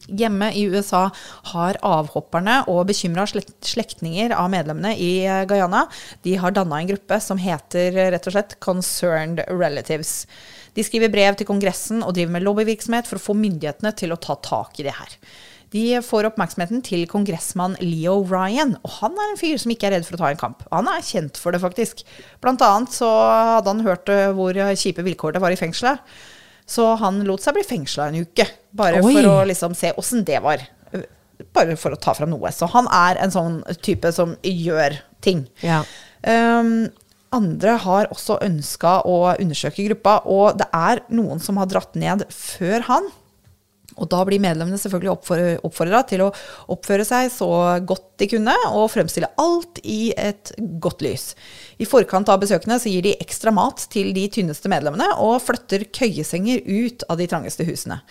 Hjemme 0.06 0.52
i 0.54 0.66
USA 0.70 1.08
har 1.52 1.80
avhopperne 1.86 2.60
og 2.72 2.84
bekymra 2.90 3.26
slektninger 3.26 4.36
av 4.36 4.52
medlemmene 4.54 4.94
i 5.02 5.24
eh, 5.24 5.46
Guyana 5.50 5.86
de 6.26 6.36
har 6.42 6.54
danna 6.54 6.82
en 6.82 6.92
gruppe 6.92 7.18
som 7.24 7.40
heter 7.42 7.96
eh, 7.96 8.12
rett 8.14 8.28
og 8.28 8.36
slett 8.36 8.58
Concerned 8.64 9.42
Relatives. 9.50 10.26
De 10.76 10.84
skriver 10.86 11.14
brev 11.14 11.40
til 11.40 11.48
Kongressen 11.50 12.04
og 12.04 12.14
driver 12.18 12.36
med 12.36 12.46
lobbyvirksomhet 12.46 13.10
for 13.10 13.18
å 13.18 13.26
få 13.30 13.38
myndighetene 13.40 13.96
til 13.98 14.14
å 14.14 14.20
ta 14.22 14.38
tak 14.46 14.78
i 14.82 14.86
det 14.86 14.98
her. 15.00 15.18
De 15.74 15.88
får 16.06 16.30
oppmerksomheten 16.30 16.84
til 16.86 17.08
kongressmann 17.10 17.74
Leo 17.82 18.20
Ryan, 18.30 18.76
og 18.86 18.94
han 19.00 19.18
er 19.18 19.32
en 19.32 19.40
fyr 19.40 19.58
som 19.60 19.74
ikke 19.74 19.90
er 19.90 19.98
redd 19.98 20.06
for 20.08 20.16
å 20.16 20.22
ta 20.22 20.30
en 20.30 20.40
kamp. 20.40 20.62
Han 20.72 20.88
er 20.92 21.04
kjent 21.04 21.40
for 21.42 21.56
det, 21.56 21.64
faktisk. 21.64 22.06
Blant 22.44 22.64
annet 22.64 22.94
så 22.96 23.10
hadde 23.58 23.74
han 23.74 23.84
hørt 23.88 24.12
eh, 24.14 24.30
hvor 24.36 24.56
kjipe 24.78 25.04
vilkår 25.08 25.36
det 25.36 25.44
var 25.44 25.56
i 25.56 25.60
fengselet. 25.60 26.04
Så 26.66 26.88
han 27.02 27.22
lot 27.28 27.44
seg 27.44 27.58
bli 27.58 27.64
fengsla 27.66 28.10
en 28.10 28.24
uke, 28.26 28.48
bare 28.76 29.02
Oi. 29.04 29.14
for 29.14 29.30
å 29.30 29.36
liksom 29.50 29.76
se 29.78 29.94
åssen 29.98 30.26
det 30.26 30.42
var. 30.44 30.64
Bare 31.54 31.76
for 31.78 31.94
å 31.94 32.00
ta 32.00 32.16
fram 32.18 32.32
noe. 32.32 32.52
Så 32.56 32.70
han 32.74 32.88
er 32.94 33.20
en 33.22 33.34
sånn 33.34 33.60
type 33.86 34.10
som 34.16 34.34
gjør 34.42 34.98
ting. 35.26 35.46
Ja. 35.66 35.84
Um, 36.26 36.88
andre 37.36 37.76
har 37.84 38.10
også 38.14 38.40
ønska 38.46 39.02
å 39.06 39.36
undersøke 39.36 39.86
gruppa, 39.90 40.20
og 40.26 40.58
det 40.62 40.68
er 40.74 41.04
noen 41.14 41.42
som 41.44 41.60
har 41.62 41.70
dratt 41.70 41.98
ned 42.00 42.26
før 42.34 42.88
han. 42.90 43.12
Og 43.96 44.10
da 44.12 44.22
blir 44.28 44.44
medlemmene 44.44 44.80
selvfølgelig 44.80 45.14
oppfordra 45.64 46.02
til 46.10 46.26
å 46.26 46.32
oppføre 46.74 47.06
seg 47.08 47.30
så 47.32 47.50
godt 47.88 48.08
de 48.20 48.28
kunne, 48.32 48.56
og 48.72 48.92
fremstille 48.94 49.32
alt 49.42 49.80
i 49.84 50.12
et 50.20 50.52
godt 50.84 51.04
lys. 51.06 51.30
I 51.80 51.88
forkant 51.88 52.30
av 52.32 52.42
besøkene 52.44 52.78
så 52.82 52.92
gir 52.92 53.06
de 53.06 53.16
ekstra 53.24 53.54
mat 53.56 53.88
til 53.92 54.12
de 54.16 54.28
tynneste 54.32 54.72
medlemmene, 54.72 55.08
og 55.24 55.42
flytter 55.44 55.88
køyesenger 55.96 56.64
ut 56.68 57.08
av 57.10 57.20
de 57.20 57.30
trangeste 57.32 57.68
husene. 57.68 58.02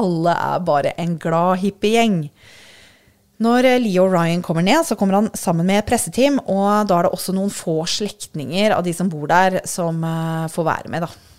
Alle 0.00 0.36
er 0.36 0.64
bare 0.64 0.94
en 1.00 1.18
glad 1.20 1.60
hippiegjeng. 1.64 2.22
Når 3.44 3.66
eh, 3.66 3.80
Leo 3.82 4.06
Ryan 4.08 4.42
kommer 4.46 4.64
ned, 4.64 4.84
så 4.86 4.96
kommer 4.96 5.18
han 5.18 5.30
sammen 5.36 5.66
med 5.68 5.84
presseteam, 5.88 6.38
og 6.46 6.88
da 6.88 7.00
er 7.00 7.08
det 7.08 7.14
også 7.16 7.34
noen 7.36 7.52
få 7.52 7.80
slektninger 7.90 8.76
av 8.76 8.84
de 8.86 8.94
som 8.96 9.10
bor 9.12 9.26
der, 9.30 9.60
som 9.68 10.00
eh, 10.06 10.50
får 10.52 10.68
være 10.70 10.92
med, 10.92 11.08
da. 11.08 11.33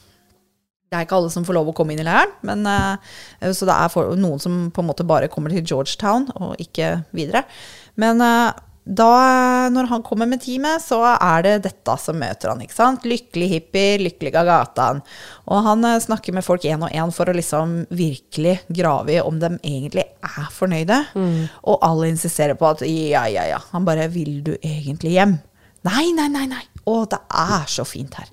Det 0.86 1.00
er 1.00 1.08
ikke 1.08 1.18
alle 1.18 1.32
som 1.34 1.46
får 1.48 1.58
lov 1.58 1.72
å 1.72 1.74
komme 1.76 1.96
inn 1.96 2.04
i 2.04 2.06
leiren, 2.06 2.32
men, 2.46 2.62
uh, 2.70 3.50
så 3.50 3.68
det 3.68 3.74
er 3.74 3.90
for, 3.92 4.14
noen 4.20 4.42
som 4.42 4.68
på 4.72 4.84
en 4.84 4.92
måte 4.92 5.08
bare 5.08 5.32
kommer 5.32 5.54
til 5.54 5.66
Georgetown 5.66 6.30
og 6.38 6.62
ikke 6.62 7.00
videre. 7.16 7.42
Men 8.00 8.22
uh, 8.22 8.54
da, 8.86 9.10
når 9.74 9.88
han 9.90 10.04
kommer 10.06 10.30
med 10.30 10.44
teamet, 10.44 10.84
så 10.84 11.00
er 11.16 11.42
det 11.42 11.54
dette 11.66 11.96
som 11.98 12.20
møter 12.22 12.52
han. 12.52 12.62
ikke 12.62 12.78
sant? 12.78 13.08
Lykkelig 13.10 13.48
hippier, 13.56 14.04
lykkelig 14.06 14.36
av 14.38 14.46
gatan. 14.52 15.02
Og 15.50 15.66
han 15.66 15.88
uh, 15.90 15.96
snakker 16.04 16.38
med 16.38 16.46
folk 16.46 16.68
én 16.70 16.86
og 16.86 16.94
én 16.94 17.16
for 17.16 17.32
å 17.32 17.34
liksom 17.34 17.80
virkelig 17.90 18.60
grave 18.70 19.18
i 19.18 19.24
om 19.26 19.42
de 19.42 19.56
egentlig 19.58 20.06
er 20.06 20.54
fornøyde. 20.54 21.02
Og 21.66 21.82
alle 21.82 22.14
insisterer 22.14 22.54
på 22.60 22.70
at 22.70 22.86
ja, 22.86 23.26
ja, 23.32 23.50
ja. 23.56 23.60
Han 23.74 23.90
bare 23.90 24.06
Vil 24.14 24.38
du 24.46 24.54
egentlig 24.62 25.18
hjem? 25.18 25.40
Nei, 25.86 26.12
nei, 26.14 26.30
nei. 26.30 26.46
nei. 26.54 26.64
Å, 26.86 27.02
det 27.10 27.24
er 27.34 27.66
så 27.74 27.86
fint 27.90 28.14
her. 28.22 28.30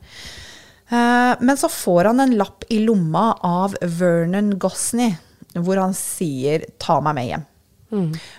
Eh, 0.93 1.35
Men 1.41 1.57
så 1.57 1.69
får 1.73 2.11
han 2.11 2.21
en 2.21 2.37
lapp 2.37 2.65
i 2.69 2.79
lomma 2.85 3.33
av 3.41 3.77
Vernon 3.81 4.59
Gosney, 4.59 5.17
hvor 5.55 5.81
han 5.81 5.95
sier 5.95 6.67
'ta 6.79 7.01
meg 7.01 7.15
med 7.15 7.29
hjem'. 7.31 7.47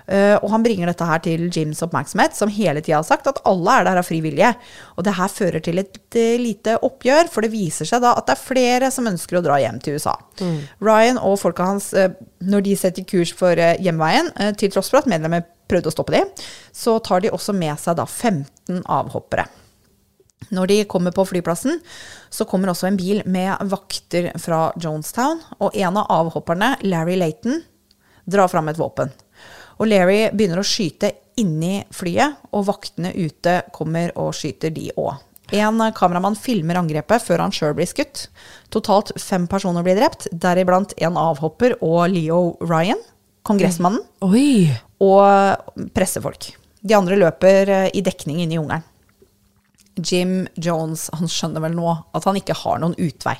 Eh, 0.08 0.36
og 0.42 0.50
han 0.50 0.64
bringer 0.66 0.90
dette 0.90 1.06
her 1.06 1.20
til 1.20 1.46
Jims 1.54 1.82
oppmerksomhet, 1.86 2.34
som 2.34 2.50
hele 2.50 2.82
tida 2.82 2.98
har 2.98 3.04
sagt 3.06 3.28
at 3.30 3.42
alle 3.46 3.70
er 3.80 3.84
der 3.84 4.00
av 4.02 4.08
fri 4.08 4.20
vilje. 4.22 4.50
Og 4.98 5.04
det 5.06 5.14
her 5.14 5.28
fører 5.30 5.62
til 5.62 5.78
et 5.78 5.98
eh, 6.16 6.38
lite 6.42 6.78
oppgjør, 6.82 7.30
for 7.30 7.42
det 7.46 7.52
viser 7.54 7.86
seg 7.86 8.02
da 8.02 8.16
at 8.18 8.26
det 8.26 8.34
er 8.34 8.42
flere 8.48 8.92
som 8.92 9.06
ønsker 9.06 9.38
å 9.38 9.44
dra 9.46 9.60
hjem 9.62 9.80
til 9.84 10.00
USA. 10.00 10.16
Ryan 10.82 11.18
og 11.22 11.38
folka 11.40 11.64
hans, 11.70 11.94
når 12.42 12.64
de 12.64 12.76
setter 12.76 13.04
kurs 13.04 13.32
for 13.34 13.52
eh, 13.52 13.78
hjemveien, 13.78 14.32
til 14.58 14.72
tross 14.74 14.90
for 14.90 15.04
at 15.04 15.06
medlemmer 15.06 15.46
prøvde 15.70 15.88
å 15.88 15.96
stoppe 15.96 16.12
dem, 16.18 16.26
så 16.74 16.98
tar 17.04 17.22
de 17.22 17.30
også 17.30 17.54
med 17.54 17.78
seg 17.80 17.96
da 17.98 18.06
15 18.06 18.82
avhoppere. 18.90 19.46
Når 20.52 20.72
de 20.72 20.80
kommer 20.90 21.14
på 21.16 21.26
flyplassen, 21.30 21.80
så 22.30 22.48
kommer 22.50 22.72
også 22.72 22.90
en 22.90 23.00
bil 23.00 23.22
med 23.26 23.56
vakter 23.72 24.32
fra 24.42 24.66
Jonestown, 24.80 25.42
og 25.60 25.76
en 25.76 26.00
av 26.02 26.10
avhopperne, 26.12 26.76
Larry 26.84 27.16
Laton, 27.20 27.62
drar 28.26 28.52
fram 28.52 28.72
et 28.72 28.80
våpen. 28.80 29.12
Og 29.80 29.90
Larry 29.90 30.28
begynner 30.34 30.62
å 30.62 30.68
skyte 30.68 31.12
inni 31.40 31.82
flyet, 31.94 32.42
og 32.54 32.68
vaktene 32.70 33.14
ute 33.16 33.62
kommer 33.74 34.14
og 34.20 34.34
skyter 34.38 34.74
de 34.74 34.90
òg. 35.00 35.16
En 35.54 35.82
kameramann 35.94 36.38
filmer 36.40 36.80
angrepet 36.80 37.22
før 37.22 37.44
han 37.44 37.54
sjøl 37.54 37.76
blir 37.78 37.90
skutt. 37.90 38.28
Totalt 38.74 39.12
fem 39.22 39.46
personer 39.52 39.86
blir 39.86 40.00
drept, 40.00 40.30
deriblant 40.32 40.96
en 41.04 41.20
avhopper 41.20 41.76
og 41.84 42.08
Leo 42.14 42.56
Ryan, 42.64 43.02
kongressmannen, 43.46 44.02
Oi. 44.26 44.72
og 45.04 45.92
pressefolk. 45.94 46.54
De 46.84 46.96
andre 46.98 47.20
løper 47.20 47.70
eh, 47.72 47.92
i 47.96 48.02
dekning 48.04 48.42
inne 48.44 48.56
i 48.56 48.58
jungelen. 48.58 48.88
Jim 50.02 50.44
Jones 50.56 51.10
han 51.14 51.30
skjønner 51.30 51.64
vel 51.68 51.76
nå 51.78 51.90
at 52.16 52.26
han 52.28 52.38
ikke 52.40 52.58
har 52.64 52.82
noen 52.82 52.96
utvei. 52.98 53.38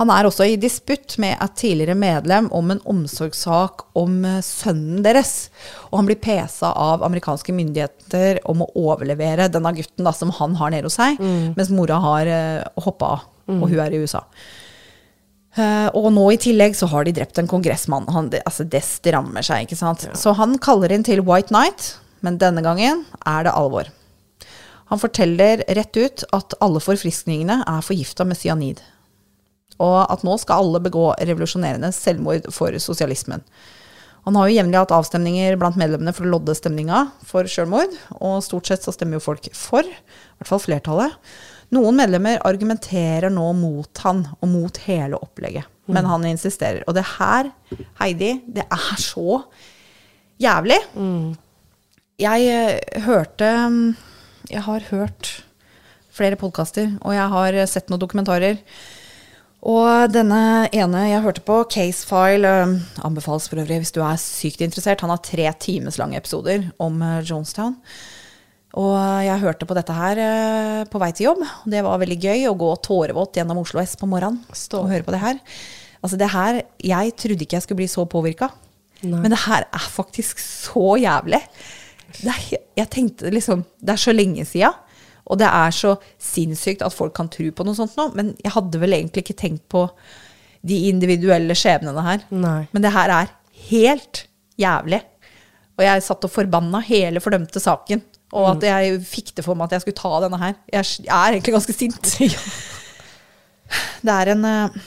Han 0.00 0.10
er 0.10 0.24
også 0.24 0.46
i 0.48 0.56
disputt 0.60 1.18
med 1.20 1.36
et 1.36 1.54
tidligere 1.60 1.96
medlem 1.98 2.48
om 2.56 2.70
en 2.72 2.80
omsorgssak 2.88 3.84
om 3.98 4.22
eh, 4.24 4.40
sønnen 4.44 5.02
deres. 5.04 5.50
Og 5.90 6.00
han 6.00 6.08
blir 6.08 6.20
pesa 6.22 6.72
av 6.72 7.04
amerikanske 7.04 7.52
myndigheter 7.56 8.40
om 8.48 8.64
å 8.64 8.70
overlevere 8.86 9.50
denne 9.52 9.74
gutten 9.76 10.08
da, 10.08 10.14
som 10.16 10.32
han 10.38 10.56
har 10.60 10.72
nede 10.72 10.88
hos 10.88 10.96
seg, 10.96 11.20
mens 11.56 11.72
mora 11.74 12.00
har 12.02 12.30
uh, 12.32 12.82
hoppa 12.84 13.14
av, 13.16 13.24
og 13.52 13.66
hun 13.68 13.80
er 13.84 13.92
i 13.92 14.00
USA. 14.00 14.24
Uh, 15.52 15.88
og 15.98 16.08
nå 16.16 16.24
i 16.32 16.40
tillegg 16.40 16.76
så 16.78 16.88
har 16.88 17.04
de 17.04 17.12
drept 17.18 17.38
en 17.38 17.50
kongressmann. 17.50 18.08
Han, 18.14 18.30
det, 18.32 18.40
altså 18.48 18.64
det 18.64 18.80
strammer 18.86 19.44
seg, 19.44 19.66
ikke 19.66 19.78
sant. 19.78 20.08
Så 20.16 20.32
han 20.38 20.56
kaller 20.62 20.94
inn 20.94 21.04
til 21.04 21.20
White 21.28 21.52
Night, 21.52 21.98
men 22.24 22.40
denne 22.40 22.64
gangen 22.64 23.04
er 23.28 23.44
det 23.44 23.52
alvor. 23.52 23.92
Han 24.92 25.00
forteller 25.00 25.62
rett 25.72 25.96
ut 25.96 26.22
at 26.36 26.52
alle 26.60 26.80
forfriskningene 26.84 27.62
er 27.64 27.84
forgifta 27.84 28.26
med 28.28 28.36
cyanid. 28.36 28.82
Og 29.80 30.02
at 30.04 30.20
nå 30.26 30.34
skal 30.36 30.60
alle 30.60 30.82
begå 30.84 31.06
revolusjonerende 31.16 31.88
selvmord 31.96 32.50
for 32.52 32.76
sosialismen. 32.76 33.40
Han 34.26 34.36
har 34.36 34.50
jo 34.50 34.58
jevnlig 34.58 34.78
hatt 34.82 34.92
avstemninger 34.92 35.56
blant 35.56 35.78
medlemmene 35.80 36.12
for 36.12 36.28
å 36.28 36.34
lodde 36.34 36.52
stemninga 36.58 37.06
for 37.24 37.48
selvmord, 37.48 37.96
og 38.20 38.44
stort 38.44 38.68
sett 38.68 38.84
så 38.84 38.92
stemmer 38.92 39.16
jo 39.16 39.24
folk 39.30 39.48
for, 39.56 39.88
i 39.88 40.36
hvert 40.36 40.52
fall 40.52 40.60
flertallet. 40.60 41.16
Noen 41.72 41.96
medlemmer 41.96 42.44
argumenterer 42.44 43.32
nå 43.32 43.48
mot 43.56 44.04
han 44.04 44.26
og 44.36 44.52
mot 44.52 44.84
hele 44.84 45.16
opplegget, 45.24 45.72
men 45.88 46.04
han 46.04 46.28
insisterer. 46.28 46.84
Og 46.84 47.00
det 47.00 47.08
her, 47.16 47.48
Heidi, 48.04 48.34
det 48.44 48.68
er 48.68 49.00
så 49.00 49.40
jævlig. 50.36 50.82
Jeg 52.20 52.54
eh, 52.60 53.02
hørte 53.08 53.54
Jeg 54.50 54.64
har 54.66 54.88
hørt 54.90 55.30
flere 56.12 56.36
podkaster, 56.40 56.90
og 57.00 57.14
jeg 57.14 57.28
har 57.32 57.56
sett 57.70 57.90
noen 57.90 58.02
dokumentarer. 58.02 58.58
Og 59.62 60.10
denne 60.10 60.66
ene 60.74 61.04
jeg 61.06 61.22
hørte 61.22 61.44
på, 61.46 61.60
Casefile, 61.70 62.48
eh, 62.64 62.72
anbefales 63.06 63.46
for 63.46 63.62
øvrig 63.62 63.78
hvis 63.84 63.94
du 63.94 64.00
er 64.02 64.18
sykt 64.18 64.64
interessert. 64.64 65.04
Han 65.04 65.12
har 65.14 65.22
tre 65.22 65.46
times 65.62 66.00
lange 66.02 66.18
episoder 66.18 66.66
om 66.82 66.98
eh, 67.06 67.20
Jonestown. 67.22 67.76
Og 68.82 68.96
jeg 69.22 69.42
hørte 69.44 69.68
på 69.68 69.76
dette 69.78 69.94
her 69.94 70.18
eh, 70.18 70.80
på 70.90 70.98
vei 70.98 71.12
til 71.14 71.28
jobb. 71.28 71.44
Det 71.70 71.84
var 71.86 72.02
veldig 72.02 72.18
gøy 72.18 72.48
å 72.50 72.56
gå 72.58 72.72
tårevåt 72.82 73.38
gjennom 73.38 73.62
Oslo 73.62 73.84
S 73.84 73.94
på 74.00 74.10
morgenen 74.10 74.42
Stå. 74.50 74.82
og 74.82 74.90
høre 74.90 75.06
på 75.06 75.14
det 75.14 75.22
her. 75.22 75.38
Altså 76.02 76.18
det 76.18 76.32
her, 76.32 76.62
Jeg 76.82 77.14
trodde 77.14 77.46
ikke 77.46 77.60
jeg 77.60 77.62
skulle 77.68 77.84
bli 77.84 77.92
så 77.92 78.02
påvirka, 78.10 78.50
men 79.06 79.30
det 79.30 79.44
her 79.44 79.68
er 79.70 79.86
faktisk 79.86 80.42
så 80.42 80.96
jævlig. 80.98 81.38
Er, 82.20 82.40
jeg 82.76 82.90
tenkte 82.92 83.32
liksom, 83.32 83.64
det 83.80 83.94
er 83.94 84.02
så 84.02 84.14
lenge 84.14 84.44
sia, 84.48 84.72
og 85.22 85.38
det 85.40 85.48
er 85.48 85.74
så 85.74 85.94
sinnssykt 86.20 86.82
at 86.84 86.94
folk 86.94 87.14
kan 87.16 87.30
tro 87.32 87.46
på 87.54 87.66
noe 87.66 87.78
sånt 87.78 87.94
nå, 87.98 88.08
men 88.18 88.34
jeg 88.42 88.54
hadde 88.56 88.80
vel 88.82 88.96
egentlig 88.96 89.24
ikke 89.24 89.38
tenkt 89.38 89.64
på 89.72 89.86
de 90.66 90.78
individuelle 90.90 91.54
skjebnene 91.58 92.04
her. 92.06 92.26
Nei. 92.34 92.60
Men 92.74 92.84
det 92.84 92.92
her 92.94 93.12
er 93.14 93.32
helt 93.68 94.24
jævlig. 94.60 95.00
Og 95.78 95.84
jeg 95.86 96.04
satt 96.04 96.26
og 96.26 96.30
forbanna 96.30 96.82
hele 96.86 97.22
fordømte 97.22 97.62
saken. 97.62 98.02
Og 98.32 98.48
at 98.54 98.64
jeg 98.64 99.00
fikk 99.04 99.34
det 99.36 99.44
for 99.44 99.58
meg 99.58 99.68
at 99.68 99.76
jeg 99.76 99.84
skulle 99.84 100.00
ta 100.00 100.20
denne 100.24 100.38
her. 100.40 100.56
Jeg 100.72 101.06
er 101.08 101.34
egentlig 101.34 101.56
ganske 101.58 101.76
sint. 101.76 102.12
Det 104.04 104.12
er 104.12 104.28
en 104.34 104.42
eh, 104.44 104.80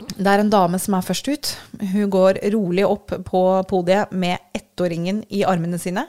det 0.00 0.28
er 0.30 0.40
en 0.42 0.52
dame 0.52 0.78
som 0.80 0.94
er 0.96 1.04
først 1.04 1.28
ut. 1.28 1.48
Hun 1.92 2.10
går 2.12 2.38
rolig 2.54 2.84
opp 2.86 3.12
på 3.26 3.40
podiet 3.68 4.12
med 4.16 4.38
ettåringen 4.56 5.22
i 5.28 5.42
armene 5.48 5.80
sine. 5.80 6.06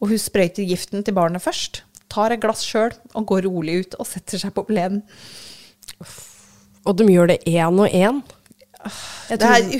Og 0.00 0.12
hun 0.12 0.20
sprøyter 0.20 0.66
giften 0.68 1.04
til 1.04 1.16
barnet 1.16 1.44
først. 1.44 1.82
Tar 2.10 2.34
et 2.34 2.42
glass 2.42 2.64
sjøl 2.66 2.94
og 3.14 3.26
går 3.28 3.46
rolig 3.46 3.82
ut 3.84 3.96
og 4.00 4.08
setter 4.08 4.40
seg 4.40 4.54
på 4.56 4.64
plenen. 4.66 5.04
Og 6.88 6.96
de 6.96 7.06
gjør 7.12 7.34
det 7.34 7.42
én 7.48 7.76
og 7.76 7.92
én? 7.92 8.22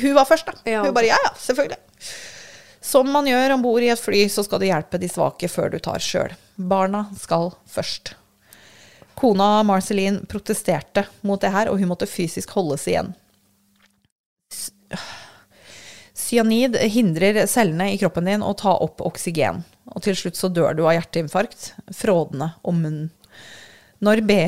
Hun 0.02 0.14
var 0.14 0.28
først, 0.28 0.46
da. 0.46 0.58
Ja. 0.68 0.84
Hun 0.84 0.94
bare 0.94 1.08
ja, 1.08 1.18
ja, 1.24 1.32
selvfølgelig. 1.40 1.80
Som 2.90 3.10
man 3.12 3.28
gjør 3.28 3.56
om 3.56 3.64
bord 3.64 3.84
i 3.84 3.90
et 3.92 4.00
fly, 4.00 4.24
så 4.28 4.44
skal 4.44 4.60
du 4.60 4.68
hjelpe 4.68 5.00
de 5.00 5.08
svake 5.08 5.48
før 5.48 5.72
du 5.72 5.78
tar 5.82 6.02
sjøl. 6.04 6.34
Barna 6.56 7.06
skal 7.18 7.52
først. 7.68 8.14
Kona 9.20 9.62
Marceline 9.68 10.24
protesterte 10.28 11.04
mot 11.28 11.40
det 11.40 11.52
her, 11.52 11.68
og 11.68 11.80
hun 11.80 11.90
måtte 11.92 12.08
fysisk 12.08 12.54
holdes 12.56 12.86
igjen. 12.88 13.12
Cyanid 16.20 16.76
hindrer 16.92 17.46
cellene 17.50 17.90
i 17.92 17.98
kroppen 18.00 18.28
din 18.28 18.44
å 18.44 18.54
ta 18.56 18.72
opp 18.80 19.00
oksygen, 19.04 19.62
og 19.90 20.04
til 20.04 20.16
slutt 20.18 20.38
så 20.38 20.50
dør 20.52 20.76
du 20.78 20.84
av 20.86 20.94
hjerteinfarkt, 20.96 21.72
frådende 21.94 22.52
om 22.62 22.80
munnen. 22.82 23.10
Når 24.00 24.24
B... 24.24 24.38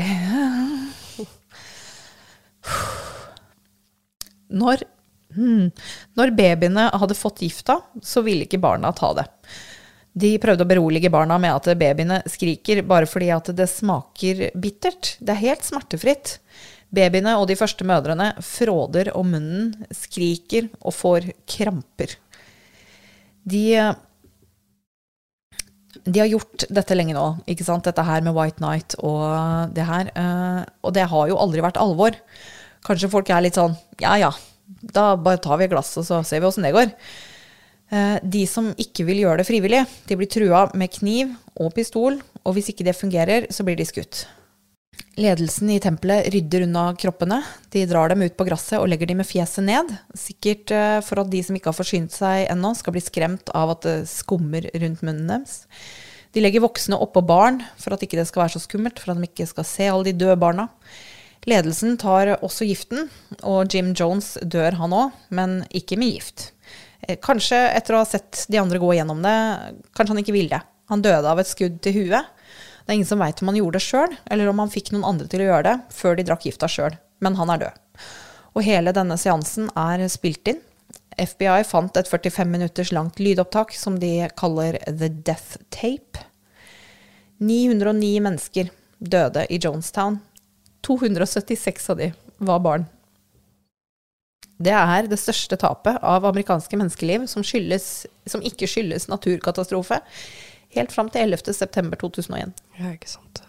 Når, 4.53 4.83
hmm, 5.33 5.71
når 6.19 6.33
babyene 6.37 6.91
hadde 7.01 7.17
fått 7.17 7.41
gifta, 7.41 7.79
så 8.05 8.21
ville 8.25 8.45
ikke 8.45 8.61
barna 8.61 8.91
ta 8.97 9.15
det. 9.17 9.25
De 10.13 10.35
prøvde 10.41 10.67
å 10.67 10.69
berolige 10.69 11.11
barna 11.13 11.39
med 11.41 11.55
at 11.57 11.71
babyene 11.81 12.21
skriker 12.29 12.83
bare 12.85 13.09
fordi 13.09 13.31
at 13.33 13.49
det 13.57 13.69
smaker 13.71 14.51
bittert. 14.61 15.15
Det 15.21 15.33
er 15.33 15.41
helt 15.47 15.65
smertefritt. 15.65 16.37
Babyene 16.93 17.39
og 17.41 17.47
de 17.49 17.57
første 17.57 17.87
mødrene 17.89 18.35
fråder 18.45 19.15
om 19.17 19.33
munnen, 19.33 19.73
skriker 19.89 20.69
og 20.83 20.93
får 20.99 21.31
kramper. 21.49 22.19
De 23.49 23.65
de 26.05 26.19
har 26.21 26.27
gjort 26.31 26.65
dette 26.69 26.95
lenge 26.97 27.15
nå, 27.15 27.25
ikke 27.47 27.65
sant? 27.67 27.85
Dette 27.87 28.03
her 28.07 28.23
med 28.27 28.35
White 28.35 28.63
Night 28.63 28.97
og 28.99 29.75
det 29.75 29.85
her. 29.87 30.11
eh, 30.17 30.65
Og 30.83 30.93
det 30.97 31.05
har 31.11 31.29
jo 31.29 31.37
aldri 31.39 31.63
vært 31.63 31.79
alvor. 31.79 32.17
Kanskje 32.83 33.11
folk 33.13 33.31
er 33.31 33.45
litt 33.45 33.55
sånn 33.55 33.77
ja 34.03 34.17
ja, 34.19 34.33
da 34.83 35.15
bare 35.17 35.39
tar 35.39 35.59
vi 35.61 35.65
et 35.69 35.71
glass 35.71 35.93
og 36.01 36.05
så 36.09 36.23
ser 36.27 36.41
vi 36.43 36.47
åssen 36.49 36.67
det 36.67 36.73
går. 36.75 36.91
Eh, 37.93 38.19
De 38.25 38.47
som 38.47 38.73
ikke 38.75 39.05
vil 39.07 39.23
gjøre 39.23 39.39
det 39.43 39.47
frivillig, 39.47 39.85
de 40.09 40.17
blir 40.19 40.27
trua 40.33 40.65
med 40.75 40.91
kniv 40.91 41.37
og 41.61 41.75
pistol, 41.77 42.19
og 42.45 42.55
hvis 42.57 42.73
ikke 42.73 42.85
det 42.89 42.97
fungerer, 42.99 43.47
så 43.53 43.63
blir 43.63 43.77
de 43.79 43.85
skutt. 43.87 44.25
Ledelsen 45.21 45.71
i 45.71 45.81
tempelet 45.81 46.31
rydder 46.33 46.65
unna 46.65 46.85
kroppene. 46.97 47.43
De 47.73 47.85
drar 47.87 48.09
dem 48.09 48.23
ut 48.25 48.37
på 48.37 48.47
gresset 48.49 48.79
og 48.79 48.89
legger 48.89 49.11
dem 49.11 49.21
med 49.21 49.29
fjeset 49.29 49.65
ned. 49.67 49.91
Sikkert 50.17 50.73
eh, 50.73 51.01
for 51.05 51.21
at 51.21 51.29
de 51.33 51.43
som 51.45 51.57
ikke 51.57 51.69
har 51.69 51.77
forsynt 51.77 52.15
seg 52.17 52.47
ennå, 52.53 52.73
skal 52.79 52.97
bli 52.97 53.03
skremt 53.05 53.53
av 53.57 53.75
at 53.75 53.85
det 53.85 53.97
skummer 54.09 54.71
rundt 54.73 55.05
munnen 55.05 55.29
deres. 55.29 55.67
De 56.33 56.41
legger 56.41 56.65
voksne 56.65 56.97
oppå 56.97 57.21
barn 57.29 57.61
for 57.77 57.93
at 57.93 58.05
ikke 58.05 58.17
det 58.17 58.25
skal 58.31 58.47
være 58.47 58.55
så 58.55 58.65
skummelt, 58.65 59.03
for 59.03 59.13
at 59.13 59.21
de 59.21 59.29
ikke 59.29 59.51
skal 59.51 59.69
se 59.69 59.91
alle 59.93 60.09
de 60.09 60.17
døde 60.25 60.39
barna. 60.41 60.71
Ledelsen 61.45 61.99
tar 62.01 62.39
også 62.39 62.65
giften, 62.65 63.11
og 63.43 63.69
Jim 63.69 63.93
Jones 63.99 64.39
dør 64.41 64.79
han 64.81 64.97
òg, 64.97 65.17
men 65.35 65.61
ikke 65.77 65.99
med 66.01 66.17
gift. 66.17 66.53
Eh, 67.05 67.19
Kanskje 67.21 67.61
etter 67.77 67.99
å 67.99 68.05
ha 68.07 68.09
sett 68.09 68.47
de 68.49 68.63
andre 68.63 68.81
gå 68.81 68.95
gjennom 68.97 69.21
det, 69.21 69.37
kanskje 69.93 70.17
han 70.17 70.25
ikke 70.25 70.39
vil 70.41 70.49
det. 70.55 70.63
Han 70.89 71.05
døde 71.05 71.29
av 71.29 71.41
et 71.41 71.53
skudd 71.53 71.83
til 71.85 72.01
huet. 72.01 72.33
Det 72.83 72.91
er 72.91 72.99
ingen 72.99 73.09
som 73.09 73.23
veit 73.23 73.41
om 73.43 73.51
han 73.51 73.59
gjorde 73.61 73.79
det 73.79 73.87
sjøl, 73.87 74.17
eller 74.31 74.51
om 74.51 74.59
han 74.63 74.73
fikk 74.73 74.91
noen 74.93 75.07
andre 75.07 75.29
til 75.31 75.45
å 75.45 75.49
gjøre 75.49 75.65
det 75.69 75.95
før 75.95 76.19
de 76.19 76.27
drakk 76.27 76.47
gifta 76.49 76.69
sjøl. 76.71 76.97
Men 77.23 77.39
han 77.39 77.53
er 77.55 77.63
død. 77.63 78.05
Og 78.53 78.67
hele 78.67 78.93
denne 78.95 79.17
seansen 79.21 79.71
er 79.79 80.03
spilt 80.13 80.51
inn. 80.51 80.61
FBI 81.21 81.63
fant 81.69 81.97
et 82.01 82.09
45 82.09 82.49
minutters 82.49 82.93
langt 82.93 83.21
lydopptak 83.21 83.75
som 83.77 83.99
de 84.01 84.29
kaller 84.37 84.79
The 84.89 85.09
Death 85.13 85.61
Tape. 85.71 86.25
909 87.43 88.21
mennesker 88.25 88.73
døde 88.99 89.47
i 89.51 89.61
Jonestown. 89.63 90.19
276 90.83 91.91
av 91.91 92.01
de 92.01 92.11
var 92.43 92.63
barn. 92.65 92.89
Det 94.63 94.75
er 94.75 95.09
det 95.11 95.19
største 95.19 95.59
tapet 95.59 95.99
av 96.07 96.27
amerikanske 96.29 96.79
menneskeliv 96.79 97.27
som, 97.31 97.43
skyldes, 97.47 98.07
som 98.31 98.43
ikke 98.47 98.69
skyldes 98.71 99.09
naturkatastrofe, 99.11 99.99
helt 100.77 100.93
fram 100.95 101.11
til 101.13 101.25
11. 101.27 101.53
september 101.57 101.99
2001. 102.01 102.53
Ja, 102.79 102.93
ikke 102.95 103.11
sant. 103.11 103.43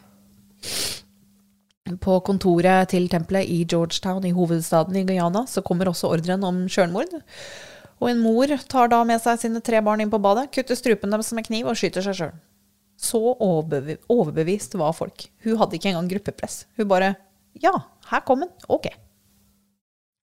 På 2.04 2.18
kontoret 2.26 2.90
til 2.94 3.10
tempelet 3.12 3.50
i 3.52 3.62
Georgetown 3.70 4.24
i 4.26 4.32
hovedstaden 4.36 4.96
i 4.98 5.04
Guyana 5.08 5.44
så 5.50 5.62
kommer 5.66 5.92
også 5.92 6.10
ordren 6.16 6.44
om 6.48 6.64
sjølmord. 6.72 7.12
Og 8.02 8.10
en 8.10 8.24
mor 8.24 8.52
tar 8.72 8.90
da 8.92 9.04
med 9.08 9.22
seg 9.24 9.40
sine 9.40 9.62
tre 9.64 9.80
barn 9.84 10.02
inn 10.04 10.12
på 10.12 10.20
badet, 10.24 10.50
kutter 10.56 10.80
strupen 10.80 11.14
deres 11.14 11.32
med 11.36 11.46
kniv 11.48 11.70
og 11.72 11.78
skyter 11.80 12.04
seg 12.04 12.18
sjøl. 12.20 12.34
Så 13.00 13.20
overbevist 13.20 14.76
var 14.80 14.96
folk. 14.96 15.28
Hun 15.44 15.58
hadde 15.60 15.78
ikke 15.78 15.92
engang 15.92 16.10
gruppepress. 16.12 16.66
Hun 16.78 16.90
bare 16.92 17.16
Ja, 17.62 17.74
her 18.10 18.22
kom 18.26 18.42
den. 18.42 18.50
Ok. 18.72 18.88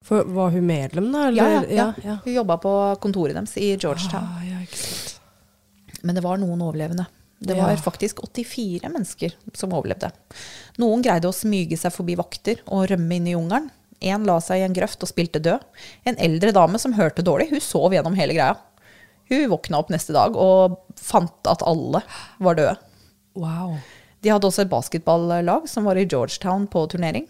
For 0.02 0.24
var 0.34 0.50
hun 0.50 0.64
medlem, 0.66 1.12
da? 1.12 1.28
Ja, 1.30 1.48
ja, 1.68 1.92
ja. 2.02 2.16
Hun 2.24 2.34
jobba 2.34 2.56
på 2.58 2.72
kontoret 3.04 3.36
deres 3.36 3.52
i 3.60 3.74
Georgetown. 3.76 4.24
Ah, 4.24 4.42
ja, 4.48 4.62
ikke 4.64 4.80
sant. 4.80 5.20
Men 6.02 6.14
det 6.16 6.22
var 6.24 6.38
noen 6.40 6.62
overlevende. 6.64 7.06
Det 7.40 7.56
Ja. 7.56 7.64
var 7.66 7.76
faktisk 7.76 8.20
84 8.22 8.88
mennesker 8.92 9.32
som 9.54 9.72
overlevde. 9.72 10.10
Noen 10.78 11.02
greide 11.02 11.28
å 11.28 11.32
smyge 11.32 11.78
seg 11.78 11.92
forbi 11.92 12.14
vakter 12.16 12.60
og 12.68 12.88
rømme 12.90 13.16
inn 13.16 13.26
i 13.28 13.32
jungelen. 13.32 13.70
En 14.02 14.24
la 14.24 14.38
seg 14.40 14.60
i 14.60 14.64
en 14.64 14.74
grøft 14.74 15.02
og 15.02 15.08
spilte 15.08 15.40
død. 15.40 15.60
En 16.06 16.16
eldre 16.16 16.52
dame 16.52 16.78
som 16.78 16.92
hørte 16.92 17.22
dårlig, 17.24 17.50
hun 17.50 17.60
sov 17.60 17.92
gjennom 17.92 18.14
hele 18.16 18.32
greia. 18.34 18.56
Hun 19.30 19.48
våkna 19.48 19.78
opp 19.78 19.88
neste 19.90 20.12
dag 20.12 20.36
og 20.36 20.78
fant 20.96 21.46
at 21.46 21.62
alle 21.62 22.02
var 22.40 22.54
døde. 22.56 22.76
Wow. 23.36 23.78
De 24.22 24.28
hadde 24.28 24.44
også 24.48 24.62
et 24.62 24.70
basketballag 24.70 25.68
som 25.68 25.84
var 25.84 25.96
i 25.96 26.04
Georgetown 26.04 26.66
på 26.66 26.86
turnering. 26.90 27.26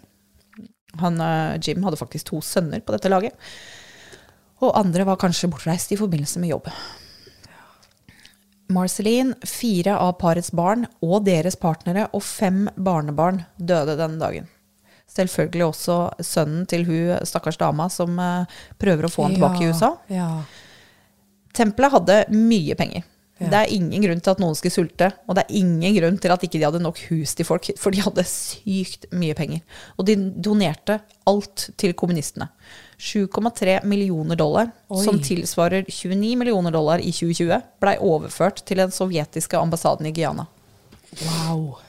Han, 0.99 1.21
eh, 1.21 1.57
Jim 1.61 1.83
hadde 1.83 1.95
faktisk 1.97 2.25
to 2.25 2.41
sønner 2.41 2.81
på 2.81 2.91
dette 2.91 3.07
laget. 3.09 3.31
Og 4.61 4.75
andre 4.75 5.05
var 5.05 5.15
kanskje 5.17 5.49
bortreist 5.49 5.91
i 5.93 5.97
forbindelse 5.97 6.37
med 6.39 6.49
jobb. 6.51 6.67
Marceline, 8.73 9.35
fire 9.47 9.97
av 9.99 10.15
parets 10.21 10.51
barn 10.55 10.87
og 11.03 11.25
deres 11.27 11.57
partnere 11.59 12.07
og 12.15 12.23
fem 12.25 12.65
barnebarn 12.75 13.43
døde 13.57 13.97
denne 13.99 14.19
dagen. 14.21 14.49
Selvfølgelig 15.11 15.65
også 15.67 15.95
sønnen 16.23 16.67
til 16.71 16.85
hun 16.87 17.25
stakkars 17.27 17.59
dama 17.59 17.89
som 17.91 18.19
eh, 18.23 18.59
prøver 18.79 19.07
å 19.07 19.11
få 19.11 19.27
han 19.27 19.35
tilbake 19.35 19.65
i 19.65 19.71
USA. 19.71 19.95
Ja. 20.11 20.29
Tempelet 21.55 21.97
hadde 21.97 22.21
mye 22.31 22.77
penger. 22.79 23.03
Ja. 23.41 23.49
Det 23.49 23.59
er 23.59 23.73
ingen 23.73 24.03
grunn 24.05 24.19
til 24.21 24.35
at 24.35 24.41
noen 24.41 24.55
skulle 24.55 24.75
sulte, 24.75 25.07
og 25.25 25.35
det 25.35 25.43
er 25.43 25.57
ingen 25.57 25.95
grunn 25.97 26.19
til 26.21 26.31
at 26.31 26.43
ikke 26.45 26.59
de 26.59 26.67
hadde 26.67 26.83
nok 26.83 26.99
hus 27.09 27.33
til 27.35 27.47
folk, 27.47 27.71
for 27.81 27.93
de 27.93 28.03
hadde 28.05 28.25
sykt 28.29 29.07
mye 29.17 29.35
penger. 29.37 29.63
Og 29.97 30.05
de 30.07 30.15
donerte 30.45 30.99
alt 31.27 31.71
til 31.81 31.95
kommunistene. 31.97 32.51
7,3 33.01 33.79
millioner 33.89 34.37
dollar, 34.37 34.67
Oi. 34.93 35.03
som 35.03 35.17
tilsvarer 35.17 35.87
29 35.89 36.35
millioner 36.37 36.73
dollar 36.75 37.01
i 37.01 37.09
2020, 37.09 37.57
blei 37.81 37.95
overført 37.97 38.61
til 38.67 38.77
den 38.77 38.93
sovjetiske 38.93 39.57
ambassaden 39.57 40.05
i 40.05 40.13
Guyana. 40.13 40.45
Wow. 41.23 41.79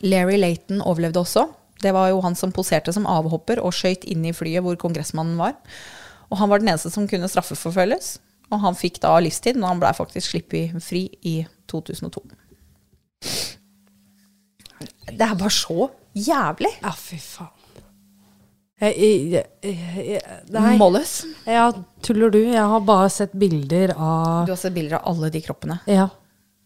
Larry 0.00 0.38
Laton 0.40 0.80
overlevde 0.80 1.20
også. 1.20 1.44
Det 1.84 1.92
var 1.92 2.08
jo 2.08 2.22
han 2.24 2.36
som 2.38 2.52
poserte 2.54 2.94
som 2.96 3.04
avhopper 3.10 3.60
og 3.60 3.74
skøyt 3.76 4.06
inn 4.08 4.24
i 4.24 4.32
flyet 4.32 4.64
hvor 4.64 4.78
kongressmannen 4.80 5.36
var. 5.36 5.58
Og 6.32 6.40
han 6.40 6.48
var 6.48 6.62
den 6.62 6.72
eneste 6.72 6.92
som 6.94 7.08
kunne 7.10 7.28
straffeforfølges. 7.28 8.14
Og 8.48 8.62
han 8.64 8.78
fikk 8.78 9.02
da 9.04 9.12
livstid, 9.20 9.58
men 9.58 9.68
han 9.68 9.82
blei 9.82 9.92
faktisk 9.96 10.32
sluppet 10.32 10.78
fri 10.84 11.06
i 11.28 11.42
2002. 11.70 12.24
Det 15.12 15.28
er 15.28 15.36
bare 15.36 15.52
så 15.52 15.90
jævlig. 16.16 16.72
Ja, 16.80 16.94
fy 16.96 17.20
faen. 17.20 17.53
Jeg, 18.84 19.44
jeg, 19.64 20.20
jeg. 20.52 20.76
Målløs. 20.80 21.14
Ja, 21.48 21.68
tuller 22.04 22.32
du? 22.34 22.40
Jeg 22.42 22.66
har 22.72 22.84
bare 22.84 23.08
sett 23.12 23.32
bilder 23.38 23.94
av 23.96 24.44
Du 24.48 24.52
har 24.52 24.60
sett 24.60 24.74
bilder 24.76 24.98
av 25.00 25.14
alle 25.14 25.30
de 25.34 25.42
kroppene. 25.44 25.78
Ja. 25.88 26.08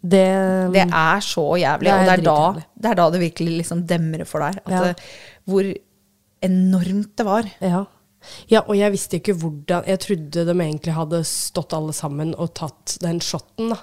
Det, 0.01 0.25
Det 0.73 0.85
er 0.87 1.21
så 1.27 1.45
jævlig, 1.59 1.91
Det 1.91 1.95
er 1.95 2.01
og 2.01 2.07
det 2.07 2.15
er, 2.15 2.25
da, 2.25 2.67
det 2.79 2.91
er 2.91 2.99
da 3.01 3.07
det 3.11 3.21
virkelig 3.23 3.55
liksom 3.63 3.85
demrer 3.91 4.29
for 4.29 4.45
deg. 4.47 4.61
Ja. 4.71 4.83
det, 4.87 5.07
hvor 5.49 5.71
enormt 6.47 7.17
det 7.19 7.27
var. 7.27 7.49
Ja. 7.59 7.85
ja, 8.51 8.63
og 8.63 8.77
jeg 8.79 8.95
visste 8.95 9.19
ikke 9.19 9.35
hvordan 9.41 9.89
Jeg 9.91 10.01
trodde 10.05 10.45
de 10.47 10.55
egentlig 10.55 10.95
hadde 10.95 11.23
stått 11.27 11.75
alle 11.75 11.95
sammen 11.97 12.35
og 12.39 12.53
tatt 12.59 12.99
den 13.03 13.19
shotten, 13.25 13.75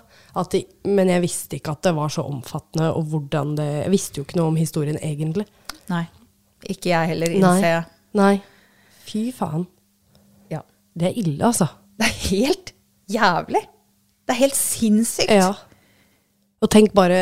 de, 0.52 0.62
men 0.88 1.12
jeg 1.12 1.24
visste 1.24 1.60
ikke 1.60 1.76
at 1.76 1.84
det 1.88 1.96
var 1.96 2.12
så 2.12 2.24
omfattende, 2.28 2.94
og 2.96 3.12
hvordan 3.12 3.56
det 3.60 3.68
Jeg 3.86 3.92
visste 3.94 4.20
jo 4.22 4.28
ikke 4.28 4.40
noe 4.40 4.54
om 4.54 4.60
historien 4.60 5.00
egentlig. 5.02 5.48
Nei. 5.92 6.06
Ikke 6.66 6.90
jeg 6.90 7.12
heller, 7.12 7.36
innser 7.36 7.70
jeg. 7.70 7.84
Nei. 8.16 8.40
Fy 9.06 9.28
faen. 9.36 9.68
Ja. 10.52 10.64
Det 10.96 11.12
er 11.12 11.20
ille, 11.22 11.40
altså. 11.46 11.68
Det 12.00 12.08
er 12.08 12.18
helt 12.30 12.74
jævlig. 13.12 13.62
Det 14.26 14.34
er 14.34 14.42
helt 14.42 14.58
sinnssykt. 14.58 15.32
Ja. 15.32 15.52
Og 16.64 16.72
tenk 16.74 16.96
bare 16.98 17.20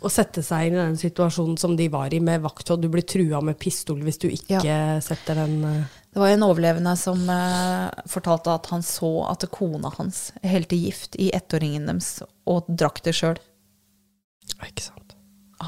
å 0.00 0.10
sette 0.12 0.42
seg 0.44 0.68
inn 0.68 0.76
i 0.76 0.80
den 0.80 0.98
situasjonen 1.00 1.58
som 1.60 1.74
de 1.76 1.86
var 1.92 2.12
i 2.14 2.20
med 2.24 2.42
vakt, 2.44 2.72
og 2.72 2.80
du 2.80 2.88
blir 2.92 3.04
trua 3.08 3.42
med 3.44 3.58
pistol 3.60 4.00
hvis 4.04 4.20
du 4.20 4.28
ikke 4.32 4.76
setter 5.04 5.42
den 5.42 5.58
uh... 5.64 5.96
Det 6.10 6.18
var 6.18 6.32
en 6.32 6.42
overlevende 6.42 6.96
som 6.98 7.20
uh, 7.30 7.92
fortalte 8.10 8.50
at 8.50 8.66
han 8.72 8.82
så 8.82 9.10
at 9.30 9.44
kona 9.54 9.92
hans 9.94 10.30
helte 10.42 10.74
gift 10.74 11.14
i 11.20 11.28
ettåringen 11.36 11.86
deres 11.86 12.16
og 12.50 12.66
drakk 12.66 12.98
det 13.06 13.14
sjøl. 13.14 13.38
Ikke 14.56 14.88
sant. 14.88 15.14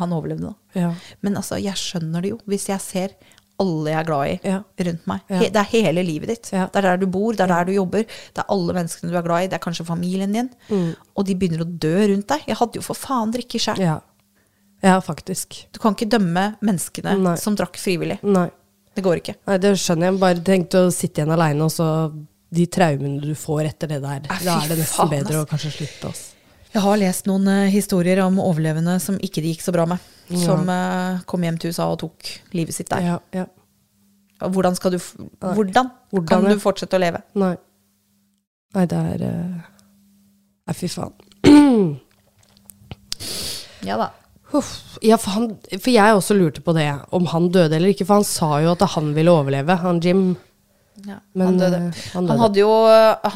Han 0.01 0.17
overlevde 0.17 0.51
da. 0.51 0.81
Ja. 0.81 0.91
Men 1.21 1.37
altså, 1.39 1.61
jeg 1.61 1.79
skjønner 1.79 2.25
det 2.25 2.33
jo. 2.33 2.41
Hvis 2.49 2.67
jeg 2.73 2.83
ser 2.83 3.15
alle 3.61 3.91
jeg 3.93 3.99
er 4.01 4.07
glad 4.09 4.27
i 4.27 4.39
Ja. 4.49 4.63
rundt 4.87 5.07
meg. 5.07 5.21
Ja. 5.29 5.39
Det 5.39 5.57
er 5.57 5.69
hele 5.71 6.03
livet 6.07 6.29
ditt. 6.29 6.53
Ja. 6.53 6.67
Det 6.67 6.77
er 6.77 6.83
der 6.83 6.97
du 6.97 7.07
bor, 7.07 7.33
det 7.33 7.41
er 7.41 7.53
der 7.53 7.65
du 7.69 7.73
jobber. 7.73 8.05
Det 8.05 8.39
er 8.43 8.49
alle 8.49 8.73
menneskene 8.75 9.11
du 9.13 9.19
er 9.19 9.23
glad 9.23 9.43
i. 9.45 9.51
Det 9.53 9.59
er 9.59 9.65
kanskje 9.67 9.87
familien 9.87 10.33
din. 10.33 10.51
Mm. 10.71 10.95
Og 11.17 11.27
de 11.27 11.35
begynner 11.35 11.63
å 11.63 11.69
dø 11.69 12.09
rundt 12.09 12.27
deg. 12.29 12.43
Jeg 12.49 12.57
hadde 12.57 12.81
jo 12.81 12.83
for 12.83 12.95
faen 12.99 13.33
drikke 13.35 13.61
sjæl. 13.61 13.79
Ja. 13.79 14.01
ja, 14.83 14.97
faktisk. 15.01 15.67
Du 15.73 15.79
kan 15.79 15.95
ikke 15.95 16.11
dømme 16.11 16.57
menneskene 16.63 17.17
Nei. 17.21 17.37
som 17.37 17.55
drakk 17.59 17.79
frivillig. 17.79 18.19
Nei. 18.23 18.49
Det 18.95 19.05
går 19.05 19.23
ikke. 19.23 19.37
Nei, 19.49 19.57
det 19.63 19.77
skjønner 19.81 20.11
jeg. 20.11 20.21
Bare 20.21 20.45
tenkte 20.45 20.87
å 20.87 20.93
sitte 20.93 21.23
igjen 21.23 21.33
aleine, 21.33 21.65
og 21.65 21.73
så 21.73 21.87
de 22.53 22.67
traumene 22.69 23.23
du 23.23 23.33
får 23.39 23.71
etter 23.71 23.89
det 23.95 24.03
der. 24.03 24.27
Da 24.29 24.59
er 24.59 24.69
det 24.69 24.83
nesten 24.83 24.99
faen, 24.99 25.13
bedre 25.15 25.45
å 25.45 25.49
kanskje 25.49 25.73
slutte. 25.79 26.11
Oss. 26.11 26.27
Jeg 26.73 26.83
har 26.85 26.99
lest 27.01 27.29
noen 27.29 27.49
uh, 27.49 27.71
historier 27.73 28.21
om 28.25 28.41
overlevende 28.41 28.99
som 29.01 29.17
ikke 29.21 29.41
det 29.45 29.55
gikk 29.55 29.65
så 29.65 29.73
bra 29.73 29.87
med. 29.89 30.12
Som 30.31 30.69
eh, 30.71 31.21
kom 31.27 31.43
hjem 31.45 31.59
til 31.61 31.73
USA 31.75 31.89
og 31.93 31.99
tok 32.05 32.31
livet 32.57 32.75
sitt 32.77 32.89
der. 32.93 33.03
Ja, 33.05 33.19
ja. 33.37 33.47
Hvordan, 34.43 34.75
du, 34.75 34.99
hvordan, 35.39 35.91
Hvordan, 36.11 36.27
kan 36.27 36.45
du 36.49 36.59
fortsette 36.63 36.99
å 36.99 37.03
leve? 37.03 37.21
Nei. 37.39 37.53
Nei, 38.75 38.87
det 38.91 38.99
er 39.13 39.23
eh, 39.29 39.61
Nei, 40.67 40.75
fy 40.79 40.89
faen. 40.91 41.13
Ja 43.83 43.97
da. 43.99 44.11
Huff. 44.53 44.99
Ja, 45.03 45.17
for, 45.19 45.33
han, 45.35 45.47
for 45.73 45.91
jeg 45.91 46.15
også 46.15 46.37
lurte 46.39 46.63
på 46.63 46.75
det, 46.77 46.87
om 47.17 47.25
han 47.33 47.49
døde 47.55 47.75
eller 47.79 47.91
ikke. 47.95 48.05
For 48.07 48.21
han 48.21 48.27
sa 48.29 48.61
jo 48.63 48.75
at 48.77 48.85
han 48.95 49.09
ville 49.17 49.33
overleve, 49.33 49.75
han 49.81 49.99
Jim. 50.05 50.25
Ja, 51.03 51.17
Men, 51.35 51.47
han 51.47 51.59
døde. 51.59 51.79
eh, 51.89 52.03
han 52.13 52.29
Han, 52.29 52.29
døde. 52.29 52.41
hadde 52.45 52.61
jo, 52.61 52.73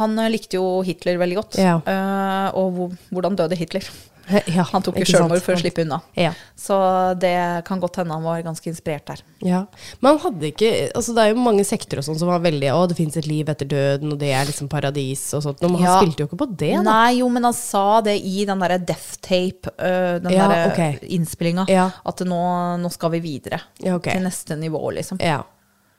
han 0.00 0.18
likte 0.30 0.60
jo 0.60 0.66
Hitler 0.86 1.18
veldig 1.18 1.38
godt. 1.40 1.58
Ja. 1.58 1.78
Uh, 1.82 2.48
og 2.60 2.96
hvordan 3.10 3.38
døde 3.40 3.58
Hitler? 3.58 3.88
Ja, 4.27 4.65
Han 4.73 4.82
tok 4.82 4.97
jo 4.98 5.07
selvmord 5.07 5.43
for 5.44 5.55
å 5.55 5.61
slippe 5.61 5.85
unna. 5.85 6.01
Ja. 6.19 6.32
Så 6.59 6.74
det 7.23 7.35
kan 7.69 7.78
godt 7.82 8.01
hende 8.01 8.16
han 8.16 8.24
var 8.27 8.40
ganske 8.43 8.66
inspirert 8.70 9.07
der. 9.07 9.23
ja. 9.47 9.61
Men 10.01 10.16
han 10.16 10.20
hadde 10.24 10.48
ikke 10.51 10.70
Altså, 10.97 11.15
det 11.15 11.23
er 11.23 11.31
jo 11.35 11.43
mange 11.44 11.65
sekter 11.69 12.01
og 12.01 12.07
sånn 12.07 12.19
som 12.19 12.31
var 12.32 12.40
veldig 12.43 12.73
Å, 12.74 12.81
det 12.90 12.97
fins 12.98 13.16
et 13.20 13.28
liv 13.28 13.48
etter 13.53 13.69
døden, 13.70 14.12
og 14.15 14.19
det 14.19 14.32
er 14.35 14.48
liksom 14.48 14.70
paradis 14.73 15.23
og 15.36 15.44
sånt. 15.47 15.62
Men 15.62 15.78
han 15.82 16.01
spilte 16.03 16.24
jo 16.24 16.31
ikke 16.31 16.40
på 16.43 16.48
det, 16.57 16.73
da. 16.81 16.82
Nei, 16.89 17.20
jo, 17.20 17.28
men 17.32 17.47
han 17.47 17.55
sa 17.57 18.01
det 18.07 18.16
i 18.19 18.44
den 18.48 18.62
derre 18.65 18.81
death 18.82 19.20
tape, 19.23 19.70
den 19.78 20.35
Ja, 20.35 20.48
derre 20.51 20.73
okay. 20.73 20.98
innspillinga, 21.16 21.69
at 22.05 22.27
nå, 22.27 22.43
nå 22.82 22.93
skal 22.94 23.15
vi 23.15 23.23
videre. 23.24 23.62
Ja, 23.78 23.97
ok. 24.01 24.11
Til 24.11 24.27
neste 24.27 24.59
nivå, 24.59 24.82
liksom. 24.98 25.23
Ja. 25.23 25.43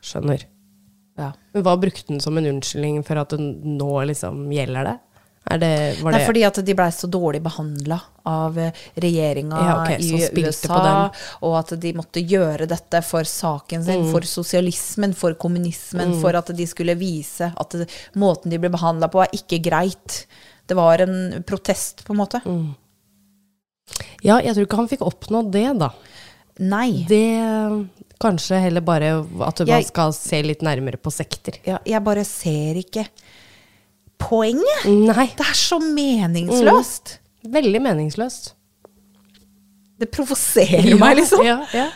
Skjønner. 0.03 0.43
Ja. 1.17 1.31
Men 1.55 1.63
hva 1.65 1.73
brukte 1.81 2.11
han 2.11 2.21
som 2.21 2.37
en 2.37 2.45
unnskyldning 2.51 3.01
for 3.07 3.17
at 3.17 3.33
det 3.33 3.39
nå 3.41 3.89
liksom 4.11 4.43
gjelder 4.53 4.91
det? 4.91 4.95
Det, 5.49 6.01
var 6.03 6.11
Det 6.11 6.21
er 6.21 6.25
fordi 6.27 6.43
at 6.43 6.57
de 6.67 6.73
blei 6.75 6.87
så 6.91 7.07
dårlig 7.07 7.39
behandla 7.45 7.97
av 8.27 8.57
regjeringa 8.99 9.59
Ja, 9.63 9.75
okay, 9.83 10.01
i 10.03 10.43
USA, 10.43 11.09
og 11.41 11.53
at 11.59 11.71
de 11.79 11.93
måtte 11.95 12.19
gjøre 12.27 12.67
dette 12.67 13.01
for 13.07 13.23
saken 13.23 13.83
sin, 13.85 14.03
Mm. 14.03 14.11
for 14.11 14.21
sosialismen, 14.27 15.13
for 15.15 15.33
kommunismen, 15.39 16.19
for 16.19 16.35
at 16.35 16.51
de 16.55 16.67
skulle 16.67 16.97
vise 16.99 17.53
at 17.55 17.75
måten 18.15 18.51
de 18.51 18.59
ble 18.59 18.69
behandla 18.69 19.07
på, 19.07 19.23
er 19.23 19.31
ikke 19.39 19.61
greit. 19.63 20.25
Det 20.67 20.75
var 20.75 20.99
en 20.99 21.43
protest, 21.47 22.03
på 22.03 22.11
en 22.11 22.19
måte. 22.19 22.41
Mm. 22.45 22.75
Ja, 24.25 24.39
jeg 24.43 24.53
tror 24.55 24.65
ikke 24.67 24.81
han 24.81 24.89
fikk 24.91 25.05
oppnådd 25.07 25.51
det, 25.53 25.67
da. 25.79 25.91
Nei. 26.59 27.05
Det 27.07 27.87
Kanskje 28.19 28.57
heller 28.59 28.81
bare 28.81 29.11
at 29.45 29.59
man 29.59 29.67
Jeg- 29.67 29.85
skal 29.85 30.11
se 30.11 30.41
litt 30.41 30.61
nærmere 30.65 30.97
på 30.97 31.11
sekter. 31.13 31.53
Ja, 31.63 31.77
jeg 31.85 32.03
bare 32.03 32.23
ser 32.25 32.73
ikke 32.73 33.07
poenget. 34.21 34.85
Nei. 34.87 35.27
Det 35.37 35.45
er 35.47 35.57
så 35.57 35.79
meningsløst. 35.83 37.17
Veldig 37.47 37.81
meningsløst. 37.85 38.53
Det 39.97 40.09
provoserer 40.13 40.93
meg, 40.99 41.17
liksom. 41.21 41.45
Ja, 41.45 41.61
ja. 41.73 41.87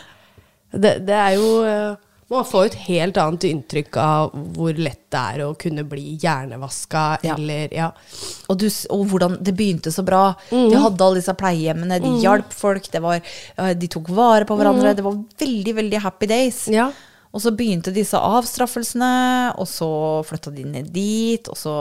Det, 0.72 0.96
det 1.06 1.14
er 1.14 1.34
jo 1.36 1.48
eh, 1.68 1.98
Man 2.32 2.46
får 2.48 2.70
et 2.70 2.76
helt 2.86 3.18
annet 3.20 3.44
inntrykk 3.44 3.96
av 4.00 4.30
hvor 4.56 4.72
lett 4.80 5.02
det 5.12 5.20
er 5.34 5.42
å 5.44 5.50
kunne 5.60 5.82
bli 5.84 6.14
hjernevaska, 6.22 7.02
Ja. 7.26 7.34
eller 7.36 7.74
Ja. 7.76 7.90
Og, 8.48 8.56
du, 8.62 8.66
og 8.88 9.04
hvordan 9.10 9.36
det 9.44 9.52
begynte 9.58 9.92
så 9.92 10.00
bra. 10.06 10.30
Mm. 10.48 10.70
De 10.72 10.80
hadde 10.80 11.04
alle 11.04 11.20
disse 11.20 11.34
pleiehjemmene, 11.36 12.00
de 12.00 12.14
hjalp 12.24 12.56
folk, 12.56 12.88
det 12.90 13.02
var, 13.04 13.20
eh, 13.58 13.74
de 13.76 13.90
tok 13.92 14.08
vare 14.16 14.48
på 14.48 14.56
hverandre. 14.56 14.94
Det 14.96 15.04
var 15.04 15.20
veldig, 15.44 15.74
veldig 15.82 16.00
happy 16.06 16.26
days. 16.32 16.62
Mm. 16.72 16.74
Ja. 16.78 16.88
Og 17.32 17.40
så 17.40 17.50
begynte 17.56 17.92
disse 17.96 18.18
avstraffelsene, 18.20 19.54
og 19.56 19.64
så 19.66 19.88
flytta 20.28 20.50
de 20.54 20.64
ned 20.68 20.90
dit. 20.92 21.48
Og 21.48 21.56
så 21.56 21.74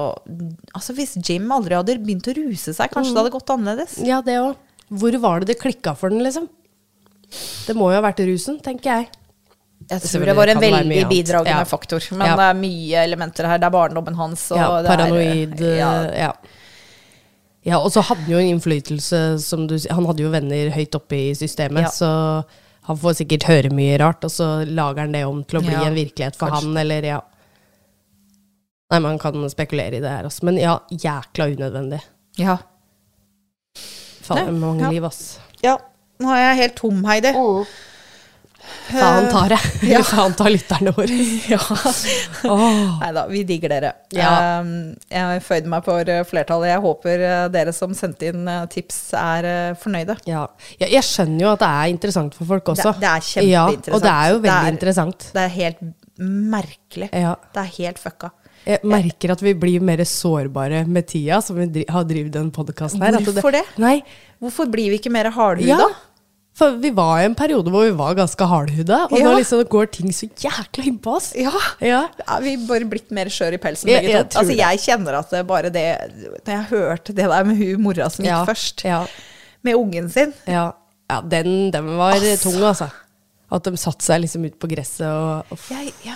Altså, 0.73 0.94
hvis 0.95 1.18
Jim 1.28 1.49
aldri 1.52 1.76
hadde 1.76 1.98
begynt 1.99 2.30
å 2.32 2.36
ruse 2.38 2.73
seg, 2.73 2.90
kanskje 2.94 3.11
det 3.14 3.19
hadde 3.23 3.34
gått 3.36 3.52
annerledes. 3.52 3.98
Ja, 4.07 4.22
det 4.22 4.38
òg. 4.40 4.56
Hvor 4.91 5.18
var 5.23 5.40
det 5.40 5.48
det 5.52 5.60
klikka 5.60 5.94
for 5.95 6.10
den, 6.10 6.23
liksom? 6.23 6.48
Det 7.68 7.76
må 7.76 7.91
jo 7.91 7.99
ha 7.99 8.03
vært 8.03 8.23
rusen, 8.28 8.60
tenker 8.64 8.91
jeg. 8.91 9.10
Jeg 9.90 10.02
tror 10.06 10.26
det 10.26 10.36
var 10.38 10.48
en 10.52 10.60
veldig 10.61 11.03
bidragende 11.10 11.64
Ja. 11.64 11.68
faktor. 11.68 11.99
Men 12.15 12.28
Ja. 12.28 12.36
det 12.36 12.48
er 12.48 12.53
mye 12.60 13.03
elementer 13.03 13.45
her. 13.48 13.57
Det 13.57 13.65
er 13.68 13.72
barndommen 13.72 14.15
hans. 14.15 14.52
Og 14.52 14.57
Ja, 14.57 14.82
det 14.82 14.91
er- 14.91 15.78
ja, 15.78 16.03
eh, 16.03 16.18
Ja. 16.19 16.34
ja, 17.64 17.78
og 17.80 17.91
så 17.91 18.02
hadde 18.03 18.22
han 18.23 18.32
jo 18.32 18.38
en 18.38 18.60
innflytelse, 18.60 19.40
som 19.41 19.68
du 19.68 19.76
sier. 19.78 19.91
Han 19.94 20.06
hadde 20.06 20.19
jo 20.19 20.30
venner 20.30 20.69
høyt 20.72 20.91
oppe 20.95 21.14
i 21.14 21.34
systemet, 21.34 21.82
Ja. 21.82 21.88
så 21.90 22.45
han 22.88 22.98
får 22.98 23.14
sikkert 23.22 23.44
høre 23.49 23.70
mye 23.74 23.98
rart, 24.02 24.24
og 24.26 24.32
så 24.34 24.48
lager 24.66 25.06
han 25.06 25.12
det 25.16 25.26
om 25.28 25.44
til 25.44 25.60
å 25.60 25.62
bli 25.66 25.74
Ja, 25.76 25.84
en 25.86 25.95
virkelighet 25.98 26.36
for 26.40 26.49
kanskje. 26.49 26.68
han, 26.72 26.78
eller 26.82 27.03
ja. 27.06 27.20
Nei, 28.91 28.99
man 28.99 29.20
kan 29.22 29.45
spekulere 29.49 29.99
i 29.99 30.03
det 30.03 30.10
her, 30.10 30.26
også, 30.28 30.44
Men 30.49 30.58
ja, 30.58 30.80
jækla 30.91 31.48
unødvendig. 31.53 32.02
ja. 32.41 32.58
Nei, 34.32 34.52
mange 34.56 34.86
ja. 34.86 34.90
liv, 34.94 35.03
ass. 35.03 35.40
ja. 35.64 35.78
Nå 36.22 36.30
er 36.32 36.40
jeg 36.52 36.58
helt 36.62 36.76
tom, 36.78 36.99
Heidi. 37.03 37.32
Faen 38.91 39.27
tar 39.31 39.49
det. 39.53 39.60
Ja. 39.88 40.02
Sa 40.03 40.18
han 40.23 40.34
tar 40.35 40.49
lytterne 40.52 40.91
våre. 40.95 41.18
Ja. 41.52 41.60
oh. 42.52 42.98
Nei 43.02 43.11
da, 43.15 43.26
vi 43.31 43.43
digger 43.48 43.72
dere. 43.73 43.91
Ja. 44.15 44.60
Um, 44.61 44.72
jeg 45.11 45.43
føyde 45.45 45.72
meg 45.72 45.85
for 45.88 46.11
uh, 46.11 46.22
flertallet. 46.27 46.72
Jeg 46.73 46.84
håper 46.84 47.23
uh, 47.26 47.45
dere 47.53 47.73
som 47.76 47.93
sendte 47.98 48.30
inn 48.31 48.49
tips, 48.73 48.99
er 49.19 49.49
fornøyde. 49.80 50.18
Ja. 50.30 50.45
ja, 50.81 50.89
jeg 50.98 51.03
skjønner 51.07 51.45
jo 51.48 51.53
at 51.56 51.64
det 51.64 51.72
er 51.72 51.93
interessant 51.95 52.35
for 52.38 52.49
folk 52.52 52.73
også. 52.76 52.91
Det- 52.93 53.02
det 53.06 53.10
er 53.10 53.48
Ja, 53.48 53.65
kjempeinteressant. 53.68 53.95
og 53.95 54.02
det 54.06 54.11
er 54.11 54.27
jo 54.30 54.35
veldig 54.35 54.52
Det 54.52 54.60
er- 54.68 54.76
interessant. 54.76 55.30
Det 55.34 55.41
er 55.48 55.56
helt 55.56 55.81
merkelig. 56.52 57.10
Ja. 57.14 57.35
Det 57.53 57.64
er 57.65 57.73
helt 57.80 57.99
fucka. 57.99 58.31
Jeg 58.68 58.80
merker 58.85 59.31
at 59.34 59.41
vi 59.41 59.56
blir 59.57 59.81
mer 59.81 60.03
sårbare 60.06 60.84
med 60.85 61.07
tida 61.10 61.39
som 61.41 61.57
vi 61.57 61.81
har 61.89 62.03
drevet 62.06 62.31
den 62.35 62.52
podkasten 62.53 63.02
her. 63.02 63.18
Hvorfor 63.26 63.52
det? 63.56 63.64
Nei, 63.81 64.03
Hvorfor 64.41 64.69
blir 64.73 64.89
vi 64.93 64.99
ikke 64.99 65.11
mer 65.14 65.31
hardhuda? 65.34 65.77
ja. 65.81 65.88
For 66.61 66.75
vi 66.77 66.91
var 66.93 67.23
i 67.23 67.25
en 67.25 67.33
periode 67.38 67.71
hvor 67.73 67.88
vi 67.88 67.93
var 67.97 68.13
ganske 68.19 68.45
hardhuda, 68.51 68.99
og 69.09 69.17
Ja. 69.17 69.25
nå 69.25 69.33
liksom 69.39 69.63
går 69.71 69.88
ting 69.95 70.11
så 70.13 70.27
jækla 70.43 70.83
innpå 70.91 71.15
oss. 71.17 71.31
Ja. 71.35 71.51
Ja. 71.81 72.03
Er 72.27 72.41
vi 72.45 72.55
bare 72.69 72.85
blitt 72.85 73.09
mer 73.11 73.25
skjør 73.33 73.57
i 73.57 73.61
pelsen, 73.63 73.89
Jeg- 73.89 74.03
begge 74.05 74.13
jeg 74.19 74.29
to? 74.29 74.39
Altså, 74.43 74.55
jeg 74.59 74.79
kjenner 74.85 75.17
at 75.19 75.29
det 75.33 75.41
bare 75.47 75.69
det 75.73 75.85
Når 76.45 76.53
jeg 76.53 76.65
hørte 76.69 77.15
det 77.17 77.25
der 77.25 77.43
med 77.43 77.57
hun 77.57 77.81
mora 77.81 78.09
som 78.13 78.23
gikk 78.25 78.29
Ja. 78.31 78.45
først, 78.45 78.85
med 79.63 79.75
ungen 79.75 80.09
sin 80.11 80.33
Ja, 80.47 80.71
ja 81.09 81.21
den, 81.21 81.71
den 81.71 81.97
var 81.97 82.13
altså. 82.13 82.51
tung, 82.51 82.61
altså. 82.63 82.91
At 83.51 83.63
de 83.63 83.71
satte 83.77 84.01
seg 84.05 84.21
liksom 84.21 84.45
ut 84.45 84.59
på 84.59 84.69
gresset 84.69 85.05
og, 85.09 85.45
og 85.51 85.57
jeg, 85.69 85.93
jeg, 86.05 86.15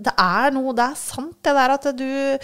Det 0.00 0.14
er 0.16 0.50
noe 0.56 0.72
Det 0.72 0.86
er 0.90 0.94
sant, 0.96 1.34
det 1.44 1.52
der 1.58 1.70
at 1.74 1.82
du 1.96 2.38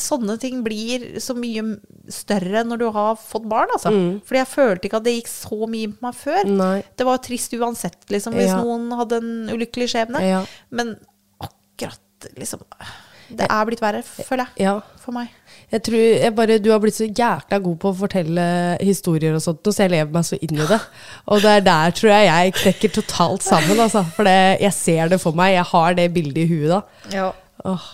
Sånne 0.00 0.38
ting 0.40 0.62
blir 0.64 1.18
så 1.20 1.34
mye 1.36 1.60
større 2.08 2.62
når 2.64 2.78
du 2.80 2.86
har 2.94 3.18
fått 3.20 3.44
barn, 3.50 3.68
altså. 3.74 3.90
Fordi 4.24 4.40
jeg 4.40 4.48
følte 4.48 4.88
ikke 4.88 4.96
at 5.02 5.04
det 5.04 5.12
gikk 5.18 5.28
så 5.28 5.68
mye 5.68 5.90
på 5.92 6.06
meg 6.06 6.14
før. 6.16 6.40
Mm. 6.48 6.54
Nei. 6.56 6.76
Det 6.96 7.04
var 7.08 7.18
trist 7.26 7.52
uansett, 7.58 7.98
liksom, 8.08 8.32
hvis 8.38 8.48
Ja. 8.48 8.62
noen 8.62 8.88
hadde 8.96 9.18
en 9.20 9.34
ulykkelig 9.52 9.90
skjebne. 9.92 10.22
Ja. 10.24 10.44
Men 10.70 10.96
akkurat 11.44 12.00
liksom 12.38 12.62
Det 13.28 13.44
er 13.44 13.66
blitt 13.68 13.82
verre, 13.84 14.00
føler 14.02 14.46
jeg. 14.46 14.64
Ja. 14.64 14.80
For 15.04 15.12
meg. 15.12 15.28
Jeg 15.70 15.82
tror 15.84 15.98
jeg 16.00 16.34
bare, 16.34 16.58
Du 16.58 16.70
har 16.72 16.78
blitt 16.80 16.96
så 16.96 17.04
jækla 17.04 17.58
god 17.62 17.76
på 17.78 17.90
å 17.92 17.98
fortelle 17.98 18.78
historier 18.80 19.34
og 19.36 19.42
sånt, 19.44 19.62
så 19.68 19.84
jeg 19.84 19.90
lever 19.90 20.10
meg 20.10 20.24
så 20.24 20.38
inn 20.40 20.56
i 20.56 20.66
det. 20.66 20.80
Og 21.28 21.42
det 21.42 21.50
er 21.58 21.60
der 21.60 21.90
tror 21.92 22.08
jeg 22.08 22.24
jeg 22.24 22.54
knekker 22.54 22.94
totalt 23.02 23.42
sammen. 23.44 23.76
Altså. 23.84 24.02
For 24.16 24.24
det, 24.24 24.60
jeg 24.62 24.72
ser 24.72 25.08
det 25.12 25.20
for 25.20 25.32
meg. 25.36 25.52
Jeg 25.58 25.64
har 25.74 25.92
det 25.92 26.08
bildet 26.14 26.38
i 26.38 26.48
huet 26.48 26.68
da. 26.72 26.82
Ja. 27.12 27.32
Åh. 27.66 27.84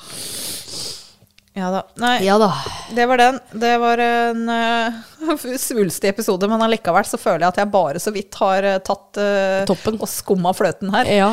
Ja 1.54 1.68
da. 1.70 1.80
Nei, 2.02 2.16
Ja 2.26 2.34
da. 2.42 2.48
det 2.96 3.04
var 3.06 3.20
den. 3.20 3.36
Det 3.62 3.72
var 3.78 4.00
en 4.02 4.48
uh, 4.50 5.56
svulstig 5.62 6.10
episode, 6.10 6.48
men 6.50 6.62
allikevel 6.66 7.06
så 7.06 7.20
føler 7.20 7.44
jeg 7.46 7.52
at 7.54 7.60
jeg 7.62 7.70
bare 7.74 8.02
så 8.02 8.10
vidt 8.14 8.34
har 8.42 8.66
uh, 8.66 8.78
tatt 8.82 9.20
uh, 9.22 9.62
Toppen. 9.70 10.00
og 10.02 10.10
skumma 10.10 10.50
fløten 10.56 10.90
her. 10.94 11.10
Ja, 11.14 11.30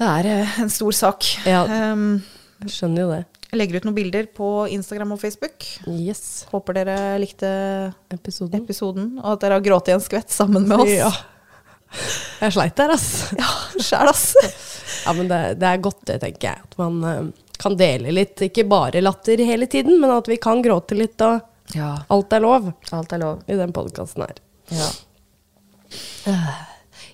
Det 0.00 0.08
er 0.14 0.30
uh, 0.42 0.58
en 0.64 0.72
stor 0.72 0.96
sak. 0.96 1.28
Ja. 1.48 1.64
Um, 1.92 2.22
jeg 2.64 2.72
skjønner 2.72 3.04
jo 3.04 3.10
det. 3.12 3.22
jeg 3.50 3.60
legger 3.60 3.76
ut 3.82 3.84
noen 3.90 3.98
bilder 4.00 4.26
på 4.32 4.50
Instagram 4.72 5.12
og 5.12 5.20
Facebook. 5.20 5.68
Yes. 5.92 6.46
Håper 6.52 6.80
dere 6.80 6.96
likte 7.20 7.48
Episoden. 8.16 8.64
episoden, 8.64 9.10
og 9.20 9.34
at 9.36 9.44
dere 9.44 9.58
har 9.60 9.64
grått 9.68 9.92
i 9.92 9.96
en 9.96 10.00
skvett 10.04 10.32
sammen 10.32 10.64
med 10.68 10.80
oss. 10.86 10.92
Ja. 10.96 11.12
Jeg 12.40 12.52
sleit 12.56 12.74
der, 12.80 12.90
ass. 12.96 13.10
Ja, 13.38 13.46
sjæl, 13.78 14.08
ass. 14.10 14.24
Ja, 15.06 15.12
men 15.16 15.28
det, 15.30 15.38
det 15.60 15.68
er 15.68 15.84
godt, 15.84 16.00
det, 16.08 16.16
tenker 16.24 16.48
jeg. 16.50 16.64
At 16.66 16.74
man 16.80 17.30
kan 17.60 17.76
dele 17.78 18.12
litt. 18.14 18.40
Ikke 18.46 18.66
bare 18.68 19.02
latter 19.04 19.40
hele 19.44 19.66
tiden, 19.70 19.98
men 20.02 20.12
at 20.14 20.28
vi 20.30 20.36
kan 20.42 20.62
gråte 20.64 20.96
litt, 20.98 21.20
og 21.26 21.40
Ja, 21.74 21.96
alt 22.14 22.32
er 22.32 22.40
lov 22.44 22.68
alt 22.94 23.12
er 23.12 23.18
lov. 23.18 23.42
i 23.50 23.56
den 23.58 23.72
podkasten 23.74 24.22
her. 24.22 24.38
Ja. 24.70 24.90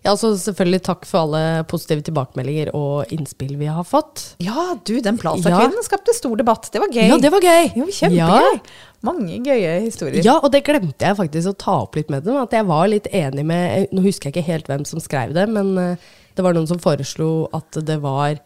Ja, 0.02 0.16
så 0.18 0.32
selvfølgelig 0.34 0.80
takk 0.82 1.04
for 1.06 1.22
alle 1.28 1.62
positive 1.70 2.02
tilbakemeldinger 2.02 2.72
og 2.74 3.10
innspill 3.14 3.52
vi 3.60 3.68
har 3.70 3.84
fått. 3.86 4.32
Ja, 4.42 4.72
du, 4.82 4.96
den 5.04 5.18
Plaza-kvinnen 5.20 5.84
skapte 5.86 6.14
stor 6.16 6.34
debatt. 6.40 6.66
Det 6.74 6.82
var 6.82 6.90
gøy. 6.90 7.04
Ja, 7.06 7.18
det 7.22 7.30
var 7.30 7.44
gøy! 7.44 7.68
Jo, 7.78 7.86
kjempegøy. 7.86 8.58
Mange 9.06 9.38
gøye 9.46 9.76
historier. 9.84 10.18
Ja, 10.26 10.40
og 10.42 10.50
det 10.54 10.64
glemte 10.66 11.06
jeg 11.06 11.18
faktisk 11.20 11.52
å 11.52 11.54
ta 11.58 11.76
opp 11.84 11.98
litt 11.98 12.10
med 12.10 12.26
dem. 12.26 12.40
At 12.42 12.54
jeg 12.56 12.66
var 12.66 12.90
litt 12.90 13.06
enig 13.14 13.46
med 13.46 13.94
Nå 13.94 14.02
husker 14.02 14.30
jeg 14.30 14.34
ikke 14.36 14.48
helt 14.50 14.70
hvem 14.72 14.82
som 14.90 15.02
skrev 15.02 15.36
det, 15.38 15.46
men 15.54 15.70
eh, 15.78 16.10
det 16.34 16.46
var 16.46 16.56
noen 16.56 16.66
som 16.70 16.82
foreslo 16.82 17.46
at 17.54 17.78
det 17.86 18.00
var 18.02 18.40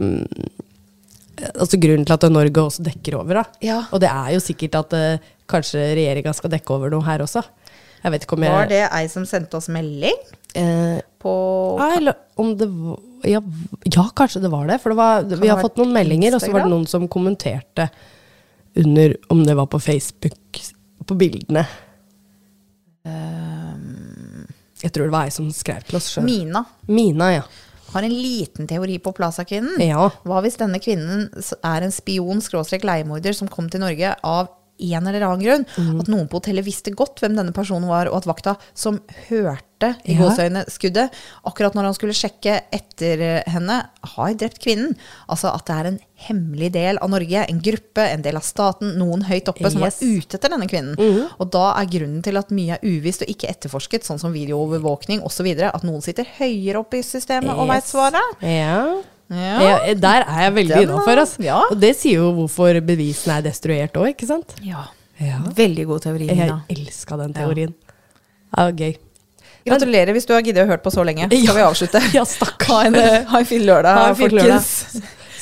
mm, 0.00 0.26
Altså 1.54 1.78
grunnen 1.80 2.06
til 2.08 2.16
at 2.16 2.26
Norge 2.32 2.62
også 2.62 2.84
dekker 2.86 3.18
over, 3.20 3.42
da. 3.42 3.60
Ja. 3.64 3.82
Og 3.92 4.02
det 4.02 4.10
er 4.10 4.32
jo 4.34 4.42
sikkert 4.42 4.78
at 4.80 4.96
uh, 4.96 5.30
kanskje 5.50 5.82
regjeringa 5.98 6.34
skal 6.36 6.52
dekke 6.52 6.74
over 6.74 6.92
noe 6.92 7.06
her 7.06 7.22
også. 7.24 7.44
Jeg 7.98 8.14
vet 8.14 8.24
ikke 8.24 8.36
om 8.38 8.46
jeg 8.46 8.54
Var 8.54 8.70
det 8.70 8.82
ei 8.86 9.06
som 9.10 9.24
sendte 9.26 9.58
oss 9.58 9.66
melding 9.74 10.18
eh, 10.54 11.00
på 11.18 11.32
Nei, 11.80 11.88
eller 11.96 12.14
om 12.38 12.52
det 12.54 12.68
var 12.70 13.00
ja, 13.26 13.40
ja, 13.90 14.04
kanskje 14.14 14.44
det 14.44 14.52
var 14.52 14.68
det. 14.70 14.76
For 14.78 14.94
det 14.94 14.98
var, 15.00 15.24
vi 15.26 15.50
har 15.50 15.58
fått 15.58 15.80
noen 15.80 15.90
meldinger, 15.90 16.36
og 16.36 16.42
så 16.44 16.52
var 16.54 16.62
det 16.62 16.70
noen 16.70 16.86
som 16.86 17.08
kommenterte 17.10 17.88
under 18.78 19.16
om 19.34 19.42
det 19.42 19.56
var 19.58 19.66
på 19.66 19.80
Facebook, 19.82 20.60
på 21.02 21.16
bildene. 21.18 21.64
Jeg 24.78 24.92
tror 24.94 25.08
det 25.08 25.14
var 25.14 25.26
ei 25.26 25.34
som 25.34 25.48
skrev 25.54 25.82
til 25.88 25.98
oss 25.98 26.12
sjøl. 26.12 26.26
Mina? 26.28 26.62
Mina, 26.86 27.32
ja. 27.34 27.46
Har 27.88 28.04
en 28.04 28.14
liten 28.14 28.68
teori 28.68 28.98
på 29.00 29.14
Plaza-kvinnen. 29.16 29.80
Ja. 29.80 30.10
Hva 30.28 30.42
hvis 30.44 30.58
denne 30.60 30.80
kvinnen 30.82 31.28
er 31.64 31.84
en 31.84 31.94
spion 31.94 32.42
skråstrek 32.44 32.84
leiemorder 32.84 33.36
som 33.36 33.50
kom 33.50 33.70
til 33.72 33.84
Norge 33.84 34.12
av 34.26 34.52
en 34.78 35.06
eller 35.06 35.24
annen 35.26 35.44
grunn? 35.44 35.66
Mm. 35.76 36.00
At 36.00 36.08
noen 36.12 36.28
på 36.28 36.40
hotellet 36.40 36.64
visste 36.66 36.94
godt 36.94 37.20
hvem 37.22 37.34
denne 37.38 37.52
personen 37.56 37.88
var, 37.90 38.08
og 38.10 38.16
at 38.22 38.28
vakta 38.30 38.56
som 38.74 39.00
hørte 39.28 39.92
i 40.04 40.14
Ja. 40.16 40.24
gåseøyne 40.24 40.64
skuddet, 40.66 41.12
akkurat 41.46 41.74
når 41.76 41.84
han 41.86 41.94
skulle 41.94 42.14
sjekke 42.16 42.56
etter 42.74 43.44
henne, 43.46 43.76
har 44.02 44.32
drept 44.34 44.58
kvinnen. 44.64 44.96
Altså 45.30 45.52
at 45.54 45.66
det 45.66 45.76
er 45.76 45.86
en 45.92 46.00
hemmelig 46.26 46.72
del 46.74 46.98
av 46.98 47.10
Norge, 47.12 47.44
en 47.48 47.60
gruppe, 47.62 48.02
en 48.10 48.22
del 48.22 48.34
av 48.36 48.42
staten, 48.42 48.96
noen 48.98 49.22
høyt 49.28 49.46
oppe 49.52 49.70
som 49.70 49.80
var 49.84 49.92
ute 50.00 50.34
etter 50.34 50.50
denne 50.50 50.66
kvinnen. 50.66 50.98
Og 51.38 51.50
da 51.54 51.74
er 51.78 51.86
grunnen 51.86 52.22
til 52.26 52.36
at 52.40 52.50
mye 52.50 52.74
er 52.74 52.82
uvisst 52.82 53.22
og 53.22 53.28
ikke 53.30 53.48
etterforsket, 53.52 54.02
sånn 54.02 54.18
som 54.18 54.32
videoovervåkning 54.34 55.22
osv., 55.22 55.46
at 55.62 55.84
noen 55.86 56.02
sitter 56.02 56.26
høyere 56.40 56.82
oppe 56.82 56.98
i 56.98 57.06
systemet 57.06 57.54
og 57.54 57.68
veit 57.68 57.84
Yes. 57.84 57.92
svaret. 57.92 58.42
Ja. 58.42 58.96
Ja. 59.28 59.56
Jeg, 59.84 59.98
Der 60.00 60.24
er 60.24 60.44
jeg 60.46 60.54
veldig 60.56 60.82
innafor. 60.86 61.20
Altså. 61.24 61.42
ja. 61.44 61.58
Og 61.70 61.80
det 61.80 61.94
sier 61.98 62.22
jo 62.22 62.30
hvorfor 62.36 62.78
bevisene 62.86 63.38
er 63.38 63.48
destruert 63.50 63.98
òg, 64.00 64.14
ikke 64.14 64.28
sant? 64.30 64.54
Ja. 64.64 64.86
Ja. 65.18 65.40
Veldig 65.56 65.84
god 65.86 66.00
teori, 66.06 66.28
Jeg 66.30 66.52
elska 66.70 67.16
den 67.18 67.34
teorien. 67.34 67.74
Ja, 68.56 68.70
gøy. 68.70 68.94
Gratulerer 69.68 70.14
hvis 70.16 70.24
du 70.28 70.32
har 70.32 70.44
giddet 70.46 70.64
å 70.64 70.70
høre 70.70 70.80
på 70.80 70.92
så 70.94 71.04
lenge. 71.04 71.28
Skal 71.28 71.58
vi 71.58 71.66
avslutte? 71.66 72.02
Ja, 72.16 72.24
stakkars. 72.24 72.68
Ha 72.70 72.80
en, 72.86 72.94
eh, 73.02 73.18
ha 73.28 73.42
en 73.42 73.48
fin 73.48 73.66
lørdag, 73.66 73.98
Ha 74.00 74.08
en 74.14 74.18
fin 74.18 74.30
folkens. 74.30 74.72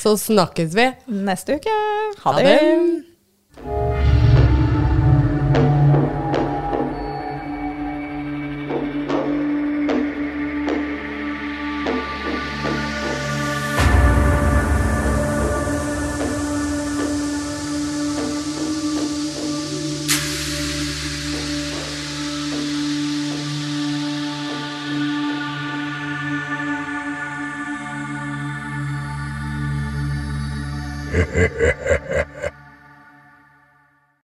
Så 0.01 0.17
snakkes 0.27 0.75
vi. 0.77 0.89
Neste 1.29 1.59
uke. 1.61 1.79
Ha, 2.25 2.33
Ha 2.33 2.37
det. 2.41 4.06